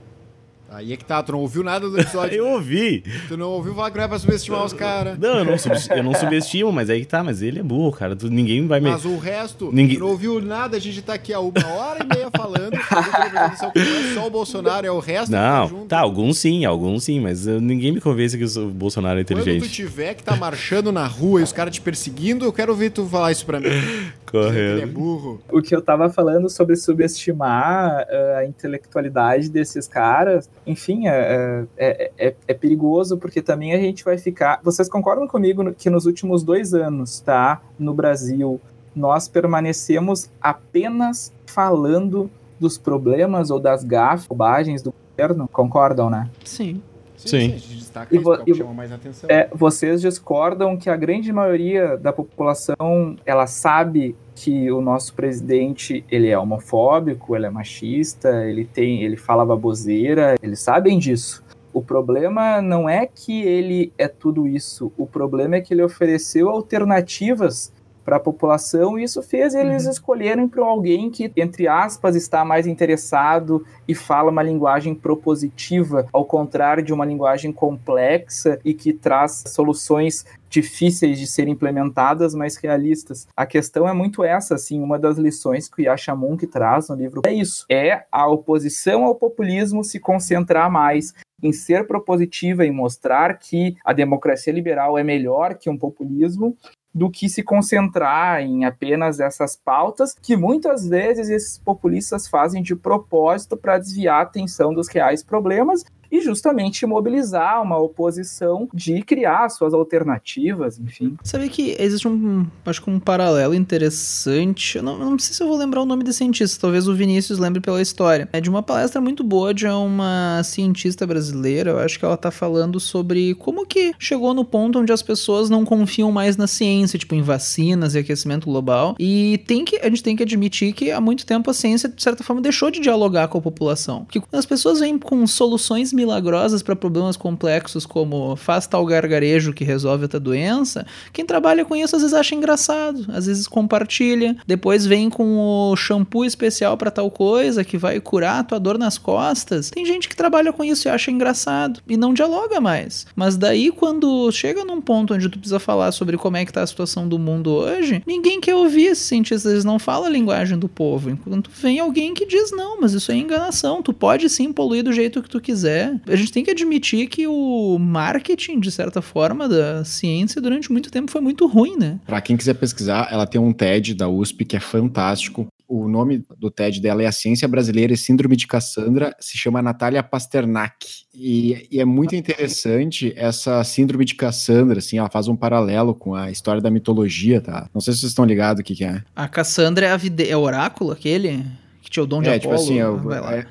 Aí 0.69 0.93
é 0.93 0.97
que 0.97 1.05
tá, 1.05 1.23
tu 1.23 1.33
não 1.33 1.39
ouviu 1.39 1.62
nada 1.62 1.89
do 1.89 1.99
episódio. 1.99 2.37
Eu 2.39 2.49
ouvi. 2.49 3.03
Tu 3.29 3.37
não 3.37 3.51
ouviu 3.51 3.73
falar 3.75 3.91
que 3.91 3.97
não 3.99 4.05
é 4.05 4.09
pra 4.09 4.19
subestimar 4.19 4.64
os 4.64 4.73
caras. 4.73 5.17
Não, 5.19 5.39
eu 5.39 5.45
não, 5.45 5.57
sub- 5.57 5.75
eu 5.97 6.03
não 6.03 6.12
subestimo, 6.19 6.73
mas 6.73 6.91
aí 6.91 7.01
que 7.01 7.07
tá, 7.07 7.23
mas 7.23 7.41
ele 7.41 7.61
é 7.61 7.62
burro, 7.62 7.93
cara. 7.93 8.17
Tu- 8.17 8.29
ninguém 8.29 8.67
vai 8.67 8.81
me. 8.81 8.91
Mas 8.91 9.05
o 9.05 9.17
resto, 9.17 9.71
Ninguém- 9.73 9.97
tu 9.97 10.01
não 10.01 10.09
ouviu 10.09 10.41
nada, 10.43 10.77
a 10.77 10.81
gente 10.81 11.01
tá 11.03 11.14
aqui 11.14 11.33
há 11.33 11.39
uma 11.41 11.53
hora 11.67 12.05
e 12.05 12.07
meia 12.14 12.29
falando 12.37 12.73
Não 12.73 13.83
é 13.83 14.14
só 14.14 14.27
o 14.27 14.31
Bolsonaro, 14.31 14.87
é 14.87 14.91
o 14.91 14.99
resto 14.99 15.31
Não, 15.33 15.69
que 15.69 15.75
junto. 15.75 15.87
tá, 15.87 16.01
alguns 16.01 16.39
sim, 16.39 16.64
alguns 16.64 17.05
sim, 17.05 17.21
mas 17.21 17.47
uh, 17.47 17.61
ninguém 17.61 17.93
me 17.93 18.01
convence 18.01 18.37
que 18.37 18.59
o 18.59 18.69
Bolsonaro 18.69 19.21
é 19.21 19.25
Quando 19.25 19.37
tu 19.39 19.43
inteligente. 19.43 19.73
tiver 19.73 20.14
que 20.14 20.23
tá 20.25 20.35
marchando 20.37 20.91
na 20.91 21.07
rua 21.07 21.41
e 21.41 21.43
os 21.45 21.53
caras 21.53 21.73
te 21.75 21.81
perseguindo, 21.81 22.45
eu 22.45 22.53
quero 22.53 22.75
ver 22.75 22.91
tu 22.91 23.07
falar 23.07 23.31
isso 23.33 23.47
pra 23.47 23.61
mim. 23.61 23.69
Ele 24.37 24.43
é 24.43 24.43
Correto. 24.43 24.87
burro. 24.89 25.41
o 25.51 25.62
que 25.62 25.75
eu 25.75 25.81
tava 25.81 26.11
falando 26.11 26.51
sobre 26.51 26.75
subestimar 26.77 28.05
eh, 28.09 28.37
a 28.41 28.45
intelectualidade 28.45 29.49
desses 29.49 29.87
caras, 29.87 30.51
enfim, 30.67 31.07
é, 31.07 31.67
é, 31.77 32.11
é, 32.19 32.35
é 32.49 32.55
perigoso 32.55 33.17
porque 33.17 33.41
também 33.41 33.73
a 33.73 33.79
gente 33.79 34.05
vai 34.05 34.19
ficar. 34.19 34.61
Vocês 34.62 34.89
concordam 34.89 35.29
comigo 35.29 35.73
que 35.75 35.89
nos 35.89 36.07
últimos 36.07 36.43
dois 36.43 36.75
anos, 36.75 37.21
tá, 37.21 37.62
no 37.79 37.95
Brasil, 37.95 38.61
nós 38.95 39.29
permanecemos 39.29 40.29
apenas 40.41 41.33
falando 41.47 42.31
dos 42.59 42.77
problemas 42.79 43.51
ou 43.51 43.61
das 43.61 43.85
gafas, 43.85 44.27
bobagens 44.27 44.83
do 44.83 44.93
governo? 45.11 45.49
Concordam, 45.53 46.11
né? 46.11 46.29
Sim. 46.45 46.83
Sim. 47.17 47.37
a 47.37 47.41
gente 47.59 47.69
destaca 47.77 48.14
E 48.14 48.19
isso, 48.19 48.33
é 48.33 48.39
o 48.39 48.45
que 48.45 48.51
e- 48.51 48.55
chama 48.55 48.75
mais 48.75 48.93
atenção. 48.93 49.29
É, 49.31 49.49
vocês 49.53 50.01
discordam 50.01 50.77
que 50.77 50.89
a 50.91 50.97
grande 50.97 51.33
maioria 51.33 51.97
da 51.97 52.12
população 52.12 53.17
ela 53.25 53.47
sabe 53.47 54.14
que 54.35 54.71
o 54.71 54.81
nosso 54.81 55.14
presidente 55.14 56.05
ele 56.11 56.29
é 56.29 56.39
homofóbico, 56.39 57.35
ele 57.35 57.47
é 57.47 57.51
machista, 57.51 58.45
ele 58.45 58.64
tem, 58.64 59.03
ele 59.03 59.17
fala 59.17 59.45
baboseira, 59.47 60.37
eles 60.43 60.61
sabem 60.61 60.99
disso. 60.99 61.43
O 61.73 61.83
problema 61.83 62.62
não 62.62 62.89
é 62.89 63.07
que 63.07 63.43
ele 63.43 63.93
é 63.99 64.09
tudo 64.09 64.47
isso, 64.49 64.91
o 64.97 65.07
problema 65.07 65.57
é 65.57 65.61
que 65.61 65.75
ele 65.75 65.83
ofereceu 65.83 66.49
alternativas 66.49 67.73
para 68.07 68.19
a 68.19 68.21
população 68.21 68.97
e 68.97 69.03
isso 69.03 69.21
fez 69.21 69.53
eles 69.53 69.85
escolherem 69.85 70.47
para 70.47 70.65
alguém 70.65 71.11
que, 71.11 71.31
entre 71.37 71.67
aspas, 71.67 72.15
está 72.15 72.45
mais 72.45 72.65
interessado 72.65 73.67
e 73.89 73.97
fala 73.97 74.31
uma 74.31 74.45
linguagem 74.45 74.95
propositiva, 74.95 76.07
ao 76.13 76.25
contrário 76.25 76.85
de 76.85 76.93
uma 76.93 77.05
linguagem 77.05 77.51
complexa 77.51 78.61
e 78.65 78.73
que 78.73 78.93
traz 78.93 79.43
soluções 79.49 80.25
difíceis 80.49 81.18
de 81.18 81.26
serem 81.26 81.55
implementadas, 81.55 82.34
mas 82.34 82.57
realistas. 82.57 83.26
A 83.36 83.47
questão 83.47 83.88
é 83.88 83.92
muito 83.92 84.24
essa, 84.24 84.55
assim, 84.55 84.80
uma 84.80 84.99
das 84.99 85.18
lições 85.18 85.68
que 85.68 85.82
o 85.82 85.84
Yashamun 85.84 86.36
que 86.36 86.47
traz 86.47 86.88
no 86.88 86.97
livro 86.97 87.22
é 87.26 87.32
isso, 87.32 87.64
é 87.70 88.05
a 88.11 88.26
oposição 88.28 89.05
ao 89.05 89.14
populismo 89.14 89.84
se 89.84 89.99
concentrar 89.99 90.70
mais 90.70 91.14
em 91.42 91.53
ser 91.53 91.86
propositiva 91.86 92.64
e 92.64 92.70
mostrar 92.70 93.38
que 93.38 93.76
a 93.84 93.92
democracia 93.92 94.53
liberal 94.53 94.97
é 94.97 95.05
melhor 95.05 95.55
que 95.55 95.68
um 95.68 95.76
populismo 95.76 96.57
do 96.94 97.11
que 97.11 97.28
se 97.28 97.42
concentrar 97.42 98.40
em 98.40 98.64
apenas 98.64 99.20
essas 99.20 99.55
pautas 99.55 100.14
que 100.14 100.34
muitas 100.34 100.88
vezes 100.88 101.28
esses 101.28 101.59
populistas 101.59 102.26
fazem 102.26 102.62
de 102.62 102.74
propósito 102.74 103.55
para 103.55 103.76
desviar 103.76 104.20
a 104.20 104.22
atenção 104.22 104.72
dos 104.72 104.88
reais 104.88 105.22
problemas 105.22 105.84
e 106.11 106.21
justamente 106.21 106.85
mobilizar 106.87 107.63
uma 107.63 107.79
oposição 107.79 108.69
de 108.73 109.03
criar 109.03 109.49
suas 109.49 109.75
alternativas, 109.75 110.79
enfim. 110.79 111.17
Sabe 111.23 111.49
que 111.49 111.77
existe 111.79 112.07
um, 112.09 112.47
acho 112.65 112.83
que 112.83 112.91
um 112.91 112.99
paralelo 112.99 113.55
interessante. 113.55 114.79
Eu 114.79 114.83
não, 114.83 114.99
não 114.99 115.19
sei 115.19 115.35
se 115.35 115.43
eu 115.43 115.49
vou 115.49 115.57
lembrar 115.57 115.83
o 115.83 115.87
nome 115.87 116.05
desse 116.05 116.19
cientista, 116.19 116.61
talvez 116.61 116.89
o 116.89 116.95
Vinícius 116.95 117.39
lembre 117.39 117.61
pela 117.61 117.81
história. 117.81 118.29
É 118.33 118.41
de 118.41 118.51
uma 118.51 118.63
palestra 118.63 119.01
muito 119.01 119.23
boa 119.23 119.53
de 119.53 119.67
uma 119.67 120.43
cientista 120.43 121.07
brasileira. 121.07 121.71
Eu 121.71 121.79
acho 121.79 121.99
que 121.99 122.05
ela 122.05 122.17
tá 122.17 122.31
falando 122.31 122.81
sobre 122.81 123.35
como 123.35 123.67
que 123.67 123.93
chegou 123.99 124.35
no 124.35 124.45
ponto 124.45 124.79
onde 124.79 124.93
as 124.93 125.03
pessoas 125.03 125.51
não 125.51 125.65
confiam 125.65 126.11
mais 126.11 126.37
na 126.37 126.47
ciência, 126.47 126.99
tipo 126.99 127.15
em 127.15 127.23
vacinas 127.23 127.95
e 127.95 127.99
aquecimento 127.99 128.47
global. 128.47 128.97
E 128.99 129.39
tem 129.47 129.65
que, 129.65 129.77
a 129.77 129.89
gente 129.89 130.03
tem 130.03 130.17
que 130.17 130.23
admitir 130.23 130.73
que 130.73 130.91
há 130.91 131.01
muito 131.01 131.27
tempo 131.27 131.51
a 131.51 131.55
ciência, 131.55 131.89
de 131.89 132.03
certa 132.03 132.25
forma, 132.25 132.43
deixou 132.43 132.71
de 132.71 132.81
dialogar 132.81 133.29
com 133.29 133.39
a 133.39 133.43
população. 133.43 134.05
Porque 134.05 134.23
as 134.33 134.47
pessoas 134.47 134.81
vêm 134.81 134.99
com 134.99 135.27
soluções 135.27 135.93
milagrosas 136.07 136.63
para 136.63 136.77
problemas 136.77 137.17
complexos 137.17 137.85
como 137.85 138.37
faz 138.37 138.67
tal 138.67 138.87
gargarejo 138.87 139.53
que 139.53 139.65
resolve 139.65 140.05
outra 140.05 140.21
doença, 140.21 140.87
quem 141.13 141.27
trabalha 141.27 141.65
com 141.65 141.75
isso 141.75 141.97
às 141.97 142.03
vezes 142.03 142.15
acha 142.15 142.35
engraçado, 142.35 143.07
às 143.09 143.27
vezes 143.27 143.47
compartilha, 143.47 144.37
depois 144.47 144.87
vem 144.87 145.11
com 145.11 145.39
o 145.39 145.77
shampoo 145.77 146.25
especial 146.25 146.77
para 146.77 146.91
tal 146.91 147.11
coisa 147.11 147.65
que 147.65 147.77
vai 147.77 148.01
curar 148.01 148.41
a 148.41 148.45
tua 148.45 148.61
dor 148.61 148.79
nas 148.79 148.97
costas. 148.97 149.71
Tem 149.71 149.85
gente 149.85 150.09
que 150.09 150.17
trabalha 150.17 150.53
com 150.53 150.65
isso 150.65 150.87
e 150.87 150.91
acha 150.91 151.11
engraçado 151.11 151.81
e 151.89 151.97
não 151.97 152.15
dialoga 152.15 152.61
mais. 152.61 153.07
Mas 153.15 153.37
daí 153.37 153.71
quando 153.71 154.31
chega 154.31 154.65
num 154.65 154.81
ponto 154.81 155.15
onde 155.15 155.29
tu 155.29 155.39
precisa 155.39 155.59
falar 155.59 155.93
sobre 155.93 156.17
como 156.17 156.37
é 156.37 156.45
que 156.45 156.53
tá 156.53 156.63
a 156.63 156.67
situação 156.67 157.09
do 157.09 157.19
mundo 157.19 157.51
hoje, 157.51 158.03
ninguém 158.07 158.41
quer 158.41 158.55
ouvir 158.55 158.87
esses 158.87 159.07
cientistas, 159.07 159.51
eles 159.51 159.65
não 159.65 159.79
falam 159.79 160.07
a 160.07 160.11
linguagem 160.11 160.59
do 160.59 160.69
povo. 160.69 161.11
Enquanto 161.11 161.51
vem 161.51 161.81
alguém 161.81 162.15
que 162.15 162.27
diz 162.27 162.51
não, 162.53 162.81
mas 162.81 162.93
isso 162.93 163.11
é 163.11 163.17
enganação, 163.17 163.83
tu 163.83 163.93
pode 163.93 164.29
sim 164.29 164.53
poluir 164.53 164.85
do 164.85 164.93
jeito 164.93 165.23
que 165.23 165.29
tu 165.29 165.41
quiser. 165.41 165.86
A 166.07 166.16
gente 166.16 166.32
tem 166.32 166.45
que 166.45 166.51
admitir 166.51 167.07
que 167.09 167.26
o 167.26 167.78
marketing, 167.78 168.61
de 168.61 168.70
certa 168.70 169.01
forma, 169.03 169.49
da 169.49 169.84
ciência 169.84 170.41
durante 170.41 170.70
muito 170.70 170.91
tempo 170.91 171.11
foi 171.11 171.20
muito 171.20 171.47
ruim, 171.47 171.76
né? 171.76 171.99
Pra 172.07 172.20
quem 172.20 172.37
quiser 172.37 172.55
pesquisar, 172.55 173.09
ela 173.11 173.26
tem 173.26 173.41
um 173.41 173.53
TED 173.53 173.95
da 173.95 174.09
USP 174.09 174.45
que 174.45 174.57
é 174.57 174.61
fantástico. 174.61 175.47
O 175.68 175.89
nome 175.89 176.24
do 176.39 176.49
TED 176.49 176.80
dela 176.80 177.03
é 177.03 177.07
A 177.07 177.12
Ciência 177.12 177.49
Brasileira 177.49 177.93
e 177.93 177.97
Síndrome 177.97 178.37
de 178.37 178.47
Cassandra, 178.47 179.16
se 179.18 179.37
chama 179.37 179.61
Natália 179.61 180.01
Pasternak. 180.01 180.87
E, 181.12 181.66
e 181.72 181.80
é 181.80 181.84
muito 181.84 182.14
interessante 182.14 183.12
essa 183.16 183.64
síndrome 183.64 184.05
de 184.05 184.14
Cassandra, 184.14 184.78
assim, 184.78 184.99
ela 184.99 185.11
faz 185.11 185.26
um 185.26 185.34
paralelo 185.34 185.93
com 185.93 186.14
a 186.14 186.30
história 186.30 186.61
da 186.62 186.70
mitologia, 186.70 187.41
tá? 187.41 187.68
Não 187.74 187.80
sei 187.80 187.93
se 187.95 188.01
vocês 188.01 188.11
estão 188.12 188.24
ligados 188.24 188.61
o 188.61 188.64
que, 188.64 188.76
que 188.76 188.84
é. 188.84 189.03
A 189.14 189.26
Cassandra 189.26 189.87
é, 189.87 189.91
a 189.91 189.97
vide... 189.97 190.28
é 190.28 190.37
o 190.37 190.41
oráculo, 190.41 190.93
aquele 190.93 191.45
que 191.82 191.91
tinha 191.91 192.03
o 192.03 192.07
dom 192.07 192.22
de 192.22 192.28
é, 192.28 192.37
Apolo? 192.37 192.57
tipo 192.57 192.62
assim, 192.62 192.78
eu- 192.78 193.12
é- 193.12 193.47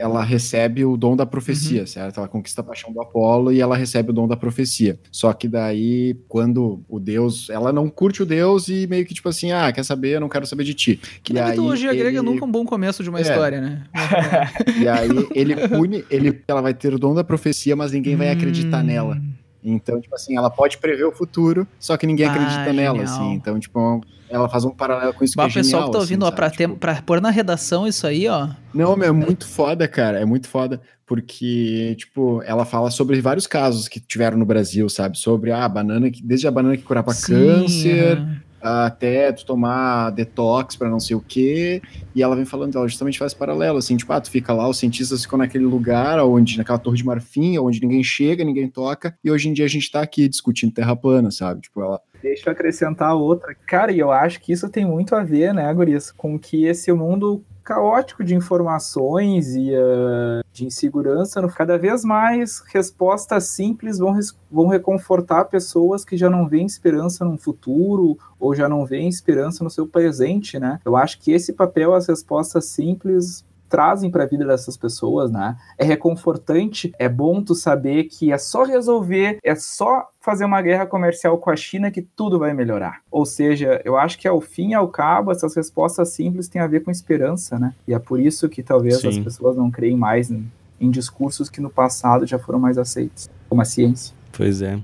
ela 0.00 0.24
recebe 0.24 0.84
o 0.84 0.96
dom 0.96 1.14
da 1.14 1.26
profecia, 1.26 1.86
certo? 1.86 2.18
Ela 2.18 2.26
conquista 2.28 2.62
a 2.62 2.64
paixão 2.64 2.90
do 2.92 3.00
Apolo 3.02 3.52
e 3.52 3.60
ela 3.60 3.76
recebe 3.76 4.10
o 4.10 4.12
dom 4.14 4.26
da 4.26 4.36
profecia. 4.36 4.98
Só 5.12 5.32
que 5.32 5.46
daí, 5.46 6.16
quando 6.26 6.82
o 6.88 6.98
Deus, 6.98 7.50
ela 7.50 7.70
não 7.72 7.88
curte 7.90 8.22
o 8.22 8.26
Deus 8.26 8.68
e 8.68 8.86
meio 8.86 9.04
que 9.04 9.12
tipo 9.12 9.28
assim, 9.28 9.52
ah, 9.52 9.70
quer 9.70 9.84
saber? 9.84 10.16
Eu 10.16 10.20
não 10.20 10.28
quero 10.28 10.46
saber 10.46 10.64
de 10.64 10.72
ti. 10.74 11.00
Que 11.22 11.32
na 11.34 11.48
mitologia 11.50 11.92
grega 11.92 12.18
ele- 12.18 12.22
nunca 12.22 12.44
é 12.44 12.48
um 12.48 12.50
bom 12.50 12.64
começo 12.64 13.02
de 13.02 13.10
uma 13.10 13.18
É. 13.18 13.22
história, 13.22 13.60
né? 13.60 13.82
E 14.82 14.88
aí 14.88 15.08
ele 15.34 15.54
pune, 15.68 16.04
ele, 16.10 16.40
ela 16.48 16.62
vai 16.62 16.72
ter 16.72 16.94
o 16.94 16.98
dom 16.98 17.14
da 17.14 17.22
profecia, 17.22 17.76
mas 17.76 17.92
ninguém 17.92 18.16
vai 18.16 18.30
acreditar 18.30 18.80
Hum. 18.82 18.86
nela. 18.86 19.20
Então, 19.62 20.00
tipo 20.00 20.14
assim, 20.14 20.34
ela 20.36 20.48
pode 20.48 20.78
prever 20.78 21.04
o 21.04 21.12
futuro, 21.12 21.68
só 21.78 21.94
que 21.98 22.06
ninguém 22.06 22.26
Ah, 22.26 22.30
acredita 22.30 22.72
nela, 22.72 22.96
genial. 22.98 23.02
assim. 23.04 23.32
Então, 23.34 23.60
tipo, 23.60 24.00
ela 24.30 24.48
faz 24.48 24.64
um 24.64 24.70
paralelo 24.70 25.12
com 25.12 25.24
isso 25.24 25.34
Bah, 25.36 25.44
que 25.44 25.50
é 25.50 25.54
pessoal 25.54 25.82
genial, 25.82 25.84
que 25.86 25.92
tá 25.92 25.98
assim, 25.98 26.04
ouvindo, 26.04 26.22
ó, 26.22 26.26
sabe? 26.26 26.36
pra, 26.36 26.50
ter, 26.50 26.66
Tipo, 26.68 26.76
pra 26.78 27.02
pôr 27.02 27.20
na 27.20 27.30
redação 27.30 27.86
isso 27.86 28.06
aí, 28.06 28.28
ó. 28.28 28.48
Não, 28.72 28.96
meu, 28.96 29.08
é 29.08 29.12
muito 29.12 29.46
foda, 29.46 29.86
cara. 29.88 30.20
É 30.20 30.24
muito 30.24 30.48
foda. 30.48 30.80
Porque, 31.04 31.96
tipo, 31.98 32.40
ela 32.44 32.64
fala 32.64 32.88
sobre 32.90 33.20
vários 33.20 33.46
casos 33.46 33.88
que 33.88 33.98
tiveram 33.98 34.38
no 34.38 34.46
Brasil, 34.46 34.88
sabe? 34.88 35.18
Sobre 35.18 35.50
a 35.50 35.68
banana, 35.68 36.08
que, 36.08 36.22
desde 36.22 36.46
a 36.46 36.50
banana 36.52 36.76
que 36.76 36.84
curava 36.84 37.12
Sim, 37.12 37.34
câncer, 37.34 38.24
até 38.62 39.32
tu 39.32 39.44
tomar 39.44 40.10
detox 40.10 40.76
pra 40.76 40.88
não 40.88 41.00
sei 41.00 41.16
o 41.16 41.20
quê. 41.20 41.82
E 42.14 42.22
ela 42.22 42.36
vem 42.36 42.44
falando, 42.44 42.76
ela 42.76 42.86
justamente 42.86 43.18
faz 43.18 43.34
paralelo, 43.34 43.78
assim, 43.78 43.96
tipo, 43.96 44.12
ah, 44.12 44.20
tu 44.20 44.30
fica 44.30 44.52
lá, 44.52 44.68
os 44.68 44.78
cientistas 44.78 45.22
ficam 45.22 45.38
naquele 45.38 45.64
lugar, 45.64 46.20
onde, 46.24 46.58
naquela 46.58 46.78
torre 46.78 46.98
de 46.98 47.04
marfim, 47.04 47.58
onde 47.58 47.80
ninguém 47.80 48.04
chega, 48.04 48.44
ninguém 48.44 48.68
toca, 48.68 49.14
e 49.24 49.30
hoje 49.30 49.48
em 49.48 49.52
dia 49.52 49.64
a 49.64 49.68
gente 49.68 49.90
tá 49.90 50.00
aqui 50.02 50.28
discutindo 50.28 50.72
terra 50.72 50.94
plana, 50.94 51.30
sabe? 51.32 51.62
Tipo, 51.62 51.82
ela. 51.82 52.00
Deixa 52.22 52.48
eu 52.48 52.52
acrescentar 52.52 53.14
outra. 53.14 53.54
Cara, 53.66 53.92
e 53.92 53.98
eu 53.98 54.10
acho 54.12 54.40
que 54.40 54.52
isso 54.52 54.68
tem 54.68 54.84
muito 54.84 55.14
a 55.14 55.22
ver, 55.22 55.54
né, 55.54 55.72
Guris, 55.72 56.10
com 56.12 56.38
que 56.38 56.64
esse 56.66 56.92
mundo 56.92 57.42
caótico 57.62 58.24
de 58.24 58.34
informações 58.34 59.54
e 59.54 59.72
ah, 59.74 60.40
de 60.52 60.64
insegurança, 60.66 61.46
cada 61.48 61.78
vez 61.78 62.04
mais 62.04 62.62
respostas 62.72 63.44
simples 63.48 63.98
vão, 63.98 64.12
res- 64.12 64.36
vão 64.50 64.66
reconfortar 64.66 65.44
pessoas 65.46 66.04
que 66.04 66.16
já 66.16 66.28
não 66.28 66.48
veem 66.48 66.66
esperança 66.66 67.24
num 67.24 67.38
futuro 67.38 68.18
ou 68.38 68.54
já 68.54 68.68
não 68.68 68.84
veem 68.84 69.08
esperança 69.08 69.62
no 69.62 69.70
seu 69.70 69.86
presente, 69.86 70.58
né? 70.58 70.80
Eu 70.84 70.96
acho 70.96 71.20
que 71.20 71.30
esse 71.32 71.52
papel, 71.52 71.94
as 71.94 72.08
respostas 72.08 72.66
simples 72.66 73.44
trazem 73.70 74.10
para 74.10 74.24
a 74.24 74.26
vida 74.26 74.44
dessas 74.44 74.76
pessoas, 74.76 75.30
né? 75.30 75.56
É 75.78 75.84
reconfortante, 75.84 76.92
é 76.98 77.08
bom 77.08 77.42
tu 77.42 77.54
saber 77.54 78.04
que 78.04 78.32
é 78.32 78.36
só 78.36 78.64
resolver, 78.64 79.38
é 79.42 79.54
só 79.54 80.08
fazer 80.20 80.44
uma 80.44 80.60
guerra 80.60 80.84
comercial 80.84 81.38
com 81.38 81.50
a 81.50 81.56
China 81.56 81.90
que 81.90 82.02
tudo 82.02 82.38
vai 82.38 82.52
melhorar. 82.52 83.00
Ou 83.10 83.24
seja, 83.24 83.80
eu 83.84 83.96
acho 83.96 84.18
que 84.18 84.26
ao 84.26 84.40
fim 84.40 84.70
e 84.70 84.74
ao 84.74 84.88
cabo 84.88 85.30
essas 85.30 85.54
respostas 85.54 86.10
simples 86.10 86.48
têm 86.48 86.60
a 86.60 86.66
ver 86.66 86.80
com 86.80 86.90
esperança, 86.90 87.58
né? 87.58 87.72
E 87.86 87.94
é 87.94 87.98
por 87.98 88.18
isso 88.20 88.48
que 88.48 88.62
talvez 88.62 89.00
Sim. 89.00 89.08
as 89.08 89.18
pessoas 89.18 89.56
não 89.56 89.70
creem 89.70 89.96
mais 89.96 90.30
em, 90.30 90.50
em 90.80 90.90
discursos 90.90 91.48
que 91.48 91.60
no 91.60 91.70
passado 91.70 92.26
já 92.26 92.38
foram 92.38 92.58
mais 92.58 92.76
aceitos, 92.76 93.30
como 93.48 93.62
a 93.62 93.64
ciência. 93.64 94.14
Pois 94.32 94.60
é. 94.60 94.78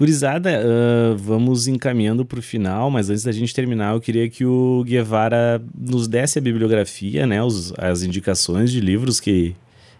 Gurizada, 0.00 0.62
ah, 0.64 1.14
vamos 1.14 1.68
encaminhando 1.68 2.24
para 2.24 2.38
o 2.38 2.42
final, 2.42 2.90
mas 2.90 3.10
antes 3.10 3.22
da 3.22 3.32
gente 3.32 3.54
terminar, 3.54 3.92
eu 3.94 4.00
queria 4.00 4.30
que 4.30 4.46
o 4.46 4.82
Guevara 4.82 5.62
nos 5.78 6.08
desse 6.08 6.38
a 6.38 6.42
bibliografia, 6.42 7.26
né, 7.26 7.42
os- 7.42 7.70
as 7.76 8.02
indicações 8.02 8.70
de 8.72 8.80
livros 8.80 9.20
que, 9.20 9.54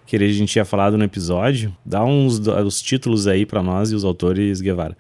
que 0.07 0.17
a 0.17 0.29
gente 0.33 0.51
tinha 0.53 0.65
falado 0.65 0.97
no 0.97 1.05
episódio. 1.05 1.77
Dá 1.85 2.03
uns 2.03 2.39
os 2.39 2.81
títulos 2.81 3.27
aí 3.27 3.45
para 3.45 3.63
nós 3.63 3.91
e 3.91 3.95
os 3.95 4.03
autores, 4.03 4.63
Guevara. 4.63 4.97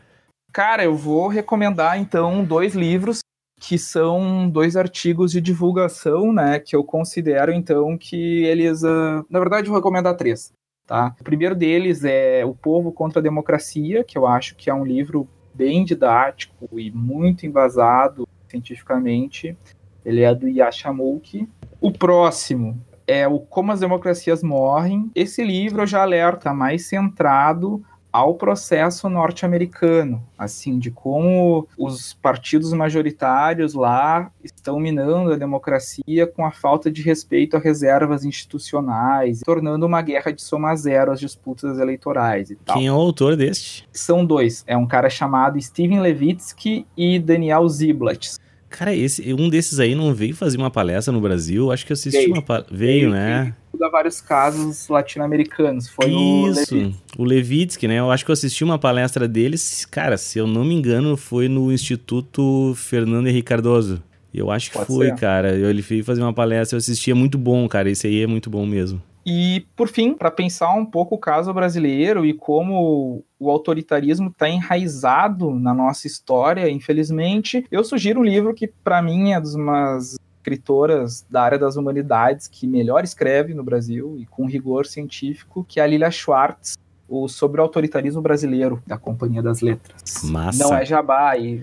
Cara, 0.52 0.84
eu 0.84 0.94
vou 0.94 1.28
recomendar 1.28 1.98
então 1.98 2.44
dois 2.44 2.74
livros 2.74 3.20
que 3.58 3.78
são 3.78 4.50
dois 4.50 4.76
artigos 4.76 5.32
de 5.32 5.40
divulgação, 5.40 6.30
né, 6.30 6.58
que 6.58 6.76
eu 6.76 6.84
considero 6.84 7.52
então 7.54 7.96
que 7.96 8.44
eles, 8.44 8.82
uh, 8.82 9.24
na 9.30 9.38
verdade, 9.38 9.66
eu 9.66 9.70
vou 9.72 9.80
recomendar 9.80 10.14
três, 10.14 10.52
tá? 10.90 11.14
O 11.20 11.22
primeiro 11.22 11.54
deles 11.54 12.02
é 12.02 12.44
O 12.44 12.52
Povo 12.52 12.90
contra 12.90 13.20
a 13.20 13.22
Democracia, 13.22 14.02
que 14.02 14.18
eu 14.18 14.26
acho 14.26 14.56
que 14.56 14.68
é 14.68 14.74
um 14.74 14.84
livro 14.84 15.28
bem 15.54 15.84
didático 15.84 16.68
e 16.80 16.90
muito 16.90 17.46
embasado 17.46 18.26
cientificamente. 18.48 19.56
Ele 20.04 20.22
é 20.22 20.34
do 20.34 20.48
Yashamouki. 20.48 21.48
O 21.80 21.92
próximo 21.92 22.76
é 23.06 23.28
o 23.28 23.38
Como 23.38 23.70
as 23.70 23.78
Democracias 23.78 24.42
Morrem. 24.42 25.08
Esse 25.14 25.44
livro 25.44 25.86
já 25.86 26.02
alerta 26.02 26.52
mais 26.52 26.86
centrado 26.86 27.80
ao 28.12 28.34
processo 28.34 29.08
norte-americano, 29.08 30.22
assim, 30.36 30.78
de 30.78 30.90
como 30.90 31.68
os 31.78 32.14
partidos 32.14 32.72
majoritários 32.72 33.74
lá 33.74 34.30
estão 34.42 34.78
minando 34.80 35.32
a 35.32 35.36
democracia 35.36 36.26
com 36.26 36.44
a 36.44 36.50
falta 36.50 36.90
de 36.90 37.02
respeito 37.02 37.56
a 37.56 37.60
reservas 37.60 38.24
institucionais, 38.24 39.40
tornando 39.44 39.86
uma 39.86 40.02
guerra 40.02 40.32
de 40.32 40.42
soma 40.42 40.74
zero 40.76 41.12
às 41.12 41.20
disputas 41.20 41.78
eleitorais 41.78 42.50
e 42.50 42.56
tal. 42.56 42.76
Quem 42.76 42.86
é 42.86 42.92
o 42.92 42.96
autor 42.96 43.36
deste? 43.36 43.88
São 43.92 44.24
dois, 44.24 44.64
é 44.66 44.76
um 44.76 44.86
cara 44.86 45.08
chamado 45.08 45.60
Steven 45.60 46.00
Levitsky 46.00 46.86
e 46.96 47.18
Daniel 47.18 47.68
Ziblatt. 47.68 48.38
Cara, 48.70 48.94
esse, 48.94 49.34
um 49.34 49.48
desses 49.50 49.78
aí 49.80 49.94
não 49.94 50.14
veio 50.14 50.34
fazer 50.34 50.56
uma 50.56 50.70
palestra 50.70 51.12
no 51.12 51.20
Brasil? 51.20 51.70
Acho 51.72 51.84
que 51.84 51.92
eu 51.92 51.94
assisti 51.94 52.18
veio. 52.20 52.32
uma 52.32 52.42
palestra. 52.42 52.74
Veio, 52.74 53.00
veio, 53.00 53.10
né? 53.10 53.54
Veio 53.76 53.90
vários 53.90 54.20
casos 54.20 54.88
latino-americanos. 54.88 55.88
Foi 55.88 56.06
Isso, 56.06 56.14
o 56.14 56.78
Levitsky. 56.78 56.94
o 57.18 57.24
Levitsky, 57.24 57.88
né? 57.88 57.98
Eu 57.98 58.10
acho 58.10 58.24
que 58.24 58.30
eu 58.30 58.32
assisti 58.32 58.62
uma 58.62 58.78
palestra 58.78 59.26
deles. 59.26 59.84
Cara, 59.84 60.16
se 60.16 60.38
eu 60.38 60.46
não 60.46 60.64
me 60.64 60.74
engano, 60.74 61.16
foi 61.16 61.48
no 61.48 61.72
Instituto 61.72 62.72
Fernando 62.76 63.26
Henrique 63.26 63.48
Cardoso. 63.48 64.02
Eu 64.32 64.50
acho 64.50 64.70
que 64.70 64.76
Pode 64.76 64.86
foi, 64.86 65.06
ser. 65.06 65.16
cara. 65.16 65.52
Ele 65.56 65.82
veio 65.82 66.04
fazer 66.04 66.22
uma 66.22 66.32
palestra, 66.32 66.76
eu 66.76 66.78
assisti, 66.78 67.10
é 67.10 67.14
muito 67.14 67.36
bom, 67.36 67.66
cara. 67.68 67.90
Esse 67.90 68.06
aí 68.06 68.22
é 68.22 68.26
muito 68.26 68.48
bom 68.48 68.64
mesmo. 68.64 69.02
E, 69.24 69.66
por 69.76 69.88
fim, 69.88 70.14
para 70.14 70.30
pensar 70.30 70.72
um 70.72 70.84
pouco 70.84 71.14
o 71.14 71.18
caso 71.18 71.52
brasileiro 71.52 72.24
e 72.24 72.32
como 72.32 73.22
o 73.38 73.50
autoritarismo 73.50 74.28
está 74.28 74.48
enraizado 74.48 75.50
na 75.50 75.74
nossa 75.74 76.06
história, 76.06 76.68
infelizmente, 76.70 77.66
eu 77.70 77.84
sugiro 77.84 78.20
um 78.20 78.24
livro 78.24 78.54
que, 78.54 78.66
para 78.66 79.02
mim, 79.02 79.32
é 79.32 79.40
dos 79.40 79.54
umas 79.54 80.16
escritoras 80.40 81.24
da 81.28 81.42
área 81.42 81.58
das 81.58 81.76
humanidades 81.76 82.48
que 82.48 82.66
melhor 82.66 83.04
escreve 83.04 83.52
no 83.52 83.62
Brasil 83.62 84.16
e 84.18 84.24
com 84.24 84.46
rigor 84.46 84.86
científico, 84.86 85.64
que 85.68 85.78
é 85.78 85.82
a 85.82 85.86
Lilia 85.86 86.10
Schwartz, 86.10 86.78
o 87.06 87.28
Sobre 87.28 87.60
o 87.60 87.64
Autoritarismo 87.64 88.22
Brasileiro, 88.22 88.82
da 88.86 88.96
Companhia 88.96 89.42
das 89.42 89.60
Letras. 89.60 90.22
Massa. 90.24 90.64
Não 90.64 90.74
é 90.74 90.84
jabá, 90.84 91.36
e 91.36 91.62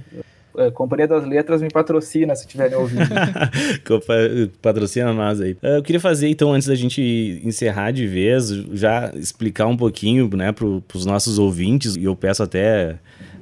é, 0.57 0.71
Companhia 0.71 1.07
das 1.07 1.25
Letras 1.25 1.61
me 1.61 1.69
patrocina 1.69 2.35
se 2.35 2.47
tiverem 2.47 2.77
ouvindo. 2.77 3.07
patrocina 4.61 5.13
nós 5.13 5.39
aí. 5.39 5.57
Eu 5.61 5.83
queria 5.83 5.99
fazer, 5.99 6.27
então, 6.29 6.51
antes 6.51 6.67
da 6.67 6.75
gente 6.75 7.41
encerrar 7.43 7.91
de 7.91 8.07
vez, 8.07 8.49
já 8.73 9.11
explicar 9.15 9.67
um 9.67 9.77
pouquinho, 9.77 10.29
né, 10.35 10.51
para 10.51 10.65
os 10.65 11.05
nossos 11.05 11.39
ouvintes, 11.39 11.95
e 11.95 12.03
eu 12.03 12.15
peço 12.15 12.43
até 12.43 12.97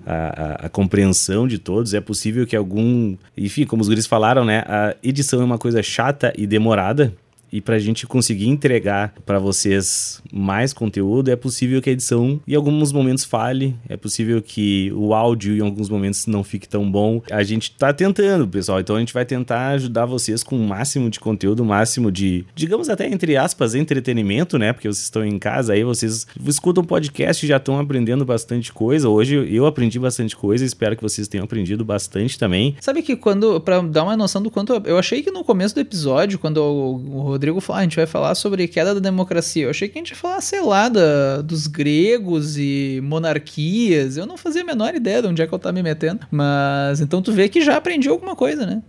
a, 0.06 0.14
a, 0.14 0.66
a, 0.66 0.70
compreensão 0.70 1.48
de 1.48 1.58
todos. 1.58 1.94
É 1.94 2.02
possível 2.02 2.46
que 2.46 2.56
algum. 2.56 3.16
Enfim, 3.36 3.66
como 3.66 3.82
os 3.82 3.88
guris 3.88 4.06
falaram, 4.06 4.46
né? 4.46 4.64
A 4.68 4.96
edição 5.02 5.42
é 5.42 5.44
uma 5.44 5.58
coisa 5.58 5.82
chata 5.82 6.32
e 6.38 6.46
demorada. 6.46 7.14
E 7.52 7.62
para 7.62 7.76
a 7.76 7.80
gente 7.80 8.06
conseguir 8.06 8.48
entregar 8.48 9.14
para 9.26 9.40
vocês 9.40 10.22
mais 10.32 10.74
conteúdo, 10.74 11.30
é 11.30 11.36
possível 11.36 11.82
que 11.82 11.90
a 11.90 11.94
edição 11.94 12.40
em 12.48 12.56
alguns 12.56 12.92
momentos 12.92 13.24
falhe, 13.24 13.76
é 13.88 13.96
possível 13.96 14.42
que 14.42 14.92
o 14.94 15.14
áudio 15.14 15.56
em 15.56 15.62
alguns 15.62 15.90
momentos 15.90 16.28
não 16.28 16.44
fique 16.44 16.68
tão 16.68 16.90
bom. 16.90 17.22
A 17.32 17.44
gente 17.44 17.72
está 17.72 17.94
tentando, 17.94 18.48
pessoal, 18.48 18.80
então 18.80 18.96
a 18.96 19.00
gente 19.00 19.14
vai 19.14 19.26
tentar 19.26 19.70
ajudar 19.70 20.06
vocês 20.06 20.44
com 20.44 20.58
o 20.58 20.68
máximo 20.68 21.10
de 21.10 21.20
conteúdo, 21.20 21.62
o 21.62 21.66
máximo 21.66 22.12
de, 22.12 22.46
digamos 22.56 22.90
até 22.90 23.08
entre 23.08 23.38
aspas, 23.38 23.76
entretenimento, 23.76 24.58
né? 24.58 24.74
Porque 24.74 24.88
vocês 24.88 25.04
estão 25.04 25.24
em 25.24 25.40
casa 25.40 25.74
aí, 25.74 25.84
vocês 25.84 26.28
escutam 26.46 26.84
podcast 26.84 27.46
e 27.46 27.50
já 27.50 27.58
estão 27.58 27.80
aprendendo 27.80 28.26
bastante 28.26 28.74
coisa. 28.74 29.10
Hoje 29.10 29.36
eu 29.54 29.66
aprendi 29.66 30.00
bastante 30.00 30.36
coisa, 30.36 30.66
espero 30.66 30.96
que 30.96 31.04
vocês 31.04 31.28
tenham 31.28 31.46
aprendido 31.46 31.86
bastante 31.86 32.38
também. 32.38 32.76
Sabe 32.82 33.02
que 33.02 33.16
quando, 33.16 33.60
para 33.62 33.82
dar 33.82 34.04
uma 34.04 34.18
noção 34.18 34.42
do 34.42 34.52
quanto, 34.52 34.74
eu 34.86 34.98
achei 34.98 35.22
que 35.22 35.32
no 35.32 35.44
começo 35.44 35.76
do 35.76 35.82
episódio, 35.82 36.40
quando 36.40 36.58
o 36.58 37.35
Rodrigo 37.36 37.60
falou, 37.60 37.78
ah, 37.78 37.82
a 37.82 37.84
gente 37.84 37.96
vai 37.98 38.06
falar 38.06 38.34
sobre 38.34 38.68
queda 38.68 38.94
da 38.94 39.00
democracia. 39.00 39.66
Eu 39.66 39.70
achei 39.70 39.90
que 39.90 39.98
a 39.98 40.02
gente 40.02 40.12
ia 40.12 40.16
falar, 40.16 40.42
sei 40.42 40.62
lá, 40.62 40.88
da, 40.88 41.42
dos 41.42 41.68
gregos 41.68 42.58
e 42.58 43.02
monarquias. 43.04 44.16
Eu 44.18 44.26
não 44.26 44.38
fazia 44.38 44.62
a 44.62 44.66
menor 44.66 44.96
ideia 44.96 45.22
de 45.22 45.28
onde 45.28 45.42
é 45.42 45.48
que 45.48 45.54
eu 45.54 45.60
tava 45.60 45.74
me 45.74 45.84
metendo. 45.84 46.26
Mas 46.32 47.02
então 47.02 47.22
tu 47.22 47.32
vê 47.34 47.50
que 47.50 47.62
já 47.62 47.76
aprendi 47.76 48.08
alguma 48.08 48.36
coisa, 48.36 48.66
né? 48.66 48.82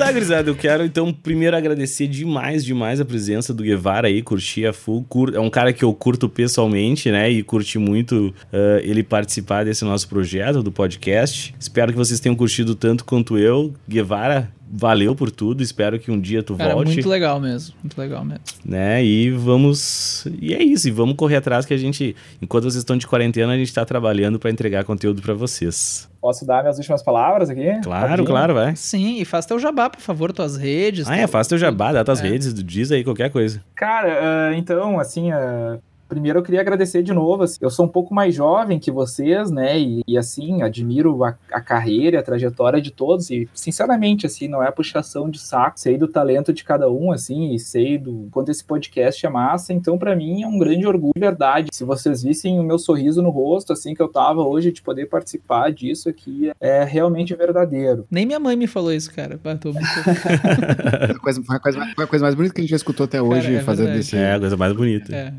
Tá, 0.00 0.12
gurizada, 0.12 0.48
eu 0.48 0.54
quero 0.54 0.84
então 0.84 1.12
primeiro 1.12 1.56
agradecer 1.56 2.06
demais, 2.06 2.64
demais 2.64 3.00
a 3.00 3.04
presença 3.04 3.52
do 3.52 3.62
Guevara 3.62 4.08
aí, 4.08 4.22
curti 4.22 4.66
a 4.66 4.72
full. 4.72 5.04
Cur... 5.04 5.34
É 5.34 5.40
um 5.40 5.50
cara 5.50 5.72
que 5.72 5.84
eu 5.84 5.92
curto 5.92 6.28
pessoalmente, 6.28 7.10
né? 7.10 7.30
E 7.30 7.42
curti 7.42 7.78
muito 7.78 8.28
uh, 8.28 8.78
ele 8.82 9.02
participar 9.02 9.64
desse 9.64 9.84
nosso 9.84 10.08
projeto, 10.08 10.62
do 10.62 10.72
podcast. 10.72 11.54
Espero 11.58 11.92
que 11.92 11.98
vocês 11.98 12.18
tenham 12.18 12.34
curtido 12.34 12.74
tanto 12.74 13.04
quanto 13.04 13.36
eu. 13.36 13.74
Guevara, 13.88 14.50
valeu 14.70 15.14
por 15.14 15.30
tudo, 15.30 15.62
espero 15.62 15.98
que 15.98 16.10
um 16.10 16.18
dia 16.18 16.42
tu 16.42 16.56
Cara, 16.56 16.74
volte. 16.74 16.92
muito 16.92 17.08
legal 17.08 17.38
mesmo, 17.38 17.74
muito 17.82 17.98
legal 17.98 18.24
mesmo. 18.24 18.44
Né? 18.64 19.04
E 19.04 19.30
vamos. 19.30 20.26
E 20.40 20.54
é 20.54 20.62
isso, 20.62 20.88
e 20.88 20.90
vamos 20.90 21.16
correr 21.16 21.36
atrás 21.36 21.66
que 21.66 21.74
a 21.74 21.78
gente, 21.78 22.16
enquanto 22.40 22.64
vocês 22.64 22.76
estão 22.76 22.96
de 22.96 23.06
quarentena, 23.06 23.52
a 23.52 23.56
gente 23.56 23.68
está 23.68 23.84
trabalhando 23.84 24.38
para 24.38 24.50
entregar 24.50 24.84
conteúdo 24.84 25.20
para 25.20 25.34
vocês. 25.34 26.09
Posso 26.20 26.46
dar 26.46 26.62
minhas 26.62 26.76
últimas 26.76 27.02
palavras 27.02 27.48
aqui? 27.48 27.80
Claro, 27.82 28.08
Rapidinho? 28.08 28.26
claro, 28.26 28.54
vai. 28.54 28.76
Sim, 28.76 29.20
e 29.20 29.24
faz 29.24 29.46
teu 29.46 29.58
jabá, 29.58 29.88
por 29.88 30.00
favor, 30.00 30.32
tuas 30.32 30.56
redes. 30.56 31.08
Ah, 31.08 31.16
é, 31.16 31.26
faz 31.26 31.46
teu 31.46 31.56
jabá, 31.56 31.92
dá 31.92 32.04
tuas 32.04 32.20
é. 32.20 32.28
redes, 32.28 32.52
diz 32.52 32.92
aí 32.92 33.02
qualquer 33.02 33.30
coisa. 33.30 33.62
Cara, 33.74 34.50
uh, 34.50 34.54
então, 34.54 35.00
assim, 35.00 35.32
uh, 35.32 35.80
Primeiro 36.10 36.40
eu 36.40 36.42
queria 36.42 36.60
agradecer 36.60 37.04
de 37.04 37.12
novo. 37.12 37.44
Assim, 37.44 37.58
eu 37.60 37.70
sou 37.70 37.86
um 37.86 37.88
pouco 37.88 38.12
mais 38.12 38.34
jovem 38.34 38.80
que 38.80 38.90
vocês, 38.90 39.48
né? 39.48 39.78
E, 39.78 40.02
e 40.08 40.18
assim, 40.18 40.60
admiro 40.60 41.22
a, 41.22 41.36
a, 41.52 41.60
carreira, 41.60 42.18
a 42.18 42.22
trajetória 42.22 42.82
de 42.82 42.90
todos. 42.90 43.30
E, 43.30 43.48
sinceramente, 43.54 44.26
assim, 44.26 44.48
não 44.48 44.60
é 44.60 44.68
puxação 44.72 45.30
de 45.30 45.38
saco. 45.38 45.78
Sei 45.78 45.96
do 45.96 46.08
talento 46.08 46.52
de 46.52 46.64
cada 46.64 46.90
um, 46.90 47.12
assim, 47.12 47.54
e 47.54 47.60
sei 47.60 47.96
do 47.96 48.28
quanto 48.32 48.50
esse 48.50 48.64
podcast 48.64 49.24
é 49.24 49.28
massa. 49.30 49.72
Então, 49.72 49.96
para 49.96 50.16
mim, 50.16 50.42
é 50.42 50.48
um 50.48 50.58
grande 50.58 50.84
orgulho, 50.84 51.12
verdade. 51.16 51.68
Se 51.72 51.84
vocês 51.84 52.24
vissem 52.24 52.58
o 52.58 52.64
meu 52.64 52.78
sorriso 52.78 53.22
no 53.22 53.30
rosto, 53.30 53.72
assim, 53.72 53.94
que 53.94 54.02
eu 54.02 54.08
tava 54.08 54.42
hoje, 54.42 54.72
de 54.72 54.82
poder 54.82 55.06
participar 55.06 55.70
disso 55.70 56.08
aqui, 56.08 56.50
é 56.60 56.82
realmente 56.82 57.36
verdadeiro. 57.36 58.04
Nem 58.10 58.26
minha 58.26 58.40
mãe 58.40 58.56
me 58.56 58.66
falou 58.66 58.92
isso, 58.92 59.14
cara. 59.14 59.38
Tô 59.60 59.72
muito... 59.72 59.86
foi, 60.02 61.14
a 61.14 61.18
coisa, 61.20 61.42
foi, 61.44 61.56
a 61.56 61.60
coisa, 61.60 61.86
foi 61.94 62.04
a 62.04 62.08
coisa 62.08 62.24
mais 62.24 62.34
bonita 62.34 62.52
que 62.52 62.60
a 62.60 62.64
gente 62.64 62.70
já 62.70 62.76
escutou 62.76 63.04
até 63.04 63.22
hoje, 63.22 63.46
cara, 63.46 63.58
é 63.58 63.60
fazendo 63.60 63.86
verdade. 63.86 64.16
É, 64.16 64.34
a 64.34 64.40
coisa 64.40 64.56
mais 64.56 64.72
bonita. 64.72 65.14
É. 65.14 65.32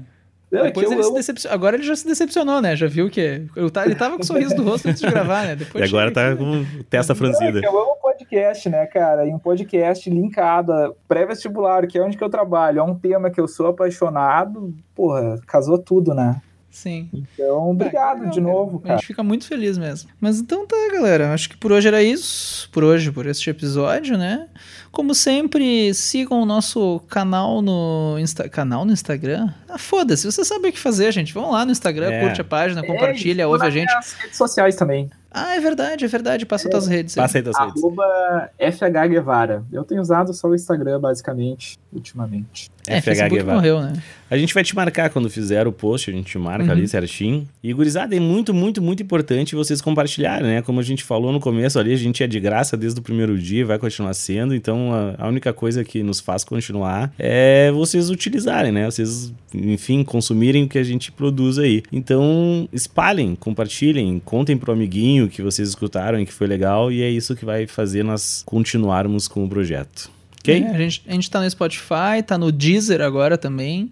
É, 0.51 0.63
Depois 0.63 0.91
ele 0.91 1.03
se 1.03 1.13
decepcionou. 1.13 1.55
Agora 1.55 1.75
ele 1.75 1.83
já 1.83 1.95
se 1.95 2.05
decepcionou, 2.05 2.61
né? 2.61 2.75
Já 2.75 2.87
viu 2.87 3.09
que. 3.09 3.21
Ele 3.55 3.95
tava 3.95 4.17
com 4.17 4.23
o 4.23 4.25
sorriso 4.25 4.55
do 4.55 4.63
rosto 4.63 4.89
antes 4.89 5.01
de 5.01 5.09
gravar, 5.09 5.45
né? 5.45 5.55
Depois 5.55 5.83
e 5.83 5.87
agora 5.87 6.11
tá 6.11 6.35
com 6.35 6.65
testa 6.89 7.15
franzida. 7.15 7.59
É, 7.59 7.65
eu 7.65 7.79
amo 7.79 7.95
podcast, 8.01 8.69
né, 8.69 8.85
cara? 8.85 9.25
E 9.25 9.33
um 9.33 9.39
podcast 9.39 10.09
linkado 10.09 10.95
pré-vestibular, 11.07 11.87
que 11.87 11.97
é 11.97 12.01
onde 12.01 12.17
que 12.17 12.23
eu 12.23 12.29
trabalho. 12.29 12.79
É 12.79 12.83
um 12.83 12.95
tema 12.95 13.29
que 13.29 13.39
eu 13.39 13.47
sou 13.47 13.67
apaixonado. 13.67 14.73
Porra, 14.93 15.39
casou 15.47 15.77
tudo, 15.77 16.13
né? 16.13 16.41
Sim. 16.71 17.09
Então, 17.13 17.69
obrigado 17.69 18.29
de 18.29 18.39
novo, 18.39 18.79
cara. 18.79 18.95
A 18.95 18.97
gente 18.97 19.07
fica 19.07 19.21
muito 19.21 19.45
feliz 19.45 19.77
mesmo. 19.77 20.09
Mas 20.21 20.39
então 20.39 20.65
tá, 20.65 20.75
galera. 20.93 21.33
Acho 21.33 21.49
que 21.49 21.57
por 21.57 21.71
hoje 21.71 21.89
era 21.89 22.01
isso. 22.01 22.69
Por 22.71 22.83
hoje, 22.83 23.11
por 23.11 23.27
este 23.27 23.49
episódio, 23.49 24.17
né? 24.17 24.47
Como 24.89 25.13
sempre, 25.13 25.93
sigam 25.93 26.41
o 26.41 26.45
nosso 26.45 27.01
canal 27.09 27.61
no 27.61 28.17
Insta... 28.19 28.47
canal 28.47 28.85
no 28.85 28.93
Instagram. 28.93 29.49
Ah, 29.67 29.77
foda-se, 29.77 30.25
você 30.25 30.45
sabe 30.45 30.69
o 30.69 30.71
que 30.71 30.79
fazer, 30.79 31.11
gente. 31.11 31.33
Vão 31.33 31.51
lá 31.51 31.65
no 31.65 31.71
Instagram, 31.71 32.09
é. 32.09 32.21
curte 32.21 32.39
a 32.39 32.45
página, 32.45 32.81
compartilha, 32.81 33.43
é, 33.43 33.47
ouve 33.47 33.65
a 33.65 33.69
gente. 33.69 33.93
Nas 33.93 34.13
redes 34.13 34.37
sociais 34.37 34.75
também. 34.75 35.09
Ah, 35.33 35.55
é 35.55 35.59
verdade, 35.61 36.03
é 36.03 36.07
verdade. 36.09 36.45
Passa 36.45 36.67
é, 36.67 36.71
tuas 36.71 36.87
redes. 36.87 37.15
Passa 37.15 37.37
aí 37.37 37.43
tuas 37.43 37.57
redes. 37.57 37.81
Arroba 37.81 38.49
FH 38.59 39.07
Guevara. 39.09 39.63
Eu 39.71 39.83
tenho 39.83 40.01
usado 40.01 40.33
só 40.33 40.49
o 40.49 40.55
Instagram, 40.55 40.99
basicamente, 40.99 41.79
ultimamente. 41.91 42.69
É, 42.85 42.99
FH 42.99 43.05
Facebook 43.05 43.35
Guevara. 43.37 43.55
morreu, 43.57 43.81
né? 43.81 43.93
A 44.29 44.37
gente 44.37 44.53
vai 44.53 44.63
te 44.63 44.75
marcar 44.75 45.09
quando 45.09 45.29
fizer 45.29 45.67
o 45.67 45.71
post, 45.71 46.09
a 46.09 46.13
gente 46.13 46.37
marca 46.37 46.65
uhum. 46.65 46.71
ali 46.71 46.87
certinho. 46.87 47.47
E, 47.63 47.71
gurizada, 47.73 48.15
é 48.15 48.19
muito, 48.19 48.53
muito, 48.53 48.81
muito 48.81 49.03
importante 49.03 49.55
vocês 49.55 49.81
compartilharem, 49.81 50.47
né? 50.47 50.61
Como 50.61 50.79
a 50.79 50.83
gente 50.83 51.03
falou 51.03 51.31
no 51.31 51.39
começo 51.39 51.79
ali, 51.79 51.93
a 51.93 51.97
gente 51.97 52.23
é 52.23 52.27
de 52.27 52.39
graça 52.39 52.75
desde 52.75 52.99
o 52.99 53.03
primeiro 53.03 53.37
dia, 53.37 53.65
vai 53.65 53.77
continuar 53.77 54.13
sendo. 54.13 54.53
Então, 54.53 54.93
a, 54.93 55.25
a 55.25 55.27
única 55.27 55.53
coisa 55.53 55.83
que 55.83 56.03
nos 56.03 56.19
faz 56.19 56.43
continuar 56.43 57.11
é 57.17 57.71
vocês 57.71 58.09
utilizarem, 58.09 58.71
né? 58.71 58.85
Vocês, 58.85 59.33
enfim, 59.53 60.03
consumirem 60.03 60.63
o 60.63 60.67
que 60.67 60.77
a 60.77 60.83
gente 60.83 61.11
produz 61.11 61.57
aí. 61.57 61.83
Então, 61.91 62.67
espalhem, 62.73 63.35
compartilhem, 63.35 64.21
contem 64.23 64.57
pro 64.57 64.71
amiguinho 64.71 65.20
que 65.29 65.41
vocês 65.41 65.69
escutaram 65.69 66.19
e 66.19 66.25
que 66.25 66.33
foi 66.33 66.47
legal. 66.47 66.91
E 66.91 67.01
é 67.01 67.09
isso 67.09 67.35
que 67.35 67.45
vai 67.45 67.67
fazer 67.67 68.03
nós 68.03 68.43
continuarmos 68.45 69.27
com 69.27 69.43
o 69.43 69.49
projeto. 69.49 70.09
Ok? 70.39 70.63
É, 70.63 70.69
a, 70.69 70.77
gente, 70.77 71.03
a 71.07 71.11
gente 71.11 71.29
tá 71.29 71.39
no 71.41 71.49
Spotify, 71.49 72.23
tá 72.25 72.37
no 72.37 72.51
Deezer 72.51 73.01
agora 73.01 73.37
também. 73.37 73.91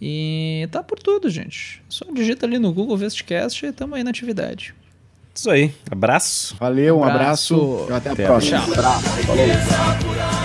E 0.00 0.68
tá 0.70 0.82
por 0.82 0.98
tudo, 0.98 1.30
gente. 1.30 1.80
Só 1.88 2.04
digita 2.12 2.44
ali 2.46 2.58
no 2.58 2.72
Google 2.72 2.96
Vestcast 2.96 3.64
e 3.64 3.72
tamo 3.72 3.94
aí 3.94 4.04
na 4.04 4.10
atividade. 4.10 4.74
Isso 5.34 5.50
aí. 5.50 5.72
Abraço. 5.90 6.54
Valeu, 6.60 6.98
um 6.98 7.04
Abraço. 7.04 7.54
abraço. 7.54 7.86
e 7.90 7.92
Até 7.94 8.08
a 8.08 8.12
Até 8.12 8.24
a 8.24 8.26
próxima. 8.26 8.60
Tchau. 8.60 8.72
Abraço, 8.72 9.08
falou. 9.26 10.43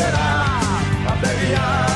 será 0.00 0.46
abreviar. 1.12 1.89